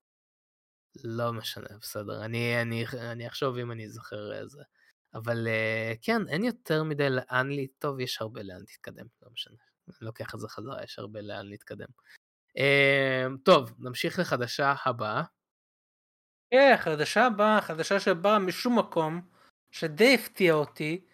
לא 1.03 1.34
משנה, 1.34 1.68
בסדר. 1.82 2.26
אני, 2.26 2.61
אני, 2.61 2.86
אני 3.11 3.28
אחשוב 3.28 3.57
אם 3.57 3.72
אני 3.72 3.90
זוכר 3.90 4.34
איזה. 4.34 4.64
אבל 5.14 5.48
uh, 5.48 5.98
כן, 6.02 6.28
אין 6.28 6.44
יותר 6.44 6.84
מדי 6.84 7.10
לאן 7.10 7.49
לי, 7.49 7.68
טוב, 7.68 7.99
יש 7.99 8.22
הרבה 8.22 8.44
לאן 8.44 8.60
להתקדם, 8.60 9.06
לא 9.22 9.30
משנה. 9.32 9.57
אני 9.88 9.95
לוקח 10.02 10.36
את 10.36 10.40
זה 10.40 10.48
חזרה, 10.48 10.84
יש 10.84 10.99
הרבה 10.99 11.22
לאן 11.22 11.45
להתקדם. 11.45 11.88
Uh, 12.57 13.38
טוב, 13.44 13.74
נמשיך 13.80 14.20
לחדשה 14.20 14.74
הבאה. 14.86 15.24
כן, 16.52 16.76
חדשה 16.78 17.26
הבאה, 17.26 17.61
חדשה 17.61 17.99
שבאה 17.99 18.40
משום 18.40 18.80
מקום, 18.80 19.22
שדי 19.72 20.16
הפתיע 20.16 20.53
אותי, 20.53 21.06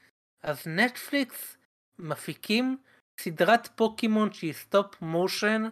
אז 0.43 0.67
נטפליקס 0.67 1.54
מפיקים 1.99 2.77
סדרת 3.19 3.67
פוקימון 3.75 4.33
שהיא 4.33 4.53
stop 4.53 5.01
motion 5.01 5.63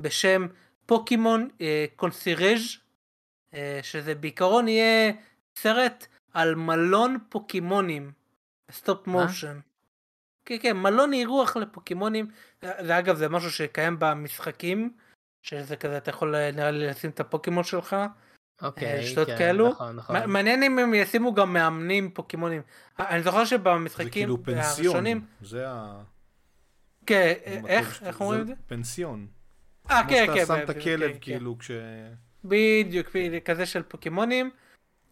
בשם 0.00 0.46
Pokémon 0.86 1.48
Concierge 1.96 2.56
uh, 3.52 3.56
שזה 3.82 4.14
בעיקרון 4.14 4.68
יהיה 4.68 5.12
סרט 5.58 6.06
על 6.32 6.54
מלון 6.54 7.18
פוקימונים 7.28 8.12
stop 8.70 9.06
motion. 9.06 9.58
כן 10.44 10.56
כן 10.62 10.76
מלון 10.76 11.12
אירוח 11.12 11.56
לפוקימונים 11.56 12.30
זה 12.62 12.98
אגב 12.98 13.16
זה 13.16 13.28
משהו 13.28 13.50
שקיים 13.50 13.96
במשחקים 13.98 14.96
שזה 15.42 15.76
כזה 15.76 15.96
אתה 15.96 16.10
יכול 16.10 16.50
נראה 16.52 16.70
לי 16.70 16.86
לשים 16.86 17.10
את 17.10 17.20
הפוקימון 17.20 17.64
שלך. 17.64 17.96
אוקיי, 18.62 19.14
כן, 19.14 19.38
כאלו. 19.38 19.68
נכון, 19.68 19.96
נכון. 19.96 20.16
מעניין 20.26 20.62
אם 20.62 20.78
הם 20.78 20.94
ישימו 20.94 21.34
גם 21.34 21.52
מאמנים 21.52 22.10
פוקימונים. 22.10 22.62
אני 22.98 23.22
זוכר 23.22 23.44
שבמשחקים 23.44 24.04
זה 24.04 24.10
כאילו 24.10 24.44
פנסיון, 24.44 24.86
הראשונים... 24.86 25.24
זה 25.42 25.68
ה... 25.68 26.02
כן, 27.06 27.32
איך, 27.66 28.02
איך 28.02 28.20
אומרים 28.20 28.40
את 28.40 28.46
זה? 28.46 28.54
פנסיון. 28.66 29.26
אה, 29.90 30.02
כן, 30.08 30.26
כן. 30.26 30.26
כמו 30.26 30.36
שאתה 30.36 30.46
שם 30.46 30.64
את 30.64 30.70
הכלב 30.70 31.12
כן, 31.12 31.18
כאילו 31.20 31.58
כש... 31.58 31.70
בדיוק, 32.44 33.06
כזה 33.44 33.66
של 33.66 33.82
פוקימונים. 33.82 34.50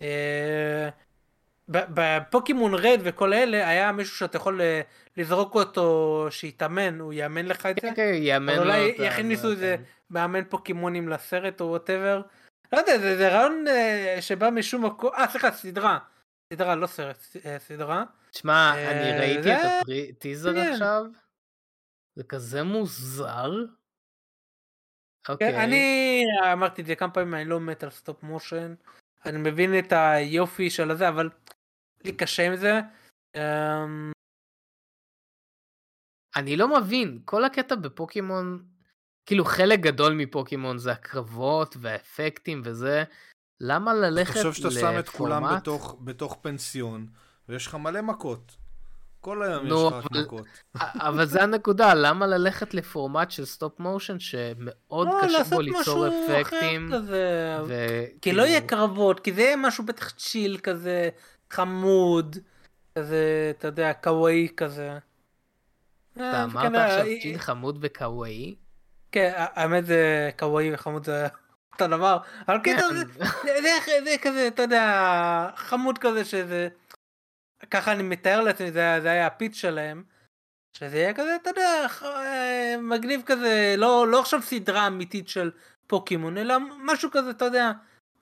אה, 0.03 0.89
ב 1.69 1.82
Pokémon 1.82 2.75
Red 2.75 3.01
וכל 3.03 3.33
אלה 3.33 3.69
היה 3.69 3.93
מישהו 3.93 4.17
שאתה 4.17 4.37
יכול 4.37 4.61
אה, 4.61 4.81
לזרוק 5.17 5.55
אותו 5.55 6.27
שיתאמן 6.31 7.01
הוא 7.01 7.13
יאמן 7.13 7.47
לך 7.47 7.67
את 7.67 7.77
זה. 7.83 7.91
כן, 7.97 8.13
יאמן 8.15 8.55
לו 8.55 8.63
אולי 8.63 8.95
יכניסו 8.99 9.51
איזה 9.51 9.77
כן. 9.79 9.83
מאמן 10.11 10.45
פוקימונים 10.49 11.09
לסרט 11.09 11.61
או 11.61 11.67
whatever. 11.67 12.23
לא 12.73 12.79
יודע 12.79 12.99
זה 12.99 13.29
רעיון 13.29 13.65
אה, 13.69 14.17
שבא 14.21 14.51
משום 14.51 14.85
מקום 14.85 15.11
אה 15.15 15.29
סליחה 15.29 15.53
סדרה 15.53 15.99
סדרה 16.53 16.75
לא 16.77 16.87
סרט 16.87 17.17
סדרה. 17.59 18.05
תשמע 18.31 18.73
אני 18.75 19.19
ראיתי 19.19 19.53
את 19.53 19.61
הטיזר 20.17 20.55
כן. 20.55 20.73
עכשיו. 20.73 21.05
זה 22.17 22.25
כזה 22.25 22.63
מוזר. 22.63 23.51
כן, 25.25 25.33
אוקיי. 25.33 25.65
אני 25.65 26.25
אמרתי 26.53 26.83
את 26.83 26.87
זה 26.87 26.95
כמה 26.95 27.11
פעמים 27.11 27.35
אני 27.35 27.45
לא 27.45 27.61
מת 27.61 27.83
על 27.83 27.91
stop 27.91 28.23
motion. 28.23 28.75
אני 29.27 29.39
מבין 29.39 29.79
את 29.79 29.93
היופי 29.93 30.71
של 30.71 30.91
הזה 30.91 31.09
אבל 31.09 31.31
לי 32.05 32.13
קשה 32.13 32.47
עם 32.47 32.57
זה. 32.57 32.81
אמ, 33.37 34.13
אני 36.37 36.57
לא 36.57 36.81
מבין, 36.81 37.21
כל 37.25 37.45
הקטע 37.45 37.75
בפוקימון, 37.75 38.65
כאילו 39.29 39.45
חלק 39.45 39.81
גדול 39.81 40.13
מפוקימון 40.13 40.79
זה 40.79 40.93
הקרבות 40.93 41.77
והאפקטים 41.81 42.63
וזה, 42.65 43.05
למה 43.61 43.95
ללכת 43.95 44.31
לפורמט? 44.31 44.47
תחשוב 44.47 44.55
שאתה 44.55 44.81
שם 44.81 44.99
את 44.99 45.09
כולם 45.09 45.57
בתוך, 45.57 45.97
בתוך 46.01 46.39
פנסיון, 46.43 47.07
ויש 47.49 47.67
לך 47.67 47.75
מלא 47.75 48.01
מכות. 48.01 48.57
כל 49.21 49.43
היום 49.43 49.67
יש 49.67 49.73
לך 49.73 50.11
מכות. 50.11 50.47
אבל 51.09 51.25
זה 51.25 51.43
הנקודה, 51.43 51.95
למה 51.95 52.27
ללכת 52.27 52.75
לפורמט 52.75 53.31
של 53.31 53.45
stop 53.45 53.81
motion 53.81 54.19
שמאוד 54.19 55.09
לא, 55.09 55.21
קשה 55.23 55.45
בו 55.45 55.61
ליצור 55.61 56.07
אפקטים? 56.09 56.91
ו... 57.07 58.05
כי 58.21 58.33
לא 58.33 58.43
יהיה 58.43 58.61
קרבות, 58.61 59.21
כי 59.21 59.33
זה 59.33 59.41
יהיה 59.41 59.57
משהו 59.57 59.85
בטח 59.85 60.11
chill 60.11 60.59
כזה, 60.59 61.09
חמוד, 61.51 62.37
כזה, 62.99 63.53
אתה 63.59 63.69
יודע, 63.69 63.93
kawaii 63.93 64.49
כזה. 64.57 64.99
אתה 66.13 66.23
אה, 66.23 66.45
אמרת 66.45 66.75
עכשיו 66.75 67.05
chill 67.23 67.39
חמוד 67.39 67.79
ו 67.81 67.90
kawaii? 67.90 68.55
כן, 69.13 69.33
האמת 69.37 69.87
זה 69.87 70.31
kawaii 70.39 70.75
וחמוד 70.75 71.05
זה 71.05 71.27
אותו 71.73 71.87
דבר, 71.87 72.19
אבל 72.49 72.59
כאילו 72.63 72.81
זה 73.63 74.19
כזה, 74.23 74.49
אתה 74.49 74.63
יודע, 74.63 75.51
חמוד 75.57 75.99
כזה 75.99 76.25
שזה... 76.25 76.69
ככה 77.71 77.93
אני 77.93 78.03
מתאר 78.03 78.41
לעצמי, 78.41 78.73
זה, 78.73 78.99
זה 79.03 79.11
היה 79.11 79.27
ה 79.27 79.31
pitch 79.31 79.55
שלהם. 79.57 80.03
שזה 80.73 80.97
יהיה 80.97 81.15
כזה, 81.15 81.37
אתה 81.37 81.51
יודע, 81.51 81.87
אה, 82.03 82.77
מגניב 82.81 83.23
כזה, 83.27 83.75
לא, 83.79 84.09
לא 84.09 84.21
עכשיו 84.21 84.43
סדרה 84.43 84.87
אמיתית 84.87 85.29
של 85.29 85.51
פוקימון, 85.87 86.39
אלא 86.39 86.55
משהו 86.85 87.11
כזה, 87.11 87.31
אתה 87.31 87.45
יודע, 87.45 87.73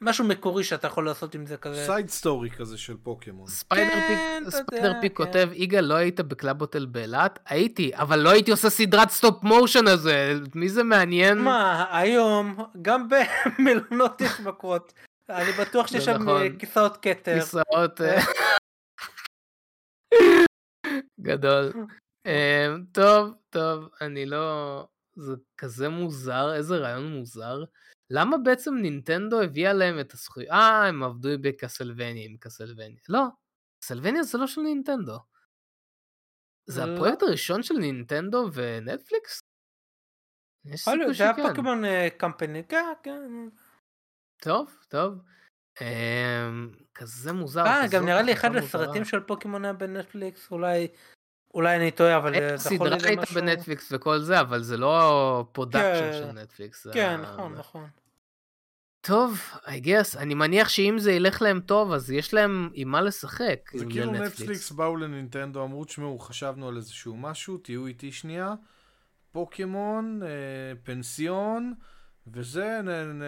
משהו 0.00 0.24
מקורי 0.24 0.64
שאתה 0.64 0.86
יכול 0.86 1.06
לעשות 1.06 1.34
עם 1.34 1.46
זה 1.46 1.56
כזה. 1.56 1.86
side 1.86 2.08
story 2.08 2.50
כזה 2.50 2.78
של 2.78 2.96
פוקימון. 3.02 3.46
ספיידר 3.46 3.90
כן, 3.90 4.42
פיג, 4.44 4.54
ספיידר 4.54 4.92
פיג 5.00 5.18
כן. 5.18 5.24
כותב, 5.24 5.48
יגאל, 5.52 5.84
לא 5.84 5.94
היית 5.94 6.20
בקלאבוטל 6.20 6.86
באילת? 6.86 7.38
הייתי, 7.46 7.90
אבל 7.94 8.18
לא 8.18 8.30
הייתי 8.30 8.50
עושה 8.50 8.70
סדרת 8.70 9.10
stop 9.10 9.42
motion 9.42 9.86
הזה, 9.86 10.32
מי 10.54 10.68
זה 10.68 10.82
מעניין? 10.82 11.38
מה, 11.38 11.86
היום, 11.98 12.56
גם 12.82 13.08
במלונות 13.08 14.20
יש 14.20 14.40
מכות. 14.40 14.92
אני 15.30 15.52
בטוח 15.52 15.86
שיש 15.86 16.04
שם 16.04 16.22
נכון. 16.22 16.42
אה, 16.42 16.48
כיסאות 16.58 16.96
כתר. 17.02 17.34
כיסאות... 17.40 18.00
אה, 18.00 18.20
גדול. 21.20 21.72
אה, 22.26 22.74
טוב, 22.92 23.34
טוב, 23.50 23.88
אני 24.00 24.26
לא... 24.26 24.86
זה 25.16 25.32
כזה 25.58 25.88
מוזר, 25.88 26.54
איזה 26.54 26.76
רעיון 26.76 27.06
מוזר. 27.06 27.64
למה 28.10 28.36
בעצם 28.38 28.74
נינטנדו 28.74 29.42
הביאה 29.42 29.72
להם 29.72 30.00
את 30.00 30.12
הזכויות? 30.12 30.50
אה, 30.50 30.86
הם 30.88 31.02
עבדו 31.02 31.28
בקסלווניה 31.40 32.24
עם 32.24 32.36
קסלווניה. 32.40 33.00
לא, 33.08 33.22
קסלווניה 33.80 34.22
זה 34.22 34.38
לא 34.38 34.46
של 34.46 34.60
נינטנדו. 34.60 35.18
זה 36.66 36.86
לא. 36.86 36.94
הפרויקט 36.94 37.22
הראשון 37.22 37.62
של 37.62 37.74
נינטנדו 37.74 38.48
ונטפליקס? 38.54 39.40
יש 40.64 40.84
סיכוי 40.84 41.14
זה 41.14 41.24
היה 41.24 41.32
שכן. 41.32 41.48
פוקימון 41.48 41.84
אה, 41.84 42.08
company, 42.18 42.64
כן, 42.68 42.84
כן. 43.02 43.48
טוב, 44.42 44.78
טוב. 44.88 45.14
אמ, 45.80 46.70
כזה 46.94 47.32
מוזר. 47.32 47.66
אה, 47.66 47.82
גם 47.90 48.04
נראה 48.04 48.22
לי 48.22 48.32
אחד. 48.32 48.56
הסרטים 48.56 49.04
של 49.04 49.20
פוקימון 49.20 49.64
היה 49.64 49.72
בנטפליקס, 49.72 50.50
אולי, 50.50 50.88
אולי 51.56 51.76
אני 51.76 51.90
טועה, 51.90 52.16
אבל 52.16 52.34
אה, 52.34 52.56
זה 52.56 52.74
יכול 52.74 52.86
הסדרה 52.86 52.88
להיות 52.88 53.02
הייתה 53.02 53.22
משהו... 53.22 53.34
בנטפליקס 53.34 53.92
וכל 53.92 54.18
זה, 54.18 54.40
אבל 54.40 54.62
זה 54.62 54.76
לא 54.76 55.44
production 55.52 56.10
כן. 56.12 56.12
של 56.12 56.32
נטפליקס. 56.32 56.84
זה 56.84 56.90
כן, 56.94 57.20
ה- 57.20 57.22
נכון, 57.22 57.52
נכון. 57.52 57.86
טוב, 59.00 59.40
I 59.64 59.84
guess, 59.84 60.18
אני 60.18 60.34
מניח 60.34 60.68
שאם 60.68 60.98
זה 60.98 61.12
ילך 61.12 61.42
להם 61.42 61.60
טוב, 61.60 61.92
אז 61.92 62.10
יש 62.10 62.34
להם 62.34 62.70
עם 62.74 62.88
מה 62.88 63.00
לשחק. 63.00 63.70
זה 63.74 63.86
כאילו 63.90 64.12
נטפליקס. 64.12 64.40
נטפליקס 64.40 64.72
באו 64.72 64.96
לנינטנדו, 64.96 65.64
אמרו, 65.64 65.84
תשמעו, 65.84 66.18
חשבנו 66.18 66.68
על 66.68 66.76
איזשהו 66.76 67.16
משהו, 67.16 67.58
תהיו 67.58 67.86
איתי 67.86 68.12
שנייה. 68.12 68.54
פוקימון, 69.32 70.20
אה, 70.22 70.28
פנסיון, 70.82 71.74
וזה, 72.26 72.80
נ, 72.84 72.88
נ, 72.88 73.22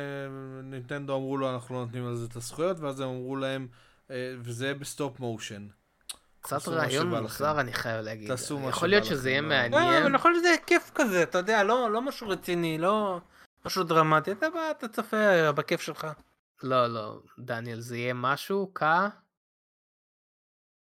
נינטנדו 0.71 1.17
אמרו 1.17 1.37
לו, 1.37 1.55
אנחנו 1.55 1.75
לא 1.75 1.81
נותנים 1.81 2.07
על 2.07 2.17
זה 2.17 2.27
את 2.27 2.37
הזכויות, 2.37 2.81
ואז 2.81 3.01
הם 3.01 3.09
אמרו 3.09 3.37
להם, 3.37 3.69
אה, 4.11 4.35
וזה 4.39 4.75
ב 4.75 4.84
stop 4.84 5.21
motion. 5.21 5.67
קצת 6.57 6.69
רעיון 6.69 7.15
מוזר. 7.15 7.61
אני 7.61 7.73
חייב 7.73 8.05
להגיד. 8.05 8.29
תעשו 8.29 8.59
מה 8.59 8.69
יכול 8.69 8.89
להיות 8.89 9.05
שזה 9.05 9.31
יהיה 9.31 9.41
לא. 9.41 9.49
לא, 9.49 9.55
מעניין. 9.55 10.03
אבל 10.03 10.15
יכול 10.15 10.33
להיות 10.33 10.45
שזה 10.45 10.55
כיף 10.67 10.91
כזה, 10.95 11.23
אתה 11.23 11.39
יודע, 11.39 11.63
לא 11.63 11.91
לא 11.91 12.03
משהו 12.03 12.29
רציני, 12.29 12.79
לא 12.79 13.21
משהו 13.67 13.85
דרמטי, 13.85 14.33
אתה 14.33 14.51
בא, 14.51 14.71
אתה 14.71 14.89
צופה 14.89 15.17
אה, 15.17 15.53
בכיף 15.53 15.81
שלך. 15.81 16.07
לא, 16.63 16.87
לא, 16.87 17.21
דניאל, 17.39 17.81
זה 17.81 17.97
יהיה 17.97 18.15
משהו, 18.15 18.71
ק... 18.75 18.83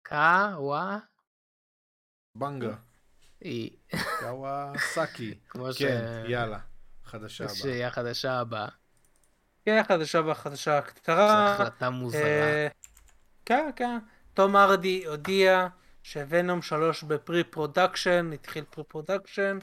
ק... 0.03 0.13
וואה? 0.57 0.97
בנגה, 2.35 2.75
היא. 3.41 3.69
קוואסקי. 4.19 5.39
כמו 5.49 5.73
ש... 5.73 5.83
כן, 5.83 6.23
יאללה, 6.27 6.59
חדשה 7.05 7.43
הבאה. 7.43 7.55
שהיא 7.55 7.85
החדשה 7.85 8.39
הבאה. 8.39 8.67
כן, 9.65 9.77
החדשה 9.77 10.21
והחדשה 10.21 10.71
זו 10.71 10.77
הקצרה. 10.77 11.53
החלטה 11.53 11.89
מוזרה. 11.89 12.21
אה, 12.21 12.67
כן, 13.45 13.69
כן. 13.75 13.99
תום 14.33 14.55
הארדי 14.55 15.05
הודיע 15.05 15.67
שוונום 16.03 16.61
3 16.61 17.03
ב 17.03 17.13
pre 17.13 17.43
production, 17.43 18.29
התחיל 18.33 18.63
pre 18.69 18.83
production. 18.83 19.57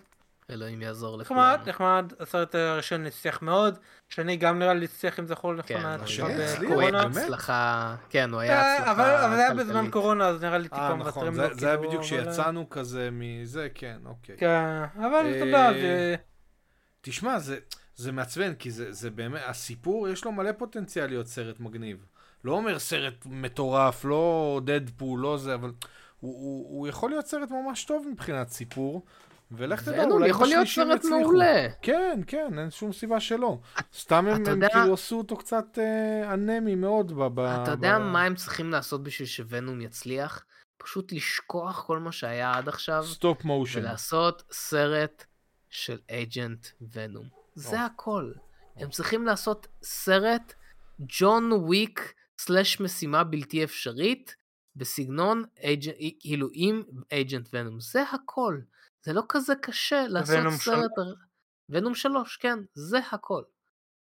אלוהים 0.51 0.83
יעזור 0.83 1.21
נחמד, 1.21 1.59
לכולנו. 1.63 1.67
נחמד, 1.71 2.13
הסרט 2.21 2.55
הראשון 2.55 3.07
הצליח 3.07 3.43
מאוד, 3.43 3.79
שני 4.09 4.37
גם 4.37 4.59
נראה 4.59 4.75
לי 4.75 4.85
הצליח 4.85 5.19
אם 5.21 5.27
זכור 5.27 5.63
כן, 5.63 5.77
נכון, 5.79 5.87
היה 5.87 5.97
הוא 6.27 6.29
היה 6.31 6.59
בקורונה. 6.61 7.03
הצלחה, 7.03 7.97
כן, 8.11 8.31
הוא 8.33 8.41
היה 8.41 8.61
אה, 8.63 8.75
הצלחה 8.77 8.91
אבל 8.93 9.25
אבל 9.25 9.37
זה 9.37 9.43
היה 9.43 9.55
בזמן. 9.55 9.91
קורונה, 9.91 10.27
אז 10.29 10.43
נראה 10.45 10.59
לי 10.59 10.69
טיפה 10.69 10.77
אה, 10.89 10.95
נכון, 10.95 10.99
מוותרים 10.99 11.35
זה- 11.35 11.49
לו, 11.49 11.55
זה 11.55 11.67
היה 11.69 11.77
כאילו, 11.77 11.89
בדיוק 11.91 12.05
אבל- 12.13 12.33
שיצאנו 12.33 12.71
כזה 12.71 13.09
מזה, 13.13 13.69
כן, 13.75 13.99
אוקיי. 14.07 14.37
כן, 14.39 14.61
אבל 14.97 15.05
אתה 15.05 15.43
אה, 15.43 15.47
יודע, 15.47 15.73
זה... 15.73 16.15
תשמע, 17.01 17.39
זה, 17.39 17.59
זה 17.97 18.13
מעצבן, 18.13 18.55
כי 18.55 18.71
זה, 18.71 18.93
זה 18.93 19.11
באמת, 19.11 19.41
הסיפור, 19.47 20.09
יש 20.09 20.25
לו 20.25 20.33
מלא 20.33 20.53
פוטנציאל 20.53 21.07
להיות 21.07 21.27
סרט 21.27 21.61
מגניב. 21.61 22.05
לא 22.45 22.53
אומר 22.53 22.79
סרט 22.79 23.27
מטורף, 23.27 24.05
לא 24.05 24.61
דדפול, 24.65 25.21
לא 25.21 25.37
זה, 25.39 25.55
אבל 25.55 25.69
הוא, 26.21 26.33
הוא, 26.35 26.79
הוא 26.79 26.89
יכול 26.89 27.11
להיות 27.11 27.27
סרט 27.27 27.51
ממש 27.51 27.85
טוב 27.85 28.07
מבחינת 28.13 28.49
סיפור, 28.49 29.05
ולך 29.53 29.83
תדע, 29.83 30.05
אולי 30.05 30.29
יכול 30.29 30.47
להיות 30.47 30.69
סרט. 30.69 31.05
מעולה. 31.05 31.67
כן, 31.83 32.21
כן, 32.27 32.59
אין 32.59 32.71
שום 32.71 32.93
סיבה 32.93 33.21
שלא. 33.21 33.59
סתם 33.95 34.27
הם, 34.27 34.43
אתה 34.43 34.51
הם 34.51 34.57
יודע- 34.63 34.69
כאילו 34.73 34.95
עשו 34.95 35.19
אותו 35.19 35.37
קצת 35.37 35.79
אה, 35.79 36.35
אנמי 36.35 36.75
מאוד 36.75 37.13
ב... 37.13 37.27
ב 37.35 37.41
אתה 37.41 37.71
יודע 37.71 37.99
ב... 37.99 38.03
מה 38.03 38.23
הם 38.23 38.35
צריכים 38.35 38.71
לעשות 38.71 39.03
בשביל 39.03 39.29
שוונום 39.29 39.81
יצליח? 39.81 40.45
פשוט 40.77 41.13
לשכוח 41.13 41.85
כל 41.87 41.99
מה 41.99 42.13
שהיה 42.13 42.53
עד 42.55 42.69
עכשיו, 42.69 43.05
stop 43.07 43.45
motion. 43.45 43.81
ולעשות 43.81 44.43
סרט 44.53 45.25
של 45.71 45.99
Agent 46.11 46.67
Venom. 46.93 47.29
זה 47.55 47.81
הכל. 47.85 48.33
הם 48.77 48.91
צריכים 48.91 49.27
לעשות 49.27 49.67
סרט 49.83 50.55
ג'ון 51.01 51.53
וויק 51.53 52.15
slash 52.39 52.81
משימה 52.81 53.25
בלתי 53.25 53.65
אפשרית, 53.65 54.37
בסגנון, 54.77 55.45
כאילו 56.21 56.49
עם 56.53 56.83
Agent 57.13 57.49
Venom. 57.53 57.81
זה 57.81 58.03
הכל. 58.03 58.59
זה 59.03 59.13
לא 59.13 59.23
כזה 59.29 59.55
קשה 59.55 60.05
לעשות 60.09 60.37
ונום 60.39 60.55
סרט... 60.57 60.91
ונום 61.69 61.95
שלוש, 61.95 62.37
כן, 62.37 62.59
זה 62.75 62.99
הכל. 63.13 63.43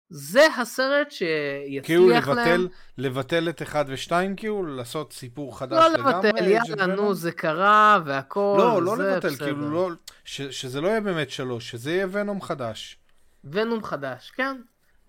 זה 0.08 0.46
הסרט 0.56 1.10
שיצליח 1.10 1.84
כאילו 1.86 2.08
להם. 2.08 2.20
לבטל, 2.20 2.68
לבטל 2.98 3.48
את 3.48 3.62
1 3.62 3.86
ו-2 3.88 4.12
כאילו? 4.36 4.66
לעשות 4.66 5.12
סיפור 5.12 5.58
חדש 5.58 5.78
לא 5.78 5.92
לגמרי? 5.92 6.12
לבטל, 6.12 6.38
Agent 6.38 6.68
יאללה? 6.68 6.86
נו, 6.86 7.14
זה 7.14 7.32
קרה 7.32 8.00
והכל, 8.06 8.56
לא, 8.58 8.82
לא 8.82 8.98
לבטל, 8.98 9.28
בסדר. 9.28 9.44
כאילו 9.44 9.70
לא, 9.70 9.90
ש, 10.24 10.42
שזה 10.42 10.80
לא 10.80 10.88
יהיה 10.88 11.00
באמת 11.00 11.30
שלוש, 11.30 11.70
שזה 11.70 11.92
יהיה 11.92 12.06
ונום 12.10 12.40
חדש. 12.40 12.98
ונום 13.44 13.84
חדש, 13.84 14.30
כן. 14.30 14.60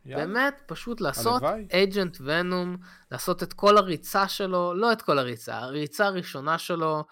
יאללה. 0.06 0.26
באמת, 0.26 0.62
פשוט 0.66 1.02
לעשות. 1.02 1.44
אייג'נט 1.74 2.18
ונום, 2.22 2.78
לעשות 3.12 3.44
את 3.44 3.54
כל 3.54 3.78
הריצה 3.78 4.28
שלו, 4.28 4.74
לא 4.74 4.92
את 4.92 5.02
כל 5.02 5.20
הריצה, 5.20 5.58
הריצה 5.58 6.06
הראשונה 6.06 6.58
שלו, 6.58 7.04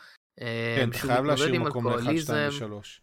אה, 0.41 0.75
כן, 0.77 0.89
אתה 0.89 0.97
חייב 0.97 1.25
להשאיר 1.25 1.61
מקום 1.61 1.87
ל-1, 1.87 1.99
2 2.01 2.17
אלכוהוליזם. 2.17 2.49
ו-3. 2.65 2.99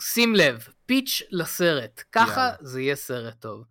שים 0.00 0.34
לב, 0.34 0.68
pitch 0.86 1.22
לסרט, 1.30 2.02
ככה 2.12 2.40
יאללה. 2.40 2.56
זה 2.60 2.80
יהיה 2.80 2.96
סרט 2.96 3.34
טוב. 3.40 3.64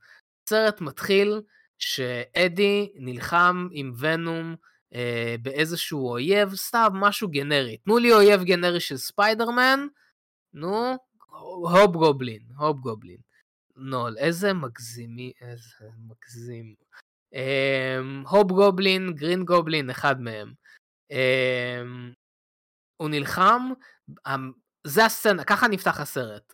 סרט 0.49 0.81
מתחיל 0.81 1.41
שאדי 1.77 2.91
נלחם 2.95 3.67
עם 3.71 3.93
ונום 3.99 4.55
אה, 4.93 5.35
באיזשהו 5.41 6.09
אויב, 6.09 6.55
סתם 6.55 6.87
משהו 6.93 7.27
גנרי. 7.27 7.77
תנו 7.77 7.97
לי 7.97 8.13
אויב 8.13 8.43
גנרי 8.43 8.79
של 8.79 8.97
ספיידרמן, 8.97 9.87
נו, 10.53 10.97
הופ 11.61 11.95
גובלין, 11.95 12.41
הופ 12.57 12.77
גובלין. 12.77 13.26
נול, 13.77 14.17
איזה 14.17 14.53
מגזימי, 14.53 15.33
איזה 15.41 15.89
מגזים. 16.07 16.75
אמ, 17.33 18.23
הופ 18.27 18.51
גובלין, 18.51 19.13
גרין 19.13 19.45
גובלין, 19.45 19.89
אחד 19.89 20.21
מהם. 20.21 20.53
אמ, 21.11 22.13
הוא 22.97 23.09
נלחם, 23.09 23.61
אמ, 24.27 24.51
זה 24.87 25.05
הסצנה, 25.05 25.43
ככה 25.43 25.67
נפתח 25.67 25.99
הסרט. 25.99 26.53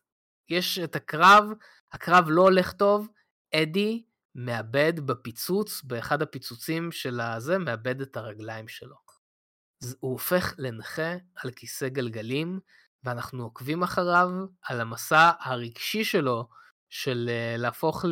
יש 0.50 0.80
את 0.80 0.96
הקרב, 0.96 1.50
הקרב 1.92 2.26
לא 2.28 2.42
הולך 2.42 2.74
טוב, 2.74 3.08
אדי 3.56 4.04
מאבד 4.36 5.00
בפיצוץ, 5.00 5.84
באחד 5.84 6.22
הפיצוצים 6.22 6.92
של 6.92 7.20
הזה, 7.20 7.58
מאבד 7.58 8.02
את 8.02 8.18
הרגליים 8.18 8.68
שלו. 8.68 8.96
הוא 10.00 10.12
הופך 10.12 10.54
לנכה 10.58 11.14
על 11.36 11.52
כיסא 11.52 11.90
גלגלים, 11.90 12.60
ואנחנו 13.04 13.44
עוקבים 13.44 13.84
אחריו 13.84 14.30
על 14.62 14.82
המסע 14.82 15.32
הרגשי 15.40 16.04
שלו, 16.04 16.50
של 16.94 17.30
אה, 17.30 17.56
להפוך 17.58 18.06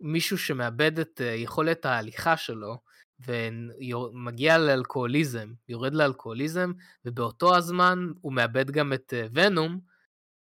למישהו 0.00 0.38
שמאבד 0.38 0.98
את 0.98 1.20
אה, 1.20 1.26
יכולת 1.26 1.86
ההליכה 1.86 2.36
שלו, 2.36 2.78
ומגיע 3.20 4.58
לאלכוהוליזם, 4.58 5.52
יורד 5.68 5.94
לאלכוהוליזם, 5.94 6.72
ובאותו 7.04 7.56
הזמן 7.56 7.98
הוא 8.20 8.32
מאבד 8.32 8.70
גם 8.70 8.92
את 8.92 9.12
אה, 9.16 9.26
ונום, 9.32 9.80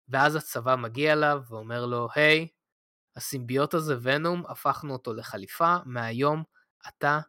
ואז 0.10 0.36
הצבא 0.36 0.76
מגיע 0.76 1.14
אליו 1.14 1.42
ואומר 1.50 1.86
לו, 1.86 2.08
היי, 2.16 2.48
הסימביוט 3.16 3.74
הזה 3.74 3.96
ונום, 4.02 4.44
הפכנו 4.48 4.94
אותו 4.94 5.14
לחליפה, 5.14 5.76
מהיום 5.86 6.44
אתה 6.88 7.20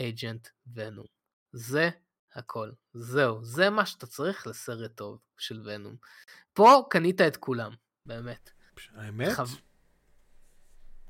אייג'נט 0.00 0.48
ונום. 0.74 1.06
זה 1.52 1.90
הכל. 2.34 2.70
זהו, 2.94 3.44
זה 3.44 3.70
מה 3.70 3.86
שאתה 3.86 4.06
צריך 4.06 4.46
לסרט 4.46 4.96
טוב 4.96 5.18
של 5.38 5.62
ונום. 5.64 5.96
פה 6.52 6.82
קנית 6.90 7.20
את 7.20 7.36
כולם, 7.36 7.72
באמת. 8.08 8.61
האמת? 8.96 9.28
חב- 9.32 9.48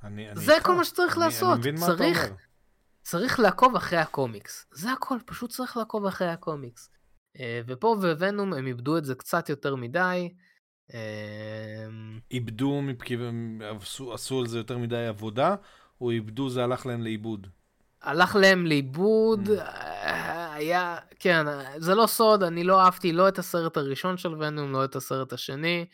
אני, 0.05 0.31
אני 0.31 0.41
זה 0.41 0.55
איתך. 0.55 0.67
כל 0.67 0.75
מה 0.75 0.85
שצריך 0.85 1.17
אני- 1.17 1.25
לעשות. 1.25 1.51
אני 1.53 1.59
מבין 1.59 1.75
מה 1.81 1.87
אתה 1.87 1.97
צריך- 1.97 2.25
אומר. 2.25 2.37
צריך 3.03 3.41
לעקוב 3.41 3.77
אחרי 3.77 3.99
הקומיקס. 3.99 4.67
זה 4.73 4.93
הכל, 4.93 5.19
פשוט 5.27 5.51
צריך 5.51 5.77
לעקוב 5.77 6.07
אחרי 6.07 6.29
הקומיקס. 6.29 6.91
אה, 7.41 7.61
ופה 7.67 7.97
וונום 8.19 8.53
הם 8.55 8.67
איבדו 8.67 8.99
את 8.99 9.05
זה 9.05 9.15
קצת 9.15 9.49
יותר 9.49 9.77
מדי, 9.77 10.29
איבדו, 12.31 12.81
עשו, 13.81 14.15
עשו 14.15 14.41
על 14.41 14.47
זה 14.47 14.59
יותר 14.59 14.79
מדי 14.79 15.07
עבודה, 15.07 15.55
או 16.01 16.11
איבדו 16.11 16.51
זה 16.51 16.65
הלך 16.65 16.87
להם 16.87 17.03
לאיבוד? 17.03 17.47
הלך 18.03 18.37
להם 18.37 18.67
לאיבוד, 18.67 19.49
mm. 19.49 19.61
היה, 20.53 20.97
כן, 21.19 21.47
זה 21.79 21.95
לא 21.95 22.07
סוד, 22.07 22.43
אני 22.43 22.65
לא 22.65 22.81
אהבתי 22.81 23.13
לא 23.13 23.29
את 23.29 23.39
הסרט 23.39 23.77
הראשון 23.77 24.17
של 24.17 24.35
ונום, 24.43 24.73
לא 24.73 24.85
את 24.85 24.97
הסרט 24.97 25.33
השני. 25.33 25.87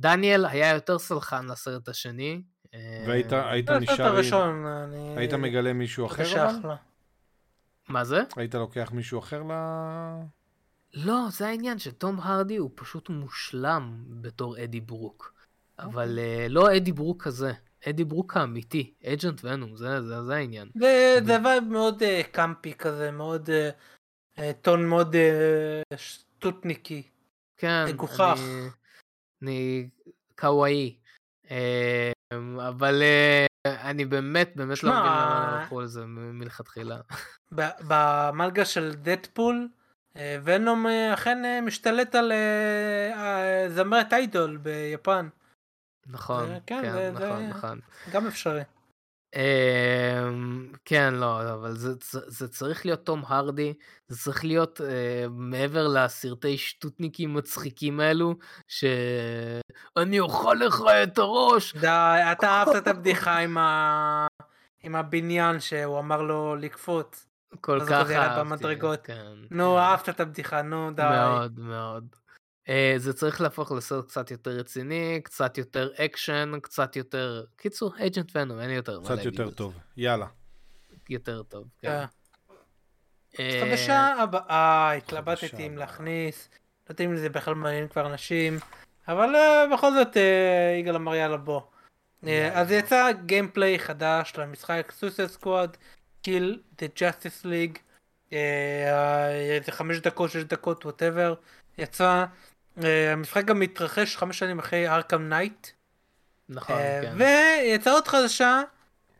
דניאל 0.00 0.46
היה 0.46 0.74
יותר 0.74 0.98
סלחן 0.98 1.46
לסרט 1.46 1.88
השני. 1.88 2.42
והיית 3.06 3.32
היית 3.32 3.70
נשאר, 3.70 4.20
היית 5.16 5.32
מגלה 5.32 5.72
מישהו 5.72 6.06
אחר? 6.06 6.48
מה 7.88 8.04
זה? 8.04 8.22
היית 8.36 8.54
לוקח 8.54 8.90
מישהו 8.92 9.18
אחר 9.18 9.42
ל... 9.42 9.52
לא, 10.94 11.26
זה 11.30 11.46
העניין 11.46 11.78
שתום 11.78 12.20
הרדי 12.20 12.56
הוא 12.56 12.70
פשוט 12.74 13.08
מושלם 13.08 14.04
בתור 14.08 14.64
אדי 14.64 14.80
ברוק. 14.80 15.36
אבל 15.78 16.18
uh, 16.18 16.48
לא 16.52 16.76
אדי 16.76 16.92
ברוק 16.92 17.22
כזה, 17.22 17.52
אדי 17.88 18.04
ברוק 18.04 18.36
האמיתי, 18.36 18.94
Agent 19.04 19.40
Venom, 19.44 19.76
זה, 19.76 20.02
זה, 20.02 20.22
זה 20.22 20.34
העניין. 20.34 20.70
זה, 20.78 21.18
זה 21.24 21.36
vibe 21.44 21.64
מאוד 21.64 22.02
uh, 22.02 22.26
campy 22.30 22.74
כזה, 22.74 23.10
מאוד, 23.10 23.50
uh, 24.36 24.40
טון 24.62 24.86
מאוד 24.86 25.14
uh, 25.14 25.96
שטותניקי. 25.96 27.02
כן, 27.56 27.84
מגוחך. 27.88 28.38
אני, 28.38 28.68
אני 29.42 29.88
קוואי. 30.38 30.96
Uh, 31.44 31.48
אבל 32.68 33.02
uh, 33.02 33.68
אני 33.68 34.04
באמת, 34.04 34.52
באמת 34.56 34.82
לא 34.82 34.90
מבין 34.90 35.02
למה 35.02 35.58
הלכו 35.60 35.80
על 35.80 35.86
זה 35.86 36.06
מלכתחילה. 36.06 36.96
במלגה 37.80 38.64
של 38.64 38.94
דדפול, 38.94 39.68
ונום 40.16 40.86
אכן 41.14 41.64
משתלט 41.64 42.14
על 42.14 42.32
זמרת 43.68 44.12
איידול 44.12 44.56
ביפן. 44.56 45.28
נכון, 46.06 46.48
כן, 46.66 46.82
כן 46.82 47.12
נכון, 47.14 47.48
נכון. 47.48 47.80
גם 48.12 48.26
אפשרי. 48.26 48.62
אמ, 49.34 50.72
כן, 50.84 51.14
לא, 51.14 51.52
אבל 51.54 51.72
זה, 51.74 51.92
זה 52.26 52.48
צריך 52.48 52.86
להיות 52.86 53.06
תום 53.06 53.22
הרדי, 53.26 53.74
זה 54.08 54.18
צריך 54.18 54.44
להיות 54.44 54.80
uh, 54.80 55.28
מעבר 55.30 55.88
לסרטי 55.88 56.58
שטותניקים 56.58 57.34
מצחיקים 57.34 58.00
האלו, 58.00 58.34
שאני 58.68 60.20
אוכל 60.20 60.56
לך 60.60 60.82
את 61.02 61.18
הראש. 61.18 61.76
די, 61.76 62.20
אתה 62.32 62.48
אהבת 62.48 62.76
את 62.76 62.86
הבדיחה. 62.88 63.38
עם 64.82 64.96
הבניין 64.96 65.60
שהוא 65.60 65.98
אמר 65.98 66.22
לו 66.22 66.56
לקפוץ. 66.56 67.26
כל 67.60 67.80
כך 67.86 68.10
אהבתי. 68.10 68.40
במדרגות. 68.40 69.00
כן, 69.06 69.32
נו, 69.50 69.74
כן. 69.74 69.82
אהבת 69.82 70.08
את 70.08 70.20
הבדיחה, 70.20 70.62
נו, 70.62 70.90
די. 70.94 71.02
מאוד, 71.02 71.60
מאוד. 71.60 72.16
Uh, 72.66 72.68
זה 72.96 73.12
צריך 73.12 73.40
להפוך 73.40 73.72
לסרט 73.72 74.08
קצת 74.08 74.30
יותר 74.30 74.50
רציני, 74.50 75.20
קצת 75.24 75.58
יותר 75.58 75.90
אקשן, 75.96 76.52
קצת 76.62 76.96
יותר... 76.96 77.44
קיצור, 77.56 77.92
Agent 77.98 78.36
Venom, 78.36 78.60
אין 78.60 78.68
לי 78.68 78.74
יותר 78.74 79.00
מה 79.00 79.10
להגיד. 79.10 79.32
קצת 79.32 79.38
יותר 79.38 79.50
טוב, 79.50 79.78
יאללה. 79.96 80.26
יותר 81.10 81.42
טוב, 81.42 81.64
כן. 81.78 82.04
אה, 83.38 83.60
חדשה 83.64 84.14
הבאה, 84.22 84.92
התלבטתי 84.92 85.66
אם 85.66 85.78
להכניס, 85.78 86.48
לא 86.52 86.92
יודעת 86.92 87.00
אם 87.00 87.16
זה 87.16 87.28
בכלל 87.28 87.54
מעניין 87.54 87.88
כבר 87.88 88.06
אנשים, 88.06 88.58
אבל 89.08 89.34
בכל 89.72 89.92
זאת 89.94 90.16
יגאל 90.80 90.96
אמר 90.96 91.14
יאללה 91.14 91.36
בוא. 91.36 91.60
אז 92.52 92.70
יצא 92.70 93.12
gameplay 93.26 93.78
חדש 93.78 94.32
למשחק 94.38 94.92
Suicide 94.96 95.28
Squad, 95.28 95.76
Kill 96.22 96.62
the 96.78 96.86
Justice 97.00 97.44
League, 97.44 97.78
איזה 98.32 99.72
חמש 99.72 99.98
דקות, 99.98 100.30
שש 100.30 100.42
דקות, 100.42 100.84
whatever, 100.84 101.34
יצא. 101.78 102.24
אה, 102.84 103.12
המשחק 103.12 103.44
גם 103.44 103.60
מתרחש 103.60 104.16
חמש 104.16 104.38
שנים 104.38 104.58
אחרי 104.58 104.88
Arkham 104.88 105.28
Knight. 105.28 105.66
נכון, 106.48 106.76
אה, 106.76 107.00
כן. 107.02 107.14
ויצאה 107.16 107.92
עוד 107.92 108.08
חדשה, 108.08 108.62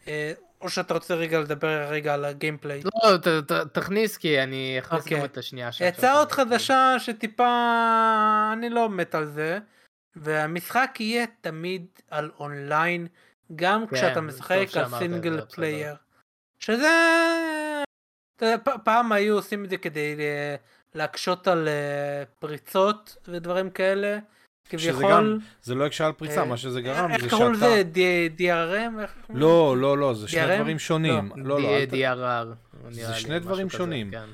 אה, 0.08 0.32
או 0.60 0.70
שאתה 0.70 0.94
רוצה 0.94 1.14
רגע 1.14 1.40
לדבר 1.40 1.88
רגע 1.88 2.14
על 2.14 2.24
ה 2.24 2.30
gameplay. 2.30 2.82
לא, 2.84 3.16
ת, 3.16 3.28
ת, 3.28 3.52
תכניס 3.52 4.16
כי 4.16 4.42
אני 4.42 4.76
אכניס 4.78 5.04
okay. 5.04 5.10
גם 5.10 5.16
אוקיי. 5.16 5.24
את 5.24 5.38
השנייה 5.38 5.72
שלך. 5.72 5.88
יצאה 5.88 6.12
עוד 6.12 6.32
חדשה 6.32 6.94
שטיפה, 6.98 8.50
אני 8.52 8.70
לא 8.70 8.88
מת 8.88 9.14
על 9.14 9.24
זה, 9.24 9.58
והמשחק 10.16 10.96
יהיה 11.00 11.24
תמיד 11.40 11.86
על 12.10 12.30
אונליין, 12.40 13.06
גם 13.56 13.86
כן, 13.86 13.96
כשאתה 13.96 14.20
משחק 14.20 14.66
על 14.74 14.98
single 14.98 15.40
player. 15.40 15.94
שזה... 16.58 16.88
פעם 18.84 19.12
היו 19.12 19.34
עושים 19.34 19.64
את 19.64 19.70
זה 19.70 19.76
כדי 19.76 20.16
להקשות 20.96 21.48
על 21.48 21.68
uh, 21.68 22.28
פריצות 22.38 23.16
ודברים 23.28 23.70
כאלה. 23.70 24.18
כביכול... 24.68 25.12
גם, 25.12 25.38
זה 25.62 25.74
לא 25.74 25.86
הקשה 25.86 26.06
על 26.06 26.12
פריצה, 26.12 26.42
uh, 26.42 26.44
מה 26.44 26.56
שזה 26.56 26.80
גרם 26.80 27.10
זה 27.10 27.14
שאתה... 27.14 27.24
איך 27.24 27.34
קראו 27.34 27.50
לזה? 27.50 27.82
DRM? 28.38 29.10
לא, 29.34 29.76
לא, 29.76 29.98
לא, 29.98 30.14
זה 30.14 30.28
שני 30.28 30.56
דברים 30.56 30.78
שונים. 30.78 31.30
לא, 31.36 31.60
לא, 31.60 31.68
DRM. 31.90 32.54
זה 32.90 33.14
שני 33.14 33.38
דברים 33.38 33.70
שונים. 33.70 34.10
כן. 34.10 34.26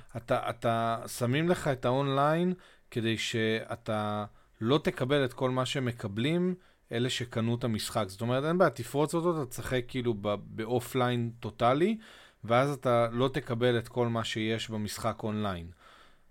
אתה, 0.48 0.98
שמים 1.06 1.48
לך 1.48 1.68
את 1.68 1.84
האונליין 1.84 2.54
כדי 2.90 3.18
שאתה 3.18 4.24
לא 4.60 4.80
תקבל 4.84 5.24
את 5.24 5.32
כל 5.32 5.50
מה 5.50 5.66
שמקבלים 5.66 6.54
אלה 6.92 7.10
שקנו 7.10 7.54
את 7.54 7.64
המשחק. 7.64 8.04
זאת 8.08 8.20
אומרת, 8.20 8.44
אין 8.44 8.58
בעיה, 8.58 8.70
תפרוץ 8.70 9.14
אותו, 9.14 9.42
אתה 9.42 9.50
תשחק 9.50 9.84
כאילו 9.88 10.14
ב 10.46 10.57
offline 10.57 11.30
טוטאלי, 11.40 11.96
ואז 12.44 12.70
אתה 12.70 13.06
לא 13.12 13.28
תקבל 13.28 13.78
את 13.78 13.88
כל 13.88 14.08
מה 14.08 14.24
שיש 14.24 14.70
במשחק 14.70 15.22
אונליין. 15.22 15.66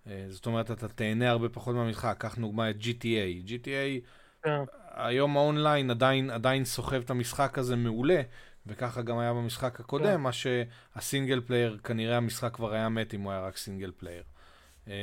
אה, 0.07 0.25
זאת 0.29 0.45
אומרת, 0.45 0.71
אתה 0.71 0.87
תהנה 0.87 1.29
הרבה 1.29 1.49
פחות 1.49 1.75
מהמשחק. 1.75 2.15
קח 2.19 2.35
דוגמא 2.35 2.69
את 2.69 2.75
GTA. 2.75 3.47
GTA, 3.47 3.65
yeah. 3.65 4.43
כן. 4.43 4.63
היום 4.93 5.37
האונליין 5.37 5.91
עדיין, 5.91 6.29
עדיין 6.29 6.65
סוחב 6.65 7.01
את 7.01 7.09
המשחק 7.09 7.57
הזה 7.57 7.75
מעולה, 7.75 8.21
וככה 8.67 9.01
גם 9.01 9.19
היה 9.19 9.33
במשחק 9.33 9.79
הקודם, 9.79 10.05
yeah. 10.05 10.07
כן. 10.07 10.21
מה 10.21 10.29
שה 10.31 10.68
single 10.68 11.41
player, 11.41 11.77
כנראה 11.83 12.17
המשחק 12.17 12.53
כבר 12.53 12.73
היה 12.73 12.89
מת 12.89 13.13
אם 13.13 13.21
הוא 13.21 13.31
היה 13.31 13.41
רק 13.41 13.57
single 13.57 13.91
player. 13.97 14.23
אה, 14.87 14.93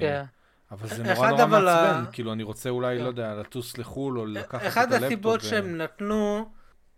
כן. 0.00 0.24
אבל 0.70 0.88
זה 0.88 1.02
נורא 1.02 1.30
נורא 1.30 1.46
מעצבן, 1.46 1.66
ה... 1.68 2.04
כאילו 2.12 2.32
אני 2.32 2.42
רוצה 2.42 2.68
אולי, 2.68 2.98
yeah. 2.98 3.02
לא 3.02 3.08
יודע, 3.08 3.34
לטוס 3.34 3.78
לחו"ל 3.78 4.18
או 4.18 4.26
לקחת 4.26 4.54
את 4.54 4.62
הלפטופ. 4.62 4.68
אחד 4.68 4.92
הסיבות 4.92 5.40
ו... 5.42 5.44
שהם 5.44 5.76
נתנו, 5.76 6.50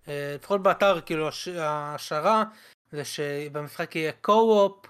אה, 0.08 0.34
לפחות 0.38 0.62
באתר, 0.62 1.00
כאילו 1.00 1.28
השערה, 1.58 2.44
זה 2.90 3.04
שבמשחק 3.04 3.96
יהיה 3.96 4.12
co-op, 4.12 4.86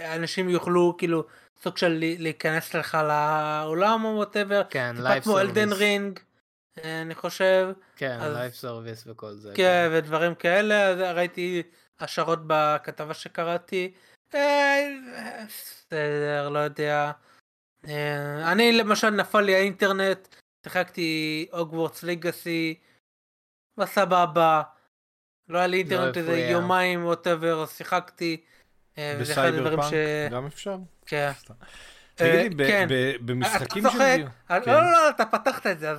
אנשים 0.00 0.48
יוכלו 0.48 0.94
כאילו 0.98 1.24
סוג 1.62 1.76
של 1.76 1.98
להיכנס 2.18 2.74
לך 2.74 2.98
לעולם 3.08 4.04
או 4.04 4.08
whatever. 4.08 4.62
כן, 4.70 4.96
live 4.98 5.22
service. 5.22 5.24
כמו 5.24 5.40
Elden 5.40 5.72
Ring, 5.72 6.20
אני 6.84 7.14
חושב. 7.14 7.68
כן, 7.96 8.18
live 8.32 8.52
service 8.52 9.04
וכל 9.06 9.32
זה. 9.32 9.52
כן, 9.54 9.62
כן, 9.62 9.88
ודברים 9.92 10.34
כאלה, 10.34 11.12
ראיתי 11.12 11.62
השערות 12.00 12.38
בכתבה 12.46 13.14
שקראתי. 13.14 13.92
אה, 14.34 14.76
בסדר, 15.46 16.48
לא 16.48 16.58
יודע. 16.58 17.12
אה, 17.88 18.52
אני 18.52 18.72
למשל 18.72 19.10
נפל 19.10 19.40
לי 19.40 19.54
האינטרנט, 19.54 20.28
שיחקתי 20.64 21.46
Hogwarts 21.52 22.02
Legacy, 22.02 22.78
בסבבה. 23.76 24.62
לא 25.48 25.58
היה 25.58 25.66
לי 25.66 25.76
לא 25.76 25.80
אינטרנט 25.80 26.16
איזה 26.16 26.38
יומיים 26.38 27.04
whatever, 27.04 27.62
אז 27.62 27.76
שיחקתי. 27.76 28.44
אה, 28.98 29.16
בסייבר 29.20 29.76
פאנק 29.76 29.90
ש... 29.90 29.94
גם 30.30 30.46
אפשר? 30.46 30.76
כן. 31.06 31.30
תגידי, 32.14 32.64
אה, 32.64 32.68
כן. 32.68 32.86
במשחקים 33.20 33.84
של... 33.92 33.98
לא, 33.98 34.60
כן. 34.60 34.70
לא, 34.70 34.92
לא, 34.92 35.10
אתה 35.10 35.24
פתחת 35.24 35.66
את 35.66 35.78
זה, 35.78 35.90
אז 35.90 35.98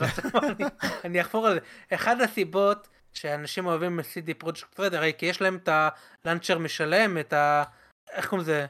אני 1.06 1.22
אחפור 1.22 1.48
על 1.48 1.54
זה. 1.54 1.60
אחד 1.96 2.22
הסיבות 2.22 2.88
שאנשים 3.14 3.66
אוהבים 3.66 4.00
CD 4.00 4.34
Projekt 4.38 4.80
Red, 4.80 4.94
הרי 4.94 5.14
כי 5.18 5.26
יש 5.26 5.42
להם 5.42 5.60
את 5.64 5.70
ה 6.26 6.29
launcher 6.29 6.58
משלם, 6.58 7.18
את 7.18 7.34
ה... 7.34 7.64
איך 8.12 8.28
קוראים 8.28 8.42
לזה? 8.42 8.66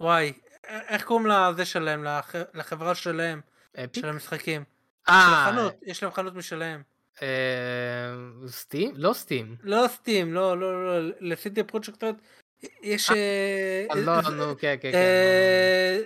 וואי, 0.00 0.32
איך 0.68 1.04
קוראים 1.04 1.26
לזה 1.26 1.64
שלהם, 1.64 2.04
לחברה 2.54 2.94
שלהם, 2.94 3.40
של 3.92 4.08
המשחקים? 4.08 4.64
אה, 5.08 5.68
יש 5.82 6.02
להם 6.02 6.12
חנות 6.12 6.34
משלהם. 6.34 6.82
סטים? 8.46 8.92
לא 8.94 9.12
סטים. 9.12 9.56
לא 9.62 9.84
סטים, 9.88 10.34
לא, 10.34 10.58
לא, 10.58 10.84
לא, 10.84 11.14
ל-CD 11.20 11.62
פרויקט 11.66 12.04
רד 12.04 12.16
יש... 12.82 13.10
אה, 13.10 13.86
אה, 13.90 14.00
לא, 14.00 14.20
נו, 14.20 14.54
כן, 14.58 14.76
כן, 14.80 14.92
כן. 14.92 16.00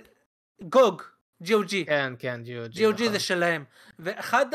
גוג, 0.61 1.01
GOG. 1.43 1.85
כן, 1.85 2.13
כן, 2.19 2.41
GOG. 2.45 2.77
GOG 2.77 2.93
נכון. 2.93 3.11
זה 3.11 3.19
שלהם. 3.19 3.63
ואחד 3.99 4.45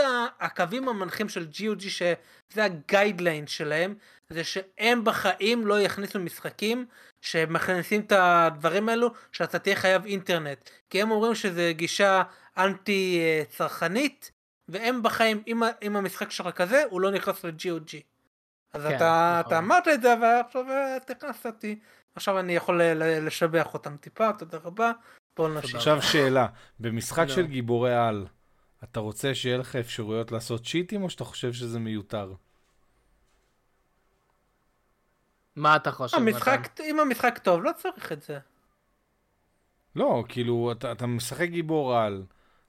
הקווים 0.40 0.88
המנחים 0.88 1.28
של 1.28 1.46
GOG, 1.52 1.88
שזה 1.88 2.64
הגיידליין 2.64 3.46
שלהם, 3.46 3.94
זה 4.30 4.44
שהם 4.44 5.04
בחיים 5.04 5.66
לא 5.66 5.80
יכניסו 5.80 6.18
משחקים 6.18 6.86
שמכניסים 7.20 8.00
את 8.00 8.12
הדברים 8.16 8.88
האלו, 8.88 9.10
שאתה 9.32 9.58
תהיה 9.58 9.76
חייב 9.76 10.04
אינטרנט. 10.04 10.70
כי 10.90 11.02
הם 11.02 11.10
אומרים 11.10 11.34
שזה 11.34 11.72
גישה 11.76 12.22
אנטי 12.58 13.20
צרכנית, 13.48 14.32
והם 14.68 15.02
בחיים, 15.02 15.42
אם, 15.46 15.62
אם 15.82 15.96
המשחק 15.96 16.30
שלך 16.30 16.48
כזה, 16.48 16.82
הוא 16.90 17.00
לא 17.00 17.10
נכנס 17.10 17.44
ל-GOG. 17.44 18.11
אז 18.72 18.82
כן, 18.82 18.96
אתה, 18.96 19.36
נכון. 19.40 19.52
אתה 19.52 19.58
אמרת 19.58 19.88
את 19.88 20.02
זה 20.02 20.14
ועכשיו 20.22 20.70
אה, 20.70 20.98
תכנסת 21.06 21.46
אותי. 21.46 21.78
עכשיו 22.14 22.38
אני 22.40 22.52
יכול 22.52 22.82
לשבח 23.02 23.74
אותם 23.74 23.96
טיפה, 23.96 24.32
תודה 24.32 24.58
רבה. 24.64 24.92
עכשיו 25.38 26.02
שאלה, 26.02 26.46
במשחק 26.80 27.26
של 27.28 27.46
גיבורי 27.46 27.96
על, 27.96 28.26
אתה 28.84 29.00
רוצה 29.00 29.34
שיהיה 29.34 29.56
לך 29.56 29.76
אפשרויות 29.76 30.32
לעשות 30.32 30.66
צ'יטים, 30.66 31.02
או 31.02 31.10
שאתה 31.10 31.24
חושב 31.24 31.52
שזה 31.52 31.78
מיותר? 31.78 32.32
מה 35.56 35.76
אתה 35.76 35.92
חושב? 35.92 36.16
המשחק, 36.16 36.80
אם 36.80 37.00
המשחק 37.00 37.38
טוב, 37.38 37.62
לא 37.62 37.70
צריך 37.76 38.12
את 38.12 38.22
זה. 38.22 38.38
לא, 39.96 40.24
כאילו, 40.28 40.72
אתה, 40.72 40.92
אתה 40.92 41.06
משחק 41.06 41.48
גיבור 41.48 41.96
על, 41.96 42.24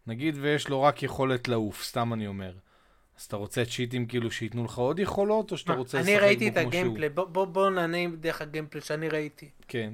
נגיד 0.08 0.38
ויש 0.42 0.70
לו 0.70 0.82
רק 0.82 1.04
יכולת 1.04 1.48
לעוף, 1.48 1.84
סתם 1.84 2.14
אני 2.14 2.28
אומר. 2.28 2.54
אז 3.18 3.26
אתה 3.26 3.36
רוצה 3.36 3.66
צ'יטים 3.66 4.08
כאילו 4.08 4.32
שייתנו 4.32 4.66
לך 4.66 4.78
עוד 4.78 5.00
יכולות, 5.00 5.52
או 5.52 5.58
שאתה 5.58 5.74
רוצה 5.74 5.98
לשחק 5.98 6.10
בו 6.10 6.18
כמו 6.18 6.20
שהוא? 6.20 6.28
אני 6.28 6.28
ראיתי 6.28 6.50
את 6.50 6.58
ה 6.68 6.72
gameplay, 6.72 7.10
בוא, 7.10 7.26
בוא, 7.26 7.46
בוא 7.46 7.70
נענה 7.70 7.98
דרך 8.16 8.42
ה 8.42 8.46
gameplay 8.46 8.82
שאני 8.82 9.10
ראיתי. 9.10 9.50
כן. 9.68 9.94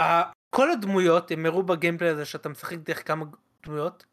Uh, 0.00 0.02
כל 0.50 0.70
הדמויות 0.70 1.30
הם 1.30 1.46
הראו 1.46 1.62
ב 1.62 1.67
gameplay 1.67 2.08
הזה 2.08 2.24
שאתה 2.24 2.48
משחק 2.48 2.78
דרך 2.78 3.06
כמה 3.06 3.24
דמויות. 3.62 4.04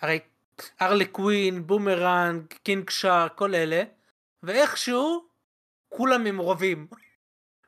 הרי 0.00 0.20
ארלי 0.82 1.06
קווין, 1.06 1.66
בומרנג, 1.66 2.46
קינג 2.62 2.90
שארק, 2.90 3.28
כל 3.34 3.54
אלה. 3.54 3.82
ואיכשהו 4.42 5.28
כולם 5.88 6.26
עם 6.26 6.38
רובים. 6.38 6.86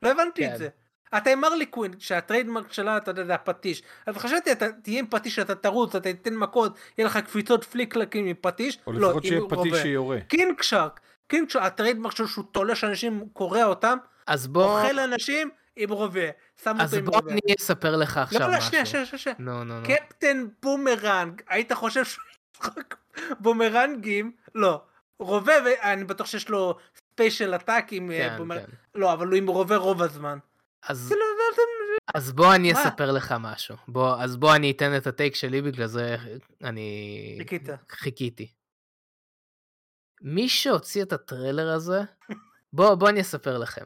לא 0.02 0.10
הבנתי 0.10 0.46
כן. 0.46 0.52
את 0.52 0.58
זה. 0.58 0.68
אתה 1.16 1.30
עם 1.30 1.44
ארלי 1.44 1.66
קווין 1.66 1.92
שה 1.98 2.17
trademark 2.17 2.72
שלה 2.72 2.96
אתה 2.96 3.10
יודע 3.10 3.24
זה 3.24 3.34
הפטיש 3.34 3.82
אז 4.06 4.16
חשבתי 4.16 4.52
אתה 4.52 4.72
תהיה 4.72 4.98
עם 4.98 5.06
פטיש 5.06 5.38
אתה 5.38 5.54
תרוץ 5.54 5.94
אתה 5.94 6.12
תיתן 6.12 6.34
מכות 6.34 6.78
יהיה 6.98 7.06
לך 7.06 7.16
קפיצות 7.16 7.64
פליקלקים 7.64 8.26
עם 8.26 8.36
פטיש 8.40 8.78
או 8.86 8.92
לא, 8.92 9.08
לפחות 9.08 9.24
שיהיה 9.24 9.40
פטיש 9.48 9.76
שיורה 9.82 10.20
קינג 10.20 10.62
שארק 10.62 11.00
קינג 11.26 11.50
שארק 11.50 11.62
ה 11.62 11.67
trademark 11.67 12.12
שלו 12.12 12.28
שהוא 12.28 12.44
תולש 12.52 12.84
אנשים 12.84 13.24
קורע 13.32 13.64
אותם 13.64 13.98
אז 14.26 14.46
בוא 14.46 14.64
אוכל 14.64 14.98
אנשים 14.98 15.50
עם 15.76 15.90
רובה 15.90 16.28
שם 16.64 16.76
אז 16.80 16.94
בוא 16.94 17.20
אני 17.30 17.40
אספר 17.60 17.96
לך 17.96 18.16
עכשיו 18.16 18.40
לא, 18.40 18.46
משהו. 18.46 18.60
לא, 18.60 18.68
שנייה, 18.68 18.86
שנייה, 18.86 19.06
שנייה. 19.06 19.36
נו, 19.38 19.64
נו, 19.64 19.80
נו. 19.80 19.86
קפטן 19.86 20.46
בומרנג, 20.62 21.42
היית 21.48 21.72
חושב 21.72 22.04
שהוא 22.04 22.24
בומרנגים? 23.40 24.32
לא. 24.54 24.82
רובה, 25.18 25.52
ואני 25.64 26.04
בטוח 26.04 26.26
שיש 26.26 26.48
לו 26.48 26.76
special 26.96 27.54
attack 27.54 27.84
עם... 27.90 28.08
כן, 28.08 28.34
בומר... 28.36 28.58
כן. 28.58 28.72
לא, 28.94 29.12
אבל 29.12 29.26
הוא 29.26 29.36
עם 29.36 29.46
רובה 29.46 29.76
רוב 29.76 30.02
הזמן. 30.02 30.38
אז, 30.88 31.14
אז 32.14 32.32
בוא 32.32 32.54
אני 32.54 32.72
מה? 32.72 32.82
אספר 32.82 33.12
לך 33.12 33.34
משהו. 33.40 33.76
בוא, 33.88 34.16
אז 34.22 34.36
בוא 34.36 34.56
אני 34.56 34.70
אתן 34.70 34.96
את 34.96 35.06
ה 35.06 35.12
take 35.12 35.34
שלי, 35.34 35.62
בגלל 35.62 35.86
זה 35.86 36.16
אני... 36.64 37.36
חיכית. 37.38 37.68
חיכיתי. 37.90 38.52
מי 40.22 40.48
שהוציא 40.48 41.02
את 41.02 41.12
הטריילר 41.12 41.70
הזה, 41.70 42.00
בוא, 42.72 42.94
בוא 42.94 43.08
אני 43.08 43.20
אספר 43.20 43.58
לכם. 43.58 43.84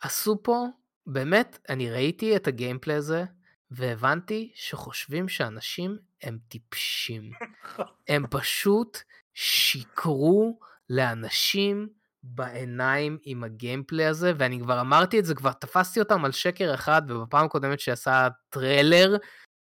עשו 0.00 0.42
פה, 0.42 0.66
באמת, 1.06 1.58
אני 1.68 1.90
ראיתי 1.90 2.36
את 2.36 2.46
ה 2.46 2.51
gameplay 2.51 2.94
הזה, 2.94 3.24
והבנתי 3.70 4.52
שחושבים 4.54 5.28
שאנשים 5.28 5.98
הם 6.22 6.38
טיפשים. 6.48 7.30
הם 8.08 8.26
פשוט 8.30 8.98
שיקרו 9.34 10.60
לאנשים 10.90 11.88
בעיניים 12.22 13.18
עם 13.22 13.44
ה 13.44 13.51
gameplay 13.51 14.06
הזה, 14.06 14.32
ואני 14.38 14.60
כבר 14.60 14.80
אמרתי 14.80 15.18
את 15.18 15.24
זה, 15.24 15.34
כבר 15.34 15.52
תפסתי 15.52 16.00
אותם 16.00 16.24
על 16.24 16.32
שקר 16.32 16.74
אחד, 16.74 17.02
ובפעם 17.08 17.46
הקודמת 17.46 17.80
שעשה 17.80 18.28
טריילר, 18.48 19.16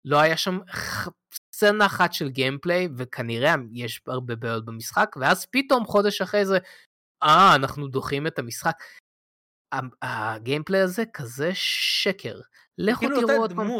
לא 0.04 0.20
היה 0.20 0.36
שם 0.36 0.58
סצנה 1.34 1.86
אחת 1.86 2.12
של 2.12 2.28
gameplay, 2.28 2.88
וכנראה 2.96 3.54
יש 3.72 4.00
הרבה 4.06 4.36
בעיות 4.36 4.64
במשחק, 4.64 5.16
ואז 5.20 5.46
פתאום 5.46 5.84
חודש 5.84 6.20
אחרי 6.20 6.46
זה, 6.46 6.58
אה, 7.22 7.54
אנחנו 7.54 7.88
דוחים 7.88 8.26
את 8.26 8.38
המשחק. 8.38 8.76
הגיימפליי 10.02 10.80
הזה 10.80 11.04
כזה 11.14 11.50
שקר. 11.54 12.40
לכו 12.78 13.00
כאילו 13.00 13.26
תראו 13.26 13.38
עוד 13.38 13.52
פעם. 13.52 13.70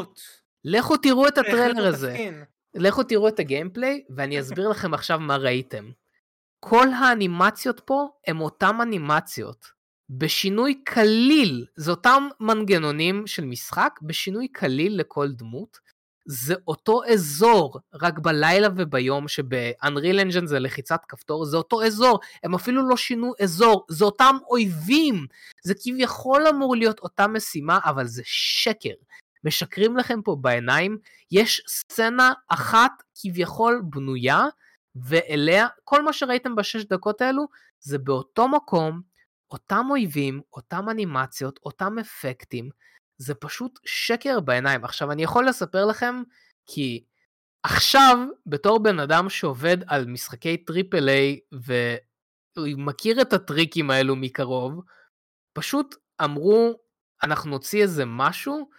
לכו 0.65 0.97
תראו 0.97 1.29
את 1.29 1.39
הטריילר 1.49 1.87
הזה. 1.87 2.31
לכו 2.75 3.03
תראו 3.03 3.29
את 3.29 3.39
הגיימפליי, 3.39 4.05
ואני 4.17 4.41
אסביר 4.41 4.69
לכם 4.69 4.95
עכשיו 4.95 5.21
מה 5.21 5.37
ראיתם. 5.37 5.91
כל 6.61 6.89
האנימציות 6.93 7.81
פה 7.81 8.09
הם 8.27 8.41
אותם 8.41 8.79
אנימציות. 8.83 9.79
בשינוי 10.11 10.83
קליל, 10.85 11.67
זה 11.77 11.91
אותם 11.91 12.29
מנגנונים 12.41 13.27
של 13.27 13.45
משחק, 13.45 13.99
בשינוי 14.03 14.49
קליל 14.49 15.01
לכל 15.01 15.33
דמות. 15.33 15.79
זה 16.31 16.55
אותו 16.69 17.01
אזור, 17.13 17.79
רק 17.95 18.19
בלילה 18.19 18.69
וביום, 18.77 19.29
שב-Unreal 19.29 20.27
Engine 20.27 20.47
זה 20.47 20.59
לחיצת 20.59 21.01
כפתור, 21.09 21.45
זה 21.45 21.57
אותו 21.57 21.85
אזור, 21.85 22.21
הם 22.43 22.55
אפילו 22.55 22.89
לא 22.89 22.97
שינו 22.97 23.33
אזור, 23.43 23.87
זה 23.91 24.05
אותם 24.05 24.37
אויבים. 24.51 25.27
זה 25.65 25.75
כביכול 25.83 26.47
אמור 26.47 26.77
להיות 26.77 27.01
אותה 27.01 27.27
משימה, 27.27 27.79
אבל 27.85 28.07
זה 28.07 28.23
שקר. 28.25 28.95
משקרים 29.45 29.97
לכם 29.97 30.23
פה 30.23 30.37
בעיניים, 30.41 30.99
יש 31.31 31.63
סצנה 31.69 32.33
אחת 32.49 32.93
כביכול 33.23 33.83
בנויה, 33.85 34.45
ואליה, 35.05 35.67
כל 35.85 36.03
מה 36.03 36.13
שראיתם 36.13 36.57
בשש 36.57 36.85
דקות 36.85 37.21
האלו, 37.21 37.47
זה 37.81 37.99
באותו 37.99 38.49
מקום, 38.49 39.03
אותם 39.51 39.87
אויבים, 39.91 40.41
אותם 40.53 40.89
אנימציות, 40.91 41.61
אותם 41.65 41.99
אפקטים, 41.99 42.71
זה 43.19 43.35
פשוט 43.35 43.79
שקר 43.85 44.41
בעיניים. 44.41 44.85
עכשיו, 44.85 45.13
אני 45.13 45.23
יכול 45.23 45.49
לספר 45.49 45.87
לכם, 45.87 46.23
כי 46.67 47.05
עכשיו, 47.63 48.19
בתור 48.47 48.83
בן 48.83 49.01
אדם 49.01 49.29
שעובד 49.29 49.77
על 49.87 50.07
משחקי 50.07 50.57
triple 50.57 51.09
A, 51.09 51.41
ומכיר 52.57 53.23
את 53.23 53.33
הטריקים 53.33 53.91
האלו 53.91 54.17
מקרוב, 54.17 54.81
פשוט 55.53 55.95
אמרו, 56.25 56.81
אנחנו 57.23 57.51
נוציא 57.51 57.83
איזה 57.83 58.05
משהו, 58.07 58.71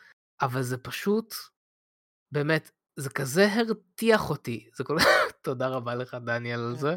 אבל 0.42 0.62
זה 0.62 0.78
פשוט, 0.78 1.34
באמת, 2.32 2.72
זה 3.00 3.10
כזה 3.10 3.48
הרתיח 3.54 4.30
אותי. 4.30 4.70
זה 4.76 4.84
כל... 4.84 4.98
תודה 5.42 5.68
רבה 5.68 5.96
לך, 5.96 6.18
דניאל, 6.26 6.60
על 6.60 6.74
כן. 6.76 6.82
זה. 6.82 6.96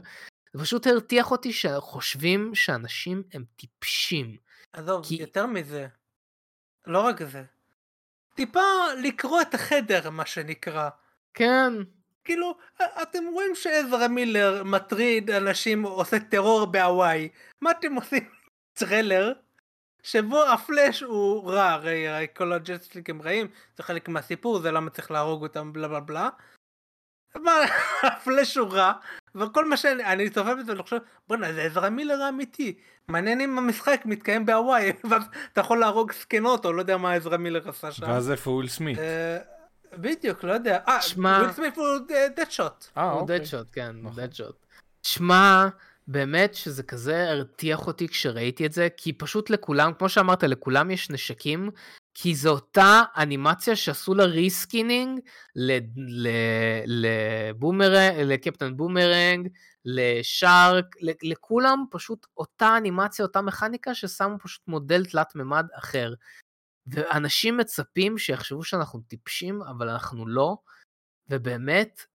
זה 0.53 0.63
פשוט 0.63 0.87
הרתיח 0.87 1.31
אותי 1.31 1.53
שחושבים 1.53 2.55
שאנשים 2.55 3.23
הם 3.33 3.45
טיפשים. 3.57 4.37
עזוב, 4.73 5.07
כי... 5.07 5.15
יותר 5.15 5.47
מזה. 5.47 5.87
לא 6.87 7.01
רק 7.01 7.23
זה. 7.23 7.43
טיפה 8.35 8.61
לקרוא 9.03 9.41
את 9.41 9.55
החדר, 9.55 10.11
מה 10.11 10.27
שנקרא. 10.27 10.89
כן. 11.35 11.73
כאילו, 12.25 12.57
אתם 13.03 13.25
רואים 13.33 13.55
שעזרא 13.55 14.09
מילר 14.09 14.63
מטריד 14.65 15.31
אנשים, 15.31 15.83
עושה 15.83 16.19
טרור 16.19 16.65
בהוואי. 16.67 17.29
מה 17.61 17.71
אתם 17.71 17.95
עושים? 17.95 18.31
טריילר 18.79 19.33
שבו 20.03 20.45
הפלאש 20.45 21.01
הוא 21.01 21.51
רע, 21.51 21.71
הרי, 21.71 22.27
כל 22.37 22.53
ה 22.53 22.57
Justice 22.57 22.86
League 22.86 23.11
הם 23.11 23.23
רעים, 23.23 23.47
זה 23.77 23.83
חלק 23.83 24.09
מהסיפור, 24.09 24.59
זה 24.59 24.71
למה 24.71 24.91
צריך 24.91 25.11
להרוג 25.11 25.43
אותם 25.43 25.73
בלה 25.73 25.89
בלה 25.89 26.01
בלה. 26.01 26.29
אבל 27.35 27.63
הפלאש 28.03 28.57
הוא 28.57 28.69
רע, 28.73 28.93
וכל 29.35 29.69
מה 29.69 29.77
שאני, 29.77 30.05
אני 30.05 30.31
צופה 30.31 30.55
בזה 30.55 30.73
ואני 30.73 30.83
חושב, 30.83 30.97
בוא'נה 31.29 31.53
זה 31.53 31.63
עזרא 31.63 31.89
מילר 31.89 32.23
האמיתי, 32.23 32.79
מעניין 33.09 33.41
אם 33.41 33.59
המשחק 33.59 34.03
מתקיים 34.05 34.47
בהוואי, 34.47 34.93
ואז 35.11 35.23
אתה 35.53 35.61
יכול 35.61 35.81
להרוג 35.81 36.13
זקנות, 36.13 36.65
או 36.65 36.73
לא 36.73 36.81
יודע 36.81 36.97
מה 36.97 37.13
עזרא 37.13 37.37
מילר 37.37 37.69
עשה 37.69 37.93
שם. 37.93 38.07
ואז 38.09 38.31
איפה 38.31 38.51
וויל 38.51 38.69
סמית? 38.69 38.99
אה, 38.99 39.39
בדיוק, 39.93 40.45
לא 40.45 40.53
יודע. 40.53 40.79
אה, 40.89 40.99
וויל 41.17 41.53
סמית 41.53 41.77
הוא 41.77 41.87
דדשוט. 42.37 42.87
אה, 42.97 43.11
הוא 43.11 43.27
דדשוט, 43.27 43.69
אוקיי. 43.69 43.83
כן, 43.83 43.97
דדשוט. 44.15 44.49
נכון. 44.49 44.57
שמע, 45.03 45.69
באמת 46.07 46.55
שזה 46.55 46.83
כזה 46.83 47.31
הרתיח 47.31 47.87
אותי 47.87 48.09
כשראיתי 48.09 48.67
את 48.67 48.73
זה, 48.73 48.89
כי 48.97 49.13
פשוט 49.13 49.51
לכולם, 49.51 49.93
כמו 49.99 50.09
שאמרת, 50.09 50.43
לכולם 50.43 50.91
יש 50.91 51.11
נשקים, 51.11 51.71
כי 52.15 52.35
זו 52.35 52.51
אותה 52.51 53.03
אנימציה 53.17 53.77
שעשו 53.77 54.15
לה 54.15 54.25
reskinning 54.25 55.21
לבומרנג, 56.87 58.21
לקפטן 58.21 58.77
בומרנג, 58.77 59.49
לשארק, 59.85 60.97
לכולם 61.23 61.85
פשוט 61.91 62.27
אותה 62.37 62.77
אנימציה, 62.77 63.25
אותה 63.25 63.41
מכניקה 63.41 63.95
ששמו 63.95 64.39
פשוט 64.39 64.63
מודל 64.69 65.05
תלת 65.05 65.35
מימד 65.35 65.67
אחר. 65.79 66.15
ואנשים 66.87 67.57
מצפים 67.57 68.19
שיחשבו 68.19 68.65
שאנחנו 68.65 69.01
טיפשים, 69.01 69.63
אבל 69.63 69.89
אנחנו 69.89 70.27
לא, 70.27 70.57
ובאמת, 71.31 72.07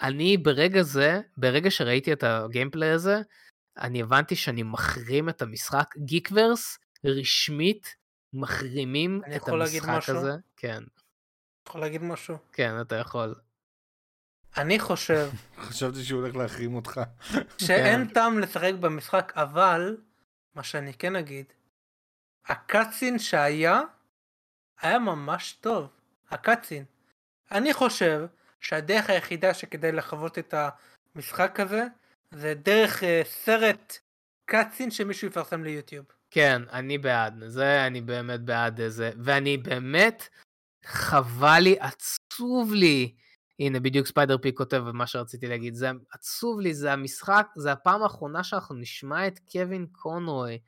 אני 0.00 0.36
ברגע 0.36 0.82
זה, 0.82 1.20
ברגע 1.36 1.70
שראיתי 1.70 2.12
את 2.12 2.22
הגיימפליי 2.22 2.90
הזה, 2.90 3.20
אני 3.78 4.02
הבנתי 4.02 4.36
שאני 4.36 4.62
מחרים 4.62 5.28
את 5.28 5.42
המשחק. 5.42 5.94
גיקוורס 5.96 6.78
רשמית 7.04 7.96
מחרימים 8.32 9.22
את 9.36 9.48
המשחק 9.48 10.08
הזה. 10.08 10.32
כן. 10.56 10.82
יכול 11.68 11.80
להגיד 11.80 12.02
משהו? 12.02 12.36
כן, 12.52 12.80
אתה 12.80 12.96
יכול. 12.96 13.34
אני 14.56 14.78
חושב... 14.78 15.30
חשבתי 15.68 16.04
שהוא 16.04 16.20
הולך 16.20 16.36
להחרים 16.36 16.74
אותך. 16.74 17.00
שאין 17.66 18.08
כן. 18.08 18.14
טעם 18.14 18.38
לשחק 18.38 18.72
במשחק, 18.80 19.32
אבל, 19.36 19.96
מה 20.54 20.62
שאני 20.62 20.94
כן 20.94 21.16
אגיד, 21.16 21.46
הקאצין 22.46 23.18
שהיה, 23.18 23.80
היה 24.80 24.98
ממש 24.98 25.52
טוב. 25.52 25.88
הקאצין. 26.30 26.84
אני 27.50 27.74
חושב 27.74 28.26
שהדרך 28.60 29.10
היחידה 29.10 29.54
שכדי 29.54 29.92
לחוות 29.92 30.38
את 30.38 30.54
המשחק 31.14 31.60
הזה, 31.60 31.84
זה 32.30 32.54
דרך 32.54 33.02
uh, 33.02 33.06
סרט 33.24 33.98
קאצין 34.44 34.90
שמישהו 34.90 35.28
יפרסם 35.28 35.64
ליוטיוב. 35.64 36.06
כן, 36.30 36.62
אני 36.72 36.98
בעד, 36.98 37.42
זה 37.46 37.86
אני 37.86 38.00
באמת 38.00 38.40
בעד 38.40 38.80
זה, 38.88 39.10
ואני 39.24 39.56
באמת, 39.56 40.28
חבל 40.84 41.58
לי, 41.60 41.76
עצוב 41.80 42.72
לי, 42.72 43.14
הנה, 43.60 43.80
בדיוק 43.80 44.06
ספיידר 44.06 44.38
פי 44.38 44.54
כותב 44.54 44.78
מה 44.78 45.06
שרציתי 45.06 45.46
להגיד. 45.46 45.74
זה 45.74 45.90
עצוב 46.12 46.60
לי, 46.60 46.74
זה 46.74 46.92
המשחק, 46.92 47.46
זה 47.56 47.72
הפעם 47.72 48.02
האחרונה 48.02 48.44
שאנחנו 48.44 48.74
נשמע 48.74 49.26
את 49.26 49.38
קווין 49.52 49.86
קונרוי 49.92 50.58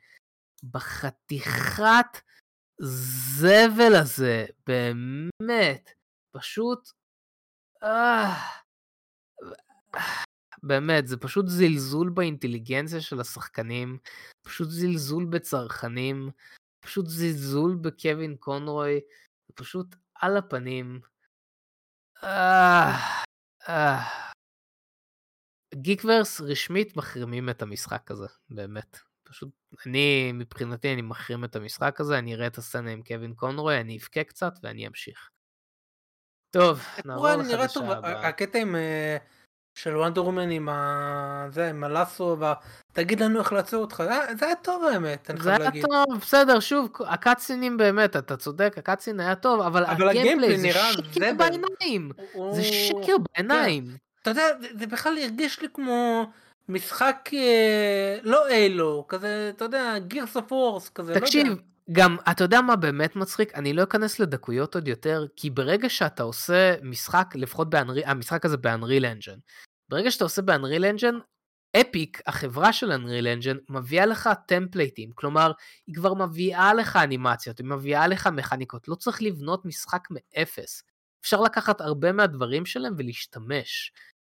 בחתיכת 0.63 2.17
זבל 2.79 3.95
הזה, 3.95 4.45
באמת. 4.67 5.89
פשוט... 6.31 6.98
באמת, 10.63 11.07
זה 11.07 11.17
פשוט 11.17 11.45
זלזול 11.47 12.09
באינטליגנציה 12.09 13.01
של 13.01 13.19
השחקנים, 13.19 13.97
פשוט 14.41 14.69
זלזול 14.69 15.25
בצרכנים, 15.25 16.29
פשוט 16.79 17.05
זלזול 17.05 17.75
בקווין 17.75 18.35
קונרוי, 18.39 18.99
זה 19.47 19.53
פשוט 19.55 19.95
על 20.15 20.37
הפנים. 20.37 21.01
גיקוורס 25.75 26.41
רשמית 26.41 26.97
מחרימים 26.97 27.49
את 27.49 27.61
המשחק 27.61 28.11
הזה, 28.11 28.27
באמת. 28.49 28.97
פשוט, 29.23 29.49
אני, 29.85 30.31
מבחינתי, 30.33 30.93
אני 30.93 31.01
מחרים 31.01 31.45
את 31.45 31.55
המשחק 31.55 31.99
הזה, 31.99 32.17
אני 32.17 32.35
אראה 32.35 32.47
את 32.47 32.57
הסצנה 32.57 32.91
עם 32.91 33.03
קווין 33.03 33.33
קונרוי, 33.33 33.79
אני 33.79 33.97
אבכה 33.97 34.23
קצת 34.23 34.53
ואני 34.63 34.87
אמשיך. 34.87 35.29
טוב, 36.51 36.79
נעבור 37.05 37.27
לחדשה 37.29 37.79
הבאה. 37.79 38.27
הקטע 38.27 38.59
עם... 38.59 38.75
אה, 38.75 39.17
של 39.75 39.97
וונדר 39.97 40.25
וומן 40.25 40.51
עם 40.51 40.69
ה... 40.69 41.47
זה, 41.51 41.69
עם 41.69 41.83
הלאסו, 41.83 42.37
ו... 42.39 42.45
תגיד 42.93 43.19
לנו 43.19 43.39
איך 43.39 43.53
לעצור 43.53 43.81
אותך, 43.81 44.03
זה 44.39 44.45
היה 44.45 44.55
טוב 44.55 44.83
האמת, 44.83 45.29
אני 45.29 45.39
חייב 45.39 45.61
להגיד. 45.61 45.81
זה 45.81 45.87
היה 45.91 46.05
טוב, 46.05 46.19
בסדר, 46.19 46.59
שוב, 46.59 46.89
הקאצינים 47.07 47.77
באמת, 47.77 48.15
אתה 48.15 48.37
צודק, 48.37 48.75
הקאצין 48.77 49.19
היה 49.19 49.35
טוב, 49.35 49.61
אבל, 49.61 49.85
אבל 49.85 50.09
הגיימפליי 50.09 50.57
זה 50.57 50.69
שקר 50.71 51.31
בעיניים, 51.37 52.11
הוא... 52.33 52.55
זה 52.55 52.63
שקר 52.63 53.15
בעיניים. 53.33 53.85
כן. 53.85 53.95
אתה 54.21 54.29
יודע, 54.29 54.47
זה 54.79 54.87
בכלל 54.87 55.17
הרגיש 55.17 55.61
לי 55.61 55.67
כמו 55.73 56.25
משחק 56.69 57.29
אה, 57.33 58.17
לא 58.23 58.47
Halo, 58.47 59.05
כזה, 59.07 59.51
אתה 59.55 59.65
יודע, 59.65 59.99
Gears 59.99 60.37
of 60.37 60.51
Wars, 60.51 60.89
כזה, 60.89 61.19
תקשיב, 61.19 61.47
לא 61.47 61.51
יודע. 61.51 61.61
גם, 61.91 62.17
אתה 62.31 62.43
יודע 62.43 62.61
מה 62.61 62.75
באמת 62.75 63.15
מצחיק? 63.15 63.55
אני 63.55 63.73
לא 63.73 63.83
אכנס 63.83 64.19
לדקויות 64.19 64.75
עוד 64.75 64.87
יותר, 64.87 65.25
כי 65.35 65.49
ברגע 65.49 65.89
שאתה 65.89 66.23
עושה 66.23 66.75
משחק, 66.83 67.33
לפחות 67.35 67.69
ב 67.69 67.74
Unrea, 67.74 68.05
המשחק 68.05 68.45
הזה 68.45 68.57
ב 68.57 68.64
Unreal 68.64 69.05
Engine, 69.05 69.37
ברגע 69.89 70.11
שאתה 70.11 70.23
עושה 70.23 70.41
ב 70.41 70.47
Unreal 70.47 70.85
Engine, 70.85 71.15
Epic, 71.81 72.21
החברה 72.27 72.73
של 72.73 72.91
Unreal 72.91 73.27
Engine, 73.27 73.57
מביאה 73.69 74.05
לך 74.05 74.29
template 74.47 74.93
ים, 74.93 75.11
כלומר, 75.15 75.51
היא 75.87 75.95
כבר 75.95 76.13
מביאה 76.13 76.73
לך 76.73 76.95
אנימציות, 76.95 77.57
היא 77.57 77.67
מביאה 77.67 78.07
לך 78.07 78.27
מכניקות, 78.27 78.87
לא 78.87 78.95
צריך 78.95 79.21
לבנות 79.21 79.65
משחק 79.65 80.07
מאפס. 80.11 80.83
אפשר 81.21 81.41
לקחת 81.41 81.81
הרבה 81.81 82.11
מהדברים 82.11 82.65
שלהם 82.65 82.93
ולהשתמש. 82.97 83.91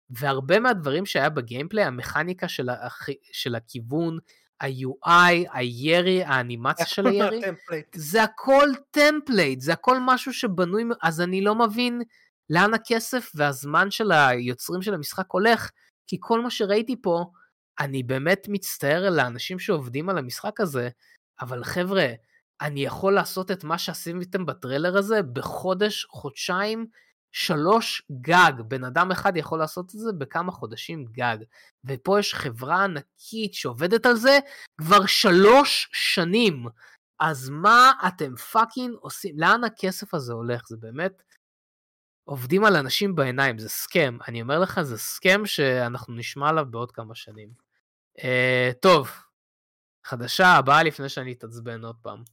והרבה 0.09 0.59
מהדברים 0.59 1.05
שהיה 1.05 1.29
ב 1.29 1.35
gameplay, 1.35 1.83
המכניקה 1.83 2.47
של, 2.47 2.69
הח... 2.69 3.07
של 3.31 3.55
הכיוון, 3.55 4.19
ה-UI, 4.61 5.49
הירי, 5.53 6.23
האנימציה 6.23 6.85
של 6.85 7.07
הירי, 7.11 7.41
זה 7.95 8.23
הכל 8.23 8.69
template, 8.91 9.61
זה 9.61 9.73
הכל 9.73 9.97
משהו 10.01 10.33
שבנוי, 10.33 10.83
אז 11.03 11.21
אני 11.21 11.41
לא 11.41 11.55
מבין 11.55 12.01
לאן 12.49 12.73
הכסף 12.73 13.31
והזמן 13.35 13.91
של 13.91 14.11
היוצרים 14.11 14.81
של 14.81 14.93
המשחק 14.93 15.25
הולך, 15.31 15.71
כי 16.07 16.17
כל 16.19 16.41
מה 16.41 16.49
שראיתי 16.49 16.95
פה, 17.01 17.25
אני 17.79 18.03
באמת 18.03 18.45
מצטער 18.49 19.05
על 19.05 19.19
האנשים 19.19 19.59
שעובדים 19.59 20.09
על 20.09 20.17
המשחק 20.17 20.59
הזה, 20.59 20.89
אבל 21.41 21.63
חבר'ה, 21.63 22.07
אני 22.61 22.85
יכול 22.85 23.13
לעשות 23.13 23.51
את 23.51 23.63
מה 23.63 23.77
שעשיתם 23.77 24.45
בטריילר 24.45 24.97
הזה 24.97 25.21
בחודש, 25.23 26.05
חודשיים, 26.09 26.87
שלוש 27.35 28.01
גג. 28.21 28.51
בן 28.67 28.83
אדם 28.83 29.11
אחד 29.11 29.37
יכול 29.37 29.59
לעשות 29.59 29.85
את 29.85 29.99
זה 29.99 30.13
בכמה 30.17 30.51
חודשים 30.51 31.05
גג. 31.05 31.37
ופה 31.85 32.19
יש 32.19 32.33
חברה 32.33 32.83
ענקית 32.83 33.53
שעובדת 33.53 34.05
על 34.05 34.15
זה 34.15 34.39
כבר 34.77 35.05
שלוש 35.05 35.89
שנים. 35.93 36.65
אז 37.19 37.49
מה 37.49 37.91
אתם 38.07 38.35
fucking 38.35 38.95
עושים? 38.99 39.39
לאן 39.39 39.63
הכסף 39.63 40.13
הזה 40.13 40.33
הולך? 40.33 40.67
זה 40.67 40.77
באמת 40.77 41.23
עובדים 42.23 42.65
על 42.65 42.75
אנשים 42.75 43.15
בעיניים, 43.15 43.57
זה 43.57 43.69
scam. 43.69 44.17
אני 44.27 44.41
אומר 44.41 44.59
לך, 44.59 44.81
זה 44.81 44.97
scam 44.97 45.45
שאנחנו 45.45 46.15
נשמע 46.15 46.49
עליו 46.49 46.65
בעוד 46.69 46.91
כמה 46.91 47.15
שנים. 47.15 47.49
Uh, 48.19 48.73
טוב, 48.81 49.09
חדשה 50.05 50.47
הבאה 50.47 50.83
לפני 50.83 51.09
שאני 51.09 51.33
אתעצבן 51.33 51.83
עוד 51.83 51.95
פעם. 52.01 52.23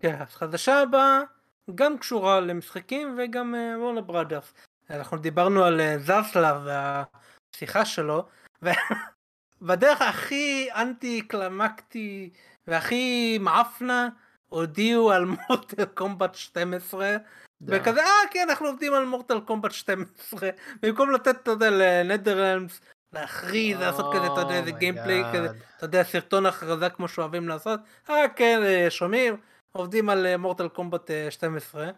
כן, 0.00 0.22
אז 0.22 0.34
חדשה 0.34 0.82
הבאה 0.82 1.39
גם 1.74 1.98
קשורה 1.98 2.40
למשחקים 2.40 3.18
וגם 3.18 3.54
וורנר 3.78 4.00
uh, 4.00 4.04
בראדרס. 4.04 4.54
אנחנו 4.90 5.18
דיברנו 5.18 5.64
על 5.64 5.80
uh, 5.80 5.98
זסלב 5.98 6.56
והשיחה 6.64 7.84
שלו, 7.84 8.28
ובדרך 8.62 10.02
הכי 10.10 10.68
אנטי 10.74 11.22
קלמקטי 11.22 12.30
והכי 12.66 13.38
מעפנה 13.40 14.08
הודיעו 14.48 15.10
על 15.12 15.24
מוטל 15.24 15.84
קומבט 15.84 16.34
12 16.34 17.16
וכזה 17.62 18.02
אה 18.02 18.28
כן 18.30 18.46
אנחנו 18.48 18.66
עובדים 18.66 18.94
על 18.94 19.04
מורטל 19.04 19.40
קומבט 19.40 19.72
12 19.72 20.50
במקום 20.82 21.10
לתת 21.10 21.36
אתה 21.42 21.50
יודע 21.50 21.70
לנדרלמס 21.70 22.80
להכריז 23.12 23.80
לעשות 23.80 24.14
כזה 24.14 24.26
אתה 24.26 24.40
יודע 24.40 24.54
איזה 24.54 24.70
גיימפליי 24.70 25.22
כזה 25.34 25.48
אתה 25.76 25.84
יודע 25.84 26.02
סרטון 26.02 26.46
הכרזה 26.46 26.88
כמו 26.88 27.08
שאוהבים 27.08 27.48
לעשות 27.48 27.80
אה 28.10 28.28
כן 28.36 28.60
אה, 28.64 28.86
שומעים 28.90 29.36
עובדים 29.72 30.08
על 30.08 30.36
מורטל 30.36 30.68
קומבט 30.68 31.10
12 31.30 31.90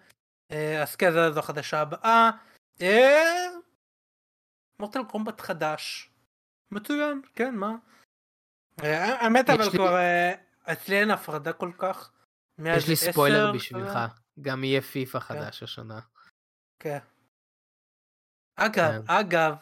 אז 0.83 0.97
כן 0.97 1.11
זו 1.11 1.39
החדשה 1.39 1.81
הבאה 1.81 2.31
מורטל 4.79 5.05
קומבט 5.11 5.41
חדש 5.41 6.11
מצוין 6.71 7.23
כן 7.35 7.55
מה 7.55 7.75
האמת 8.79 9.51
אבל 9.51 9.71
כבר 9.71 9.97
אצלי 10.65 11.01
אין 11.01 11.11
הפרדה 11.11 11.53
כל 11.53 11.73
כך. 11.79 12.11
יש 12.59 12.89
לי 12.89 12.97
ספוילר 12.97 13.53
בשבילך. 13.53 13.99
גם 14.41 14.65
יהיה 14.65 14.81
פיפא 14.81 15.19
כן. 15.19 15.25
חדש 15.25 15.63
השנה. 15.63 16.01
כן. 16.79 16.99
אגב, 18.57 19.07
כן. 19.07 19.13
אגב, 19.13 19.55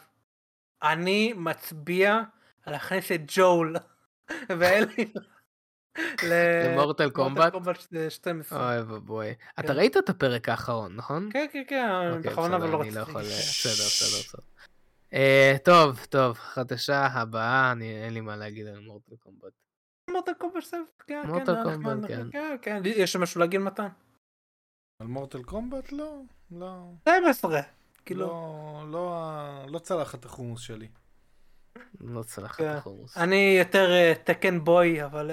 אני 0.83 1.33
מצביע 1.33 2.19
להכניס 2.67 3.11
את 3.11 3.21
ג'ול 3.27 3.75
ואלי 4.59 5.13
למורטל 6.23 7.09
קומבט? 7.09 7.51
קומבט 7.51 7.77
12. 8.09 8.69
אוי 8.69 8.81
ואבוי. 8.81 9.33
אתה 9.59 9.67
כן. 9.67 9.73
ראית 9.73 9.97
את 9.97 10.09
הפרק 10.09 10.49
האחרון, 10.49 10.95
נכון? 10.95 11.29
כן, 11.33 11.45
כן, 11.53 11.63
כן, 11.67 11.89
אוקיי, 12.17 12.31
בכוונה 12.31 12.55
אבל 12.55 12.69
לא 12.69 12.79
רציתי. 12.79 12.95
לא 12.95 13.03
בסדר, 13.03 13.21
בסדר, 13.21 14.19
בסדר. 14.19 14.43
אה, 15.13 15.55
טוב, 15.63 16.05
טוב, 16.09 16.37
חדשה 16.37 17.05
הבאה, 17.05 17.73
אין 17.81 18.13
לי 18.13 18.21
מה 18.21 18.35
להגיד 18.35 18.67
על 18.67 18.79
מורטל 18.79 19.15
קומבט. 19.15 19.53
מורטל 20.09 20.33
קומבט, 20.33 20.63
כן, 21.07 21.23
כן, 22.07 22.27
כן, 22.31 22.57
כן, 22.61 22.81
יש 22.85 23.15
משהו 23.15 23.41
להגיד 23.41 23.59
מתן? 23.59 23.87
על 24.99 25.07
Mortal 25.07 25.43
Kombat? 25.43 25.91
לא, 25.91 26.21
לא. 26.51 26.91
12, 27.01 27.61
כאילו. 28.05 28.27
לא, 28.27 28.83
לא, 28.91 29.71
לא 29.71 29.79
צלחת 29.79 30.25
החומוס 30.25 30.61
שלי. 30.61 30.87
לא 31.99 32.23
צלחת 32.23 32.57
כן. 32.57 32.67
החומוס. 32.67 33.17
אני 33.17 33.55
יותר 33.59 34.13
Tekken 34.23 34.63
boy, 34.63 35.05
אבל 35.05 35.31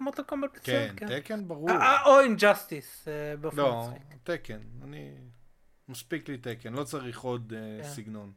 Mortal 0.00 0.22
Kombat 0.22 0.58
כן, 0.62 0.94
Tekken 1.08 1.48
ברור. 1.48 1.70
אה, 1.70 1.76
אה, 1.76 2.04
או 2.06 2.20
Injustice 2.20 3.08
באופן 3.40 3.56
לא, 3.56 3.88
Tekken, 4.22 4.60
אני... 4.82 5.14
מספיק 5.88 6.28
לי 6.28 6.38
Tekken, 6.38 6.72
לא 6.72 6.84
צריך 6.84 7.20
עוד 7.20 7.52
כן. 7.82 7.88
סגנון. 7.88 8.32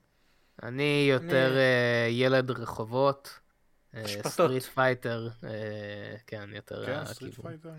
אני 0.64 1.08
יותר 1.10 1.58
ילד 2.10 2.52
רחובות. 2.52 3.40
סטריט 4.08 4.64
פייטר, 4.64 5.30
כן, 6.28 6.50
יותר... 6.54 6.86
כן, 6.86 7.06
סטריט 7.06 7.36
פייטר. 7.42 7.70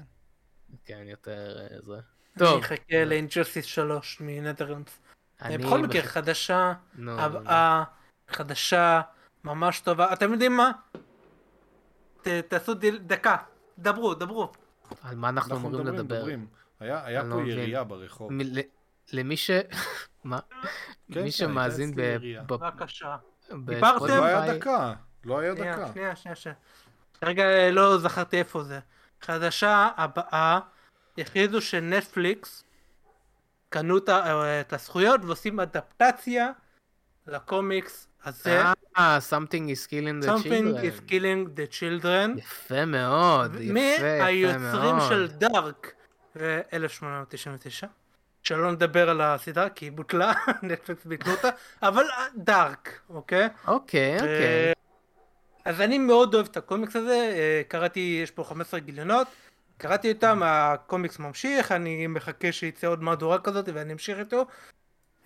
כן, 0.84 1.02
יותר 1.06 1.68
זה. 1.82 2.00
טוב. 2.38 2.48
אני 2.48 2.60
אחכה 2.60 3.04
לאינג'רסיס 3.04 3.64
3 3.64 4.20
מנדרלנדס. 4.20 5.00
בכל 5.42 5.82
מקרה, 5.82 6.02
חדשה, 6.02 6.72
הבאה, 7.08 7.84
חדשה, 8.28 9.00
ממש 9.44 9.80
טובה. 9.80 10.12
אתם 10.12 10.32
יודעים 10.32 10.56
מה? 10.56 10.72
תעשו 12.48 12.74
דקה, 13.00 13.36
דברו, 13.78 14.14
דברו. 14.14 14.52
על 15.02 15.16
מה 15.16 15.28
אנחנו 15.28 15.56
אמורים 15.56 15.86
לדבר? 15.86 16.24
היה 16.80 17.22
פה 17.22 17.28
לא 17.28 17.40
ירייה 17.40 17.84
ברחוב. 17.84 18.30
למי 19.12 19.36
ש... 19.36 19.50
מה? 20.24 20.38
כן, 21.12 21.22
מי 21.22 21.24
כן, 21.24 21.30
שמאזין 21.30 21.92
ב... 21.96 22.16
בבקשה. 22.46 23.16
דיברתם? 23.64 24.06
לא 24.06 24.24
היה 24.24 24.54
דקה. 24.54 24.94
לא 25.24 25.38
היה 25.38 25.54
דקה. 25.54 25.88
שנייה, 25.92 26.16
שנייה, 26.16 26.36
שנייה. 26.36 26.56
כרגע 27.20 27.44
לא 27.70 27.98
זכרתי 27.98 28.38
איפה 28.38 28.62
זה. 28.62 28.80
חדשה 29.20 29.88
הבאה 29.96 30.58
הכריזו 31.18 31.60
שנטפליקס 31.60 32.64
קנו 33.68 33.98
את 34.60 34.72
הזכויות 34.72 35.20
ועושים 35.24 35.60
אדפטציה 35.60 36.50
לקומיקס 37.26 38.08
הזה. 38.24 38.62
אה, 38.98 39.18
something 39.30 39.70
is 39.70 39.86
killing 39.86 40.24
the 40.24 40.26
children. 40.26 40.44
something 40.44 40.84
is 40.84 41.10
killing 41.10 41.58
the 41.58 41.80
children. 41.80 42.38
יפה 42.38 42.84
מאוד, 42.84 43.54
יפה, 43.54 43.78
יפה 43.80 44.02
מאוד. 44.02 44.20
מהיוצרים 44.20 44.96
של 45.08 45.28
דארק 45.28 45.92
ו-1899. 46.36 47.86
שלא 48.42 48.72
נדבר 48.72 49.10
על 49.10 49.20
הסדרה 49.20 49.68
כי 49.68 49.84
היא 49.84 49.92
בוטלה, 49.92 50.32
נטפליקס 50.62 51.04
ביטלו 51.04 51.32
אותה, 51.32 51.48
אבל 51.82 52.04
דארק, 52.36 53.00
אוקיי? 53.10 53.48
אוקיי, 53.66 54.14
אוקיי. 54.14 54.72
אז 55.64 55.80
אני 55.80 55.98
מאוד 55.98 56.34
אוהב 56.34 56.46
את 56.50 56.56
הקומיקס 56.56 56.96
הזה, 56.96 57.32
אה, 57.36 57.62
קראתי, 57.68 58.20
יש 58.22 58.30
פה 58.30 58.44
15 58.44 58.80
גיליונות, 58.80 59.26
קראתי 59.76 60.12
אותם, 60.12 60.40
הקומיקס 60.44 61.18
ממשיך, 61.18 61.72
אני 61.72 62.06
מחכה 62.06 62.52
שיצא 62.52 62.86
עוד 62.86 63.02
מהדורה 63.02 63.38
כזאת 63.38 63.68
ואני 63.74 63.92
אמשיך 63.92 64.18
איתו. 64.18 64.46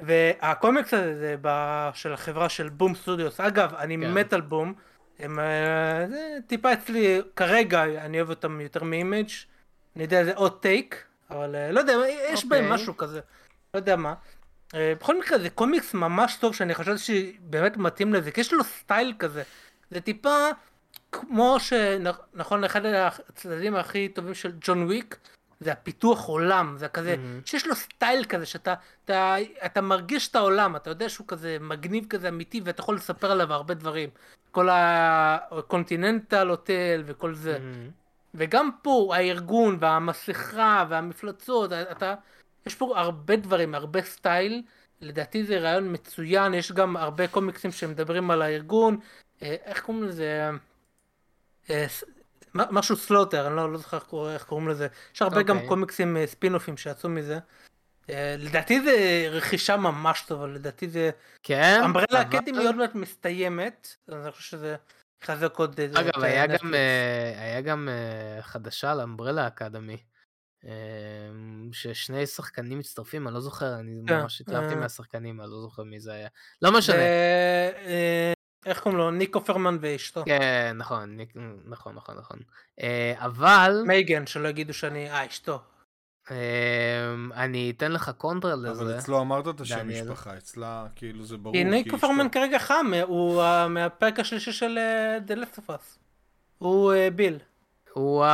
והקומיקס 0.00 0.94
הזה 0.94 1.36
זה 1.42 1.50
של 1.94 2.12
החברה 2.12 2.48
של 2.48 2.68
Boom 2.68 2.94
Studios, 2.94 3.40
אגב, 3.40 3.74
אני 3.74 3.96
כן. 3.96 4.12
מת 4.12 4.32
על 4.32 4.40
בום, 4.40 4.74
הם 5.18 5.38
אה, 5.38 6.06
זה 6.08 6.38
טיפה 6.46 6.72
אצלי, 6.72 7.20
כרגע 7.36 7.84
אני 7.84 8.18
אוהב 8.18 8.30
אותם 8.30 8.60
יותר 8.60 8.82
מ 8.82 8.89
Image, 8.89 9.28
אני 9.96 10.04
יודע 10.04 10.24
זה 10.24 10.34
hot 10.34 10.58
take, 10.60 11.04
אבל 11.30 11.54
אה, 11.54 11.72
לא 11.72 11.80
יודע, 11.80 11.92
יש 12.32 12.42
okay. 12.42 12.48
בהם 12.48 12.64
אוקיי. 12.64 12.74
משהו 12.74 12.96
כזה, 12.96 13.20
לא 13.74 13.78
יודע 13.78 13.96
מה. 13.96 14.14
בכל 14.74 15.18
מקרה 15.18 15.38
זה 15.38 15.50
קומיקס 15.50 15.94
ממש 15.94 16.36
טוב 16.36 16.54
שאני 16.54 16.74
חשבתי 16.74 16.98
שבאמת 16.98 17.76
מתאים 17.76 18.14
לזה, 18.14 18.30
כי 18.30 18.40
יש 18.40 18.52
לו 18.52 18.64
סטייל 18.64 19.14
כזה. 19.18 19.42
זה 19.90 20.00
טיפה 20.00 20.48
כמו 21.12 21.56
שנכון 21.60 22.60
לאחד 22.60 22.80
הצדדים 22.86 23.76
הכי 23.76 24.08
טובים 24.08 24.34
של 24.34 24.52
ג'ון 24.60 24.82
וויק 24.82 25.18
זה 25.60 25.72
הפיתוח 25.72 26.26
עולם 26.26 26.74
זה 26.78 26.88
כזה 26.88 27.14
mm-hmm. 27.14 27.48
שיש 27.48 27.66
לו 27.66 27.74
סטייל 27.74 28.24
כזה 28.24 28.46
שאתה 28.46 28.74
אתה, 29.04 29.36
אתה 29.66 29.80
מרגיש 29.80 30.28
את 30.28 30.36
העולם 30.36 30.76
אתה 30.76 30.90
יודע 30.90 31.08
שהוא 31.08 31.26
כזה 31.26 31.56
מגניב 31.60 32.06
כזה 32.08 32.28
אמיתי 32.28 32.60
ואתה 32.64 32.80
יכול 32.80 32.96
לספר 32.96 33.30
עליו 33.30 33.52
הרבה 33.52 33.74
דברים 33.74 34.10
כל 34.50 34.68
ה 34.70 34.85
Continental 34.85 36.48
Hotel 36.48 37.02
וכל 37.06 37.34
זה 37.34 37.56
mm-hmm. 37.56 37.90
וגם 38.34 38.70
פה 38.82 39.12
הארגון 39.16 39.76
והמסכה 39.80 40.84
והמפלצות 40.88 41.72
אתה 41.72 42.14
יש 42.66 42.74
פה 42.74 42.98
הרבה 42.98 43.36
דברים 43.36 43.74
הרבה 43.74 44.02
סטייל 44.02 44.62
לדעתי 45.00 45.44
זה 45.44 45.58
רעיון 45.58 45.92
מצוין 45.92 46.54
יש 46.54 46.72
גם 46.72 46.96
הרבה 46.96 47.28
קומיקסים 47.28 47.72
שמדברים 47.72 48.30
על 48.30 48.42
הארגון 48.42 48.98
אה, 49.42 49.56
איך 49.64 49.80
קוראים 49.80 50.04
לזה? 50.04 50.50
אה, 52.60 52.64
משהו 52.70 52.96
Slaughter, 52.96 53.46
אני 53.46 53.56
לא, 53.56 53.72
לא 53.72 53.78
זוכר 53.78 53.98
איך 54.32 54.44
קוראים 54.44 54.68
לזה. 54.68 54.86
יש 55.14 55.22
הרבה 55.22 55.40
okay. 55.40 55.42
גם 55.42 55.56
אוקיי. 55.56 55.68
קומיקסים 55.68 56.16
אה, 56.16 56.26
ספינופים 56.26 56.76
שיצאו 56.76 57.08
מזה. 57.08 57.38
לדעתי 58.38 58.80
זה 58.80 59.26
רכישה 59.30 59.76
ממש 59.76 60.24
טובה, 60.26 60.46
לדעתי 60.46 60.88
זה... 60.88 61.10
כן? 61.42 61.80
Umbrella 61.84 62.22
Academy 62.22 62.66
עוד 62.66 62.76
מעט 62.76 62.94
מסתיימת, 62.94 63.96
אז 64.08 64.14
אני 64.24 64.32
חושב 64.32 64.50
שזה 64.50 64.76
יחזק 65.22 65.56
עוד... 65.56 65.80
אגב, 65.80 66.22
היה 66.22 66.46
גם, 66.46 66.74
היה 67.36 67.60
גם 67.60 67.88
חדשה 68.40 68.94
לאמברלה 68.94 69.46
אקדמי. 69.46 69.96
ששני 71.72 72.26
שחקנים 72.26 72.78
מצטרפים, 72.78 73.28
אני 73.28 73.34
לא 73.34 73.40
זוכר, 73.40 73.74
אני 73.74 73.92
כן, 74.06 74.20
ממש 74.20 74.40
התלהבתי 74.40 74.74
מהשחקנים, 74.74 75.40
אני 75.40 75.50
לא 75.50 75.60
זוכר 75.60 75.82
מי 75.82 76.00
זה 76.00 76.12
היה. 76.12 76.28
לא 76.62 76.72
משנה. 76.72 76.96
איך 78.68 78.80
קוראים 78.80 78.98
לו? 78.98 79.10
ניקו 79.10 79.44
פרמן 79.44 79.78
ואשתו. 79.80 80.22
כן, 80.24 80.76
נכון, 80.76 81.16
ניק... 81.16 81.32
נכון, 81.64 81.94
נכון, 81.94 82.16
נכון. 82.18 82.38
אה, 82.80 83.14
אבל... 83.16 83.82
מייגן, 83.86 84.26
שלא 84.26 84.48
יגידו 84.48 84.74
שאני... 84.74 85.10
אה, 85.10 85.26
אשתו. 85.26 85.60
אה, 86.30 86.36
אני 87.34 87.72
אתן 87.76 87.92
לך 87.92 88.10
קונטרה 88.18 88.54
לזה. 88.54 88.70
אבל 88.70 88.98
אצלו 88.98 89.20
אמרת 89.20 89.48
את 89.48 89.60
השם 89.60 89.88
משפחה, 89.88 90.36
אצלה 90.36 90.86
כאילו 90.96 91.24
זה 91.24 91.36
ברור. 91.36 91.54
כי 91.54 91.64
ניקו 91.64 91.98
אופרמן 91.98 92.28
כרגע 92.28 92.58
חם, 92.58 92.86
הוא 93.06 93.42
מהפרק 93.68 94.20
השלישי 94.20 94.52
של 94.52 94.78
The 95.28 95.32
Last 95.32 95.58
of 95.58 95.70
Us. 95.70 95.98
הוא 96.58 96.92
ביל. 97.14 97.38
הוא 97.92 98.24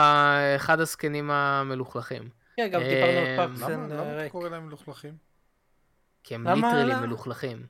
אחד 0.57 0.81
הזקנים 0.81 1.31
המלוכלכים. 1.31 2.29
כן, 2.57 2.69
גם 2.69 2.81
דיברנו 2.81 3.19
על 3.19 3.37
פאפסן. 3.37 3.81
למה 3.91 4.21
אתה 4.21 4.31
קורא 4.31 4.49
להם 4.49 4.67
מלוכלכים? 4.67 5.15
כי 6.25 6.35
הם 6.35 6.47
literally 6.49 6.95
מלוכלכים. 6.95 7.67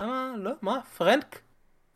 למה? 0.00 0.32
לא, 0.36 0.50
מה? 0.62 0.80
פרנק? 0.96 1.40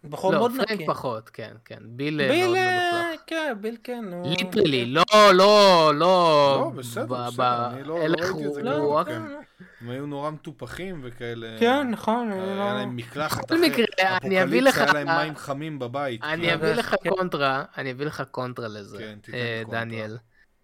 בחור 0.05 0.33
לא, 0.33 0.39
מאוד 0.39 0.51
נקי. 0.51 0.61
לא, 0.61 0.67
פרנק 0.67 0.89
פחות, 0.89 1.31
כן, 1.31 1.57
כן. 1.65 1.79
ביל, 1.83 2.21
אה, 2.21 2.29
ביל 2.29 2.45
מאוד 2.47 2.57
אה, 2.57 3.03
מלוכלך. 3.11 3.23
כן, 3.27 3.55
ביל 3.61 3.77
כן. 3.85 4.05
literally, 4.25 4.87
לא, 4.87 5.05
לא, 5.13 5.33
לא... 5.35 5.95
לא, 5.95 6.73
בסדר, 6.77 7.05
בסדר, 7.05 7.71
אני 7.71 7.83
לא, 7.83 7.99
לא 7.99 8.15
ראיתי 8.23 8.47
את 8.47 8.55
זה 8.55 8.63
ככה, 8.63 9.05
כן. 9.05 9.23
הם 9.81 9.91
היו 9.91 10.07
נורא 10.07 10.31
מטופחים 10.31 11.01
וכאלה. 11.05 11.57
כן, 11.61 11.91
נכון. 11.91 12.33
היה 12.33 12.57
לא- 12.57 12.75
להם 12.75 12.97
מקלחת 12.97 13.45
אחרי 13.53 13.85
אני 14.23 14.43
אביא 14.43 14.63
לך... 14.63 14.79
היה 14.79 14.93
להם 14.93 15.07
מים 15.07 15.37
חמים 15.37 15.79
בבית. 15.79 16.25
אני 16.25 16.55
אביא 16.55 16.73
לך 16.73 16.95
קונטרה, 17.09 17.65
אני 17.77 17.93
אביא 17.93 18.07
לך 18.07 18.23
קונטרה 18.31 18.69
לזה, 18.69 18.99
כן, 18.99 19.19
אה, 19.35 19.63
דניאל. 19.71 20.17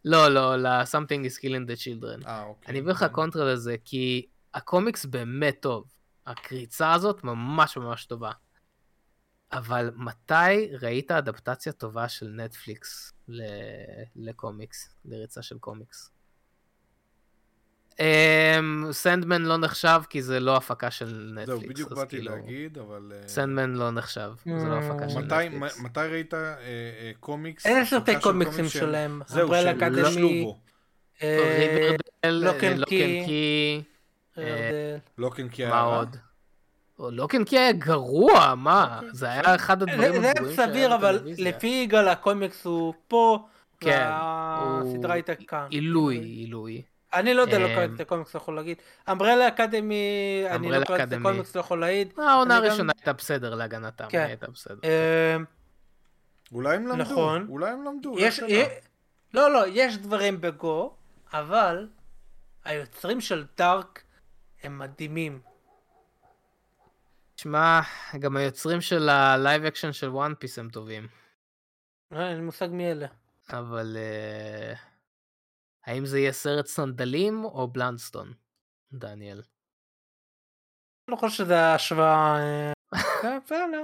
לא, 0.05 0.29
לא, 0.29 0.57
ל-Something 0.57 1.27
is 1.27 1.39
killing 1.39 1.69
the 1.71 1.77
children. 1.85 2.27
אה, 2.27 2.43
אוקיי. 2.43 2.71
אני 2.71 2.81
אביא 2.81 2.91
לך 2.91 3.07
קונטרה 3.13 3.53
לזה, 3.53 3.77
כי 3.85 4.27
הקומיקס 4.55 5.05
באמת 5.05 5.57
טוב. 5.61 5.85
הריצה 6.27 6.93
הזאת 6.93 7.25
ממש 7.25 7.77
ממש 7.77 8.05
טובה. 8.05 8.31
אבל 9.53 9.91
מתי 9.97 10.69
ראית 10.81 11.11
אדפטציה 11.11 11.73
טובה 11.73 12.09
של 12.09 12.27
נטפליקס 12.37 13.13
לקומיקס, 14.17 14.95
לריצה 15.05 15.43
של 15.43 15.59
קומיקס? 15.59 16.11
סנדמן 18.91 19.45
um, 19.45 19.49
לא 19.49 19.57
נחשב 19.57 20.01
כי 20.09 20.23
זה 20.23 20.41
לא 20.41 20.57
הפקה 20.57 20.91
של 20.91 21.33
נטפליקס. 21.35 21.61
זהו, 21.61 21.61
בדיוק 21.61 21.93
באתי 21.93 22.17
כאילו... 22.17 22.37
להגיד, 22.37 22.79
אבל... 22.79 23.13
סנדמן 23.27 23.75
uh... 23.75 23.79
לא 23.79 23.91
נחשב, 23.91 24.33
mm. 24.39 24.51
זה 24.61 24.67
לא 24.67 24.79
הפקה 24.79 25.09
של 25.09 25.19
מתי, 25.19 25.49
נטפליקס. 25.49 25.81
מתי 25.81 26.01
ראית 26.01 26.35
uh, 26.35 26.37
uh, 26.37 27.19
קומיקס? 27.21 27.67
אין 27.67 27.85
סרטי 27.85 28.21
קומיקסים 28.21 28.69
שלהם. 28.69 29.23
זהו, 29.27 29.51
שהם 29.55 29.95
לא 29.95 30.11
שלו 30.11 30.29
לוקן 32.25 32.85
קי. 32.85 33.83
לוקן 35.19 35.49
קי 35.49 35.65
היה 35.65 35.75
רע. 35.75 35.91
מה 35.91 35.97
עוד? 35.97 36.17
לוקן 36.99 37.45
קי 37.45 37.59
היה 37.59 37.73
גרוע, 37.73 38.55
מה? 38.55 38.95
אוקיי. 38.97 39.09
זה 39.13 39.27
היה 39.31 39.55
אחד 39.55 39.83
הדברים 39.83 40.13
הגרועים 40.13 40.35
שהיה 40.37 40.69
סביר, 40.69 40.95
אבל 40.95 41.21
לפי 41.25 41.67
יגאל 41.67 42.09
הקומיקס 42.09 42.65
הוא 42.65 42.95
פה, 43.09 43.47
כן, 43.81 44.11
והסדרה 44.85 45.15
הייתה 45.15 45.35
כאן. 45.35 45.67
עילוי, 45.71 46.19
עילוי. 46.19 46.83
אני 47.15 47.35
לא 47.35 47.43
יודע, 47.43 47.59
לא 47.59 47.67
קראתי 47.67 47.95
את 47.95 48.01
הקומיקס, 48.01 48.35
לא 48.35 48.41
יכול 48.41 48.57
להגיד. 48.57 48.77
Umbrella 49.11 49.49
Academy, 49.49 50.05
אני 50.51 50.71
לא 50.71 50.85
קראתי 50.85 51.03
את 51.03 51.13
הקומיקס, 51.13 51.57
לא 51.57 51.61
יכול 51.61 51.81
להעיד. 51.81 52.13
העונה 52.19 52.57
הראשונה 52.57 52.93
הייתה 52.97 53.13
בסדר 53.13 53.55
להגנתם, 53.55 54.05
כן. 54.09 54.25
הייתה 54.27 54.51
בסדר. 54.51 54.81
אמ, 54.85 55.45
אולי 56.53 56.77
הם 56.77 56.87
למדו, 56.87 56.97
נכון. 56.97 57.47
אולי 57.49 57.71
הם 57.71 57.85
למדו, 57.85 58.17
לא, 59.35 59.53
לא, 59.53 59.65
יש 59.69 59.97
דברים 59.99 60.41
בגו, 60.41 60.95
אבל 61.33 61.89
היוצרים 62.65 63.21
של 63.21 63.45
Dark 63.59 64.03
הם 64.63 64.79
מדהימים. 64.79 65.41
שמע, 67.43 67.81
גם 68.19 68.37
היוצרים 68.37 68.81
של 68.81 69.09
ה 69.09 69.20
live 69.20 69.65
action 69.65 69.93
של 69.93 70.09
One 70.09 70.35
Piece 70.39 70.59
הם 70.59 70.71
טובים. 70.71 71.09
אה, 72.13 72.29
אין 72.29 72.37
לי 72.37 72.43
מושג 72.43 72.69
מי 72.71 72.93
אלה. 72.93 73.07
אבל 73.51 73.97
uh, 73.97 74.79
האם 75.87 76.07
זה 76.07 76.19
יהיה 76.19 76.33
סרט 76.33 76.67
סנדלים 76.67 77.45
או 77.45 77.69
בלנדסטון, 77.69 78.33
דניאל? 78.93 79.43
לא 81.09 81.17
חושב 81.17 81.37
שזה 81.37 81.75
השוואה... 81.75 82.39
אה, 82.39 82.73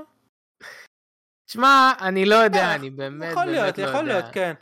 שמע, 1.51 1.93
אני 2.01 2.25
לא 2.27 2.35
יודע, 2.35 2.75
אני 2.75 2.91
באמת 2.91 3.31
יכול 3.31 3.45
להיות, 3.45 3.79
יכול 3.79 4.03
להיות, 4.03 4.25
כן. 4.33 4.55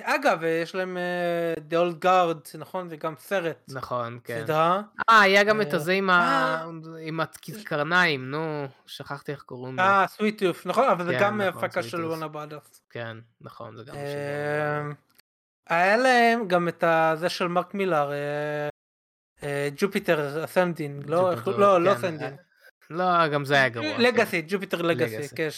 אגב, 0.00 0.42
יש 0.62 0.74
להם 0.74 0.96
uh, 0.96 1.60
The 1.72 1.74
Old 1.74 2.04
Guard, 2.04 2.58
נכון? 2.58 2.88
זה 2.88 2.96
גם 2.96 3.14
סרט. 3.18 3.56
נכון, 3.68 4.18
כן. 4.24 4.40
סדרה. 4.44 4.82
אה, 5.10 5.20
היה 5.20 5.44
גם 5.44 5.60
את 5.60 5.74
הזה 5.74 5.92
עם, 5.92 6.10
ה... 6.10 6.64
עם 7.00 7.20
הקרניים, 7.20 8.30
נו, 8.30 8.66
שכחתי 8.86 9.32
איך 9.32 9.42
קוראים 9.42 9.76
לו. 9.76 9.82
אה, 9.82 10.04
Sweet 10.08 10.34
Tooth, 10.34 10.66
נכון, 10.66 10.88
אבל 10.88 11.04
זה 11.04 11.12
כן, 11.12 11.20
גם 11.20 11.40
נכון, 11.40 11.64
הפקה 11.64 11.82
של 11.82 12.04
וונה 12.04 12.28
Brothers. 12.28 12.82
כן, 12.90 13.16
נכון, 13.40 13.76
זה 13.76 13.84
גם 13.84 13.94
של... 13.94 14.92
היה 15.68 15.96
להם 15.96 16.48
גם 16.48 16.68
את 16.68 16.84
זה 17.14 17.28
של 17.28 17.48
מרק 17.48 17.74
מילר, 17.74 18.12
Jupiter 19.76 20.44
Ascending, 20.44 21.10
לא, 21.10 21.32
לא, 21.46 21.80
לא 21.80 21.92
Ascending. 21.92 22.34
לא, 22.92 23.28
גם 23.28 23.44
זה 23.44 23.54
היה 23.54 23.68
גרוע. 23.68 23.98
Legacy, 23.98 24.42
Jupiter's 24.48 24.82
Legacy, 24.82 25.36
כן. 25.36 25.48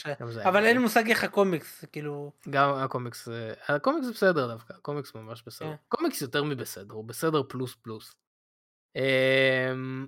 אבל 0.45 0.65
אין 0.65 0.77
לי 0.77 0.83
מושג 0.83 1.09
איך 1.09 1.25
הקומיקס, 1.25 1.85
כאילו... 1.93 2.33
גם 2.51 2.75
הקומיקס, 2.75 3.29
הקומיקס 3.69 4.07
זה 4.07 4.13
בסדר 4.13 4.47
דווקא, 4.47 4.73
הקומיקס 4.73 5.15
ממש 5.15 5.43
בסדר. 5.47 5.69
כן. 5.69 5.75
קומיקס 5.89 6.23
יותר 6.23 6.45
מבסדר, 6.45 6.95
הוא 6.95 7.05
בסדר 7.05 7.43
פלוס 7.49 7.75
פלוס. 7.75 8.15
אמ, 8.97 10.07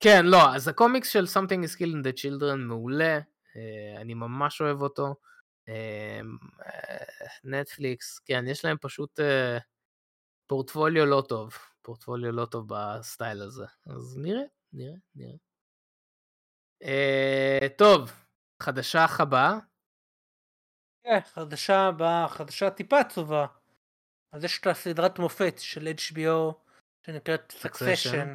כן, 0.00 0.26
לא, 0.26 0.54
אז 0.54 0.68
הקומיקס 0.68 1.08
של 1.08 1.24
Something 1.24 1.64
is 1.64 1.76
Killing 1.76 2.04
the 2.04 2.12
Children 2.16 2.56
מעולה, 2.56 3.18
אה, 3.56 4.00
אני 4.00 4.14
ממש 4.14 4.60
אוהב 4.60 4.82
אותו. 4.82 5.14
נטפליקס, 7.44 8.18
אמ, 8.18 8.24
כן, 8.26 8.44
יש 8.48 8.64
להם 8.64 8.76
פשוט 8.80 9.20
אה, 9.20 9.58
פורטפוליו 10.46 11.06
לא 11.06 11.22
טוב, 11.28 11.54
פורטפוליו 11.82 12.32
לא 12.32 12.44
טוב 12.44 12.66
בסטייל 12.68 13.42
הזה, 13.42 13.64
אז 13.86 14.18
נראה, 14.18 14.42
נראה, 14.72 14.94
נראה. 15.14 15.49
Uh, 16.82 17.68
טוב, 17.76 18.12
חדשה 18.62 19.06
הבאה. 19.18 19.58
כן, 21.04 21.18
חדשה 21.34 21.80
הבאה, 21.80 22.28
חדשה 22.28 22.70
טיפה 22.70 23.00
עצובה. 23.00 23.46
אז 24.32 24.44
יש 24.44 24.60
את 24.60 24.66
הסדרת 24.66 25.18
מופת 25.18 25.54
של 25.58 25.88
HBO 25.96 26.54
שנקראת 27.06 27.54
Succession. 27.62 28.26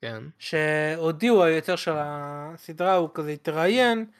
כן. 0.00 0.22
שהודיעו, 0.38 1.44
היוצר 1.44 1.76
של 1.76 1.92
הסדרה, 1.94 2.94
הוא 2.94 3.10
כזה 3.14 3.30
התראיין, 3.30 4.10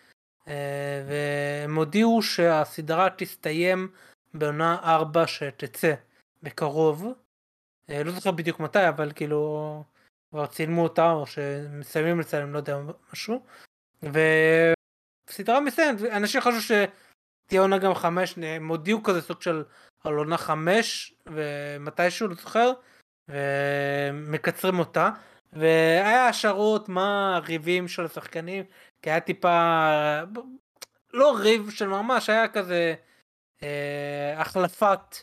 אה, 0.48 1.04
והם 1.08 1.76
הודיעו 1.76 2.22
שהסדרה 2.22 3.08
תסתיים 3.16 3.92
בעונה 4.34 4.78
4 4.84 5.26
שתצא 5.26 5.94
בקרוב. 6.42 7.06
אה, 7.90 8.04
לא 8.04 8.12
זוכר 8.12 8.30
בדיוק 8.30 8.60
מתי, 8.60 8.88
אבל 8.88 9.12
כאילו 9.14 9.84
כבר 10.32 10.46
צילמו 10.46 10.82
אותה, 10.82 11.10
או 11.10 11.26
שמסיימים 11.26 12.20
לצלם, 12.20 12.52
לא 12.52 12.58
יודע, 12.58 12.78
משהו. 13.12 13.42
וסדרה 14.02 15.60
מסיימת, 15.60 16.00
אנשים 16.00 16.40
חשבו 16.40 16.60
שתהיה 16.60 17.60
עונה 17.60 17.78
גם 17.78 17.94
5, 17.94 18.38
הם 18.38 18.68
הודיעו 18.68 19.02
כזה 19.02 19.22
סוג 19.22 19.42
של 19.42 19.64
על 20.04 20.14
עונה 20.14 20.38
5, 20.38 21.14
ומתישהו, 21.26 22.28
לא 22.28 22.34
זוכר, 22.34 22.72
ומקצרים 23.28 24.78
אותה. 24.78 25.10
והיה 25.52 26.28
השערות 26.28 26.88
מה 26.88 27.36
הריבים 27.36 27.88
של 27.88 28.04
השחקנים, 28.04 28.64
כי 29.02 29.10
היה 29.10 29.20
טיפה, 29.20 29.80
לא 31.12 31.36
ריב 31.38 31.70
של 31.70 31.86
ממש, 31.86 32.30
היה 32.30 32.48
כזה 32.48 32.94
אה, 33.62 34.34
החלפת 34.40 35.16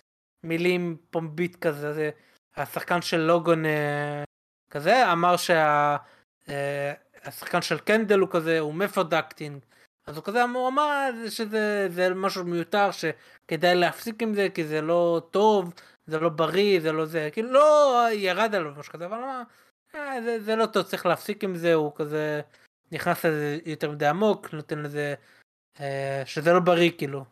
מילים 0.43 0.97
פומבית 1.09 1.55
כזה, 1.55 1.93
זה, 1.93 2.09
השחקן 2.55 3.01
של 3.01 3.17
לוגון 3.17 3.65
אה, 3.65 4.23
כזה 4.69 5.11
אמר 5.11 5.35
שהשחקן 5.37 6.57
אה, 7.57 7.61
של 7.61 7.79
קנדל 7.79 8.19
הוא 8.19 8.29
כזה, 8.31 8.59
הוא 8.59 8.73
מפרדקטינג, 8.73 9.59
אז 10.07 10.17
הוא 10.17 10.23
כזה 10.23 10.43
הוא 10.43 10.67
אמר 10.67 11.09
שזה 11.29 11.87
זה 11.89 12.13
משהו 12.13 12.43
מיותר 12.43 12.89
שכדאי 12.91 13.75
להפסיק 13.75 14.21
עם 14.21 14.33
זה 14.33 14.47
כי 14.53 14.63
זה 14.63 14.81
לא 14.81 15.21
טוב, 15.31 15.73
זה 16.07 16.19
לא 16.19 16.29
בריא, 16.29 16.79
זה 16.81 16.91
לא 16.91 17.05
זה, 17.05 17.29
כאילו 17.33 17.51
לא 17.51 18.05
ירד 18.11 18.55
עליו 18.55 18.71
משהו 18.77 18.93
כזה, 18.93 19.05
אבל 19.05 19.17
אמר 19.17 19.41
אה, 19.95 20.21
זה, 20.21 20.39
זה 20.39 20.55
לא 20.55 20.65
טוב, 20.65 20.83
צריך 20.83 21.05
להפסיק 21.05 21.43
עם 21.43 21.55
זה, 21.55 21.73
הוא 21.73 21.91
כזה 21.95 22.41
נכנס 22.91 23.25
לזה 23.25 23.57
יותר 23.65 23.91
מדי 23.91 24.07
עמוק, 24.07 24.53
נותן 24.53 24.79
לזה, 24.79 25.15
אה, 25.79 26.23
שזה 26.25 26.53
לא 26.53 26.59
בריא 26.59 26.91
כאילו. 26.97 27.25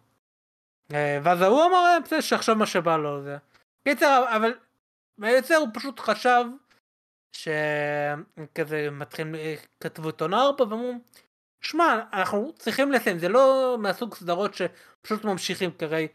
אה, 0.93 1.19
ואז 1.23 1.41
הוא 1.41 1.65
אמר, 1.65 1.77
אה, 1.77 1.99
בסדר, 1.99 2.21
שיחשוב 2.21 2.57
מה 2.57 2.65
שבא 2.65 2.97
לו. 2.97 3.23
זה. 3.23 3.37
קיצר, 3.87 4.25
אבל 4.35 4.53
בעצם 5.17 5.55
הוא 5.59 5.67
פשוט 5.73 5.99
חשב 5.99 6.43
שכזה 7.31 8.89
מתחילים, 8.91 9.35
אה, 9.35 9.55
כתבו 9.83 10.09
את 10.09 10.21
עונה 10.21 10.41
ארבע 10.41 10.63
ואמרו, 10.63 10.93
שמע, 11.61 12.01
אנחנו 12.13 12.53
צריכים 12.59 12.91
לסיים, 12.91 13.19
זה 13.19 13.29
לא 13.29 13.77
מהסוג 13.79 14.15
סדרות 14.15 14.51
שפשוט 14.53 15.23
ממשיכים, 15.23 15.71
כרי 15.71 16.07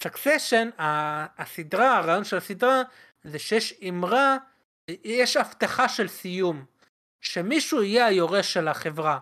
סקסשן, 0.00 0.70
הסדרה, 0.78 1.98
הרעיון 1.98 2.24
של 2.24 2.36
הסדרה, 2.36 2.82
זה 3.24 3.38
שיש 3.38 3.74
אמרה 3.88 4.36
יש 4.88 5.36
הבטחה 5.36 5.88
של 5.88 6.08
סיום, 6.08 6.64
שמישהו 7.20 7.82
יהיה 7.82 8.06
היורש 8.06 8.52
של 8.52 8.68
החברה. 8.68 9.18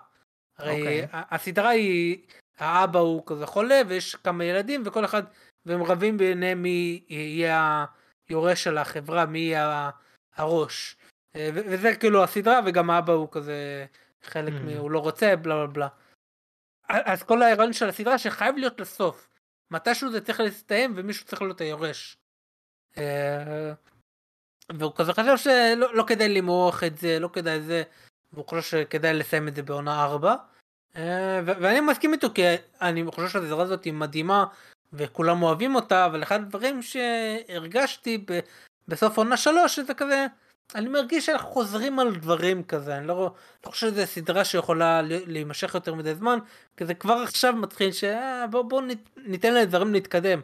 הרי 0.59 0.73
okay. 0.73 1.05
אוקיי. 1.05 1.07
הסדרה 1.13 1.69
היא, 1.69 2.19
האבא 2.59 2.99
הוא 2.99 3.23
כזה 3.27 3.47
חולה 3.47 3.83
ויש 3.89 4.15
כמה 4.15 4.45
ילדים 4.45 4.83
וכל 4.85 5.05
אחד, 5.05 5.23
והם 5.67 5.83
רבים 5.83 6.19
ביניהם 6.19 6.63
מי 6.63 7.05
יהיה 7.09 7.85
היורש 8.29 8.65
של 8.65 8.79
החברה, 8.79 9.27
מי 9.27 9.39
יהיה 9.39 9.91
הראש. 10.37 10.97
וזה 11.37 11.97
כאילו 11.97 12.25
הסדרה 12.25 12.61
וגם 12.67 12.91
האבא 12.91 13.13
הוא 13.13 13.29
כזה 13.31 13.87
חלק 14.23 14.53
mm. 14.53 14.57
מ... 14.57 14.79
הוא 14.79 14.91
לא 14.91 14.99
רוצה 14.99 15.37
בלה 15.37 15.55
בלה 15.55 15.67
בלה. 15.67 15.89
אז 16.89 17.23
כל 17.23 17.43
ההיריון 17.43 17.73
של 17.73 17.89
הסדרה 17.89 18.19
שחייב 18.19 18.57
להיות 18.57 18.81
לסוף. 18.81 19.29
מתישהו 19.71 20.13
זה 20.13 20.21
צריך 20.21 20.41
להסתיים 20.41 20.93
ומישהו 20.97 21.27
צריך 21.27 21.43
להיות 21.43 21.61
היורש. 21.61 22.17
אה, 22.99 23.73
והוא 24.73 24.93
כזה 24.97 25.13
חשב 25.13 25.37
שלא 25.37 25.95
לא 25.95 26.05
כדאי 26.07 26.29
למרוח 26.29 26.85
את 26.85 26.99
זה, 26.99 27.19
לא 27.21 27.29
כדאי 27.29 27.61
זה, 27.61 27.83
והוא 28.33 28.47
חושב 28.47 28.63
שכדאי 28.63 29.15
לסיים 29.15 29.49
את 29.49 29.57
זה 29.57 29.63
בעונה 29.63 30.05
4. 30.05 30.35
אה, 30.97 31.41
ואני 31.45 31.81
מסכים 31.81 32.13
איתו 32.13 32.29
כי 32.35 32.43
אני 32.81 33.05
חושב 33.07 33.29
שהסדרה 33.29 33.63
הזאת 33.63 33.85
היא 33.85 33.93
מדהימה 33.93 34.45
וכולם 34.93 35.43
אוהבים 35.43 35.75
אותה, 35.75 36.07
אבל 36.07 36.23
אחד 36.23 36.41
הדברים 36.41 36.83
שהרגשתי 36.83 38.27
בסוף 38.89 39.19
עונה 39.19 39.37
3 39.37 39.79
זה 39.79 39.95
כזה, 39.95 40.27
אני 40.75 40.89
מרגיש 40.89 41.27
שאנחנו 41.27 41.49
חוזרים 41.49 41.99
על 41.99 42.17
דברים 42.17 42.65
כזה, 42.65 42.97
אני 42.97 43.07
לא, 43.07 43.35
לא 43.67 43.71
חושב 43.71 43.91
שזו 43.91 44.07
סדרה 44.07 44.45
שיכולה 44.45 45.03
להימשך 45.03 45.75
יותר 45.75 45.95
מדי 45.95 46.15
זמן, 46.15 46.39
כי 46.77 46.87
זה 46.87 46.95
כבר 46.95 47.15
עכשיו 47.15 47.53
מתחיל 47.53 47.91
שבוא 47.93 48.63
בוא 48.63 48.83
ניתן 49.17 49.55
לדברים 49.55 49.93
להתקדם. 49.93 50.41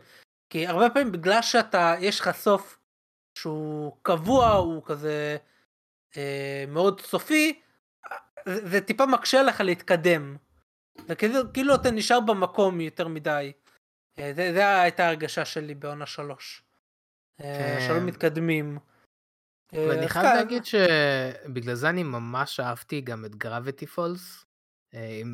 כי 0.50 0.66
הרבה 0.66 0.90
פעמים 0.90 1.12
בגלל 1.12 1.42
שאתה, 1.42 1.94
יש 2.00 2.20
לך 2.20 2.30
סוף 2.30 2.78
שהוא 3.38 3.96
קבוע, 4.02 4.52
הוא 4.52 4.82
כזה 4.84 5.36
אה, 6.16 6.64
מאוד 6.68 7.00
סופי, 7.00 7.60
זה, 8.46 8.68
זה 8.68 8.80
טיפה 8.80 9.06
מקשה 9.06 9.42
לך 9.42 9.60
להתקדם. 9.60 10.36
זה 11.08 11.14
כאילו, 11.14 11.52
כאילו 11.52 11.74
אתה 11.74 11.90
נשאר 11.90 12.20
במקום 12.20 12.80
יותר 12.80 13.08
מדי. 13.08 13.52
אה, 14.18 14.32
זה, 14.34 14.52
זה 14.52 14.80
הייתה 14.80 15.04
ההרגשה 15.04 15.44
שלי 15.44 15.74
בעונה 15.74 16.06
שלוש. 16.06 16.62
אה, 17.40 17.76
כן. 17.78 17.86
שלא 17.88 18.00
מתקדמים. 18.00 18.78
אה, 19.74 19.86
ואני 19.88 20.08
חייב 20.08 20.24
להגיד 20.24 20.62
שבגלל 20.64 21.74
זה 21.74 21.88
אני 21.88 22.02
ממש 22.02 22.60
אהבתי 22.60 23.00
גם 23.00 23.24
את 23.24 23.36
גרביטי 23.36 23.86
פולס, 23.86 24.44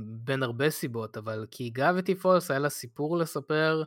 בין 0.03 0.43
הרבה 0.43 0.71
סיבות, 0.71 1.17
אבל 1.17 1.47
כי 1.51 1.71
גרביטי 1.71 2.15
פולס 2.15 2.51
היה 2.51 2.61
לה 2.61 2.69
סיפור 2.69 3.17
לספר, 3.17 3.83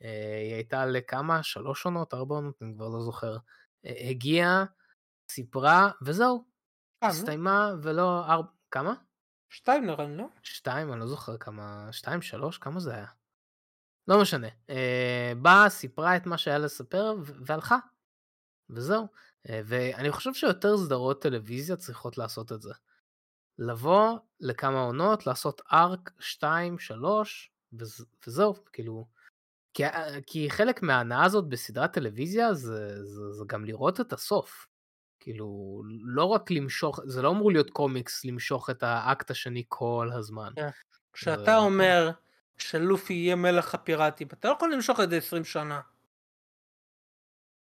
היא 0.00 0.54
הייתה 0.54 0.86
לכמה? 0.86 1.42
שלוש 1.42 1.84
עונות? 1.84 2.14
ארבע 2.14 2.34
עונות? 2.34 2.62
אני 2.62 2.74
כבר 2.74 2.88
לא 2.88 3.00
זוכר. 3.00 3.36
הגיעה, 3.84 4.64
סיפרה, 5.30 5.90
וזהו. 6.02 6.44
אה, 7.02 7.08
הסתיימה 7.08 7.72
ולא 7.82 8.24
ארבע... 8.26 8.48
כמה? 8.70 8.94
שתיים 9.52 9.86
נראה 9.86 10.06
לי, 10.06 10.16
לא? 10.16 10.26
שתיים, 10.42 10.92
אני 10.92 11.00
לא 11.00 11.06
זוכר 11.06 11.36
כמה... 11.36 11.88
שתיים, 11.92 12.22
שלוש? 12.22 12.58
כמה 12.58 12.80
זה 12.80 12.94
היה? 12.94 13.06
לא 14.08 14.20
משנה. 14.22 14.48
אה, 14.70 15.32
באה, 15.42 15.68
סיפרה 15.68 16.16
את 16.16 16.26
מה 16.26 16.38
שהיה 16.38 16.58
לספר 16.58 17.14
והלכה. 17.46 17.78
וזהו. 18.70 19.06
אה, 19.48 19.60
ואני 19.64 20.10
חושב 20.10 20.34
שיותר 20.34 20.76
סדרות 20.76 21.22
טלוויזיה 21.22 21.76
צריכות 21.76 22.18
לעשות 22.18 22.52
את 22.52 22.62
זה. 22.62 22.72
לבוא 23.58 24.18
לכמה 24.40 24.80
עונות, 24.80 25.26
לעשות 25.26 25.60
ארק 25.72 26.10
2, 26.18 26.78
3, 26.78 27.50
וזהו, 28.26 28.54
כאילו, 28.72 29.06
כי, 29.74 29.84
אה, 29.86 30.22
כי 30.26 30.50
חלק 30.50 30.82
מההנאה 30.82 31.24
הזאת 31.24 31.48
בסדרת 31.48 31.92
טלוויזיה 31.92 32.54
זה, 32.54 33.04
זה, 33.04 33.32
זה 33.32 33.44
גם 33.46 33.64
לראות 33.64 34.00
את 34.00 34.12
הסוף. 34.12 34.66
כאילו, 35.20 35.82
לא 36.04 36.24
רק 36.24 36.50
למשוך, 36.50 37.00
זה 37.04 37.22
לא 37.22 37.30
אמור 37.30 37.52
להיות 37.52 37.70
קומיקס 37.70 38.24
למשוך 38.24 38.70
את 38.70 38.82
האקט 38.82 39.30
השני 39.30 39.64
כל 39.68 40.10
הזמן. 40.12 40.52
כן. 40.56 40.68
כשאתה 41.12 41.44
זה... 41.44 41.56
אומר 41.56 42.10
שלופי 42.58 43.14
יהיה 43.14 43.36
מלך 43.36 43.74
הפיראטים, 43.74 44.28
אתה 44.32 44.48
לא 44.48 44.52
יכול 44.52 44.72
למשוך 44.74 45.00
את 45.00 45.10
זה 45.10 45.16
20 45.16 45.44
שנה. 45.44 45.80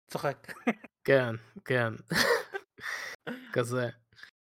צוחק. 0.07 0.47
כן, 1.07 1.35
כן. 1.65 1.93
כזה. 3.53 3.89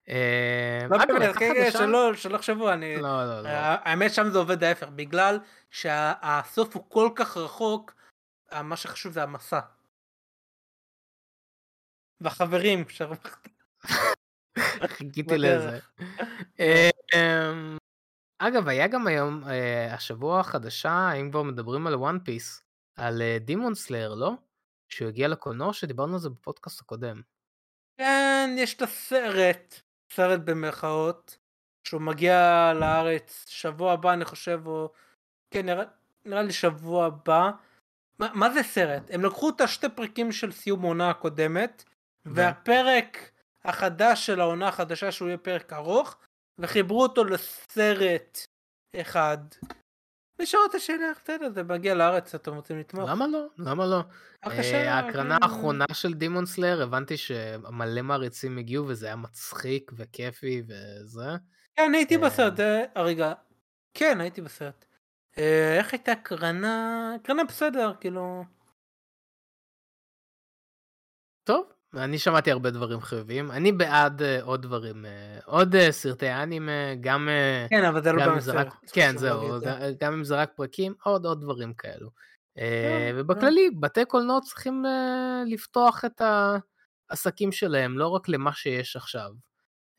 אה, 0.09 0.87
לא 0.91 0.99
באמת, 1.07 1.37
כן, 1.37 1.53
כן, 1.55 1.71
שלא 2.17 2.37
יחשבו, 2.37 2.73
אני... 2.73 2.97
לא, 2.97 3.25
לא, 3.25 3.43
לא. 3.43 3.49
האמת 3.49 4.11
שם 4.15 4.29
זה 4.33 4.39
עובד 4.39 4.65
ההפך, 4.65 4.89
בגלל 4.89 5.39
שהסוף 5.71 6.77
הוא 6.77 6.85
כל 6.89 7.11
כך 7.15 7.37
רחוק, 7.37 7.95
מה 8.65 8.77
שחשוב 8.77 9.13
זה 9.13 9.23
המסע. 9.23 9.61
והחברים 12.21 12.89
שהרווחת. 12.89 13.49
חיכיתי 14.87 15.39
לזה. 15.39 15.79
אה, 16.61 16.91
אמ, 17.15 17.77
אגב, 18.39 18.69
היה 18.69 18.89
גם 18.89 19.07
היום, 19.07 19.45
אה, 19.45 19.95
השבוע 19.95 20.41
החדשה, 20.41 21.13
אם 21.13 21.31
כבר 21.31 21.43
מדברים 21.43 21.87
על 21.87 21.95
וואן 21.95 22.19
פיס, 22.25 22.63
על 22.97 23.23
דימון 23.41 23.75
סלאר, 23.75 24.15
לא? 24.15 24.33
שהוא 24.93 25.09
הגיע 25.09 25.29
לקולנוע, 25.29 25.73
שדיברנו 25.73 26.13
על 26.13 26.19
זה 26.19 26.31
בפודקאסט 26.31 26.81
הקודם. 26.81 27.21
כן, 27.99 28.51
יש 28.59 28.75
את 28.75 28.83
הסרט. 28.83 29.81
סרט 30.13 30.41
במרכאות, 30.45 31.39
שהוא 31.85 32.01
מגיע 32.01 32.73
לארץ 32.75 33.45
שבוע 33.49 33.93
הבא 33.93 34.13
אני 34.13 34.25
חושב, 34.25 34.61
או 34.67 34.93
כן 35.51 35.67
נראה, 35.67 35.85
נראה 36.25 36.43
לי 36.43 36.53
שבוע 36.53 37.07
הבא. 37.07 37.51
מה, 38.19 38.29
מה 38.35 38.51
זה 38.51 38.63
סרט? 38.63 39.03
הם 39.11 39.25
לקחו 39.25 39.51
את 39.51 39.61
השתי 39.61 39.89
פרקים 39.89 40.33
של 40.33 40.53
סיום 40.53 40.85
העונה 40.85 41.11
הקודמת, 41.11 41.85
והפרק 42.25 43.31
החדש 43.65 44.27
של 44.27 44.41
העונה 44.41 44.69
החדשה 44.69 45.13
שהוא 45.13 45.29
יהיה 45.29 45.39
פרק 45.39 45.73
ארוך, 45.73 46.17
וחיברו 46.59 47.03
אותו 47.03 47.25
לסרט 47.25 48.39
אחד. 48.97 49.39
נשאר 50.43 50.61
את 50.71 50.75
השאלה, 50.75 51.07
בסדר, 51.23 51.51
זה 51.51 51.63
מגיע 51.63 51.95
לארץ, 51.95 52.35
אתם 52.35 52.55
רוצים 52.55 52.79
לתמוך. 52.79 53.11
למה 53.11 53.27
לא? 53.27 53.47
למה 53.59 53.87
לא? 53.87 54.01
אה, 54.47 54.95
ההקרנה 54.95 55.39
האחרונה 55.43 55.85
של 55.93 56.15
דימון 56.15 56.47
סלאר, 56.47 56.83
הבנתי 56.83 57.17
שמלא 57.17 58.03
מעריצים 58.03 58.59
הגיעו 58.59 58.87
וזה 58.89 59.07
היה 59.07 59.17
מצחיק 59.17 59.93
וכיפי 59.97 60.63
וזה. 60.67 61.29
כן, 61.77 61.95
הייתי 61.95 62.17
אה, 62.17 62.21
בסרט, 62.21 62.61
אה, 62.61 63.03
רגע, 63.03 63.33
כן, 63.95 64.21
הייתי 64.21 64.41
בסרט. 64.41 64.85
איך 65.77 65.93
הייתה 65.93 66.13
הקרנה? 66.13 67.15
הקרנה 67.15 67.45
בסדר, 67.45 67.93
כאילו... 68.01 68.45
טוב, 71.45 71.73
אני 71.95 72.19
שמעתי 72.19 72.51
הרבה 72.51 72.71
דברים 72.71 73.01
חיוביים. 73.01 73.51
אני 73.51 73.73
בעד 73.73 74.23
uh, 74.23 74.45
עוד 74.45 74.63
דברים, 74.63 75.05
uh, 75.05 75.45
עוד 75.45 75.75
uh, 75.75 75.79
סרטי 75.91 76.31
אנימה, 76.33 76.95
גם... 77.01 77.29
Uh, 77.29 77.71
כן, 77.71 77.85
אבל 77.85 78.03
זה 78.03 78.13
לא 78.13 78.19
גם 78.19 78.25
אם 78.25 78.31
באמת 78.31 78.43
זה 78.43 78.53
רק, 78.53 78.69
סרט. 78.71 78.91
כן, 78.93 79.17
זהו, 79.17 79.61
זה. 79.61 79.67
ג- 79.67 80.05
גם 80.05 80.13
אם 80.13 80.25
זה 80.25 80.37
רק 80.37 80.53
פרקים, 80.57 80.95
עוד 81.03 81.27
עוד 81.27 81.41
דברים 81.41 81.75
כאלו. 81.75 82.11
Uh, 82.59 82.63
ובכללי, 83.15 83.71
בתי 83.81 84.05
קולנוע 84.05 84.41
צריכים 84.41 84.85
uh, 84.87 85.51
לפתוח 85.51 86.05
את 86.05 86.23
העסקים 87.11 87.53
שלהם, 87.53 87.99
לא 87.99 88.09
רק 88.09 88.29
למה 88.29 88.53
שיש 88.53 88.97
עכשיו. 88.97 89.31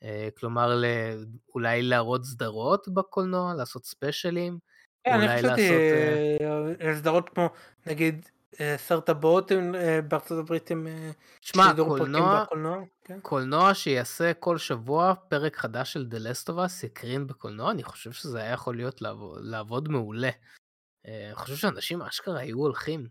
Uh, 0.04 0.06
כלומר, 0.40 0.74
ל- 0.74 1.24
אולי 1.54 1.82
להראות 1.82 2.24
סדרות 2.24 2.88
בקולנוע, 2.88 3.54
לעשות 3.54 3.84
ספיישלים, 3.84 4.58
כן, 5.04 5.12
אני 5.12 5.28
חשבתי 5.28 5.68
לעשות... 6.40 6.96
סדרות 6.96 7.28
כמו 7.28 7.48
נגיד 7.86 8.28
אה, 8.60 8.74
סרט 8.78 9.08
הבאות 9.08 9.50
הם, 9.50 9.74
אה, 9.74 10.02
בארצות 10.02 10.38
הברית 10.38 10.70
הם 10.70 10.86
אה, 10.86 11.10
שמע, 11.40 11.64
שידור 11.68 11.88
פרקים 11.88 12.04
קולנוע, 12.04 12.44
בקולנוע. 12.44 12.78
כן. 13.04 13.20
קולנוע 13.22 13.74
שיעשה 13.74 14.34
כל 14.34 14.58
שבוע 14.58 15.14
פרק 15.28 15.56
חדש 15.56 15.92
של 15.92 16.06
The 16.10 16.14
Last 16.14 16.48
of 16.48 16.56
Us 16.56 16.86
יקרין 16.86 17.26
בקולנוע, 17.26 17.70
אני 17.70 17.82
חושב 17.82 18.12
שזה 18.12 18.38
היה 18.38 18.52
יכול 18.52 18.76
להיות 18.76 19.02
לעבוד, 19.02 19.38
לעבוד 19.44 19.88
מעולה. 19.88 20.30
אני 21.04 21.34
חושב 21.34 21.56
שאנשים 21.56 22.02
אשכרה 22.02 22.38
היו 22.38 22.58
הולכים. 22.58 23.08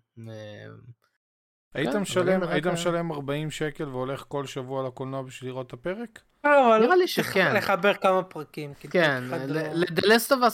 אה, 1.75 1.81
היית 1.81 1.95
משלם, 1.95 2.43
היית 2.43 2.67
משלם 2.67 3.11
40 3.11 3.51
שקל 3.51 3.87
והולך 3.89 4.23
כל 4.27 4.45
שבוע 4.45 4.87
לקולנוע 4.87 5.21
בשביל 5.21 5.49
לראות 5.49 5.67
את 5.67 5.73
הפרק? 5.73 6.19
לא, 6.43 6.77
נראה 6.81 6.95
לי 6.95 7.05
צריך 7.07 7.27
שכן. 7.31 7.55
לחבר 7.55 7.93
כמה 7.93 8.23
פרקים. 8.23 8.73
כן, 8.79 9.23
פרק 9.29 9.39
אחד 9.41 9.49
ל- 9.49 9.53
לא- 9.73 9.85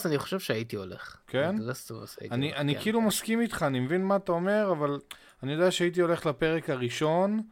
אני 0.06 0.18
חושב 0.18 0.38
שהייתי 0.38 0.76
הולך. 0.76 1.16
כן? 1.26 1.54
Us 1.58 1.92
הייתי 2.20 2.34
הולך, 2.44 2.56
אני 2.56 2.74
כן, 2.74 2.80
כאילו 2.82 3.00
כן. 3.00 3.06
מסכים 3.06 3.40
איתך, 3.40 3.62
אני 3.66 3.80
מבין 3.80 4.04
מה 4.04 4.16
אתה 4.16 4.32
אומר, 4.32 4.68
אבל 4.72 4.98
אני 5.42 5.52
יודע 5.52 5.70
שהייתי 5.70 6.00
הולך 6.00 6.26
לפרק 6.26 6.70
הראשון, 6.70 7.42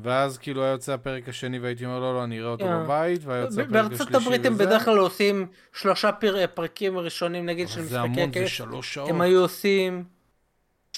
ואז 0.00 0.38
כאילו 0.38 0.62
היה 0.62 0.72
יוצא 0.72 0.92
הפרק 0.92 1.28
השני 1.28 1.58
והייתי 1.58 1.84
אומר, 1.84 1.98
לא, 2.00 2.14
לא, 2.14 2.24
אני 2.24 2.40
אראה 2.40 2.50
אותו 2.50 2.64
כן. 2.64 2.84
בבית, 2.84 3.20
והיה 3.24 3.40
יוצא 3.42 3.60
הפרק 3.60 3.72
בארצות 3.72 4.00
השלישי 4.00 4.16
הברית 4.26 4.46
הם 4.46 4.52
וזה. 4.54 4.66
בדרך 4.66 4.84
כלל 4.84 4.98
עושים 4.98 5.46
שלושה 5.72 6.12
פר- 6.12 6.46
פרקים 6.54 6.98
ראשונים 6.98 7.46
נגיד 7.46 7.68
של 7.68 7.80
אבל 7.80 7.88
זה 7.88 8.02
משחקי 8.02 8.20
המון, 8.20 8.32
זה. 8.44 8.48
שלוש 8.48 8.94
שעות. 8.94 9.08
הם 9.10 9.20
היו 9.20 9.40
עושים 9.40 10.04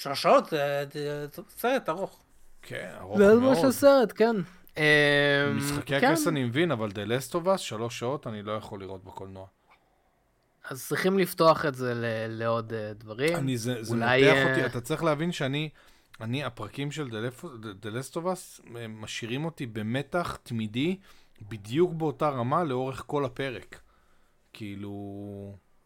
שלוש 0.03 0.21
שעות, 0.21 0.45
זה 0.49 0.85
זה- 0.93 1.27
זה 1.33 1.41
סרט 1.49 1.89
ארוך. 1.89 2.19
כן, 2.61 2.91
ארוך 2.99 3.17
זה 3.17 3.27
מאוד. 3.35 3.39
מה 3.39 3.55
של 3.55 3.71
סרט, 3.71 4.13
כן. 4.15 4.35
אה, 4.77 5.51
משחקי 5.55 5.99
כן, 5.99 6.07
הכס 6.11 6.27
אני 6.27 6.43
מבין, 6.43 6.71
אבל 6.71 6.89
The 6.89 6.93
Last 6.93 7.31
of 7.33 7.45
Us, 7.47 7.57
שלוש 7.57 7.99
שעות 7.99 8.27
אני 8.27 8.41
לא 8.43 8.51
יכול 8.51 8.79
לראות 8.79 9.03
בקולנוע. 9.03 9.45
אז 10.69 10.87
צריכים 10.87 11.19
לפתוח 11.19 11.65
את 11.65 11.75
זה 11.75 11.93
לעוד 12.29 12.73
אה, 12.73 12.93
דברים. 12.93 13.35
אני, 13.35 13.57
זה, 13.57 13.83
זה 13.83 13.93
אולי, 13.95 14.21
מותח 14.23 14.35
אה, 14.37 14.49
אותי, 14.49 14.65
אתה 14.65 14.81
צריך 14.81 15.03
להבין 15.03 15.31
שאני, 15.31 15.69
אני, 16.21 16.43
הפרקים 16.43 16.91
של 16.91 17.07
The 17.81 17.85
Last 17.85 18.13
of 18.13 18.19
Us 18.25 18.61
משאירים 18.89 19.45
אותי 19.45 19.65
במתח 19.65 20.37
תמידי, 20.43 20.97
בדיוק 21.41 21.93
באותה 21.93 22.29
רמה 22.29 22.63
לאורך 22.63 23.03
כל 23.07 23.25
הפרק. 23.25 23.79
כאילו, 24.53 24.93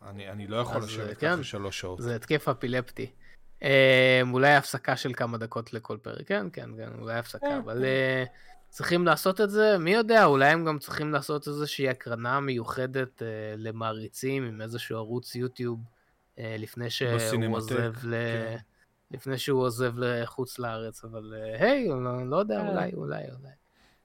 אני, 0.07 0.29
אני 0.29 0.47
לא 0.47 0.55
יכול 0.57 0.81
לשבת 0.83 1.17
כן. 1.17 1.33
ככה 1.35 1.43
שלוש 1.43 1.79
שעות. 1.79 2.01
זה 2.01 2.15
התקף 2.15 2.47
אפילפטי. 2.47 3.11
אה, 3.63 4.21
אולי 4.31 4.55
הפסקה 4.55 4.95
של 4.95 5.13
כמה 5.13 5.37
דקות 5.37 5.73
לכל 5.73 5.97
פרק, 6.01 6.27
כן, 6.27 6.47
כן, 6.53 6.69
כן, 6.77 6.89
אולי 6.99 7.19
הפסקה, 7.19 7.57
אבל 7.57 7.85
אה, 7.85 8.23
צריכים 8.69 9.05
לעשות 9.05 9.41
את 9.41 9.49
זה, 9.49 9.77
מי 9.77 9.93
יודע, 9.93 10.25
אולי 10.25 10.49
הם 10.49 10.65
גם 10.65 10.79
צריכים 10.79 11.11
לעשות 11.11 11.47
איזושהי 11.47 11.89
הקרנה 11.89 12.39
מיוחדת 12.39 13.21
אה, 13.21 13.27
למעריצים 13.57 14.43
עם 14.43 14.61
איזשהו 14.61 14.97
ערוץ 14.97 15.35
יוטיוב, 15.35 15.79
אה, 16.39 16.55
לפני 16.59 16.89
שהוא 16.89 17.15
בסינמטק, 17.15 17.53
עוזב 17.53 17.93
ל... 18.03 18.11
כן. 18.11 18.57
לפני 19.11 19.37
שהוא 19.37 19.61
עוזב 19.61 19.93
לחוץ 19.97 20.59
לארץ, 20.59 21.03
אבל 21.03 21.33
אה, 21.37 21.65
היי, 21.65 21.87
לא, 21.87 22.27
לא 22.29 22.37
יודע, 22.37 22.59
אה. 22.59 22.69
אולי, 22.69 22.91
אולי, 22.93 23.23
אולי. 23.23 23.53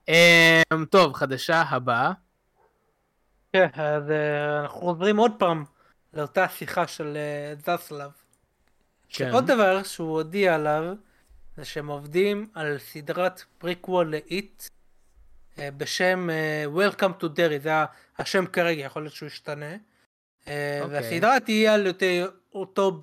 אה, 0.09 0.61
טוב, 0.89 1.13
חדשה 1.13 1.61
הבאה. 1.61 2.11
כן, 3.53 3.67
אז 3.73 4.11
אה, 4.11 4.59
אנחנו 4.59 4.79
חוזרים 4.79 5.17
עוד 5.17 5.31
פעם 5.39 5.63
לאותה 6.13 6.49
שיחה 6.49 6.87
של 6.87 7.17
אה, 7.17 7.75
זסלב. 7.77 8.11
כן. 9.13 9.31
עוד 9.31 9.47
דבר 9.47 9.83
שהוא 9.83 10.09
הודיע 10.09 10.55
עליו, 10.55 10.83
זה 11.57 11.65
שהם 11.65 11.87
עובדים 11.87 12.49
על 12.53 12.77
סדרת 12.79 13.43
prequel 13.57 14.07
ל 14.07 14.26
It 14.26 14.63
אה, 15.59 15.71
בשם 15.71 16.29
אה, 16.29 16.65
Welcome 16.75 17.21
to 17.21 17.25
Derry, 17.25 17.61
זה 17.61 17.71
השם 18.17 18.45
כרגע, 18.45 18.81
יכול 18.81 19.01
להיות 19.01 19.13
שהוא 19.13 19.27
ישתנה. 19.27 19.75
אה, 20.47 20.79
אוקיי. 20.81 20.97
והסדרה 20.97 21.39
תהיה 21.39 21.73
על 21.73 21.87
אותו 22.53 23.01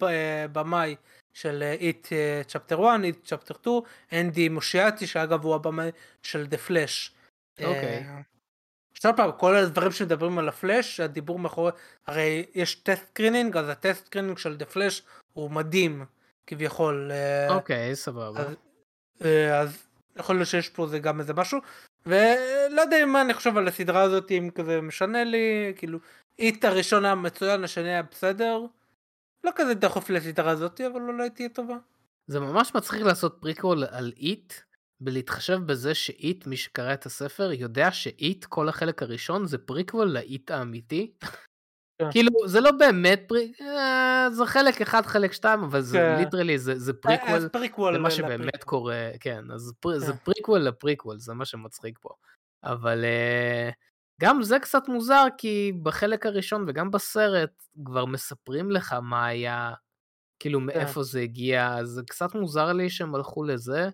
במאי 0.53 0.97
של 1.32 1.62
It 1.81 2.09
Chapter 2.47 2.89
1, 2.89 3.01
It 3.05 3.24
Chapter 3.24 3.55
2, 3.55 3.81
אנדי 4.12 4.49
מוסקייטי, 4.48 5.06
שאגב 5.07 5.45
הוא 5.45 5.55
הבמאי 5.55 5.91
של 6.23 6.47
The 6.47 6.59
Flash. 6.59 7.12
אוקיי. 7.65 8.07
עכשיו 8.93 9.12
פעם, 9.16 9.31
כל 9.37 9.57
הדברים 9.57 9.93
שמדברים 9.93 10.39
על 10.39 10.49
הפלאש, 10.49 11.01
הדיבור 11.01 11.39
מאחורי, 11.39 11.73
הרי 12.07 12.47
יש 12.55 12.74
test 12.74 13.06
screening, 13.06 13.56
אז 13.57 13.69
ה 13.68 13.76
test 13.76 14.06
screening 14.06 14.39
של 14.39 14.57
The 14.56 14.64
Flash 14.64 15.02
הוא 15.32 15.51
מדהים, 15.51 16.05
כביכול. 16.47 17.11
אה, 17.12 17.55
אוקיי, 17.55 17.97
סבבה. 17.97 18.40
אז, 18.40 18.57
אה, 19.24 19.61
אז 19.61 19.86
יכול 20.16 20.36
להיות 20.36 20.48
שיש 20.48 20.69
פה 20.69 20.86
זה 20.86 20.98
גם 20.98 21.20
איזה 21.20 21.35
משהו, 21.35 21.59
ולא 22.07 22.81
יודע 22.81 23.07
מה 23.07 23.23
אני 23.23 23.35
חושב 23.35 23.57
על 23.57 23.69
הסדרה 23.69 24.02
הזאת, 24.02 24.31
אם 24.31 24.51
כזה 24.55 24.81
משנה 24.81 25.24
לי, 25.24 25.73
כאילו, 25.77 25.98
It 26.39 26.64
הראשון 26.65 27.05
היה 27.05 27.15
מצוין, 27.15 27.65
השני 27.65 27.89
היה 27.89 28.02
בסדר. 28.02 28.61
לא 29.44 29.51
כזה 29.57 29.74
דחוף 29.74 30.11
לסדרה 30.11 30.51
הזאת, 30.51 30.81
אבל 30.81 31.01
אולי 31.01 31.31
תהיה 31.31 31.48
טובה. 31.48 31.77
זה 32.27 32.40
ממש 32.40 32.74
מצחיק 32.74 33.02
לעשות 33.02 33.39
פריקוול 33.40 33.85
על 33.85 34.12
It, 34.16 34.55
בלהתחשב 35.01 35.59
בזה 35.66 35.94
ש 35.94 36.15
It, 36.15 36.47
מי 36.47 36.57
שקרא 36.57 36.94
את 36.94 37.07
הספר, 37.07 37.52
יודע 37.52 37.90
ש 37.93 38.13
It, 38.13 38.44
כל 38.44 38.69
החלק 38.69 39.02
הראשון, 39.02 39.47
זה 39.47 39.59
prequel 39.59 40.09
ל 40.09 40.22
It 40.22 40.51
האמיתי. 40.51 41.12
כן. 42.01 42.10
כאילו, 42.10 42.31
זה 42.47 42.60
לא 42.60 42.70
באמת 42.70 43.22
preq... 43.28 43.60
אה, 43.60 44.28
זה 44.31 44.47
חלק 44.47 44.81
אחד, 44.81 45.06
חלק 45.06 45.32
שתיים, 45.32 45.62
אבל 45.62 45.81
זה 45.81 45.98
כן. 45.98 46.18
literally, 46.18 46.59
זה, 46.59 46.78
זה 46.78 46.93
prequel 46.93 47.48
prequel 47.48 47.94
למה 47.94 48.09
ל- 48.09 48.10
שבאמת 48.10 48.32
לפריקוול. 48.40 48.64
קורה, 48.64 49.10
כן, 49.20 49.44
אז 49.55 49.72
pre... 49.81 49.98
זה 49.98 50.12
כן. 50.12 50.18
prequel 50.18 50.60
ל 50.60 50.67
prequel, 50.67 51.18
זה 51.18 51.35
מה 51.35 51.44
שמצחיק 51.44 51.98
פה. 52.01 52.09
אבל 52.64 53.05
אה, 53.05 53.70
גם 54.20 54.43
זה 54.43 54.59
קצת 54.59 54.89
מוזר, 54.89 55.24
כי 55.39 55.72
בחלק 55.82 56.27
הראשון 56.27 56.64
וגם 56.68 56.90
בסרט 56.90 57.51
כבר 57.85 58.05
מספרים 58.05 58.70
לך 58.70 58.93
מה 59.02 59.27
היה, 59.27 59.72
כאילו 60.39 60.60
מאיפה 60.60 61.02
זה 61.02 61.20
הגיע, 61.20 61.74
אז 61.74 61.89
זה 61.89 62.02
קצת 62.09 62.35
מוזר 62.35 62.72
לי 62.72 62.90
שהם 62.90 63.14
הלכו 63.14 63.44
לזה. 63.44 63.89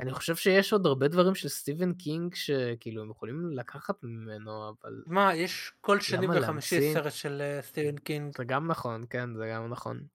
אני 0.00 0.12
חושב 0.12 0.36
שיש 0.36 0.72
עוד 0.72 0.86
הרבה 0.86 1.08
דברים 1.08 1.34
של 1.34 1.48
סטיבן 1.48 1.94
קינג 1.94 2.34
שכאילו 2.34 3.02
הם 3.02 3.10
יכולים 3.10 3.50
לקחת 3.52 3.94
ממנו, 4.02 4.68
אבל 4.68 5.02
מה, 5.06 5.34
יש 5.34 5.72
כל 5.80 6.00
שני 6.00 6.26
וחמישי 6.26 6.80
להמציא? 6.80 6.94
סרט 6.94 7.12
של 7.12 7.42
אה, 7.42 7.62
סטיבן 7.62 7.98
קינג. 7.98 8.36
זה 8.36 8.44
גם 8.44 8.70
נכון, 8.70 9.04
כן, 9.10 9.36
זה 9.36 9.50
גם 9.52 9.68
נכון. 9.68 10.06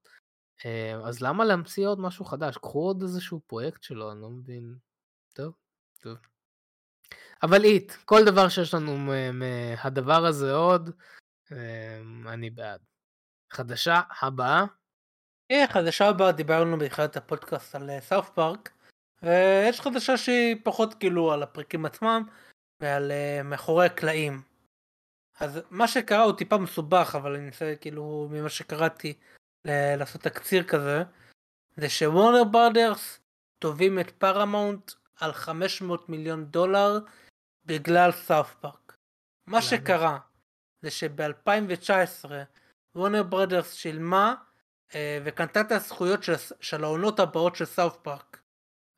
אה, 0.65 0.99
אז 1.05 1.21
למה 1.21 1.45
להמציא 1.45 1.87
עוד 1.87 1.99
משהו 1.99 2.25
חדש? 2.25 2.57
קחו 2.57 2.79
עוד 2.79 3.01
איזשהו 3.01 3.39
פרויקט 3.47 3.83
שלו, 3.83 4.11
אני 4.11 4.21
לא 4.21 4.29
מבין. 4.29 4.75
טוב, 5.33 5.53
טוב. 5.99 6.17
אבל 7.43 7.63
It, 7.63 7.93
כל 8.05 8.25
דבר 8.25 8.49
שיש 8.49 8.73
לנו 8.73 8.97
מהדבר 9.33 10.25
הזה 10.25 10.53
עוד, 10.53 10.89
אה, 11.51 12.01
אני 12.33 12.49
בעד. 12.49 12.81
חדשה 13.51 14.01
הבאה, 14.21 14.65
אה, 15.51 15.65
חדשה 15.69 16.07
הבאה 16.07 16.31
דיברנו 16.31 16.77
בתחילת 16.77 17.17
הפודקאסט 17.17 17.75
על 17.75 17.89
South 17.99 18.29
Park 18.29 18.71
ויש 19.23 19.81
חדשה 19.81 20.17
שהיא 20.17 20.55
פחות 20.63 20.93
כאילו 20.93 21.33
על 21.33 21.43
הפרקים 21.43 21.85
עצמם 21.85 22.23
ועל 22.81 23.11
אה, 23.11 23.43
מאחורי 23.43 23.85
הקלעים. 23.85 24.41
אז 25.39 25.59
מה 25.69 25.87
שקרה 25.87 26.23
הוא 26.23 26.37
טיפה 26.37 26.57
מסובך 26.57 27.15
אבל 27.15 27.35
אני 27.35 27.45
אנסה 27.45 27.73
כאילו 27.81 28.27
ממה 28.31 28.49
שקראתי 28.49 29.13
לעשות 29.65 30.21
תקציר 30.21 30.63
כזה 30.63 31.03
זה 31.75 31.89
ש 31.89 32.03
Warner 32.03 32.43
Brothers 32.43 33.19
תובעים 33.59 33.99
את 33.99 34.11
פארמאונט 34.11 34.91
על 35.19 35.33
500 35.33 36.09
מיליון 36.09 36.45
דולר 36.45 36.99
בגלל 37.65 38.11
South 38.11 38.55
Park. 38.55 38.95
מה? 39.47 39.61
שקרה 39.61 40.19
זה 40.81 40.91
שב-2019 40.91 42.25
Warner 42.95 43.23
Brothers 43.23 43.73
שילמה 43.73 44.35
אה, 44.95 45.19
וקנתה 45.25 45.61
את 45.61 45.71
הזכויות 45.71 46.23
של, 46.23 46.33
של 46.59 46.83
העונות 46.83 47.19
הבאות 47.19 47.55
של 47.55 47.65
South 47.65 47.97
Park. 47.97 48.38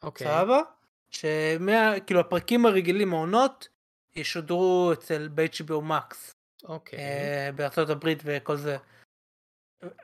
אוקיי. 0.04 0.28
סבבה? 0.28 0.62
שמה, 1.10 2.00
כאילו 2.06 2.20
הפרקים 2.20 2.66
הרגילים 2.66 3.14
העונות 3.14 3.68
ישודרו 4.16 4.94
אצל 4.94 5.30
ב-HBO 5.34 5.90
Max 5.90 6.16
אוקיי. 6.64 7.00
אה, 7.00 7.50
בארצות 7.56 7.90
הברית 7.90 8.20
וכל 8.26 8.56
זה. 8.56 8.78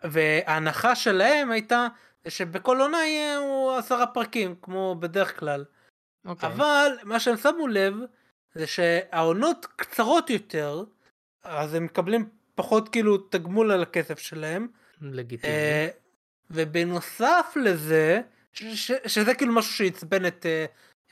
וההנחה 0.04 0.96
שלהם 0.96 1.52
הייתה 1.52 1.88
שבכל 2.28 2.82
עונה 2.82 3.06
יהיו 3.06 3.76
עשרה 3.80 4.08
פרקים 4.08 4.56
כמו 4.62 4.96
בדרך 5.00 5.40
כלל. 5.40 5.66
אוקיי. 6.26 6.50
אבל 6.50 6.92
מה 7.04 7.20
שהם 7.20 7.38
שמו 7.38 7.68
לב 7.68 7.94
זה 8.54 8.68
שהעונות 8.68 9.66
קצרות 9.76 10.30
יותר 10.30 10.84
אז 11.44 11.74
הם 11.74 11.86
מקבלים 11.86 12.30
פחות 12.56 12.90
כאילו 12.90 13.18
תגמול 13.18 13.72
על 13.72 13.82
הכסף 13.82 14.20
שלהם. 14.20 14.68
לגיטימי. 15.02 15.54
אה, 15.54 15.88
ובנוסף 16.52 17.54
לזה, 17.56 18.22
ש- 18.58 18.92
שזה 19.08 19.36
כאילו 19.36 19.54
משהו 19.54 19.74
שעצבן 19.74 20.26
את 20.26 20.46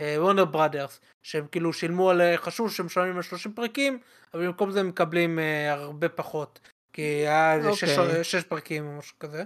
אה, 0.02 0.16
וונר 0.22 0.46
בראדרס, 0.46 1.00
שהם 1.24 1.48
כאילו 1.48 1.74
שילמו 1.74 2.10
על, 2.10 2.22
חשוב 2.38 2.72
שהם 2.72 2.86
משלמים 2.86 3.16
על 3.16 3.22
30 3.22 3.54
פרקים, 3.54 4.00
אבל 4.34 4.48
במקום 4.48 4.72
זה 4.72 4.80
הם 4.80 4.88
מקבלים 4.88 5.40
uh, 5.40 5.72
הרבה 5.72 6.10
פחות, 6.10 6.60
כי 6.94 7.02
היה 7.02 7.56
okay. 7.56 7.66
אוקיי. 7.66 8.24
שש, 8.24 8.36
שש 8.36 8.44
פרקים 8.44 8.88
או 8.88 8.98
משהו 8.98 9.20
כזה, 9.20 9.44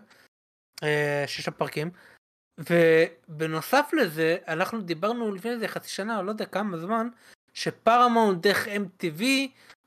uh, 0.82 0.86
שישה 1.28 1.52
פרקים. 1.52 1.92
ובנוסף 2.70 3.90
לזה, 3.94 4.38
אנחנו 4.48 4.82
דיברנו 4.82 5.34
לפני 5.34 5.52
איזה 5.52 5.68
חצי 5.68 5.90
שנה, 5.90 6.18
או 6.18 6.24
לא 6.24 6.32
יודע 6.32 6.46
כמה 6.46 6.78
זמן, 6.78 7.08
שפרמונט 7.54 8.42
דרך 8.42 8.68
MTV 8.68 9.24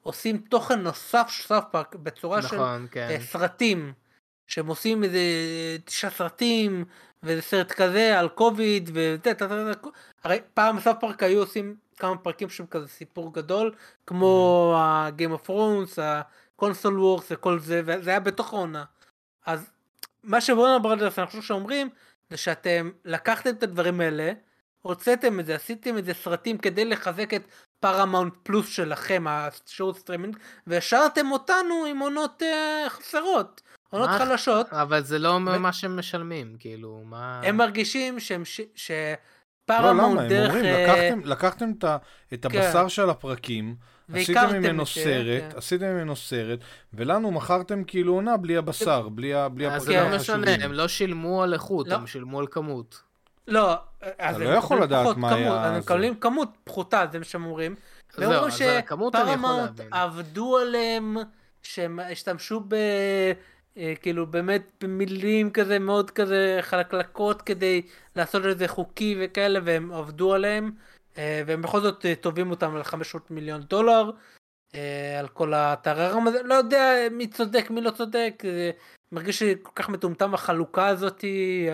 עושים 0.02 0.38
תוכן 0.38 0.80
נוסף 0.80 1.26
של 1.28 1.42
סאף 1.42 1.64
פארק 1.70 1.94
בצורה 1.94 2.38
נכון, 2.38 2.86
של 2.86 2.88
כן. 2.90 3.20
סרטים. 3.20 3.92
שהם 4.46 4.66
עושים 4.66 5.04
איזה 5.04 5.18
תשעה 5.84 6.10
סרטים 6.10 6.84
ואיזה 7.22 7.42
סרט 7.42 7.72
כזה 7.72 8.18
על 8.18 8.28
קוביד 8.28 8.90
הרי 10.24 10.40
פעם 10.54 10.80
סאב 10.80 10.96
פארק 11.00 11.22
היו 11.22 11.40
עושים 11.40 11.76
כמה 11.96 12.16
פרקים 12.16 12.48
שהם 12.48 12.66
כזה 12.66 12.88
סיפור 12.88 13.32
גדול 13.32 13.74
כמו 14.06 14.74
ה-game 14.76 15.44
of 15.44 15.48
thrones, 15.48 16.00
ה-console 16.02 16.84
wars 16.84 17.24
וכל 17.30 17.58
זה 17.58 17.82
וזה 17.84 18.10
היה 18.10 18.20
בתוך 18.20 18.52
העונה. 18.52 18.84
אז 19.46 19.70
מה 20.22 20.40
ש 20.40 20.50
Warner 20.50 20.78
Brothers 20.78 21.18
אני 21.18 21.26
חושב 21.26 21.42
שאומרים 21.42 21.88
זה 22.30 22.36
שאתם 22.36 22.90
לקחתם 23.04 23.50
את 23.50 23.62
הדברים 23.62 24.00
האלה 24.00 24.32
הוצאתם 24.82 25.40
את 25.40 25.46
זה 25.46 25.54
עשיתם 25.54 25.98
את 25.98 26.04
זה 26.04 26.14
סרטים 26.14 26.58
כדי 26.58 26.84
לחזק 26.84 27.34
את 27.34 27.42
Paramount 27.80 28.34
Plus 28.42 28.68
שלכם 28.68 29.24
השירות 29.28 29.98
סטרימינג 29.98 30.36
והשארתם 30.66 31.32
אותנו 31.32 31.84
עם 31.88 31.98
עונות 31.98 32.42
uh, 32.42 32.88
חסרות. 32.88 33.62
עונות 33.92 34.10
חלשות. 34.10 34.72
אבל 34.72 35.02
זה 35.02 35.18
לא 35.18 35.28
ו... 35.28 35.38
מה 35.38 35.72
שהם 35.72 35.98
משלמים, 35.98 36.56
כאילו, 36.58 37.02
מה... 37.04 37.40
הם 37.44 37.56
מרגישים 37.56 38.20
שהם... 38.20 38.44
ש... 38.44 38.60
שפרמונט 38.74 40.20
לא, 40.20 40.28
דרך... 40.28 40.50
הם 40.50 40.56
אומרים, 40.56 40.74
אה, 40.74 40.86
לקחתם, 40.86 41.20
לקחתם 41.24 41.72
את, 41.78 41.84
את 42.34 42.46
כן. 42.46 42.58
הבשר 42.58 42.82
כן. 42.82 42.88
של 42.88 43.10
הפרקים, 43.10 43.76
עשיתם 44.14 44.48
ממנו 44.52 44.86
סרט, 44.86 45.42
כן. 45.52 45.58
עשיתם 45.58 45.86
ממנו 45.86 46.16
סרט, 46.16 46.58
ולנו 46.94 47.30
מכרתם 47.30 47.84
כאילו 47.84 48.14
עונה 48.14 48.36
בלי 48.36 48.56
הבשר, 48.56 49.08
בלי, 49.08 49.32
בלי 49.54 49.66
הפרקים 49.66 49.98
החשובים. 49.98 49.98
אז 49.98 50.28
לא 50.28 50.36
משנה, 50.36 50.64
הם 50.64 50.72
לא 50.72 50.88
שילמו 50.88 51.42
על 51.42 51.54
איכות, 51.54 51.88
לא. 51.88 51.94
הם 51.94 52.06
שילמו 52.06 52.40
על 52.40 52.46
כמות. 52.50 53.02
לא, 53.48 53.74
אז 54.18 54.36
אתה 54.36 54.44
לא 54.44 54.50
יכול 54.50 54.82
לדעת 54.82 55.16
מה 55.16 55.34
היה... 55.34 55.66
הם 55.66 55.78
מקבלים 55.78 56.14
כמות 56.14 56.48
פחותה, 56.64 57.04
זה 57.12 57.18
מה 57.18 57.24
שהם 57.24 57.44
אומרים. 57.44 57.74
זהו, 58.16 58.32
אז 58.32 58.60
הכמות 58.78 59.14
אני 59.14 59.32
יכול 59.32 59.50
להבין. 59.50 59.66
שפרמונט 59.74 59.80
עבדו 59.90 60.58
עליהם, 60.58 61.16
שהם 61.62 61.98
השתמשו 62.12 62.60
ב... 62.68 62.76
אה, 63.76 63.94
כאילו 64.02 64.26
באמת 64.26 64.62
במילים 64.80 65.50
כזה 65.50 65.78
מאוד 65.78 66.10
כזה 66.10 66.58
חלקלקות 66.60 67.42
כדי 67.42 67.82
לעשות 68.16 68.42
את 68.46 68.58
זה 68.58 68.68
חוקי 68.68 69.16
וכאלה 69.20 69.58
והם 69.64 69.92
עבדו 69.92 70.34
עליהם 70.34 70.70
אה, 71.18 71.42
והם 71.46 71.62
בכל 71.62 71.80
זאת 71.80 72.06
אה, 72.06 72.14
תובעים 72.14 72.50
אותם 72.50 72.76
על 72.76 72.82
500 72.82 73.30
מיליון 73.30 73.60
דולר 73.60 74.10
על 75.18 75.28
כל 75.28 75.54
הטררם 75.54 76.26
הזה 76.28 76.42
לא 76.42 76.54
יודע 76.54 76.94
מי 77.10 77.26
צודק 77.26 77.70
מי 77.70 77.80
לא 77.80 77.90
צודק 77.90 78.42
מרגיש 79.12 79.38
שכל 79.38 79.70
כך 79.74 79.88
מטומטם 79.88 80.34
החלוקה 80.34 80.86
הזאתי. 80.86 81.68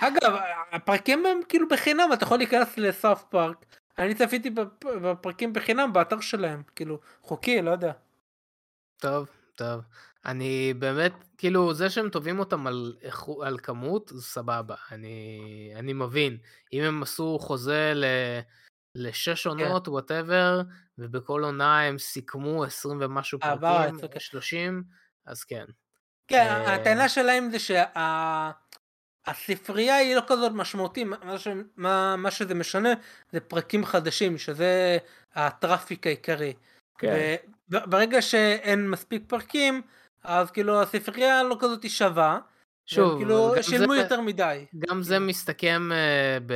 אגב 0.00 0.36
הפרקים 0.72 1.26
הם 1.26 1.40
כאילו 1.48 1.68
בחינם 1.68 2.08
אתה 2.12 2.24
יכול 2.24 2.38
להיכנס 2.38 2.78
לסאף 2.78 3.24
פארק 3.24 3.64
אני 3.98 4.14
צפיתי 4.14 4.50
בפרקים 4.84 5.52
בחינם 5.52 5.92
באתר 5.92 6.20
שלהם 6.20 6.62
כאילו 6.76 6.98
חוקי 7.22 7.62
לא 7.62 7.70
יודע. 7.70 7.92
טוב 8.96 9.28
טוב. 9.54 9.80
אני 10.26 10.74
באמת, 10.78 11.12
כאילו, 11.38 11.74
זה 11.74 11.90
שהם 11.90 12.08
תובעים 12.08 12.38
אותם 12.38 12.66
על, 12.66 12.96
על 13.42 13.58
כמות, 13.58 14.10
זה 14.14 14.22
סבבה. 14.22 14.74
אני, 14.90 15.72
אני 15.76 15.92
מבין. 15.92 16.36
אם 16.72 16.82
הם 16.82 17.02
עשו 17.02 17.38
חוזה 17.38 17.92
ל... 17.94 18.04
לשש 18.94 19.42
כן. 19.42 19.50
עונות, 19.50 19.88
וואטאבר, 19.88 20.62
כן. 20.62 20.68
ובכל 20.98 21.44
עונה 21.44 21.80
הם 21.80 21.98
סיכמו 21.98 22.64
20 22.64 22.98
ומשהו 23.00 23.38
פרקים, 23.38 23.98
30, 24.18 24.82
אז 25.26 25.44
כן. 25.44 25.64
כן, 26.28 26.46
אה, 26.46 26.74
הטענה 26.74 27.08
שלהם 27.08 27.50
זה 27.50 27.58
שהספרייה 29.26 29.96
היא 29.96 30.16
לא 30.16 30.22
כזאת 30.26 30.52
משמעותית, 30.52 31.06
מה, 31.06 31.38
ש... 31.38 31.48
מה, 31.76 32.16
מה 32.16 32.30
שזה 32.30 32.54
משנה 32.54 32.92
זה 33.32 33.40
פרקים 33.40 33.84
חדשים, 33.84 34.38
שזה 34.38 34.98
הטראפיק 35.34 36.06
העיקרי. 36.06 36.54
כן. 36.98 37.34
ברגע 37.68 38.22
שאין 38.22 38.90
מספיק 38.90 39.22
פרקים, 39.26 39.82
אז 40.24 40.50
כאילו 40.50 40.82
הספרייה 40.82 41.42
לא 41.42 41.56
כזאת 41.60 41.90
שווה. 41.90 42.38
שוב, 42.86 43.18
כאילו 43.18 43.54
שילמו 43.62 43.94
זה, 43.94 44.00
יותר 44.00 44.20
מדי. 44.20 44.64
גם 44.88 45.02
זה 45.02 45.18
מסתכם 45.18 45.88
uh, 45.90 46.42
ב, 46.46 46.54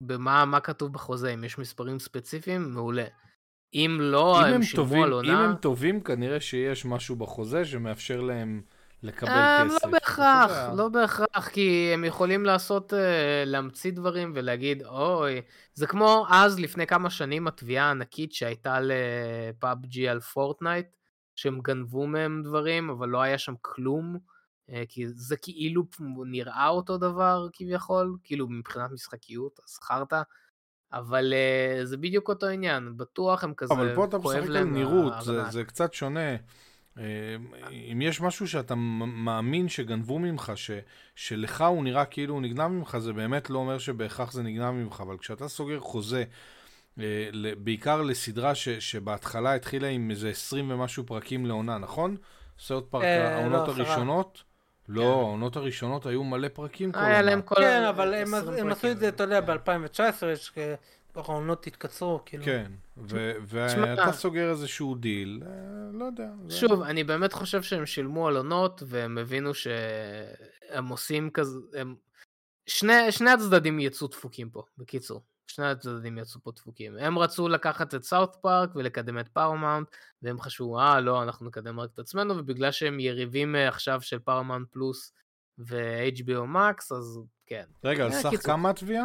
במה 0.00 0.60
כתוב 0.60 0.92
בחוזה, 0.92 1.34
אם 1.34 1.44
יש 1.44 1.58
מספרים 1.58 1.98
ספציפיים, 1.98 2.70
מעולה. 2.74 3.04
אם 3.74 3.98
לא, 4.00 4.40
אם 4.40 4.44
הם, 4.44 4.54
הם 4.54 4.62
שילמו 4.62 5.04
על 5.04 5.12
עונה... 5.12 5.32
אם 5.32 5.38
הם 5.38 5.54
טובים, 5.54 6.00
כנראה 6.00 6.40
שיש 6.40 6.84
משהו 6.84 7.16
בחוזה 7.16 7.64
שמאפשר 7.64 8.20
להם 8.20 8.62
לקבל 9.04 9.30
אה, 9.30 9.64
כסף. 9.64 9.84
לא 9.84 9.90
בהכרח, 9.90 10.50
לא 10.76 10.88
בהכרח, 10.88 11.48
כי 11.48 11.90
הם 11.94 12.04
יכולים 12.04 12.44
לעשות, 12.44 12.94
אה, 12.94 13.44
להמציא 13.46 13.92
דברים 13.92 14.32
ולהגיד, 14.34 14.82
אוי, 14.82 15.40
זה 15.74 15.86
כמו 15.86 16.26
אז, 16.30 16.58
לפני 16.60 16.86
כמה 16.86 17.10
שנים, 17.10 17.46
התביעה 17.46 17.86
הענקית 17.86 18.32
שהייתה 18.32 18.78
לפאבג'י 18.80 20.08
על 20.08 20.20
פורטנייט, 20.20 20.86
שהם 21.36 21.60
גנבו 21.60 22.06
מהם 22.06 22.42
דברים, 22.42 22.90
אבל 22.90 23.08
לא 23.08 23.22
היה 23.22 23.38
שם 23.38 23.54
כלום, 23.60 24.18
אה, 24.70 24.82
כי 24.88 25.08
זה 25.08 25.36
כאילו 25.36 25.84
נראה 26.26 26.68
אותו 26.68 26.98
דבר 26.98 27.46
כביכול, 27.52 28.16
כאילו 28.24 28.48
מבחינת 28.48 28.90
משחקיות, 28.90 29.60
אז 29.68 29.78
חרטא. 29.78 30.22
אבל 30.92 31.32
uh, 31.32 31.84
זה 31.84 31.96
בדיוק 31.96 32.28
אותו 32.28 32.46
עניין, 32.46 32.96
בטוח 32.96 33.44
הם 33.44 33.54
כזה, 33.54 33.74
אבל 33.74 33.94
פה 33.94 34.04
אתה 34.04 34.18
משחק 34.18 34.36
על 34.36 34.64
נראות, 34.64 35.12
זה, 35.22 35.44
זה 35.50 35.64
קצת 35.64 35.94
שונה. 35.94 36.36
אם 37.92 38.02
יש 38.02 38.20
משהו 38.20 38.48
שאתה 38.48 38.74
מאמין 38.74 39.68
שגנבו 39.68 40.18
ממך, 40.18 40.52
ש, 40.54 40.70
שלך 41.14 41.60
הוא 41.60 41.84
נראה 41.84 42.04
כאילו 42.04 42.34
הוא 42.34 42.42
נגנב 42.42 42.66
ממך, 42.66 42.98
זה 42.98 43.12
באמת 43.12 43.50
לא 43.50 43.58
אומר 43.58 43.78
שבהכרח 43.78 44.32
זה 44.32 44.42
נגנב 44.42 44.70
ממך, 44.70 45.00
אבל 45.06 45.18
כשאתה 45.18 45.48
סוגר 45.48 45.80
חוזה, 45.80 46.24
אה, 47.00 47.28
בעיקר 47.58 48.02
לסדרה 48.02 48.54
ש, 48.54 48.68
שבהתחלה 48.68 49.54
התחילה 49.54 49.88
עם 49.88 50.10
איזה 50.10 50.28
20 50.28 50.70
ומשהו 50.70 51.06
פרקים 51.06 51.46
לעונה, 51.46 51.78
נכון? 51.78 52.16
South 52.58 52.84
Park, 52.90 53.04
אה, 53.04 53.18
לא, 53.18 53.28
העונות 53.28 53.68
הראשונות? 53.68 54.42
לא, 54.88 55.00
כן. 55.00 55.06
העונות 55.08 55.56
הראשונות 55.56 56.06
היו 56.06 56.24
מלא 56.24 56.48
פרקים 56.48 56.92
כל 56.92 57.54
עונה. 57.54 57.60
כן, 57.60 57.82
אבל 57.84 58.14
הם 58.58 58.70
עשו 58.70 58.90
את 58.90 58.98
זה, 58.98 59.08
אתה 59.08 59.22
יודע, 59.22 59.40
ב-2019, 59.40 60.26
יש 60.32 60.52
העונות 61.16 61.66
התקצרו, 61.66 62.20
כאילו. 62.26 62.44
כן, 62.44 62.72
ואתה 63.46 64.12
סוגר 64.12 64.50
איזשהו 64.50 64.94
דיל, 64.94 65.42
אה, 65.46 65.50
לא 65.92 66.04
יודע. 66.04 66.28
שוב, 66.48 66.82
אני 66.82 67.04
באמת 67.04 67.32
חושב 67.32 67.62
שהם 67.62 67.86
שילמו 67.86 68.28
על 68.28 68.36
עונות, 68.36 68.82
והם 68.86 69.18
הבינו 69.18 69.54
שהם 69.54 70.88
עושים 70.88 71.30
כזה, 71.30 71.58
הם... 71.74 71.94
שני, 72.66 73.12
שני 73.12 73.30
הצדדים 73.30 73.80
יצאו 73.80 74.06
דפוקים 74.06 74.50
פה, 74.50 74.62
בקיצור. 74.78 75.22
שני 75.46 75.66
הצדדים 75.66 76.18
יצאו 76.18 76.40
פה 76.40 76.50
דפוקים. 76.50 76.96
הם 76.98 77.18
רצו 77.18 77.48
לקחת 77.48 77.94
את 77.94 78.04
South 78.04 78.36
Park 78.40 78.70
ולקדם 78.74 79.18
את 79.18 79.28
פארמאונט, 79.28 79.88
והם 80.22 80.40
חשבו, 80.40 80.80
אה, 80.80 81.00
לא, 81.00 81.22
אנחנו 81.22 81.46
נקדם 81.46 81.80
רק 81.80 81.90
את 81.94 81.98
עצמנו, 81.98 82.36
ובגלל 82.36 82.72
שהם 82.72 83.00
יריבים 83.00 83.56
אה, 83.56 83.68
עכשיו 83.68 84.00
של 84.00 84.18
Paramount 84.18 84.68
Plus 84.70 85.12
ו-HBO 85.58 86.54
Max, 86.54 86.96
אז 86.96 87.20
כן. 87.46 87.64
רגע, 87.84 88.04
על 88.04 88.12
אה, 88.12 88.22
סך 88.22 88.46
כמה 88.46 88.70
התביעה? 88.70 89.04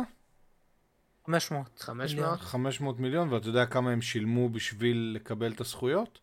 500. 1.26 1.80
500? 1.80 2.40
500 2.40 3.00
מיליון, 3.00 3.34
ואתה 3.34 3.48
יודע 3.48 3.66
כמה 3.66 3.92
הם 3.92 4.02
שילמו 4.02 4.50
בשביל 4.50 5.12
לקבל 5.16 5.52
את 5.52 5.62
הזכויות? 5.62 6.20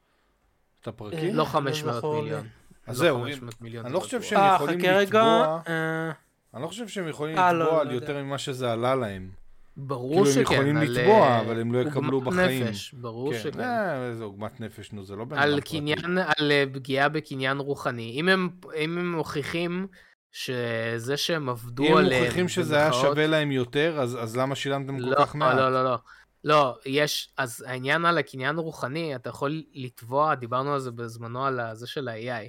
את 0.82 0.88
הפרקים? 0.88 1.34
לא 1.34 1.44
500 1.44 2.04
מיליון. 2.04 2.46
אז 2.86 2.96
זהו, 2.96 3.24
אני 3.24 3.92
לא 3.92 4.00
חושב 4.00 4.22
שהם 4.22 4.54
יכולים 4.54 4.80
לתבוע... 4.80 5.60
אני 6.54 6.62
לא 6.62 6.68
חושב 6.68 6.88
שהם 6.88 7.08
יכולים 7.08 7.36
לתבוע 7.36 7.80
על 7.80 7.90
יותר 7.90 8.22
ממה 8.22 8.38
שזה 8.38 8.72
עלה 8.72 8.94
להם. 8.94 9.30
ברור 9.76 10.26
שכן. 10.26 10.44
כאילו 10.44 10.62
הם 10.62 10.68
יכולים 10.68 10.76
לתבוע, 10.76 11.40
אבל 11.40 11.60
הם 11.60 11.72
לא 11.72 11.78
יקבלו 11.78 12.20
בחיים. 12.20 12.64
נפש, 12.64 12.92
ברור 12.92 13.32
כן. 13.32 13.38
שכן. 13.42 14.00
איזה 14.10 14.24
עוגמת 14.24 14.60
נפש, 14.60 14.92
נו, 14.92 15.04
זה 15.04 15.16
לא 15.16 15.24
בן 15.24 15.38
אדם 15.38 15.60
פרטי. 15.60 15.92
על 16.36 16.52
פגיעה 16.72 17.08
בקניין 17.08 17.58
רוחני. 17.58 18.16
אם 18.20 18.28
הם 18.74 19.12
מוכיחים 19.16 19.86
שזה 20.36 21.16
שהם 21.16 21.48
עבדו 21.48 21.84
עליהם... 21.84 22.06
אם 22.06 22.12
הם 22.12 22.22
מוכיחים 22.22 22.48
שזה 22.48 22.76
היה 22.76 22.92
שווה 22.92 23.26
להם 23.26 23.52
יותר, 23.52 24.00
אז, 24.00 24.18
אז 24.22 24.36
למה 24.36 24.54
שילמתם 24.54 24.98
לא, 24.98 25.16
כל 25.16 25.24
כך 25.24 25.34
מעט? 25.34 25.56
לא, 25.56 25.72
לא, 25.72 25.84
לא. 25.84 25.98
לא, 26.44 26.78
יש, 26.86 27.32
אז 27.36 27.64
העניין 27.68 28.04
על 28.04 28.18
הקניין 28.18 28.56
רוחני, 28.58 29.16
אתה 29.16 29.28
יכול 29.28 29.62
לתבוע, 29.74 30.34
דיברנו 30.34 30.74
על 30.74 30.80
זה 30.80 30.90
בזמנו, 30.90 31.46
על 31.46 31.60
זה 31.72 31.86
של 31.86 32.08
ה-AI, 32.08 32.48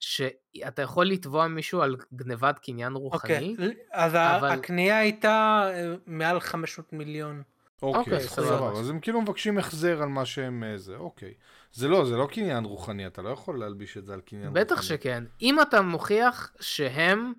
שאתה 0.00 0.82
יכול 0.82 1.06
לתבוע 1.06 1.48
מישהו 1.48 1.82
על 1.82 1.96
גנבת 2.14 2.58
קניין 2.58 2.92
רוחני. 2.92 3.56
אוקיי, 3.58 3.74
אז 3.92 4.14
אבל... 4.14 4.48
הקנייה 4.48 4.98
הייתה 4.98 5.64
אה, 5.74 5.94
מעל 6.06 6.40
500 6.40 6.92
מיליון. 6.92 7.42
אוקיי, 7.82 8.00
אוקיי 8.00 8.28
סבבה. 8.28 8.80
אז 8.80 8.90
הם 8.90 9.00
כאילו 9.00 9.20
מבקשים 9.20 9.58
החזר 9.58 10.02
על 10.02 10.08
מה 10.08 10.24
שהם 10.24 10.64
אה, 10.64 10.78
זה, 10.78 10.96
אוקיי. 10.96 11.34
זה 11.74 11.88
לא, 11.88 12.04
זה 12.04 12.16
לא 12.16 12.28
קניין 12.32 12.64
רוחני, 12.64 13.06
אתה 13.06 13.22
לא 13.22 13.28
יכול 13.28 13.58
להלביש 13.58 13.96
את 13.96 14.06
זה 14.06 14.14
על 14.14 14.20
קניין 14.20 14.52
בטח 14.52 14.60
רוחני. 14.60 14.64
בטח 14.64 14.82
שכן. 14.82 15.24
אם 15.42 15.62
אתה 15.62 15.82
מוכיח 15.82 16.52
שהם, 16.60 17.32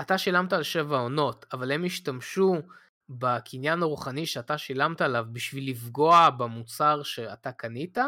אתה 0.00 0.18
שילמת 0.18 0.52
על 0.52 0.62
שבע 0.62 0.98
עונות, 0.98 1.46
אבל 1.52 1.72
הם 1.72 1.84
השתמשו 1.84 2.56
בקניין 3.08 3.82
הרוחני 3.82 4.26
שאתה 4.26 4.58
שילמת 4.58 5.00
עליו 5.00 5.26
בשביל 5.32 5.70
לפגוע 5.70 6.30
במוצר 6.30 7.02
שאתה 7.02 7.52
קנית, 7.52 7.98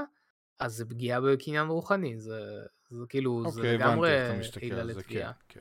אז 0.58 0.74
זה 0.74 0.84
פגיעה 0.84 1.20
בקניין 1.20 1.66
רוחני, 1.66 2.18
זה, 2.18 2.62
זה 2.90 3.04
כאילו, 3.08 3.42
אוקיי, 3.46 3.52
זה 3.52 3.72
לגמרי 3.72 4.10
עילה 4.60 4.82
לתביעה. 4.82 5.32
כן, 5.48 5.60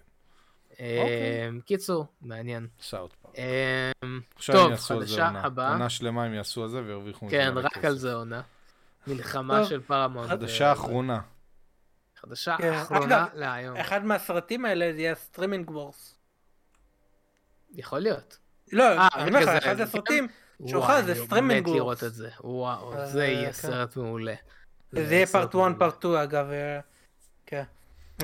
כן. 0.77 0.97
אוקיי. 1.01 1.61
קיצור, 1.65 2.05
מעניין. 2.21 2.67
South 2.81 3.13
Park. 3.13 3.35
אמ, 3.37 4.21
טוב, 4.45 4.75
חדשה. 4.75 5.27
הבאה. 5.27 5.71
עונה 5.71 5.89
שלמה 5.89 6.23
הם 6.23 6.33
יעשו 6.33 6.63
על 6.63 6.69
זה 6.69 6.83
וירוויחו 6.83 7.27
כן, 7.29 7.51
רק. 7.55 7.85
על 7.85 7.95
זה 7.95 8.13
עונה. 8.13 8.41
מלחמה. 9.07 9.65
של 9.65 9.81
פרמונט. 9.81 10.29
חדשה 10.29 10.71
אחרונה. 10.71 11.19
חדשה 12.21 12.55
כן, 12.57 12.73
אחרונה 12.73 13.25
להיום. 13.33 13.77
אחד 13.77 14.05
מהסרטים 14.05 14.65
האלה 14.65 14.93
זה 14.93 14.99
יהיה 14.99 15.15
Streaming 15.15 15.69
Wars. 15.69 16.15
יכול 17.71 17.99
להיות. 17.99 18.37
לא, 18.71 18.83
אה, 18.83 19.07
אני 19.15 19.29
אומר 19.29 19.39
לך, 19.39 19.63
אחד 19.63 19.79
הסרטים 19.79 20.27
שלך 20.67 20.83
וואי, 20.83 21.03
זה 21.03 21.11
אני 21.11 21.25
סטרימינג 21.25 21.61
מת 21.61 21.67
Wars. 21.67 21.77
לראות 21.77 22.03
את 22.03 22.13
זה. 22.13 22.29
וואו, 22.43 22.93
אה, 22.93 23.05
זה 23.05 23.25
יהיה 23.25 23.45
כן. 23.45 23.51
סרט 23.51 23.95
מעולה. 23.95 24.35
זה 24.91 25.15
יהיה 25.15 25.27
Part 25.27 25.49
1, 25.49 25.55
מעולה. 25.55 25.75
Part 25.75 25.95
2 25.99 26.15
אגב. 26.15 26.49
אה, 26.51 26.79
כן. 27.45 27.63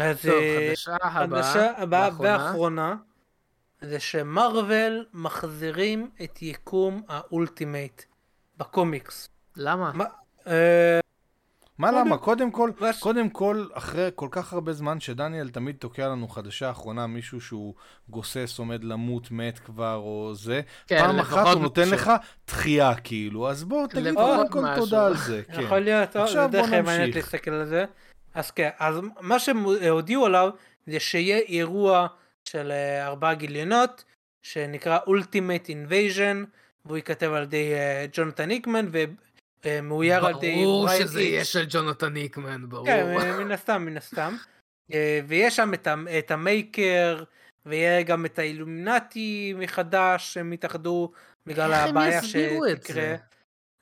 אז 0.02 0.26
אה, 0.26 0.74
חדשה 1.14 1.72
הבאה. 1.78 2.10
ואחרונה. 2.10 2.38
והאחרונה 2.38 2.96
זה 3.82 4.00
שמארוול 4.00 5.06
מחזירים 5.14 6.10
את 6.24 6.42
יקום 6.42 7.04
ה 7.10 7.20
Ultimate 7.20 8.02
בקומיקס. 8.58 9.30
למה? 9.56 9.92
מה- 10.46 10.52
אה, 10.54 11.00
מה 11.78 11.88
קודם- 11.92 12.06
למה? 12.08 12.18
קודם 12.18 12.52
כל, 12.52 12.72
קודם 13.00 13.30
כל, 13.30 13.66
אחרי 13.74 14.10
כל 14.16 14.28
כך 14.32 14.54
הרבה 14.54 14.74
זמן 14.74 15.00
שדניאל 15.00 15.50
תמיד 15.50 15.76
תוקע 15.80 16.08
לנו 16.08 16.28
חדשה 16.28 16.72
אחרונה, 16.72 17.08
מישהו 17.08 17.42
שהוא 17.42 17.74
גוסס, 18.10 18.60
עומד 18.60 18.84
למות, 18.84 19.32
מת 19.32 19.60
כבר, 19.60 19.96
או 19.96 20.32
זה, 20.36 20.62
כן, 20.88 21.00
פעם 21.00 21.20
אחת 21.20 21.48
הוא 21.54 21.62
נותן. 21.62 21.90
לך 21.90 22.12
דחייה, 22.48 22.96
כאילו, 22.96 23.50
אז 23.50 23.64
בוא 23.64 23.88
תגיד 23.88 24.14
קודם 24.14 24.50
כל. 24.50 24.76
תודה 24.76 25.06
על 25.06 25.18
זה, 25.18 25.42
כן. 25.54 25.62
יכול 25.62 25.80
להיות, 25.80 26.08
או, 26.10 26.22
זה 26.22 26.24
עכשיו 26.24 26.50
דרך 26.52 26.70
בוא 26.70 26.78
נמשיך. 26.78 27.16
להסתכל 27.16 27.52
על 27.52 27.66
זה. 27.66 27.86
אז 28.34 28.52
כן, 28.52 28.70
אז 28.80 28.96
מה 29.22 29.40
שהם 29.40 29.64
הודיעו 29.90 30.26
עליו 30.26 30.50
זה 30.88 31.00
שיהיה 31.00 31.38
אירוע 31.38 32.08
של 32.50 32.72
אה, 32.72 33.06
ארבעה 33.08 33.34
גיליונות 33.34 34.04
שנקרא 34.44 35.00
Ultimate 35.08 35.68
Invasion 35.68 36.46
והוא 36.86 36.98
ייכתב 36.98 37.32
על 37.34 37.44
ידי 37.44 37.74
אה, 37.74 38.06
ג'ונתן 38.14 38.52
איקמן 38.52 38.86
ומאויר 39.66 40.26
על 40.26 40.36
ידי 40.38 40.56
ברור 40.56 40.90
שזה. 40.90 41.22
יהיה 41.22 41.46
של 41.46 41.66
ג'ונתן 41.70 42.16
איקמן, 42.16 42.70
ברור. 42.70 42.86
כן, 42.86 43.18
אה, 43.20 43.44
מן 43.44 43.52
הסתם, 43.52 43.86
מן 43.86 43.98
הסתם. 43.98 44.36
אה, 44.94 45.20
ויש 45.28 45.56
שם 45.56 45.74
את, 45.74 45.88
את 46.20 46.32
המייקר, 46.32 47.24
ויהיה 47.66 48.04
גם 48.04 48.26
את 48.26 48.40
האילומינטי 48.40 49.54
מחדש, 49.58 50.34
שהם 50.34 50.52
התאחדו 50.52 51.12
בגלל 51.46 51.74
הם 51.74 51.90
הבעיה 51.90 52.24
שתקרה. 52.24 53.16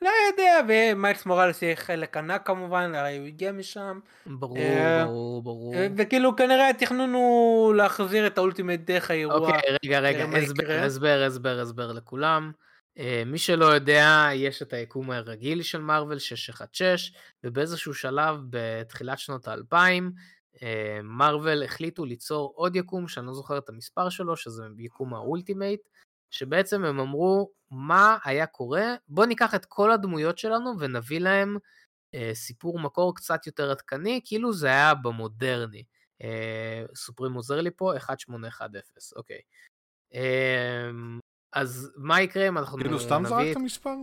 לא 0.01 0.09
יודע, 0.31 0.59
ומיילס 0.67 1.25
מוראלס 1.25 1.61
יהיה 1.61 1.75
חלק 1.75 2.17
ענק 2.17 2.47
כמובן, 2.47 2.95
הרי 2.95 3.17
הוא 3.17 3.27
הגיע 3.27 3.51
משם. 3.51 3.99
ברור, 4.25 4.57
אה, 4.57 5.05
ברור, 5.05 5.43
ברור. 5.43 5.75
אה, 5.75 5.87
וכאילו 5.97 6.35
כנראה 6.35 6.69
התכנון 6.69 7.13
הוא 7.13 7.75
להחזיר 7.75 8.27
את 8.27 8.37
האולטימט 8.37 8.79
דרך 8.79 9.11
האירוע. 9.11 9.35
אוקיי, 9.35 9.61
רגע, 9.85 9.99
רגע, 9.99 10.25
הסבר. 10.37 10.71
הסבר, 10.71 11.23
הסבר, 11.27 11.59
הסבר 11.59 11.91
לכולם. 11.91 12.51
אה, 12.97 13.23
מי 13.25 13.37
שלא 13.37 13.65
יודע, 13.65 14.29
יש 14.33 14.61
את 14.61 14.73
היקום 14.73 15.11
הרגיל 15.11 15.63
של 15.63 15.81
מארוול 15.81 16.19
616, 16.19 17.19
ובאיזשהו 17.43 17.93
שלב 17.93 18.37
בתחילת 18.49 19.19
שנות 19.19 19.47
האלפיים, 19.47 20.11
אה, 20.63 20.99
מארוול 21.03 21.63
החליטו 21.63 22.05
ליצור 22.05 22.53
עוד 22.55 22.75
יקום, 22.75 23.07
שאני 23.07 23.27
לא 23.27 23.33
זוכר 23.33 23.57
את 23.57 23.69
המספר 23.69 24.09
שלו, 24.09 24.37
שזה 24.37 24.63
יקום 24.77 25.13
ה 25.13 25.20
Ultimate, 25.20 25.81
שבעצם 26.31 26.85
הם 26.85 26.99
אמרו, 26.99 27.51
מה 27.71 28.17
היה 28.23 28.45
קורה? 28.47 28.95
בוא 29.07 29.25
ניקח 29.25 29.55
את 29.55 29.65
כל 29.65 29.91
הדמויות 29.91 30.37
שלנו 30.37 30.79
ונביא 30.79 31.19
להם 31.19 31.57
אה, 32.15 32.31
סיפור 32.33 32.79
מקור 32.79 33.15
קצת 33.15 33.47
יותר 33.47 33.71
עדכני, 33.71 34.21
כאילו 34.25 34.53
זה 34.53 34.67
היה 34.67 34.93
במודרני. 34.93 35.83
אה, 36.23 36.83
סופרים 36.95 37.33
עוזר 37.33 37.61
לי 37.61 37.71
פה, 37.71 37.93
1810, 37.93 39.15
אוקיי. 39.15 39.41
אה, 41.55 41.61
אז 41.61 41.91
מה 41.95 42.21
יקרה 42.21 42.47
אם 42.47 42.57
אנחנו 42.57 42.77
כאילו, 42.77 42.99
סתם 42.99 43.21
נביא 43.25 43.29
זרקת 43.29 43.57
את... 43.57 43.61
מספר? 43.61 43.95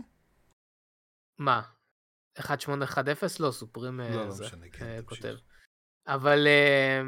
מה? 1.38 1.62
1810? 2.38 3.44
לא, 3.44 3.50
סופרים 3.50 4.00
אה, 4.00 4.10
לא, 4.10 4.24
לא 4.24 4.30
זה, 4.30 4.44
משנה, 4.44 4.66
כן, 4.72 4.84
אה. 4.84 5.02
כותב. 5.02 5.36
אבל 6.06 6.46
אה, 6.46 7.02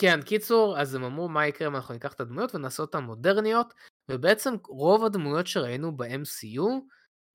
כן, 0.00 0.22
קיצור, 0.22 0.78
אז 0.78 0.94
הם 0.94 1.04
אמרו 1.04 1.28
מה 1.28 1.46
יקרה 1.46 1.68
אם 1.68 1.76
אנחנו 1.76 1.94
ניקח 1.94 2.12
את 2.12 2.20
הדמויות 2.20 2.54
ונעשה 2.54 2.82
אותן 2.82 3.02
מודרניות, 3.02 3.74
ובעצם 4.10 4.54
רוב 4.68 5.04
הדמויות 5.04 5.46
שראינו 5.46 5.96
ב-MCU 5.96 6.62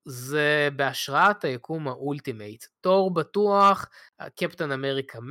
זה 0.04 0.68
בהשראת 0.76 1.44
היקום 1.44 1.88
ה 1.88 1.96
Ultimate. 1.96 2.64
תור 2.80 3.14
בטוח, 3.14 3.88
קפטן 4.36 4.72
אמריקה 4.72 5.18
100%, 5.20 5.22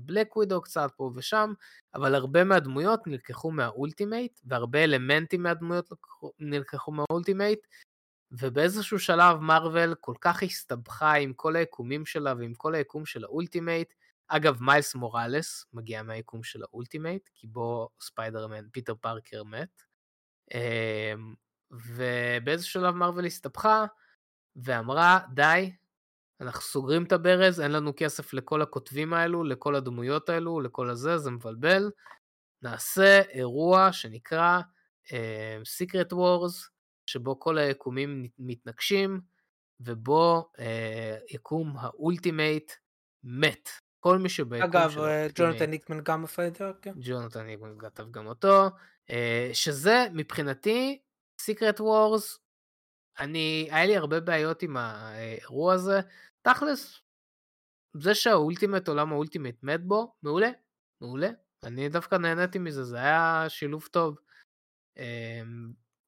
Black 0.00 0.36
Widow 0.36 0.62
קצת 0.62 0.90
פה 0.96 1.10
ושם, 1.14 1.52
אבל 1.94 2.14
הרבה 2.14 2.44
מהדמויות 2.44 3.06
נלקחו 3.06 3.50
מה 3.50 3.66
Ultimate, 3.66 4.40
והרבה 4.44 4.84
אלמנטים 4.84 5.42
מהדמויות 5.42 5.90
לקחו- 5.92 6.32
נלקחו 6.38 6.92
מה 6.92 7.05
Ultimate, 7.05 7.66
ובאיזשהו 8.32 8.98
שלב 8.98 9.38
מארוול 9.38 9.94
כל 10.00 10.14
כך 10.20 10.42
הסתבכה 10.42 11.12
עם 11.12 11.32
כל 11.32 11.56
היקומים 11.56 12.06
שלה 12.06 12.34
ועם 12.38 12.54
כל 12.54 12.74
היקום 12.74 13.06
של 13.06 13.24
ה 13.24 13.31
Ultimate. 13.31 13.94
אגב, 14.28 14.62
מיילס 14.62 14.94
מוראלס 14.94 15.64
מגיע 15.72 16.02
מהיקום 16.02 16.42
של 16.42 16.62
ה 16.62 16.69
Ultimate, 16.69 17.28
כי 17.34 17.46
בו 17.46 17.88
ספיידרמן, 18.00 18.68
פיטר 18.72 18.94
פארקר 19.00 19.44
מת. 19.44 19.82
ובאיזשהו 21.70 22.72
שלב 22.72 22.94
מארוול 22.94 23.26
הסתבכה 23.26 23.84
ואמרה, 24.56 25.18
די, 25.34 25.72
אנחנו 26.40 26.62
סוגרים 26.62 27.04
את 27.04 27.12
הברז, 27.12 27.60
אין 27.60 27.72
לנו 27.72 27.92
כסף 27.96 28.32
לכל 28.32 28.62
הכותבים 28.62 29.12
האלו, 29.12 29.44
לכל 29.44 29.74
הדמויות 29.74 30.28
האלו, 30.28 30.60
לכל 30.60 30.90
הזה, 30.90 31.18
זה 31.18 31.30
מבלבל. 31.30 31.90
נעשה 32.62 33.20
אירוע 33.28 33.92
שנקרא 33.92 34.60
אה, 35.12 35.58
Secret 35.62 36.12
Wars, 36.12 36.68
שבו 37.06 37.40
כל 37.40 37.58
היקומים 37.58 38.28
מתנגשים, 38.38 39.20
ובו 39.80 40.50
אה, 40.58 41.16
יקום 41.30 41.74
ה 41.78 41.88
Ultimate 41.88 42.72
מת. 43.24 43.68
כל 44.00 44.18
מי 44.18 44.28
שביקום 44.28 44.64
אגב, 44.64 44.98
אה. 44.98 45.26
ג'ונתן 45.34 45.72
היקמן 45.72 46.00
גם 46.00 46.24
עשה 46.24 46.46
את 46.46 46.56
זה, 46.56 46.64
כן. 46.82 46.92
ג'ונתן 47.00 47.48
היקמן 47.48 47.78
כתב 47.78 48.10
גם 48.10 48.26
אותו, 48.26 48.66
אה, 49.10 49.50
שזה 49.52 50.06
מבחינתי, 50.12 51.00
Secret 51.40 51.80
Wars, 51.80 52.38
אני, 53.18 53.68
היה 53.70 53.86
לי 53.86 53.96
הרבה 53.96 54.20
בעיות 54.20 54.62
עם 54.62 54.76
האירוע 54.76 55.74
הזה, 55.74 56.00
תכלס, 56.42 57.00
זה 57.96 58.14
שהאולטימט, 58.14 58.88
עולם 58.88 59.12
האולטימט 59.12 59.62
מת 59.62 59.84
בו, 59.84 60.14
מעולה, 60.22 60.50
מעולה, 61.00 61.30
אני 61.64 61.88
דווקא 61.88 62.14
נהניתי 62.14 62.58
מזה, 62.58 62.84
זה 62.84 62.96
היה 62.96 63.44
שילוב 63.48 63.88
טוב. 63.90 64.18
אה, 64.98 65.42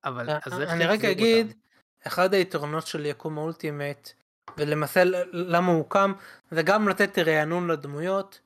אבל 0.05 0.31
אז 0.31 0.61
איך 0.61 0.71
אני 0.71 0.85
רק 0.85 1.05
אגיד, 1.05 1.47
אותם? 1.47 1.59
אחד 2.07 2.35
היתרונות 2.35 2.87
של 2.87 3.07
יקום 3.07 3.39
האולטימט, 3.39 4.09
ולמעשה 4.57 5.05
למה 5.33 5.69
הוא 5.69 5.79
הוקם, 5.79 6.13
זה 6.51 6.63
גם 6.63 6.89
לתת 6.89 7.19
רענון 7.19 7.71
לדמויות, 7.71 8.41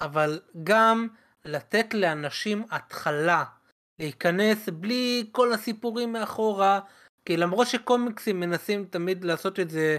אבל 0.00 0.40
גם 0.64 1.08
לתת 1.44 1.94
לאנשים 1.94 2.64
התחלה, 2.70 3.44
להיכנס 3.98 4.68
בלי 4.68 5.28
כל 5.32 5.52
הסיפורים 5.52 6.12
מאחורה, 6.12 6.80
כי 7.24 7.36
למרות 7.36 7.66
שקומיקסים 7.66 8.40
מנסים 8.40 8.84
תמיד 8.90 9.24
לעשות 9.24 9.60
את 9.60 9.70
זה 9.70 9.98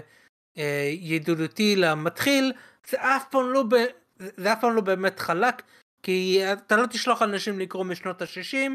אה, 0.58 0.90
ידידותי 0.92 1.76
למתחיל, 1.76 2.52
זה 2.90 2.96
אף 3.00 3.24
פעם 3.30 3.52
לא, 3.52 3.62
ב... 3.62 3.74
זה 4.18 4.52
אף 4.52 4.60
פעם 4.60 4.76
לא 4.76 4.80
באמת 4.80 5.20
חלק, 5.20 5.62
כי 6.02 6.40
אתה 6.52 6.76
לא 6.76 6.86
תשלח 6.86 7.22
אנשים 7.22 7.58
לקרוא 7.58 7.84
משנות 7.84 8.22
ה-60, 8.22 8.70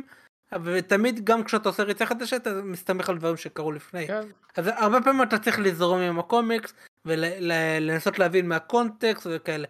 ותמיד 0.64 1.26
גם 1.26 1.44
כשאתה 1.44 1.70
עושה 1.70 1.84
ריצה 1.84 2.06
חדשה 2.06 2.36
אתה 2.36 2.54
מסתמך 2.64 3.10
על 3.10 3.18
דברים 3.18 3.38
שקרו 3.38 3.72
לפני. 3.72 4.08
כן, 4.08 4.28
אז 4.58 4.68
הרבה 4.68 5.02
פעמים 5.02 5.24
אתה 5.24 5.40
צריך 5.40 5.60
לזרום 5.60 6.00
עם 6.00 6.20
הקומיקס 6.20 6.74
ולנסות 7.06 8.20
להבין 8.20 8.48
מהקונטקסט 8.48 9.28
וכאלה. 9.30 9.68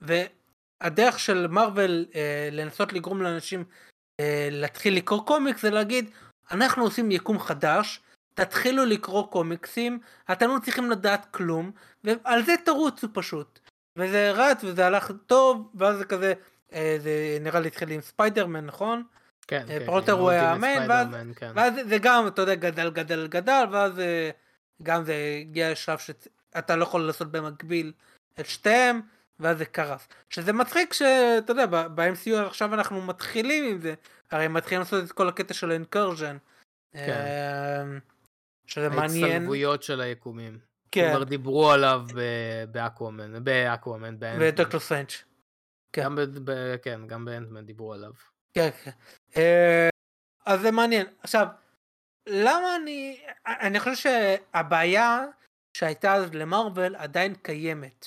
והדרך 0.00 1.18
של 1.18 1.46
מארוול 1.46 2.06
אה, 2.14 2.48
לנסות 2.52 2.92
לגרום 2.92 3.22
לאנשים 3.22 3.64
להתחיל 4.50 4.96
לקרוא 4.96 5.26
קומיקס 5.26 5.62
זה 5.62 5.70
להגיד 5.70 6.10
אנחנו 6.50 6.84
עושים 6.84 7.10
יקום 7.10 7.38
חדש 7.38 8.00
תתחילו 8.34 8.84
לקרוא 8.84 9.26
קומיקסים 9.26 9.98
אתם 10.32 10.48
לא 10.48 10.58
צריכים 10.64 10.90
לדעת 10.90 11.26
כלום 11.30 11.70
ועל 12.04 12.42
זה 12.44 12.54
תרוצו 12.64 13.08
פשוט. 13.12 13.58
וזה 13.96 14.30
רץ 14.30 14.64
וזה 14.64 14.86
הלך 14.86 15.12
טוב 15.26 15.70
ואז 15.74 15.96
זה 15.96 16.04
כזה 16.04 16.32
אה, 16.72 16.96
זה 17.00 17.38
נראה 17.40 17.60
לי 17.60 17.68
התחיל 17.68 17.90
עם 17.90 18.00
ספיידרמן 18.00 18.66
נכון? 18.66 19.02
כן, 19.46 19.64
אה, 19.70 19.78
כן, 19.78 19.86
פחות 19.86 20.04
כן, 20.06 20.12
הוא 20.12 20.30
היה 20.30 20.54
ואז- 20.88 21.16
כן. 21.36 21.52
ואז 21.54 21.74
זה 21.88 21.98
גם 21.98 22.26
אתה 22.26 22.42
יודע 22.42 22.54
גדל 22.54 22.90
גדל 22.90 23.26
גדל 23.26 23.64
ואז 23.70 23.98
אה, 23.98 24.30
גם 24.82 25.04
זה 25.04 25.14
הגיע 25.40 25.70
לשלב 25.72 25.98
שאתה 25.98 26.76
לא 26.76 26.82
יכול 26.82 27.00
לעשות 27.06 27.32
במקביל 27.32 27.92
את 28.40 28.46
שתיהם 28.46 29.00
ואז 29.40 29.58
זה 29.58 29.64
קרס 29.64 30.08
שזה 30.30 30.52
מצחיק 30.52 30.92
שאתה 30.92 31.50
יודע 31.52 31.66
ב-MCU 31.66 32.36
עכשיו 32.46 32.74
אנחנו 32.74 33.02
מתחילים 33.02 33.64
עם 33.64 33.80
זה 33.80 33.94
הרי 34.30 34.48
מתחילים 34.48 34.80
לעשות 34.80 35.04
את 35.04 35.12
כל 35.12 35.28
הקטע 35.28 35.54
של 35.54 35.70
ה 35.70 35.77
incursion 35.77 36.36
כן. 36.92 37.86
שזה 38.66 38.88
מעניין. 38.88 39.24
ההצטלבויות 39.24 39.82
של 39.82 40.00
היקומים. 40.00 40.58
כן. 40.90 41.10
כבר 41.10 41.24
דיברו 41.24 41.70
עליו 41.70 42.06
באקוומן, 42.70 43.44
באקוומן, 43.44 44.18
באנטמן. 44.18 44.48
ודוקטור 44.48 44.80
סטרנג'. 44.80 45.08
כן. 45.92 46.08
כן, 46.82 47.06
גם 47.06 47.24
באנטמן 47.24 47.66
דיברו 47.66 47.94
עליו. 47.94 48.12
כן, 48.54 48.70
כן. 48.84 48.90
אה, 49.36 49.88
אז 50.46 50.60
זה 50.60 50.70
מעניין. 50.70 51.06
עכשיו, 51.20 51.46
למה 52.28 52.76
אני... 52.76 53.20
אני 53.46 53.80
חושב 53.80 53.94
שהבעיה 53.94 55.24
שהייתה 55.76 56.14
אז 56.14 56.34
למארוול 56.34 56.96
עדיין 56.96 57.34
קיימת. 57.34 58.06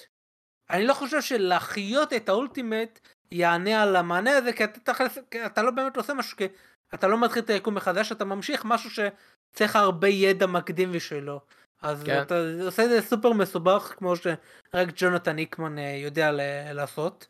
אני 0.69 0.85
לא 0.85 0.93
חושב 0.93 1.21
שלהחיות 1.21 2.13
את 2.13 2.29
ה 2.29 2.37
Ultimate 2.37 2.99
יענה 3.31 3.83
על 3.83 3.95
המענה 3.95 4.37
הזה, 4.37 4.53
כי 4.53 4.63
אתה, 4.63 4.79
תכלס, 4.79 5.17
אתה 5.45 5.61
לא 5.61 5.71
באמת 5.71 5.97
עושה 5.97 6.13
משהו, 6.13 6.37
כי 6.37 6.47
אתה 6.93 7.07
לא 7.07 7.21
מתחיל 7.21 7.43
את 7.43 7.49
היקום 7.49 7.75
מחדש, 7.75 8.11
אתה 8.11 8.25
ממשיך 8.25 8.65
משהו 8.65 8.89
שצריך 8.89 9.75
הרבה 9.75 10.07
ידע 10.07 10.47
מקדים 10.47 10.91
בשבילו. 10.91 11.39
אז 11.81 12.03
כן. 12.03 12.21
אתה 12.21 12.35
עושה 12.65 12.83
את 12.83 12.89
זה 12.89 13.01
סופר 13.01 13.33
מסובך, 13.33 13.93
כמו 13.97 14.15
שרק 14.15 14.87
ג'ונתן 14.95 15.37
היקמן 15.37 15.77
אה, 15.77 15.97
יודע 16.03 16.31
לעשות. 16.73 17.27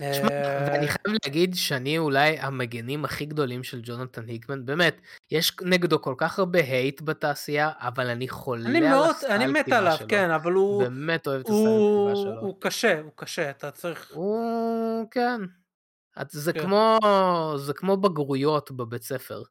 תשמע, 0.00 0.30
אה, 0.30 0.66
ואני 0.68 0.88
חייב 0.88 1.16
להגיד 1.24 1.54
שאני 1.54 1.98
אולי 1.98 2.38
המגנים 2.38 3.04
הכי 3.04 3.24
גדולים 3.24 3.62
של 3.62 3.80
ג'ונתן 3.84 4.28
היקמן, 4.28 4.66
באמת, 4.66 5.00
יש 5.30 5.56
נגדו 5.62 6.02
כל 6.02 6.14
כך 6.18 6.38
הרבה 6.38 6.58
hate 6.58 7.00
בתעשייה, 7.02 7.70
אבל 7.78 8.06
אני 8.06 8.28
חולה 8.28 8.68
אני 8.68 8.78
על 8.78 8.88
מאוד, 8.88 9.10
ה 9.10 9.14
style 9.14 9.32
אני 9.32 9.46
מת 9.46 9.72
עליו, 9.72 9.96
שלו. 9.98 10.08
כן, 10.08 10.30
אבל 10.30 10.52
הוא... 10.52 10.82
באמת 10.82 11.26
אוהב 11.26 11.40
את 11.40 11.46
ה 11.46 11.49
style 11.49 11.66
כתיבה 11.66 12.16
שלו. 12.16 12.40
הוא 12.40 12.56
קשה, 12.60 13.00
הוא 13.00 13.12
קשה, 13.16 13.50
אתה 13.50 13.70
צריך... 13.70 14.10
הוא... 14.14 15.10
כן. 15.10 15.40
זה 16.30 16.52
כן. 16.52 16.60
כמו, 16.60 16.98
זה 17.56 17.74
כמו 17.74 17.96
בגרויות 17.96 18.70
בבית 18.70 19.02
ספר. 19.02 19.42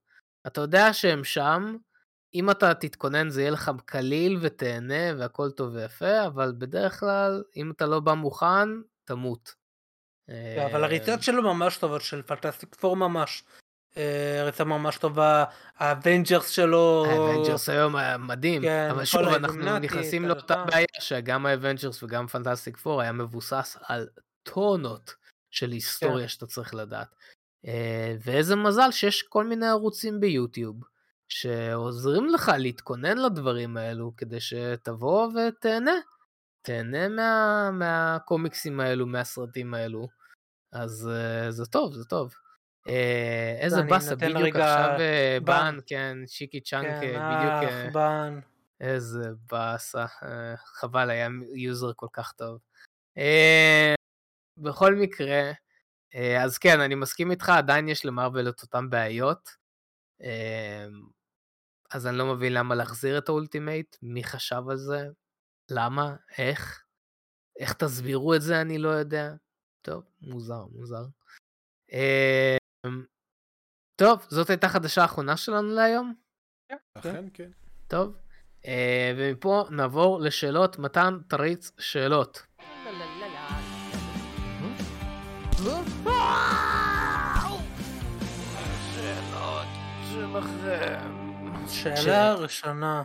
אתה 0.47 0.61
יודע 0.61 0.93
שהם 0.93 1.23
שם, 1.23 1.75
אם 2.33 2.49
אתה 2.49 2.73
תתכונן 2.73 3.29
זה 3.29 3.41
יהיה 3.41 3.51
לך 3.51 3.71
קליל 3.85 4.37
ותהנה 4.41 5.17
והכל 5.17 5.51
טוב 5.51 5.73
ויפה, 5.73 6.25
אבל 6.25 6.53
בדרך 6.57 6.99
כלל, 6.99 7.43
אם 7.55 7.71
אתה 7.71 7.85
לא 7.85 7.99
בא 7.99 8.13
מוכן, 8.13 8.69
תמות. 9.03 9.62
כן, 10.27 10.67
אבל 10.71 10.83
הריצות 10.83 11.23
שלו 11.23 11.41
ממש 11.41 11.77
טובות, 11.77 12.01
של 12.01 12.21
Fantastic 12.21 12.75
Four 12.75 12.95
ממש. 12.95 13.43
אה, 13.97 14.43
ריצה 14.45 14.63
ממש 14.63 14.97
טובה, 14.97 15.43
ה 15.77 15.85
Avengers 15.85 16.49
שלו... 16.49 17.05
ה 17.09 17.16
Avengers 17.16 17.69
היום 17.69 17.95
היה 17.95 18.17
מדהים, 18.17 18.61
כן, 18.61 18.87
אבל 18.91 19.05
שוב 19.05 19.21
אנחנו 19.21 19.79
נכנסים 19.79 20.25
לאותה. 20.25 20.65
בעיה 20.65 20.85
שגם 20.99 21.45
ה 21.45 21.52
Avengers 21.52 22.03
וגם 22.03 22.27
Fantastic 22.27 22.77
Four 22.77 23.01
היה 23.01 23.11
מבוסס 23.11 23.77
על 23.87 24.07
טונות 24.43 25.15
של 25.51 25.71
היסטוריה 25.71 26.27
שאתה 26.27 26.45
צריך 26.45 26.75
לדעת. 26.75 27.07
אה, 27.67 28.15
ואיזה 28.23 28.55
מזל 28.55 28.91
שיש 28.91 29.23
כל 29.23 29.47
מיני 29.47 29.67
ערוצים 29.67 30.19
ביוטיוב 30.19 30.75
שעוזרים 31.29 32.29
לך 32.29 32.51
להתכונן 32.57 33.17
לדברים 33.17 33.77
האלו 33.77 34.11
כדי 34.17 34.39
שתבוא 34.39 35.27
ותהנה. 35.27 35.95
תהנה 36.63 37.09
מה, 37.09 37.69
מהקומיקסים 37.71 38.79
האלו, 38.79 39.07
מהסרטים 39.07 39.73
האלו. 39.73 40.07
אז 40.71 41.09
uh, 41.11 41.51
זה 41.51 41.65
טוב, 41.65 41.93
זה 41.93 42.05
טוב. 42.05 42.33
Uh, 42.87 42.91
איזה 43.59 43.81
באסה, 43.81 44.15
בדיוק 44.15 44.55
עכשיו 44.55 44.95
uh, 44.97 45.43
בן. 45.43 45.45
בן, 45.45 45.77
כן, 45.85 46.17
שיקי 46.27 46.61
צ'אנק, 46.61 47.01
כן, 47.01 47.19
בדיוק, 47.31 47.71
uh, 47.89 47.93
בן. 47.93 48.39
איזה 48.81 49.29
באסה, 49.51 50.05
uh, 50.05 50.25
חבל, 50.57 51.09
היה 51.09 51.27
יוזר 51.55 51.91
כל 51.95 52.07
כך 52.13 52.31
טוב. 52.31 52.59
Uh, 53.19 53.95
בכל 54.57 54.95
מקרה, 54.95 55.51
uh, 55.51 56.43
אז 56.43 56.57
כן, 56.57 56.79
אני 56.79 56.95
מסכים 56.95 57.31
איתך, 57.31 57.49
עדיין 57.49 57.89
יש 57.89 58.05
למארוול 58.05 58.49
את 58.49 58.61
אותן 58.61 58.89
בעיות. 58.89 59.49
Uh, 60.21 60.25
אז 61.91 62.07
אני 62.07 62.17
לא 62.17 62.33
מבין 62.33 62.53
למה 62.53 62.75
להחזיר 62.75 63.17
את 63.17 63.29
ה 63.29 63.36
Ultimate, 63.36 63.95
מי 64.01 64.23
חשב 64.23 64.61
על 64.69 64.77
זה, 64.77 65.07
למה, 65.73 66.15
איך, 66.37 66.83
איך 67.59 67.73
תסבירו 67.73 68.35
את 68.35 68.41
זה, 68.41 68.61
אני 68.61 68.77
לא 68.77 68.89
יודע. 68.89 69.33
טוב, 69.81 70.03
מוזר, 70.21 70.65
מוזר. 70.71 71.05
אמ, 71.91 73.05
טוב, 73.95 74.25
זאת 74.29 74.49
הייתה 74.49 74.69
חדשה 74.69 75.01
האחרונה 75.01 75.37
שלנו 75.37 75.69
להיום. 75.75 76.13
אכן 76.97 77.25
כן. 77.33 77.51
טוב, 77.87 78.15
אה, 78.65 79.13
ומפה 79.17 79.65
נעבור 79.71 80.21
לשאלות. 80.21 80.79
מתן, 80.79 81.17
תריץ 81.27 81.71
שאלות. 81.79 82.45
שאלה 91.67 92.33
ראשונה. 92.33 93.03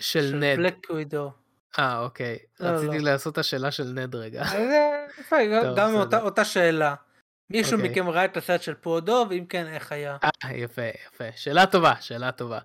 של 0.00 0.34
נד. 0.34 0.56
בלק 0.56 0.86
ווידו. 0.90 1.30
אה, 1.78 1.98
אוקיי. 1.98 2.38
לא, 2.60 2.66
רציתי 2.68 2.98
לא. 2.98 3.10
לעשות 3.10 3.32
את 3.32 3.38
השאלה 3.38 3.70
של 3.70 3.84
נד 3.84 4.14
רגע. 4.14 4.42
אה, 4.42 5.06
גם. 5.76 5.94
אותה- 6.22 6.44
שאלה. 6.44 6.94
מישהו 7.50 7.76
אוקיי. 7.76 7.90
מכם 7.90 8.08
ראה 8.08 8.24
את 8.24 8.36
הסרט 8.36 8.62
של 8.62 8.74
פרודו, 8.74 9.26
ואם 9.30 9.46
כן, 9.48 9.66
איך 9.66 9.92
היה? 9.92 10.16
אה, 10.44 10.52
יפה, 10.56 10.82
יפה. 11.06 11.24
שאלה 11.36 11.66
טובה, 11.66 12.00
שאלה 12.00 12.32
טובה. 12.32 12.58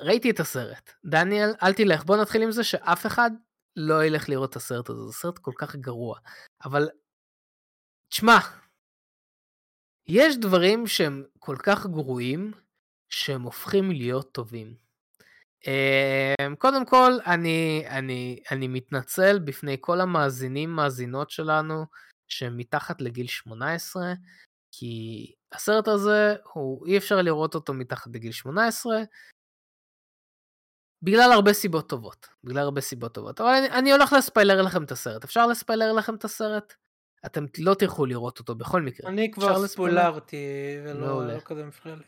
ראיתי 0.00 0.30
את 0.30 0.40
הסרט. 0.40 0.92
דניאל, 1.04 1.50
אל 1.62 1.72
תלך. 1.72 2.04
בוא 2.04 2.16
נתחיל 2.16 2.42
עם 2.42 2.50
זה 2.50 2.64
שאף 2.64 3.06
אחד 3.06 3.30
לא 3.76 4.04
ילך 4.04 4.28
לראות 4.28 4.50
את 4.50 4.56
הסרט 4.56 4.88
הזה. 4.90 5.00
זה 5.06 5.12
סרט 5.12 5.38
כל 5.38 5.52
כך 5.58 5.76
גרוע. 5.76 6.18
אבל, 6.64 6.88
תשמע, 8.08 8.38
יש 10.08 10.36
דברים 10.36 10.86
שהם 10.86 11.24
כל 11.38 11.56
כך 11.62 11.86
גרועים, 11.86 12.52
שהם 13.08 13.42
הופכים 13.42 13.90
להיות 13.90 14.32
טובים. 14.32 14.74
אמ, 15.66 16.54
קודם 16.56 16.86
כל, 16.86 17.12
אני, 17.26 17.84
אני, 17.88 18.40
אני 18.50 18.68
מתנצל 18.68 19.38
בפני 19.38 19.76
כל 19.80 20.00
המאזינים, 20.00 20.70
מאזינות 20.70 21.30
שלנו, 21.30 21.84
שהם 22.28 22.56
מתחת 22.56 23.00
לגיל 23.00 23.26
18, 23.26 24.12
כי 24.72 25.32
הסרט 25.52 25.88
הזה, 25.88 26.34
הוא, 26.52 26.86
אי 26.86 26.98
אפשר 26.98 27.22
לראות 27.22 27.54
אותו 27.54 27.74
מתחת 27.74 28.10
לגיל 28.14 28.32
18, 28.32 28.96
בגלל 31.02 31.32
הרבה 31.32 31.52
סיבות 31.52 31.88
טובות. 31.88 32.26
בגלל 32.44 32.62
הרבה 32.62 32.80
סיבות 32.80 33.14
טובות. 33.14 33.40
אבל 33.40 33.48
אני, 33.48 33.70
אני 33.70 33.92
הולך 33.92 34.12
לספיילר 34.12 34.62
לכם 34.62 34.84
את 34.84 34.92
הסרט. 34.92 35.24
אפשר 35.24 35.46
לספיילר 35.46 35.92
לכם 35.92 36.14
את 36.14 36.24
הסרט? 36.24 36.74
אתם 37.26 37.44
לא 37.58 37.74
תלכו 37.74 38.06
לראות 38.06 38.38
אותו 38.38 38.54
בכל 38.54 38.82
מקרה. 38.82 39.10
אני 39.10 39.30
כבר? 39.30 39.66
ספולרתי, 39.66 40.46
ולא. 40.84 41.26
לא 41.26 41.40
כזה 41.40 41.64
מפריע 41.64 41.94
לי. 41.94 42.04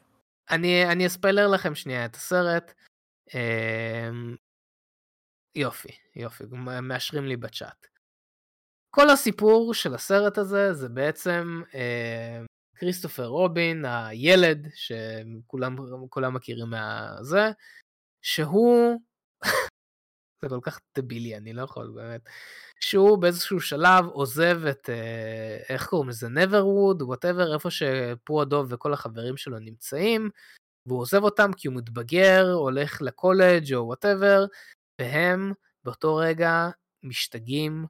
אני, 0.50 0.92
אני 0.92 1.06
אספיילר 1.06 1.48
לכם 1.48 1.74
שנייה 1.74 2.04
את 2.04 2.16
הסרט. 2.16 2.74
אמ, 3.34 4.36
יופי, 5.54 5.92
יופי, 6.16 6.44
מאשרים 6.82 7.24
לי 7.24 7.36
בצ'אט. 7.36 7.86
כל 8.90 9.10
הסיפור 9.10 9.74
של 9.74 9.94
הסרט 9.94 10.38
הזה 10.38 10.72
זה 10.72 10.88
בעצם 10.88 11.62
אה, 11.74 12.40
כריסטופר 12.76 13.26
רובין, 13.26 13.84
הילד 13.84 14.68
שכולם 14.74 15.76
כולם 16.08 16.34
מכירים 16.34 16.70
מהזה, 16.70 17.50
שהוא, 18.22 19.00
זה 20.42 20.48
כל 20.48 20.60
כך 20.62 20.80
דבילי, 20.98 21.36
אני 21.36 21.52
לא 21.52 21.62
יכול 21.62 21.92
באמת, 21.94 22.20
שהוא 22.80 23.18
באיזשהו 23.18 23.60
שלב 23.60 24.06
עוזב 24.06 24.66
את, 24.70 24.90
אה, 24.90 25.58
איך 25.68 25.86
קוראים 25.86 26.08
לזה, 26.08 26.28
נברווד, 26.28 27.02
whatever, 27.02 27.54
איפה 27.54 27.70
שפו 27.70 28.42
הדוב 28.42 28.66
וכל 28.70 28.92
החברים 28.92 29.36
שלו 29.36 29.58
נמצאים, 29.58 30.30
והוא 30.88 31.00
עוזב 31.00 31.22
אותם 31.22 31.50
כי 31.56 31.68
הוא 31.68 31.76
מתבגר, 31.76 32.52
הולך 32.52 33.02
לקולג' 33.02 33.74
או 33.74 33.86
whatever, 33.86 34.44
והם 35.00 35.52
באותו 35.84 36.16
רגע 36.16 36.68
משתגעים, 37.02 37.86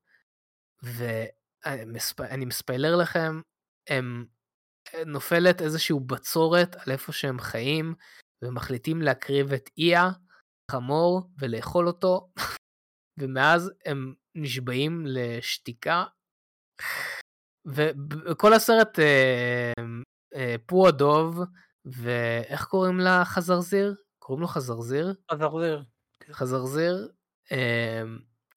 ואני 0.83 2.45
מספיילר 2.45 2.97
לכם, 2.97 3.41
הם 3.89 4.27
נופלת 5.07 5.63
איזושהי 5.63 5.97
בצורת 6.07 6.77
על 6.77 6.93
איפה 6.93 7.13
שהם 7.13 7.39
חיים, 7.39 7.95
ומחליטים 8.43 9.03
להקריב 9.03 9.53
את 9.53 9.71
איה, 9.79 10.11
החמור, 10.71 11.31
ולאכול 11.39 11.87
אותו, 11.87 12.29
ומאז 13.21 13.73
הם 13.85 14.15
נשבעים 14.35 15.05
לשתיקה. 15.07 16.05
וכל 18.27 18.53
הסרט 18.53 18.99
אה, 18.99 19.73
אה, 20.35 20.57
פו 20.67 20.89
הדוב, 20.89 21.41
ואיך 21.85 22.65
קוראים 22.65 23.01
לחזרזיר? 23.01 23.95
קוראים 24.19 24.43
לו 24.43 24.49
חזרזיר? 24.49 25.15
חזרזיר. 25.33 25.83
חזרזיר. 26.33 27.09
אה, 27.53 28.03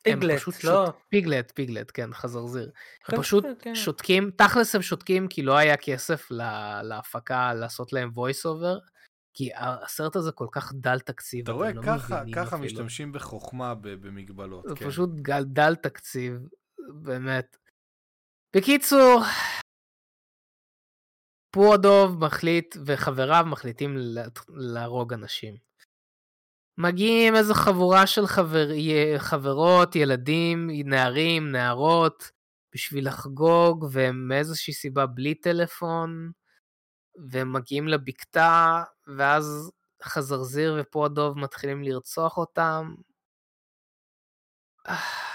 פיגלט, 0.04 0.40
פשוט 0.40 0.64
לא? 0.64 0.86
שוט... 0.86 0.96
פיגלט, 1.10 1.52
פיגלט, 1.56 1.92
כן, 1.94 2.14
חזרזיר. 2.14 2.72
הם 3.08 3.22
פשוט 3.22 3.46
כן. 3.60 3.76
שותקים, 3.76 4.32
תכלס 4.38 4.76
הם 4.76 4.82
שותקים 4.82 5.28
כי 5.28 5.42
לא 5.42 5.58
היה 5.58 5.78
כסף 5.78 6.32
לה, 6.32 6.84
להפקה 6.84 7.54
לעשות 7.54 7.94
להם 7.94 8.12
voice 8.16 8.46
over, 8.46 8.92
כי 9.34 9.50
הסרט 9.56 10.16
הזה 10.16 10.32
כל 10.32 10.48
כך 10.52 10.74
דל 10.76 11.00
תקציב. 11.00 11.44
אתה 11.44 11.52
רואה, 11.52 11.74
לא 11.74 11.82
ככה, 11.82 12.24
ככה 12.36 12.56
אפילו. 12.56 12.66
משתמשים 12.66 13.12
בחוכמה 13.12 13.76
במגבלות. 13.76 14.66
זה 14.70 14.76
כן. 14.76 14.88
פשוט 14.90 15.10
דל 15.46 15.76
תקציב, 15.76 16.40
באמת. 17.04 17.58
בקיצור, 18.56 19.24
פורדוב 21.52 22.26
מחליט 22.26 22.78
וחבריו 22.86 23.46
מחליטים 23.48 23.98
להרוג 24.50 25.14
אנשים. 25.14 25.56
מגיעים 26.78 27.36
איזו 27.36 27.54
חבורה 27.54 28.08
של 28.08 28.28
חבר... 28.28 28.68
חברות, 29.18 29.96
ילדים, 29.96 30.70
נערים, 30.86 31.52
נערות, 31.52 32.32
בשביל 32.74 33.08
לחגוג, 33.08 33.86
והם 33.92 34.28
מאיזושהי 34.28 34.74
סיבה 34.74 35.06
בלי 35.06 35.36
טלפון, 35.36 36.32
והם 37.30 37.54
מגיעים 37.54 37.88
לבקתה, 37.88 38.84
ואז 39.18 39.72
חזרזיר 40.04 40.78
ופורדוב 40.80 41.38
מתחילים 41.38 41.84
לרצוח 41.84 42.38
אותם. 42.38 42.96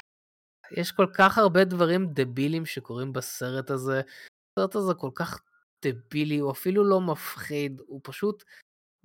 יש 0.78 0.92
כל 0.92 1.06
כך 1.14 1.38
הרבה 1.38 1.64
דברים 1.64 2.06
דבילים 2.06 2.66
שקורים 2.66 3.12
בסרט 3.12 3.70
הזה. 3.70 4.00
הסרט 4.58 4.74
הזה 4.74 4.94
כל 4.94 5.10
כך 5.14 5.40
דבילי, 5.82 6.38
הוא 6.38 6.52
אפילו 6.52 6.84
לא 6.84 7.00
מפחיד, 7.00 7.80
הוא 7.86 8.00
פשוט 8.04 8.44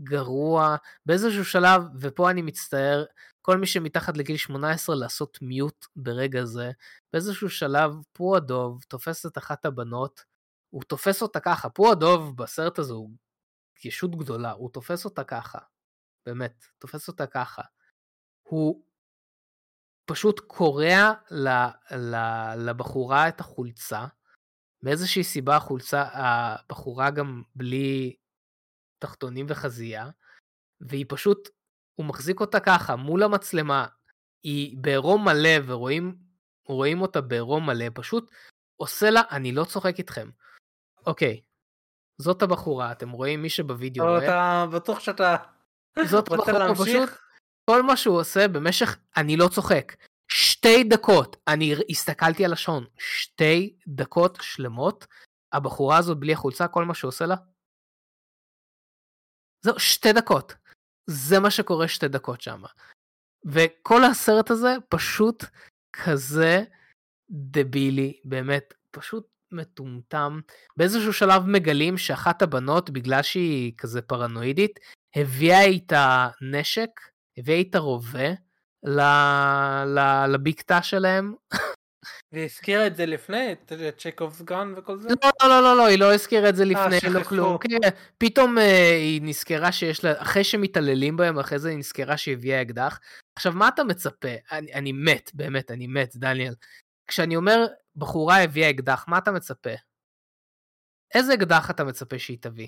גרוע. 0.01 0.75
באיזשהו 1.05 1.45
שלב, 1.45 1.83
ופה 1.99 2.31
אני 2.31 2.41
מצטער, 2.41 3.05
כל 3.41 3.57
מי 3.57 3.67
שמתחת 3.67 4.17
לגיל 4.17 4.37
18 4.37 4.95
לעשות 4.95 5.37
מיוט 5.41 5.85
ברגע 5.95 6.45
זה, 6.45 6.71
באיזשהו 7.13 7.49
שלב 7.49 7.91
פועדוב 8.13 8.83
תופס 8.87 9.25
את 9.25 9.37
אחת 9.37 9.65
הבנות, 9.65 10.23
הוא 10.69 10.83
תופס 10.83 11.21
אותה 11.21 11.39
ככה, 11.39 11.69
פועדוב 11.69 12.37
בסרט 12.37 12.79
הזה 12.79 12.93
הוא 12.93 13.09
ישות 13.85 14.15
גדולה, 14.15 14.51
הוא 14.51 14.69
תופס 14.69 15.05
אותה 15.05 15.23
ככה, 15.23 15.59
באמת, 16.25 16.65
תופס 16.79 17.07
אותה 17.07 17.27
ככה. 17.27 17.61
הוא 18.43 18.83
פשוט 20.05 20.39
קורע 20.39 21.13
לבחורה 22.57 23.27
את 23.27 23.39
החולצה, 23.39 24.05
מאיזושהי 24.83 25.23
סיבה 25.23 25.55
החולצה, 25.55 26.03
הבחורה 26.13 27.11
גם 27.11 27.41
בלי 27.55 28.15
תחתונים 28.99 29.45
וחזייה, 29.49 30.09
והיא 30.81 31.05
פשוט, 31.09 31.49
הוא 31.95 32.05
מחזיק 32.05 32.39
אותה 32.39 32.59
ככה 32.59 32.95
מול 32.95 33.23
המצלמה, 33.23 33.87
היא 34.43 34.77
בעירום 34.77 35.25
מלא 35.25 35.49
ורואים 35.65 37.01
אותה 37.01 37.21
בעירום 37.21 37.65
מלא, 37.65 37.85
פשוט 37.93 38.31
עושה 38.77 39.09
לה, 39.09 39.21
אני 39.31 39.51
לא 39.51 39.65
צוחק 39.65 39.97
איתכם. 39.97 40.29
אוקיי, 41.05 41.41
זאת 42.21 42.41
הבחורה, 42.41 42.91
אתם 42.91 43.09
רואים 43.09 43.41
מי 43.41 43.49
שבווידאו 43.49 44.05
רואה. 44.05 44.23
אתה 44.23 44.65
בטוח 44.75 44.99
שאתה 44.99 45.35
זאת 46.05 46.29
רוצה 46.29 46.51
להמשיך? 46.51 47.09
פשוט, 47.09 47.19
כל 47.69 47.83
מה 47.83 47.97
שהוא 47.97 48.19
עושה 48.19 48.47
במשך, 48.47 48.97
אני 49.17 49.37
לא 49.37 49.47
צוחק, 49.47 49.95
שתי 50.33 50.83
דקות, 50.83 51.35
אני 51.47 51.73
הסתכלתי 51.89 52.45
על 52.45 52.53
השעון, 52.53 52.85
שתי 52.99 53.77
דקות 53.87 54.37
שלמות, 54.41 55.07
הבחורה 55.53 55.97
הזאת 55.97 56.19
בלי 56.19 56.33
החולצה, 56.33 56.67
כל 56.67 56.85
מה 56.85 56.93
שעושה 56.93 57.25
לה, 57.25 57.35
זהו, 59.65 59.79
שתי 59.79 60.13
דקות. 60.13 60.53
זה 61.09 61.39
מה 61.39 61.51
שקורה 61.51 61.87
שתי 61.87 62.07
דקות 62.07 62.41
שם. 62.41 62.63
וכל 63.45 64.03
הסרט 64.03 64.51
הזה 64.51 64.75
פשוט 64.89 65.43
כזה 65.93 66.63
דבילי, 67.29 68.19
באמת, 68.25 68.73
פשוט 68.91 69.27
מטומטם. 69.51 70.39
באיזשהו 70.77 71.13
שלב 71.13 71.43
מגלים 71.47 71.97
שאחת 71.97 72.41
הבנות, 72.41 72.89
בגלל 72.89 73.21
שהיא 73.21 73.73
כזה 73.77 74.01
פרנואידית, 74.01 74.79
הביאה 75.15 75.63
איתה 75.63 76.29
נשק, 76.41 76.89
הביאה 77.37 77.57
איתה 77.57 77.79
רובה 77.79 78.29
לבקתה 80.27 80.83
שלהם. 80.83 81.35
והיא 82.31 82.45
הזכירה 82.45 82.87
את 82.87 82.95
זה 82.95 83.05
לפני, 83.05 83.51
את 83.51 83.73
צ'קובס 83.97 84.41
גן 84.41 84.73
וכל 84.77 84.97
זה? 84.97 85.09
לא, 85.09 85.49
לא, 85.49 85.61
לא, 85.63 85.77
לא, 85.77 85.85
היא 85.85 85.99
לא 85.99 86.13
הזכירה 86.13 86.49
את 86.49 86.55
זה 86.55 86.65
לפני, 86.65 86.97
לא 87.09 87.23
כלום. 87.23 87.57
כן, 87.57 87.89
פתאום 88.17 88.57
אה, 88.57 88.95
היא 88.95 89.21
נזכרה 89.23 89.71
שיש 89.71 90.03
לה, 90.03 90.21
אחרי 90.21 90.43
שמתעללים 90.43 91.17
בהם, 91.17 91.39
אחרי 91.39 91.59
זה 91.59 91.69
היא 91.69 91.77
נזכרה 91.77 92.17
שהיא 92.17 92.33
הביאה 92.33 92.61
אקדח. 92.61 92.99
עכשיו, 93.35 93.53
מה 93.53 93.67
אתה 93.67 93.83
מצפה? 93.83 94.27
אני, 94.51 94.73
אני 94.73 94.91
מת, 94.91 95.31
באמת, 95.33 95.71
אני 95.71 95.87
מת, 95.87 96.15
דניאל. 96.15 96.53
כשאני 97.07 97.35
אומר, 97.35 97.65
בחורה 97.95 98.43
הביאה 98.43 98.69
אקדח, 98.69 99.05
מה 99.07 99.17
אתה 99.17 99.31
מצפה? 99.31 99.73
איזה 101.15 101.33
אקדח 101.33 101.69
אתה 101.69 101.83
מצפה 101.83 102.19
שהיא 102.19 102.37
תביא? 102.41 102.67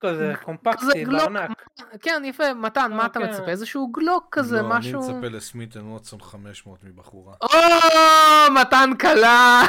כזה 0.00 0.32
קומפקטי, 0.42 1.04
בארנק. 1.04 1.62
כן, 2.02 2.22
יפה, 2.24 2.54
מתן, 2.54 2.92
מה 2.92 3.06
אתה 3.06 3.20
מצפה? 3.20 3.48
איזשהו 3.48 3.92
גלוק 3.92 4.26
כזה, 4.30 4.62
משהו... 4.62 5.00
לא, 5.00 5.06
אני 5.06 5.14
מצפה 5.14 5.28
לסמית 5.28 5.76
אנד 5.76 5.86
ווטסון 5.86 6.20
500 6.20 6.84
מבחורה. 6.84 7.34
או, 7.42 7.48
מתן 8.60 8.90
קלה! 8.98 9.62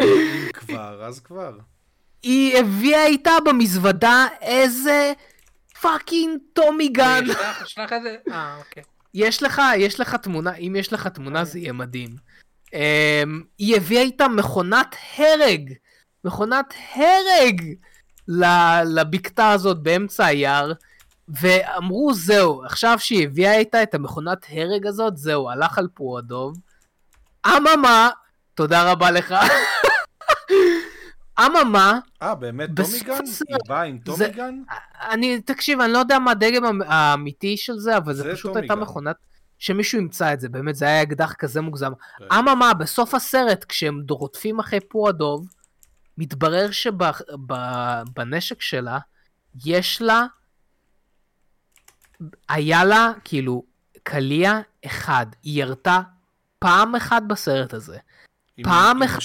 אם 0.00 0.48
כבר, 0.52 1.04
אז 1.04 1.20
כבר. 1.20 1.58
היא 2.22 2.58
הביאה 2.58 3.06
איתה 3.06 3.32
במזוודה 3.44 4.26
איזה 4.40 5.12
fucking 5.80 6.38
Tommy 6.52 6.88
gun. 6.88 7.24
יש 7.64 7.78
לך 7.78 7.92
איזה... 7.92 8.16
אה, 8.30 8.56
אוקיי. 8.58 8.82
יש 9.14 9.42
לך, 9.42 9.62
יש 9.76 10.00
לך 10.00 10.14
תמונה, 10.14 10.54
אם 10.54 10.76
יש 10.78 10.92
לך 10.92 11.06
תמונה 11.06 11.44
זה 11.44 11.58
יהיה 11.58 11.72
מדהים. 11.72 12.10
אמ, 12.74 13.42
היא 13.58 13.76
הביאה 13.76 14.02
איתה 14.02 14.28
מכונת 14.28 14.96
הרג. 15.16 15.72
מכונת 16.24 16.74
הרג! 16.94 17.62
לבקתה 18.86 19.50
הזאת 19.50 19.82
באמצע 19.82 20.24
היער, 20.26 20.72
ואמרו 21.28 22.14
זהו, 22.14 22.64
עכשיו 22.64 22.96
שהיא 22.98 23.24
הביאה 23.24 23.54
איתה 23.54 23.82
את 23.82 23.94
המכונת 23.94 24.46
הרג 24.48 24.86
הזאת, 24.86 25.16
זהו, 25.16 25.50
הלך 25.50 25.78
על 25.78 25.88
פו 25.94 26.12
הדוב. 26.12 26.56
אממה, 27.46 28.10
תודה 28.54 28.92
רבה 28.92 29.10
לך. 29.10 29.34
אממה, 31.46 31.98
אה, 32.22 32.34
באמת 32.34 32.70
טומיגן? 32.76 33.24
היא 33.48 33.56
באה 33.68 33.82
עם 33.82 33.98
טומיגן? 33.98 34.54
אני, 35.10 35.40
תקשיב, 35.40 35.80
אני 35.80 35.92
לא 35.92 35.98
יודע 35.98 36.18
מה 36.18 36.30
הדגם 36.30 36.82
האמיתי 36.86 37.56
של 37.56 37.78
זה, 37.78 37.96
אבל 37.96 38.14
זה, 38.14 38.22
זה 38.22 38.32
פשוט 38.32 38.56
הייתה 38.56 38.74
מכונת... 38.74 39.16
שמישהו 39.58 39.98
ימצא 39.98 40.32
את 40.32 40.40
זה, 40.40 40.48
באמת, 40.48 40.74
זה 40.74 40.84
היה 40.84 41.02
אקדח 41.02 41.32
כזה 41.32 41.60
מוגזם. 41.60 41.92
אממה, 42.38 42.74
בסוף 42.74 43.14
הסרט, 43.14 43.64
כשהם 43.64 44.02
רודפים 44.10 44.58
אחרי 44.58 44.80
פועדוב, 44.80 45.46
מתברר 46.18 46.70
שבנשק 46.70 48.60
שלה 48.60 48.98
יש 49.64 50.02
לה, 50.02 50.26
היה 52.48 52.84
לה 52.84 53.12
כאילו 53.24 53.64
קליע 54.02 54.58
אחד, 54.86 55.26
היא 55.42 55.62
ירתה 55.62 56.00
פעם 56.58 56.94
אחת 56.94 57.22
בסרט 57.28 57.74
הזה. 57.74 57.98
עם, 58.56 58.64
פעם 58.64 59.02
אחת. 59.02 59.20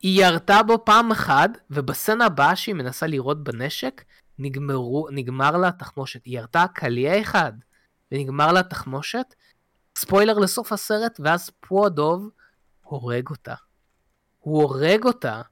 היא 0.00 0.24
ירתה 0.24 0.62
בו 0.62 0.84
פעם 0.84 1.10
אחת, 1.10 1.50
ובסצנה 1.70 2.26
הבאה 2.26 2.56
שהיא 2.56 2.74
מנסה 2.74 3.06
לירות 3.06 3.44
בנשק, 3.44 4.04
נגמרו, 4.38 5.08
נגמר 5.10 5.56
לה 5.56 5.72
תחמושת. 5.72 6.24
היא 6.24 6.38
ירתה 6.38 6.64
קליע 6.74 7.20
אחד, 7.20 7.52
ונגמר 8.12 8.52
לה 8.52 8.62
תחמושת. 8.62 9.34
ספוילר 9.98 10.38
לסוף 10.38 10.72
הסרט, 10.72 11.20
ואז 11.24 11.50
פועדוב 11.60 12.30
הורג 12.82 13.28
אותה. 13.28 13.54
הוא 14.38 14.62
הורג 14.62 15.04
אותה 15.04 15.42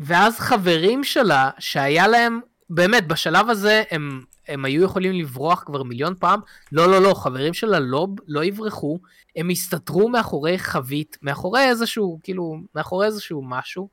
ואז 0.00 0.38
חברים 0.38 1.04
שלה, 1.04 1.50
שהיה 1.58 2.08
להם, 2.08 2.40
באמת, 2.70 3.08
בשלב 3.08 3.50
הזה 3.50 3.82
הם, 3.90 4.24
הם 4.48 4.64
היו 4.64 4.84
יכולים 4.84 5.12
לברוח 5.12 5.62
כבר 5.66 5.82
מיליון 5.82 6.14
פעם, 6.14 6.40
לא, 6.72 6.90
לא, 6.90 7.02
לא, 7.02 7.14
חברים 7.14 7.54
שלה 7.54 7.78
לא, 7.78 8.08
לא 8.26 8.44
יברחו, 8.44 8.98
הם 9.36 9.48
הסתתרו 9.48 10.08
מאחורי 10.08 10.58
חבית, 10.58 11.18
מאחורי 11.22 11.68
איזשהו, 11.68 12.20
כאילו, 12.22 12.56
מאחורי 12.74 13.06
איזשהו 13.06 13.42
משהו, 13.42 13.88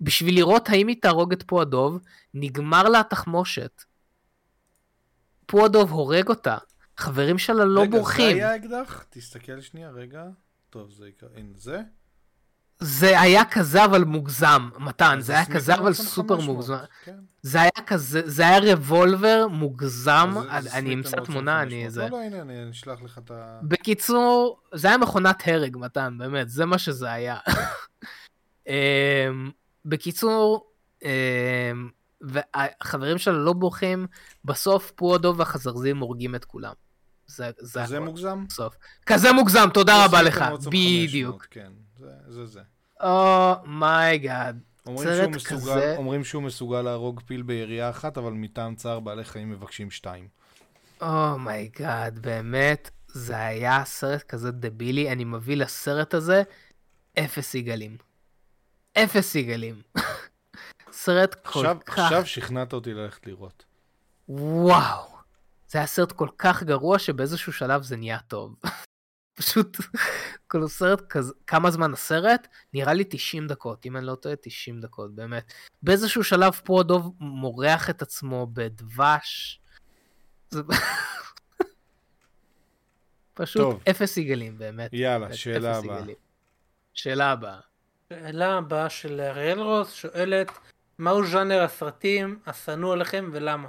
בשביל 0.00 0.34
לראות 0.34 0.68
האם 0.68 0.88
היא 0.88 0.96
תהרוג 1.02 1.32
את 1.32 1.42
פועדוב, 1.42 1.98
נגמר 2.34 2.82
לה 2.82 3.00
התחמושת. 3.00 3.82
פועדוב 5.46 5.90
הורג 5.90 6.28
אותה, 6.28 6.56
חברים 6.96 7.38
שלה 7.38 7.64
לא 7.64 7.80
רגע, 7.80 7.90
בורחים. 7.90 8.36
רגע, 8.36 8.36
זה 8.36 8.48
היה 8.48 8.56
אקדח? 8.56 9.04
תסתכל 9.10 9.60
שנייה, 9.60 9.90
רגע. 9.90 10.24
טוב, 10.70 10.90
זה... 10.90 11.10
הנה, 11.36 11.48
זה? 11.54 11.80
זה 12.78 13.20
היה 13.20 13.44
כזה 13.44 13.84
אבל 13.84 14.04
מוגזם, 14.04 14.68
מתן, 14.78 15.18
זה 15.20 15.32
היה 15.32 15.44
כזה 15.46 15.74
אבל 15.74 15.92
סופר 15.92 16.40
מוגזם. 16.40 16.76
כן. 17.04 17.16
זה 17.42 17.60
היה 17.60 17.70
כזה, 17.86 18.20
זה 18.24 18.42
היה 18.42 18.72
רבולבר 18.72 19.46
מוגזם, 19.50 20.30
אני 20.50 20.94
אמצא 20.94 21.16
תמונה, 21.16 21.62
אני 21.62 21.84
איזה... 21.84 22.02
לא, 22.02 22.08
לא, 22.08 22.22
הנה, 22.22 22.40
אני 22.40 22.70
אשלח 22.70 23.02
לך 23.02 23.18
את 23.18 23.30
ה... 23.30 23.58
בקיצור, 23.62 24.60
זה 24.74 24.88
היה 24.88 24.98
מכונת 24.98 25.42
הרג, 25.46 25.76
מתן, 25.76 26.14
באמת, 26.18 26.48
זה 26.48 26.64
מה 26.64 26.78
שזה 26.78 27.12
היה. 27.12 27.36
אמ, 28.68 29.50
בקיצור, 29.84 30.70
אמ, 31.02 31.08
והחברים 32.20 33.18
שלו 33.18 33.44
לא 33.44 33.52
בוכים, 33.52 34.06
בסוף 34.44 34.90
פועדו 34.90 35.34
והחזרזים 35.36 35.98
הורגים 35.98 36.34
את 36.34 36.44
כולם. 36.44 36.72
זה, 37.26 37.50
זה 37.58 37.82
כזה 37.82 38.00
מוגזם? 38.00 38.44
בסוף. 38.48 38.76
כזה 39.06 39.32
מוגזם, 39.32 39.68
תודה 39.74 40.04
רבה 40.04 40.22
לך, 40.22 40.44
בדיוק. 40.70 41.46
כן. 41.50 41.72
זה 42.28 42.46
זה. 42.46 42.60
Oh 43.00 43.40
my 43.40 43.80
god. 43.80 44.60
Oh 44.86 44.88
אומרים, 44.88 45.32
כזה... 45.32 45.94
אומרים 45.96 46.24
שהוא 46.24 46.42
מסוגל 46.42 46.82
להרוג 46.82 47.20
פיל 47.26 47.42
בירייה 47.42 47.90
אחת, 47.90 48.18
אבל 48.18 48.32
מטעם 48.32 48.74
צער 48.74 49.00
בעלי 49.00 49.24
חיים 49.24 49.50
מבקשים 49.50 49.90
שתיים. 49.90 50.28
Oh 51.02 51.30
my 51.30 51.59
god, 51.59 52.16
oh 52.16 52.20
באמת, 52.20 52.90
זה 53.08 53.38
היה 53.38 53.84
סרט 53.84 54.22
כזה 54.22 54.50
דבילי, 54.50 55.12
אני 55.12 55.24
מביא 55.24 55.56
לסרט 55.56 56.14
הזה 56.14 56.42
אפס 57.18 57.54
יגלים. 57.54 57.96
אפס 58.92 59.34
יגלים. 59.34 59.82
סרט 60.92 61.34
כל 61.34 61.40
עכשיו, 61.48 61.76
כך... 61.86 61.98
עכשיו 61.98 62.26
שכנעת 62.26 62.72
אותי 62.72 62.94
ללכת 62.94 63.26
לראות. 63.26 63.64
וואו. 64.28 65.16
זה 65.68 65.78
היה 65.78 65.86
סרט 65.86 66.12
כל 66.12 66.28
כך 66.38 66.62
גרוע 66.62 66.98
שבאיזשהו 66.98 67.52
שלב 67.52 67.82
זה 67.82 67.96
נהיה 67.96 68.18
טוב. 68.28 68.54
פשוט 69.36 69.76
כל 70.46 70.68
סרט 70.68 71.00
כזה, 71.08 71.32
כמה 71.46 71.70
זמן 71.70 71.92
הסרט? 71.92 72.48
נראה 72.74 72.94
לי 72.94 73.04
90 73.08 73.46
דקות, 73.46 73.86
אם 73.86 73.96
אני 73.96 74.06
לא 74.06 74.14
טועה 74.14 74.36
90 74.36 74.80
דקות, 74.80 75.14
באמת. 75.14 75.52
באיזשהו 75.82 76.24
שלב 76.24 76.52
פה 76.64 76.82
דוב 76.82 77.14
מורח 77.20 77.90
את 77.90 78.02
עצמו 78.02 78.46
בדבש. 78.52 79.60
זה... 80.50 80.62
פשוט 83.34 83.62
טוב. 83.62 83.82
אפס 83.90 84.16
יגלים, 84.16 84.58
באמת. 84.58 84.90
יאללה, 84.92 85.26
אפס 85.26 85.34
שאלה 85.34 85.78
הבאה. 85.78 86.02
שאלה 86.94 87.32
הבאה. 87.32 87.60
שאלה 88.08 88.54
הבאה 88.58 88.90
של 88.90 89.20
אריאל 89.20 89.60
רוס 89.60 89.92
שואלת, 89.92 90.50
מהו 90.98 91.26
ז'אנר 91.26 91.62
הסרטים 91.62 92.40
השנוא 92.46 92.92
עליכם 92.92 93.30
ולמה? 93.32 93.68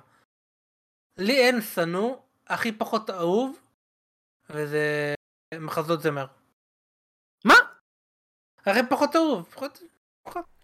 לי 1.18 1.38
אין 1.38 1.62
שנוא, 1.62 2.16
הכי 2.48 2.72
פחות 2.72 3.10
אהוב, 3.10 3.60
וזה 4.50 5.14
מחזות 5.54 6.02
זמר. 6.02 6.26
מה? 7.46 7.56
הכי 8.66 8.80
פחות 8.90 9.16
אהוב, 9.16 9.50
פחות, 9.54 9.82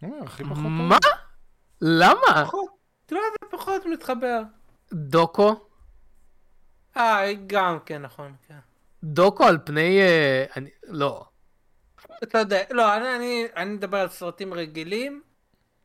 אה, 0.04 0.08
הכי 0.26 0.44
פחות 0.44 0.58
מה? 0.58 0.98
למה? 1.82 2.46
פחות, 2.46 2.70
אתה 3.06 3.16
יודע, 3.16 3.28
זה 3.42 3.58
פחות 3.58 3.86
מתחבר. 3.86 4.42
דוקו? 4.94 5.68
אה, 6.98 7.34
גם 7.48 7.80
כן, 7.86 8.02
נכון, 8.02 8.36
כן. 8.48 8.60
דוקו 9.04 9.44
על 9.44 9.58
פני... 9.66 10.02
אה, 10.02 10.46
אני... 10.56 10.70
לא. 10.84 11.26
אתה 12.24 12.38
יודע, 12.38 12.62
לא, 12.72 12.96
אני, 12.98 13.16
אני, 13.16 13.46
אני 13.56 13.70
מדבר 13.74 13.98
על 13.98 14.10
סרטים 14.10 14.54
רגילים, 14.54 15.22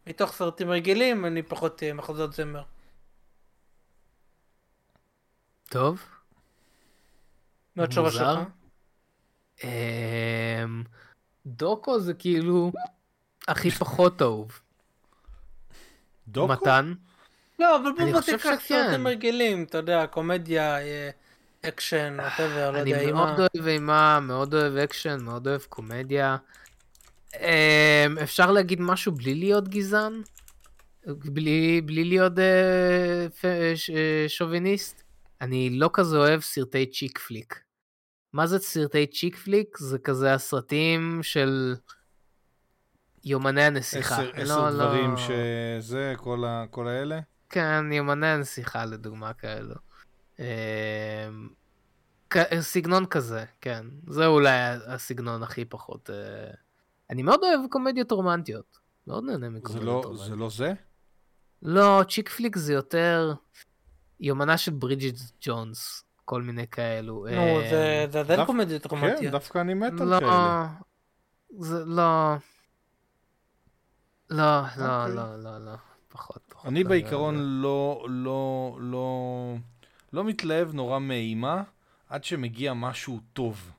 מתוך 0.07 0.33
סרטים 0.33 0.71
רגילים 0.71 1.25
אני 1.27 1.43
פחות 1.43 1.83
אה, 1.83 1.93
מחזות 1.93 2.33
זמר. 2.33 2.63
טוב. 5.69 6.05
מה 7.77 7.85
התשובה. 7.85 8.11
שלך? 8.11 8.58
אמ, 9.65 9.69
דוקו 11.47 12.01
זה 12.01 12.15
כאילו 12.15 12.73
הכי 13.49 13.71
פחות 13.71 14.23
אהוב. 14.23 14.61
דוקו? 16.29 16.53
מתן? 16.53 16.93
לא, 17.59 17.77
אבל 17.77 17.91
אני 17.99 18.13
בוא 18.13 18.21
תיקח. 18.21 18.55
סרטים 18.67 19.07
רגילים, 19.07 19.63
אתה 19.65 19.79
יודע, 19.79 20.07
קומדיה, 20.07 20.79
אה, 20.81 21.11
אקשן, 21.63 22.17
whatever, 22.21 22.71
לא 22.71 22.79
אני 22.81 22.91
יודע, 22.91 23.13
מאוד 23.13 23.29
אימה. 23.29 23.37
אוהב 23.57 23.67
אימה, 23.67 24.21
מאוד 24.21 24.55
אוהב 24.55 24.77
אקשן, 24.77 25.19
מאוד 25.23 25.49
אוהב 25.49 25.61
קומדיה. 25.63 26.37
אמ, 27.41 27.41
אפשר 28.23 28.53
להגיד 28.53 28.81
משהו 28.81 29.13
בלי 29.13 29.35
להיות 29.35 29.69
גזען? 29.69 30.23
בלי, 31.07 31.81
בלי 31.85 32.05
להיות 32.05 32.39
אה, 32.39 33.27
ש- 33.77 33.91
אה, 33.91 34.25
שוביניסט? 34.29 35.03
אני 35.41 35.71
לא 35.71 35.91
כזה 35.93 36.17
אוהב 36.17 36.41
סרטי 36.41 36.87
צ'יק 36.87 37.19
פליק. 37.19 37.61
מה 38.33 38.47
זה 38.47 38.59
סרטי 38.59 39.07
צ'יק 39.07 39.37
פליק? 39.37 39.79
זה 39.79 39.99
כזה 39.99 40.35
הסרטים 40.35 41.19
של 41.23 41.75
יומני 43.25 43.63
הנסיכה. 43.63 44.15
עשר, 44.15 44.31
לא, 44.37 44.43
עשר 44.43 44.71
לא- 44.71 44.71
דברים 44.71 45.15
שזה, 45.17 46.15
כל, 46.17 46.45
ה, 46.45 46.65
כל 46.71 46.89
האלה? 46.89 47.21
כן, 47.51 47.93
יומני 47.93 48.27
הנסיכה 48.27 48.85
לדוגמה 48.85 49.33
כאלו. 49.33 49.75
כ- 52.31 52.55
סגנון 52.61 53.07
כזה, 53.07 53.45
כן. 53.61 53.87
זה 54.09 54.27
אולי 54.27 54.51
הסגנון 54.87 55.43
הכי 55.43 55.65
פחות... 55.65 56.11
אה, 56.11 56.51
אני 57.11 57.23
מאוד 57.23 57.41
אוהב 57.43 57.61
קומדיות 57.71 58.13
רומנטיות. 58.13 58.79
מאוד 59.07 59.25
נהנה 59.25 59.39
זה 59.47 59.51
מקומדיות 59.51 59.85
לא, 59.87 60.01
רומנטיות. 60.05 60.29
זה 60.29 60.37
לא 60.37 60.51
זה? 60.51 60.73
לא, 61.63 62.03
chick 62.09 62.29
flick 62.29 62.57
זה 62.57 62.73
יותר 62.73 63.35
יומנה 64.21 64.59
של 64.59 64.73
ברידג'יט 64.73 65.17
ג'ונס, 65.41 66.05
כל 66.29 66.43
מיני 66.43 66.67
כאלו. 66.67 67.27
נו, 67.31 67.61
אה, 67.61 67.67
זה 67.71 68.07
זה 68.13 68.21
עדיין 68.21 68.37
דווקא- 68.41 68.53
קומדיות 68.53 68.87
כן, 68.87 68.97
רומנטיות. 68.97 69.33
דווקא 69.33 69.59
אני 69.59 69.75
מת 69.75 70.01
על 70.01 70.09
לא, 70.09 70.21
כאלה. 70.21 70.69
זה 71.59 71.85
לא... 71.85 72.35
לא, 74.31 74.61
לא, 74.79 75.03
אוקיי. 75.03 75.15
לא, 75.17 75.37
לא, 75.43 75.59
לא. 75.65 75.73
פחות, 76.09 76.43
פחות. 76.49 76.67
אני 76.67 76.83
לא, 76.83 76.89
בעיקרון 76.89 77.35
לא. 77.39 77.43
לא, 77.63 78.07
לא, 78.11 78.79
לא, 78.81 79.57
לא 80.13 80.25
מתלהב 80.25 80.75
נורא 80.75 80.99
מאימה 80.99 81.63
עד 82.09 82.25
שמגיע 82.25 82.73
משהו 82.75 83.21
טוב. 83.33 83.73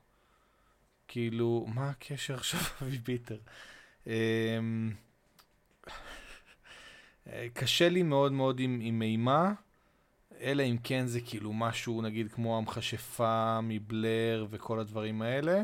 כאילו, 1.08 1.66
מה 1.74 1.90
הקשר 1.90 2.34
עכשיו, 2.34 2.60
אבי 2.82 2.98
ביטר? 2.98 3.38
אמ, 4.06 4.92
אה, 7.26 7.46
קשה 7.54 7.88
לי 7.88 8.02
מאוד 8.02 8.32
מאוד 8.32 8.60
עם, 8.60 8.78
עם 8.82 9.02
אימה, 9.02 9.52
אלא 10.40 10.62
אם 10.62 10.76
כן 10.84 11.06
זה 11.06 11.20
כאילו 11.20 11.52
משהו, 11.52 12.02
נגיד, 12.02 12.32
כמו 12.32 12.58
המכשפה 12.58 13.60
מבלר 13.62 14.46
וכל 14.50 14.80
הדברים 14.80 15.22
האלה. 15.22 15.62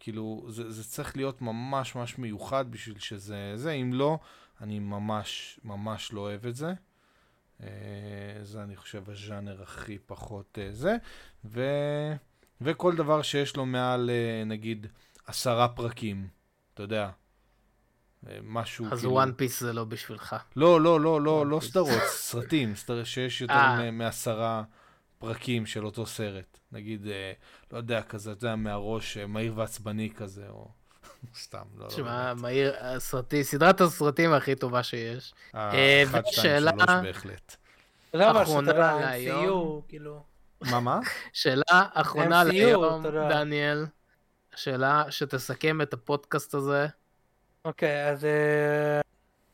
כאילו, 0.00 0.46
זה, 0.48 0.70
זה 0.70 0.84
צריך 0.84 1.16
להיות 1.16 1.42
ממש 1.42 1.94
ממש 1.94 2.18
מיוחד 2.18 2.70
בשביל 2.70 2.98
שזה 2.98 3.52
זה, 3.54 3.72
אם 3.72 3.92
לא, 3.92 4.18
אני 4.60 4.78
ממש 4.78 5.60
ממש 5.64 6.12
לא 6.12 6.20
אוהב 6.20 6.46
את 6.46 6.56
זה. 6.56 6.72
אה, 7.62 7.68
זה 8.42 8.62
אני 8.62 8.76
חושב 8.76 9.10
הז'אנר 9.10 9.62
הכי 9.62 9.98
פחות 10.06 10.58
אה, 10.62 10.72
זה. 10.72 10.96
ו... 11.44 11.64
וכל 12.60 12.96
דבר 12.96 13.22
שיש 13.22 13.56
לו 13.56 13.66
מעל 13.66 14.10
אה, 14.10 14.44
נגיד 14.44 14.86
עשרה 15.26 15.68
פרקים, 15.68 16.28
אתה 16.74 16.82
יודע. 16.82 17.10
אה, 18.28 18.38
משהו 18.42 18.86
אז 18.92 18.98
כאילו... 18.98 19.12
וואן 19.12 19.32
פיס 19.36 19.60
זה 19.60 19.72
לא 19.72 19.84
בשבילך. 19.84 20.36
לא, 20.56 20.80
לא, 20.80 21.00
לא, 21.00 21.20
לא, 21.20 21.46
לא 21.46 21.58
One 21.58 21.62
Piece. 21.62 21.64
סדרות, 21.64 22.02
סרטים, 22.06 22.74
סדרות 22.76 23.06
שיש 23.06 23.40
יותר 23.40 23.54
אה. 23.54 23.90
מעשרה 23.90 24.62
פרקים 25.18 25.66
של 25.66 25.84
אותו 25.86 26.06
סרט. 26.06 26.58
נגיד, 26.72 27.06
אה, 27.06 27.32
לא 27.72 27.76
יודע, 27.78 28.02
כזה, 28.02 28.32
אתה 28.32 28.46
יודע, 28.46 28.56
מהראש, 28.56 29.16
מהיר 29.16 29.52
ועצבני 29.56 30.10
כזה, 30.16 30.44
או 30.48 30.68
סתם, 31.42 31.62
לא, 31.76 31.84
לא. 31.84 31.88
תשמע. 31.88 32.34
מהיר, 32.34 32.74
הסרטי, 32.80 33.44
סדרת 33.44 33.80
הסרטים 33.80 34.32
הכי 34.32 34.54
טובה 34.54 34.82
שיש. 34.82 35.34
אה, 35.54 35.72
אה, 35.74 36.02
אחד, 36.02 36.22
שתיים, 36.26 36.56
ושאלה- 36.56 36.70
שלוש 36.78 36.90
בהחלט. 37.02 37.56
אבל 38.14 38.42
אחרונה 38.42 38.72
להיום. 38.72 39.80
כאילו. 39.88 40.22
מה, 40.60 40.80
מה? 40.80 41.00
שאלה 41.32 41.62
אחרונה 41.94 42.44
להיום. 42.44 43.02
דניאל. 43.30 43.86
שאלה 44.56 45.04
שתסכם 45.10 45.80
את 45.82 45.92
הפודקאסט 45.94 46.54
הזה. 46.54 46.86
אוקיי, 47.64 48.10
אז 48.10 48.24
אה, 48.24 49.00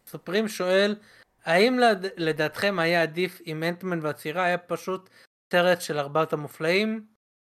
סופרים 0.07 0.49
שואל, 0.49 0.97
האם 1.45 1.79
לד- 1.79 2.13
לדעתכם 2.17 2.79
היה 2.79 3.03
עדיף 3.03 3.41
אם 3.47 3.63
אנטמן 3.63 3.99
והצירה 4.03 4.45
היה 4.45 4.59
פשוט 4.59 5.11
סרט 5.53 5.81
של 5.81 5.99
ארבעת 5.99 6.33
המופלאים, 6.33 7.07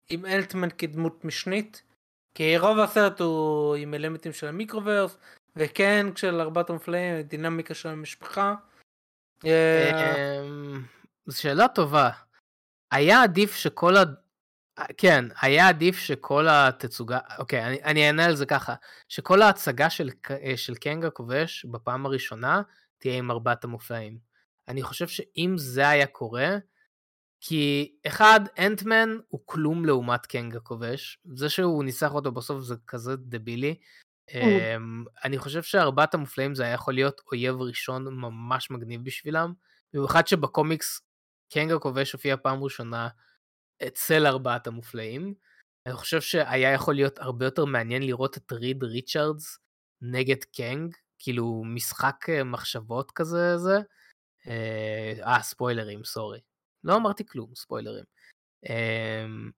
עם 0.10 0.26
אנטמן 0.26 0.70
כדמות 0.78 1.26
משנית? 1.26 1.84
כי 2.36 2.58
רוב 2.58 2.80
הסרט 2.80 3.20
הוא 3.22 3.76
עם 3.76 3.94
אלמנטים 3.94 4.34
של 4.34 4.48
המיקרוברס, 4.48 5.18
וכן 5.56 6.06
של 6.16 6.42
ארבעת 6.42 6.70
המופלאים, 6.70 7.22
דינמיקה 7.22 7.74
של 7.74 7.90
המשפחה. 7.90 8.56
אה, 9.46 9.92
אמ, 10.42 10.82
זו 11.26 11.42
שאלה 11.42 11.68
טובה. 11.68 12.10
היה 12.92 13.24
עדיף 13.24 13.56
שכל. 13.56 13.94
כן, 14.98 15.26
היה 15.42 15.68
עדיף 15.68 15.98
שכל 15.98 16.48
התצוגה, 16.50 17.20
אוקיי, 17.38 17.66
אני, 17.66 17.84
אני 17.84 18.08
אענה 18.08 18.26
על 18.26 18.36
זה 18.36 18.46
ככה, 18.46 18.76
שכל 19.10 19.42
ההצגה 19.42 19.90
של, 19.90 20.10
אה, 20.32 20.58
של 20.58 20.76
קנג 20.76 21.06
הכובש 21.06 21.66
בפעם 21.66 22.06
הראשונה 22.06 22.62
תהיה 22.98 23.18
עם 23.18 23.32
ארבעת 23.32 23.64
המופעים. 23.64 24.18
אני 24.68 24.84
חושב 24.84 25.08
שאם 25.08 25.54
זה 25.58 25.90
היה 25.90 26.08
קורה, 26.08 26.58
כי 27.42 27.92
אחד, 28.08 28.40
אנטמן 28.60 29.18
הוא 29.28 29.42
כלום 29.46 29.86
לעומת 29.86 30.26
קנג 30.26 30.56
הכובש, 30.56 31.20
זה 31.36 31.50
שהוא 31.50 31.84
ניסח 31.84 32.14
אותו 32.14 32.32
בסוף 32.32 32.62
זה 32.62 32.76
כזה 32.88 33.16
דבילי. 33.16 33.76
אמ, 34.34 35.06
אני 35.24 35.38
חושב 35.38 35.64
שארבעת 35.64 36.14
המופלאים 36.14 36.56
זה 36.56 36.64
היה 36.64 36.74
יכול 36.74 36.94
להיות 36.94 37.22
אויב 37.32 37.62
ראשון 37.62 38.08
ממש 38.16 38.72
מגניב 38.72 39.06
בשבילם, 39.06 39.54
במיוחד 39.94 40.28
שבקומיקס 40.28 41.02
קנג 41.54 41.72
הכובש 41.72 42.12
הופיע 42.12 42.36
פעם 42.38 42.64
ראשונה 42.64 43.08
אצל 43.88 44.26
ארבעת 44.26 44.68
המופלאים. 44.68 45.34
אני 45.86 45.94
חושב 45.94 46.22
שהיה 46.22 46.74
יכול 46.74 46.96
להיות 46.96 47.20
הרבה 47.20 47.46
יותר 47.46 47.66
מעניין 47.66 48.04
לראות 48.04 48.38
את 48.38 48.52
ריד 48.52 48.84
ריצ'רדס 48.84 49.58
נגד 50.02 50.44
קנג, 50.44 50.96
כאילו 51.20 51.64
משחק 51.66 52.30
אה, 52.30 52.44
מחשבות 52.44 53.12
כזה 53.12 53.58
זה. 53.58 53.78
אה, 54.48 55.14
אה, 55.24 55.44
ספוילרים, 55.44 56.04
סורי. 56.04 56.40
לא 56.84 56.96
אמרתי 56.96 57.26
כלום, 57.26 57.56
ספוילרים. 57.56 58.06
אמ, 58.70 59.52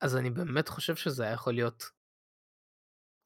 אז 0.00 0.16
אני 0.16 0.30
באמת 0.30 0.68
חושב 0.68 0.96
שזה 0.96 1.24
היה 1.24 1.32
יכול 1.32 1.54
להיות... 1.54 1.84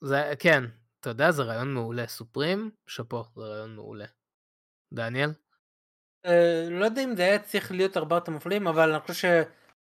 זה, 0.04 0.32
כן, 0.38 0.64
אתה 1.00 1.10
יודע, 1.10 1.30
זה 1.30 1.42
רעיון 1.42 1.74
מעולה. 1.74 2.06
סופרים, 2.06 2.70
שאפו, 2.86 3.24
זה 3.36 3.42
רעיון 3.42 3.76
מעולה. 3.76 4.06
דניאל? 4.94 5.30
אה, 6.26 6.66
לא 6.70 6.84
יודע 6.84 7.04
אם 7.04 7.16
זה 7.16 7.22
היה 7.22 7.38
צריך 7.42 7.70
להיות 7.70 7.96
ארבעת 7.96 8.28
המופלאים, 8.28 8.66
אבל 8.66 8.92
אני 8.92 9.00
חושב 9.00 9.42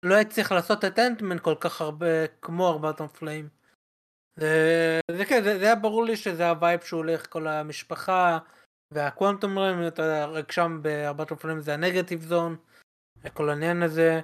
שלא 0.05 0.15
היה 0.15 0.25
צריך 0.25 0.51
לעשות 0.51 0.85
את 0.85 0.99
אנטמן 0.99 1.39
כל 1.39 1.55
כך 1.59 1.81
הרבה 1.81 2.27
כמו 2.41 2.69
ארבעת 2.69 2.99
המופלאים. 2.99 3.49
זה, 4.35 4.99
זה 5.11 5.25
כן, 5.25 5.43
זה, 5.43 5.59
זה 5.59 5.65
היה 5.65 5.75
ברור 5.75 6.05
לי 6.05 6.17
שזה 6.17 6.49
ה 6.49 6.55
vibe 6.55 6.81
שהוא 6.81 6.97
הולך 6.97 7.29
כל 7.29 7.47
המשפחה 7.47 8.37
וה 8.91 9.06
Quantum 9.06 9.59
Realm, 9.59 9.87
אתה 9.87 10.01
יודע, 10.01 10.25
רק 10.25 10.51
שם 10.51 10.79
בארבעת 10.81 11.31
המופלאים 11.31 11.61
זה 11.61 11.73
ה 11.73 11.78
Negative 11.78 12.21
Zone, 12.21 12.55
כל 13.33 13.49
העניין 13.49 13.83
הזה. 13.83 14.21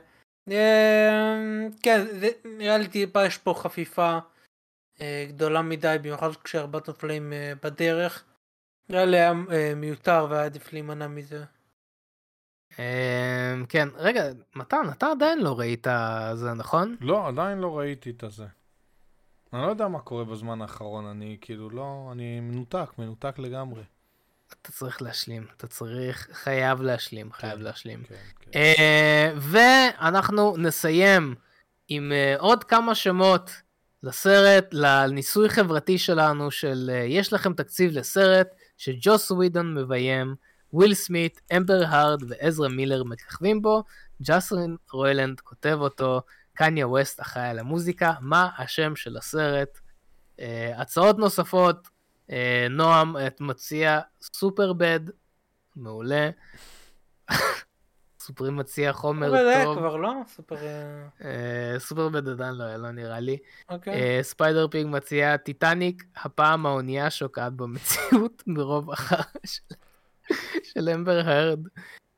אמ, 0.48 1.70
כן, 1.84 2.06
זה, 2.20 2.30
נראה 2.46 2.78
לי 2.78 2.88
טיפה 2.88 3.26
יש 3.26 3.38
פה 3.38 3.54
חפיפה 3.58 4.18
אה, 5.02 5.26
גדולה 5.28 5.62
מדי, 5.62 5.98
במיוחד 6.02 6.30
כשארבעת 6.44 6.88
אופנים 6.88 7.34
אה, 7.34 7.54
בדרך. 7.64 8.24
נראה 8.90 9.06
לי 9.06 9.18
היה 9.18 9.34
אה, 9.52 9.74
מיותר 9.76 10.28
והיה 10.30 10.46
עדיף 10.46 10.74
להימנע 10.74 11.08
מזה. 11.08 11.44
אמ, 12.80 13.66
כן, 13.70 13.88
רגע, 13.96 14.26
מתן, 14.56 14.82
אתה 14.92 15.08
עדיין 15.12 15.40
לא 15.40 15.60
ראית 15.60 15.88
זה, 16.34 16.54
נכון? 16.54 16.96
לא, 17.02 17.28
עדיין 17.28 17.58
לא 17.58 17.78
ראיתי 17.78 18.10
את 18.10 18.24
הזה. 18.24 18.46
אני 19.54 19.62
לא 19.62 19.68
יודע 19.68 19.88
מה 19.88 20.00
קורה 20.00 20.24
בזמן 20.24 20.62
האחרון, 20.62 21.06
אני 21.06 21.38
כאילו 21.42 21.70
לא, 21.70 22.10
אני 22.12 22.40
מנותק, 22.40 22.90
מנותק 22.98 23.40
לגמרי. 23.40 23.84
אתה 24.62 24.72
צריך 24.72 25.02
להשלים, 25.02 25.46
אתה 25.58 25.68
צריך, 25.68 26.30
חייב 26.32 26.82
להשלים, 26.82 27.32
חייב 27.32 27.58
כן, 27.58 27.62
להשלים. 27.62 28.04
כן, 28.04 28.16
כן. 28.40 28.52
אה, 28.60 29.34
ואנחנו 29.38 30.58
נסיים 30.58 31.36
עם 31.88 32.12
אה, 32.12 32.36
עוד 32.38 32.64
כמה 32.64 32.96
שמות 32.96 33.52
לסרט, 34.04 34.66
לניסוי 34.72 35.50
חברתי 35.50 35.98
שלנו 35.98 36.52
של 36.52 36.92
אה, 36.94 36.98
יש 36.98 37.34
לכם 37.34 37.54
תקציב 37.54 37.92
לסרט 37.98 38.48
שג'וס 38.78 39.32
ווידון 39.32 39.74
מביים, 39.74 40.36
וויל 40.74 40.94
סמית, 40.94 41.42
אמבר 41.58 41.84
הארד 41.88 42.24
ועזרא 42.28 42.68
מילר 42.68 43.04
מככבים 43.04 43.62
בו, 43.62 43.84
ג'סטין 44.22 44.76
רוילנד 44.92 45.40
כותב 45.40 45.78
אותו, 45.82 46.22
קניה 46.54 46.88
ווסט 46.88 47.22
אחראי 47.22 47.48
על 47.50 47.60
המוזיקה, 47.60 48.14
מה 48.22 48.50
השם 48.58 48.96
של 48.96 49.18
הסרט? 49.18 49.80
אה, 50.38 50.44
הצעות 50.78 51.18
נוספות, 51.18 51.88
אה, 52.28 52.32
נועם 52.70 53.16
את 53.28 53.42
מציע 53.42 54.00
Superbad, 54.22 55.00
מעולה. 55.76 56.30
סופרים 58.20 58.56
מציע 58.56 58.94
חומר 58.94 59.34
טוב. 59.64 59.78
כבר 59.78 59.96
לא? 59.96 60.12
סופר... 60.28 60.56
אה, 61.24 61.76
Superbad 61.80 62.28
עדיין 62.30 62.56
לא 62.56 62.64
היה, 62.64 62.78
לא 62.78 62.92
נראה 62.92 63.20
לי. 63.20 63.38
אוקיי. 63.70 64.24
ספיידר 64.24 64.68
פיג 64.68 64.88
מציע 64.88 65.38
טיטניק, 65.38 66.04
הפעם 66.16 66.66
האונייה 66.66 67.10
שוקעת 67.10 67.54
במציאות 67.54 68.44
מרוב 68.48 68.92
החרא 68.92 69.24
של- 69.46 69.62
של 70.64 70.90
אמבר 70.90 71.22
הרד. 71.26 71.60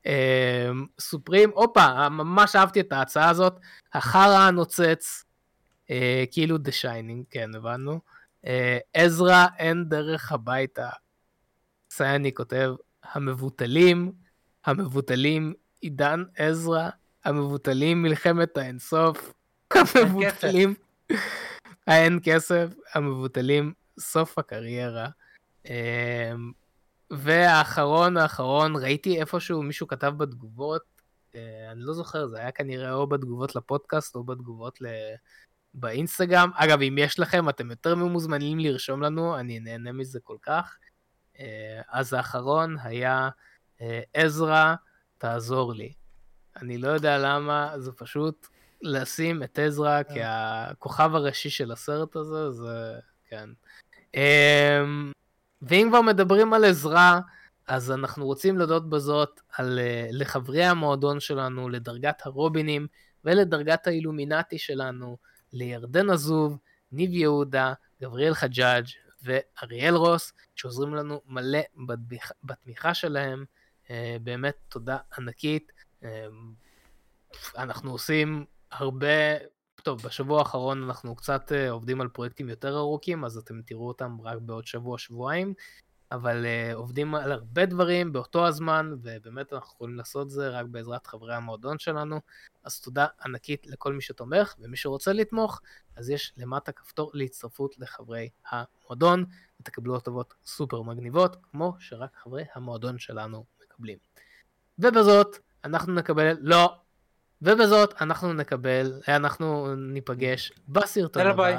אה, 0.06 0.70
סופרים, 1.00 1.50
הופה, 1.54 2.10
ממש 2.10 2.56
אהבתי 2.56 2.80
את 2.80 2.92
ההצעה 2.92 3.30
הזאת, 3.30 3.60
החרא 3.94 4.38
הנוצץ, 4.38 5.24
אה, 5.90 6.24
כאילו 6.32 6.58
The 6.58 6.72
Shining, 6.72 7.26
כן, 7.30 7.56
הבנו. 7.56 8.00
אה, 8.46 8.78
עזרא, 8.94 9.46
אין 9.58 9.90
דרך 9.90 10.32
הביתה. 10.32 10.90
סייני 11.92 12.34
כותב, 12.34 12.74
המבוטלים, 13.04 14.12
המבוטלים, 14.66 15.54
עידן 15.82 16.24
עזרא, 16.38 16.90
המבוטלים, 17.26 18.02
מלחמת 18.02 18.58
האינסוף, 18.58 19.34
המבוטלים, 19.96 20.74
האין 21.88 22.20
כסף, 22.26 22.68
המבוטלים, 22.94 23.74
סוף 24.00 24.38
הקריירה. 24.38 25.08
אמ, 27.14 27.18
והאחרון 27.20 28.18
האחרון, 28.18 28.76
ראיתי 28.76 29.20
איפשהו 29.20 29.64
מישהו 29.64 29.88
כתב 29.88 30.14
בתגובות, 30.18 30.82
אה, 31.36 31.72
אני 31.72 31.82
לא 31.82 31.94
זוכר, 31.94 32.28
זה 32.28 32.40
היה 32.40 32.52
כנראה 32.52 32.94
או 32.94 33.08
בתגובות 33.08 33.56
לפודקאסט 33.56 34.16
או 34.16 34.24
בתגובות 34.24 34.82
ל... 34.82 34.86
באינסטגרם. 35.74 36.50
אגב, 36.56 36.82
אם 36.82 36.96
יש 36.98 37.20
לכם, 37.20 37.50
אתם 37.50 37.70
יותר 37.70 37.96
ממוזמנים 37.96 38.60
לרשום 38.60 39.02
לנו, 39.02 39.40
אני 39.40 39.60
נהנה 39.60 39.92
מזה 39.92 40.20
כל 40.20 40.38
כך. 40.42 40.78
אה, 41.40 41.82
אז 41.90 42.14
האחרון 42.14 42.76
היה 42.84 43.30
אה, 43.82 44.02
עזרא, 44.14 44.76
תעזור 45.18 45.74
לי. 45.74 45.94
אני 46.62 46.78
לא 46.78 46.88
יודע 46.88 47.18
למה, 47.18 47.74
זה 47.78 47.92
פשוט 47.92 48.48
לשים 48.82 49.44
את 49.44 49.60
עזרא 49.60 50.02
כהכוכב 50.14 51.16
הראשי 51.16 51.50
של 51.50 51.72
הסרט 51.72 52.16
הזה, 52.16 52.52
זה 52.52 53.00
כן. 53.30 53.50
ואם 55.68 55.88
כבר 55.90 56.02
מדברים 56.02 56.54
על 56.54 56.66
עזרה, 56.66 57.20
אז 57.68 57.92
אנחנו 57.92 58.26
רוצים 58.26 58.58
להודות 58.58 58.90
בזאת 58.90 59.40
על, 59.58 59.80
אה, 59.80 60.08
לחברי 60.12 60.64
המועדון 60.64 61.20
שלנו, 61.20 61.70
לדרגת 61.70 62.26
הרובינים 62.26 62.88
ולדרגת 63.26 63.88
האילומינטי 63.88 64.58
שלנו, 64.58 65.18
לירדן 65.54 66.10
עזוב, 66.10 66.58
ניב 66.92 67.14
יהודה, 67.14 67.74
גבריאל 68.02 68.34
חג'אג' 68.34 68.86
ואריאל 69.24 69.96
רוס, 69.96 70.34
שעוזרים 70.56 70.96
לנו 70.96 71.22
מלא 71.26 71.60
בתמיכה, 71.88 72.34
בתמיכה 72.44 72.94
שלהם. 72.94 73.46
אה, 73.90 74.18
באמת 74.24 74.56
תודה 74.70 74.98
ענקית. 75.18 75.72
אה, 76.04 76.28
אנחנו 77.58 77.92
עושים 77.92 78.46
הרבה, 78.72 79.08
טוב, 79.84 80.02
בשבוע 80.02 80.40
האחרון 80.40 80.84
אנחנו 80.84 81.16
קצת 81.16 81.52
אה, 81.52 81.72
עובדים 81.72 82.02
על 82.02 82.08
פרויקטים 82.08 82.50
יותר 82.50 82.78
ארוכים, 82.78 83.26
אז 83.26 83.38
אתם 83.38 83.62
תראו 83.62 83.88
אותם 83.88 84.18
רק 84.22 84.38
בעוד 84.42 84.68
שבוע-שבועיים, 84.68 85.54
אבל 86.12 86.46
uh, 86.46 86.76
עובדים 86.76 87.16
על 87.16 87.32
הרבה 87.32 87.66
דברים 87.66 88.14
באותו 88.14 88.48
הזמן, 88.48 88.96
ובאמת 89.02 89.54
אנחנו 89.54 89.74
יכולים 89.76 89.96
לעשות 89.96 90.30
זה 90.30 90.50
רק 90.50 90.66
בעזרת 90.66 91.08
חברי 91.08 91.36
המועדון 91.36 91.80
שלנו. 91.80 92.20
אז 92.64 92.80
תודה 92.80 93.08
ענקית 93.26 93.68
לכל 93.68 93.94
מי 93.94 94.02
שתומך, 94.02 94.56
ומי 94.60 94.78
שרוצה 94.78 95.14
לתמוך, 95.14 95.62
אז 95.96 96.10
יש 96.10 96.34
למטה 96.38 96.72
כפתור 96.72 97.12
להצטרפות 97.14 97.76
לחברי 97.80 98.30
המועדון, 98.52 99.26
ותקבלו 99.62 99.96
הטבות 99.96 100.34
סופר 100.46 100.82
מגניבות, 100.82 101.38
כמו 101.52 101.76
שרק 101.80 102.10
חברי 102.24 102.44
המועדון 102.56 103.00
שלנו 103.00 103.46
מקבלים. 103.64 103.98
ובזאת 104.80 105.38
אנחנו 105.64 105.94
נקבל, 105.94 106.38
לא, 106.40 106.76
ובזאת 107.44 108.02
אנחנו 108.02 108.34
נקבל, 108.34 109.02
אנחנו 109.08 109.76
ניפגש 109.76 110.52
בסרטון 110.68 111.28
הבא. 111.28 111.44
ביי. 111.44 111.58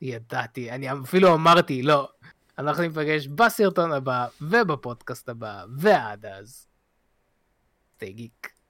ידעתי, 0.00 0.70
אני 0.70 0.92
אפילו 0.92 1.34
אמרתי, 1.34 1.82
לא. 1.82 2.08
אנחנו 2.58 2.82
ניפגש 2.82 3.26
בסרטון 3.26 3.92
הבא 3.92 4.26
ובפודקאסט 4.40 5.28
הבא, 5.28 5.64
ועד 5.76 6.26
אז, 6.26 6.66
סטי 7.94 8.12
גיק. 8.12 8.52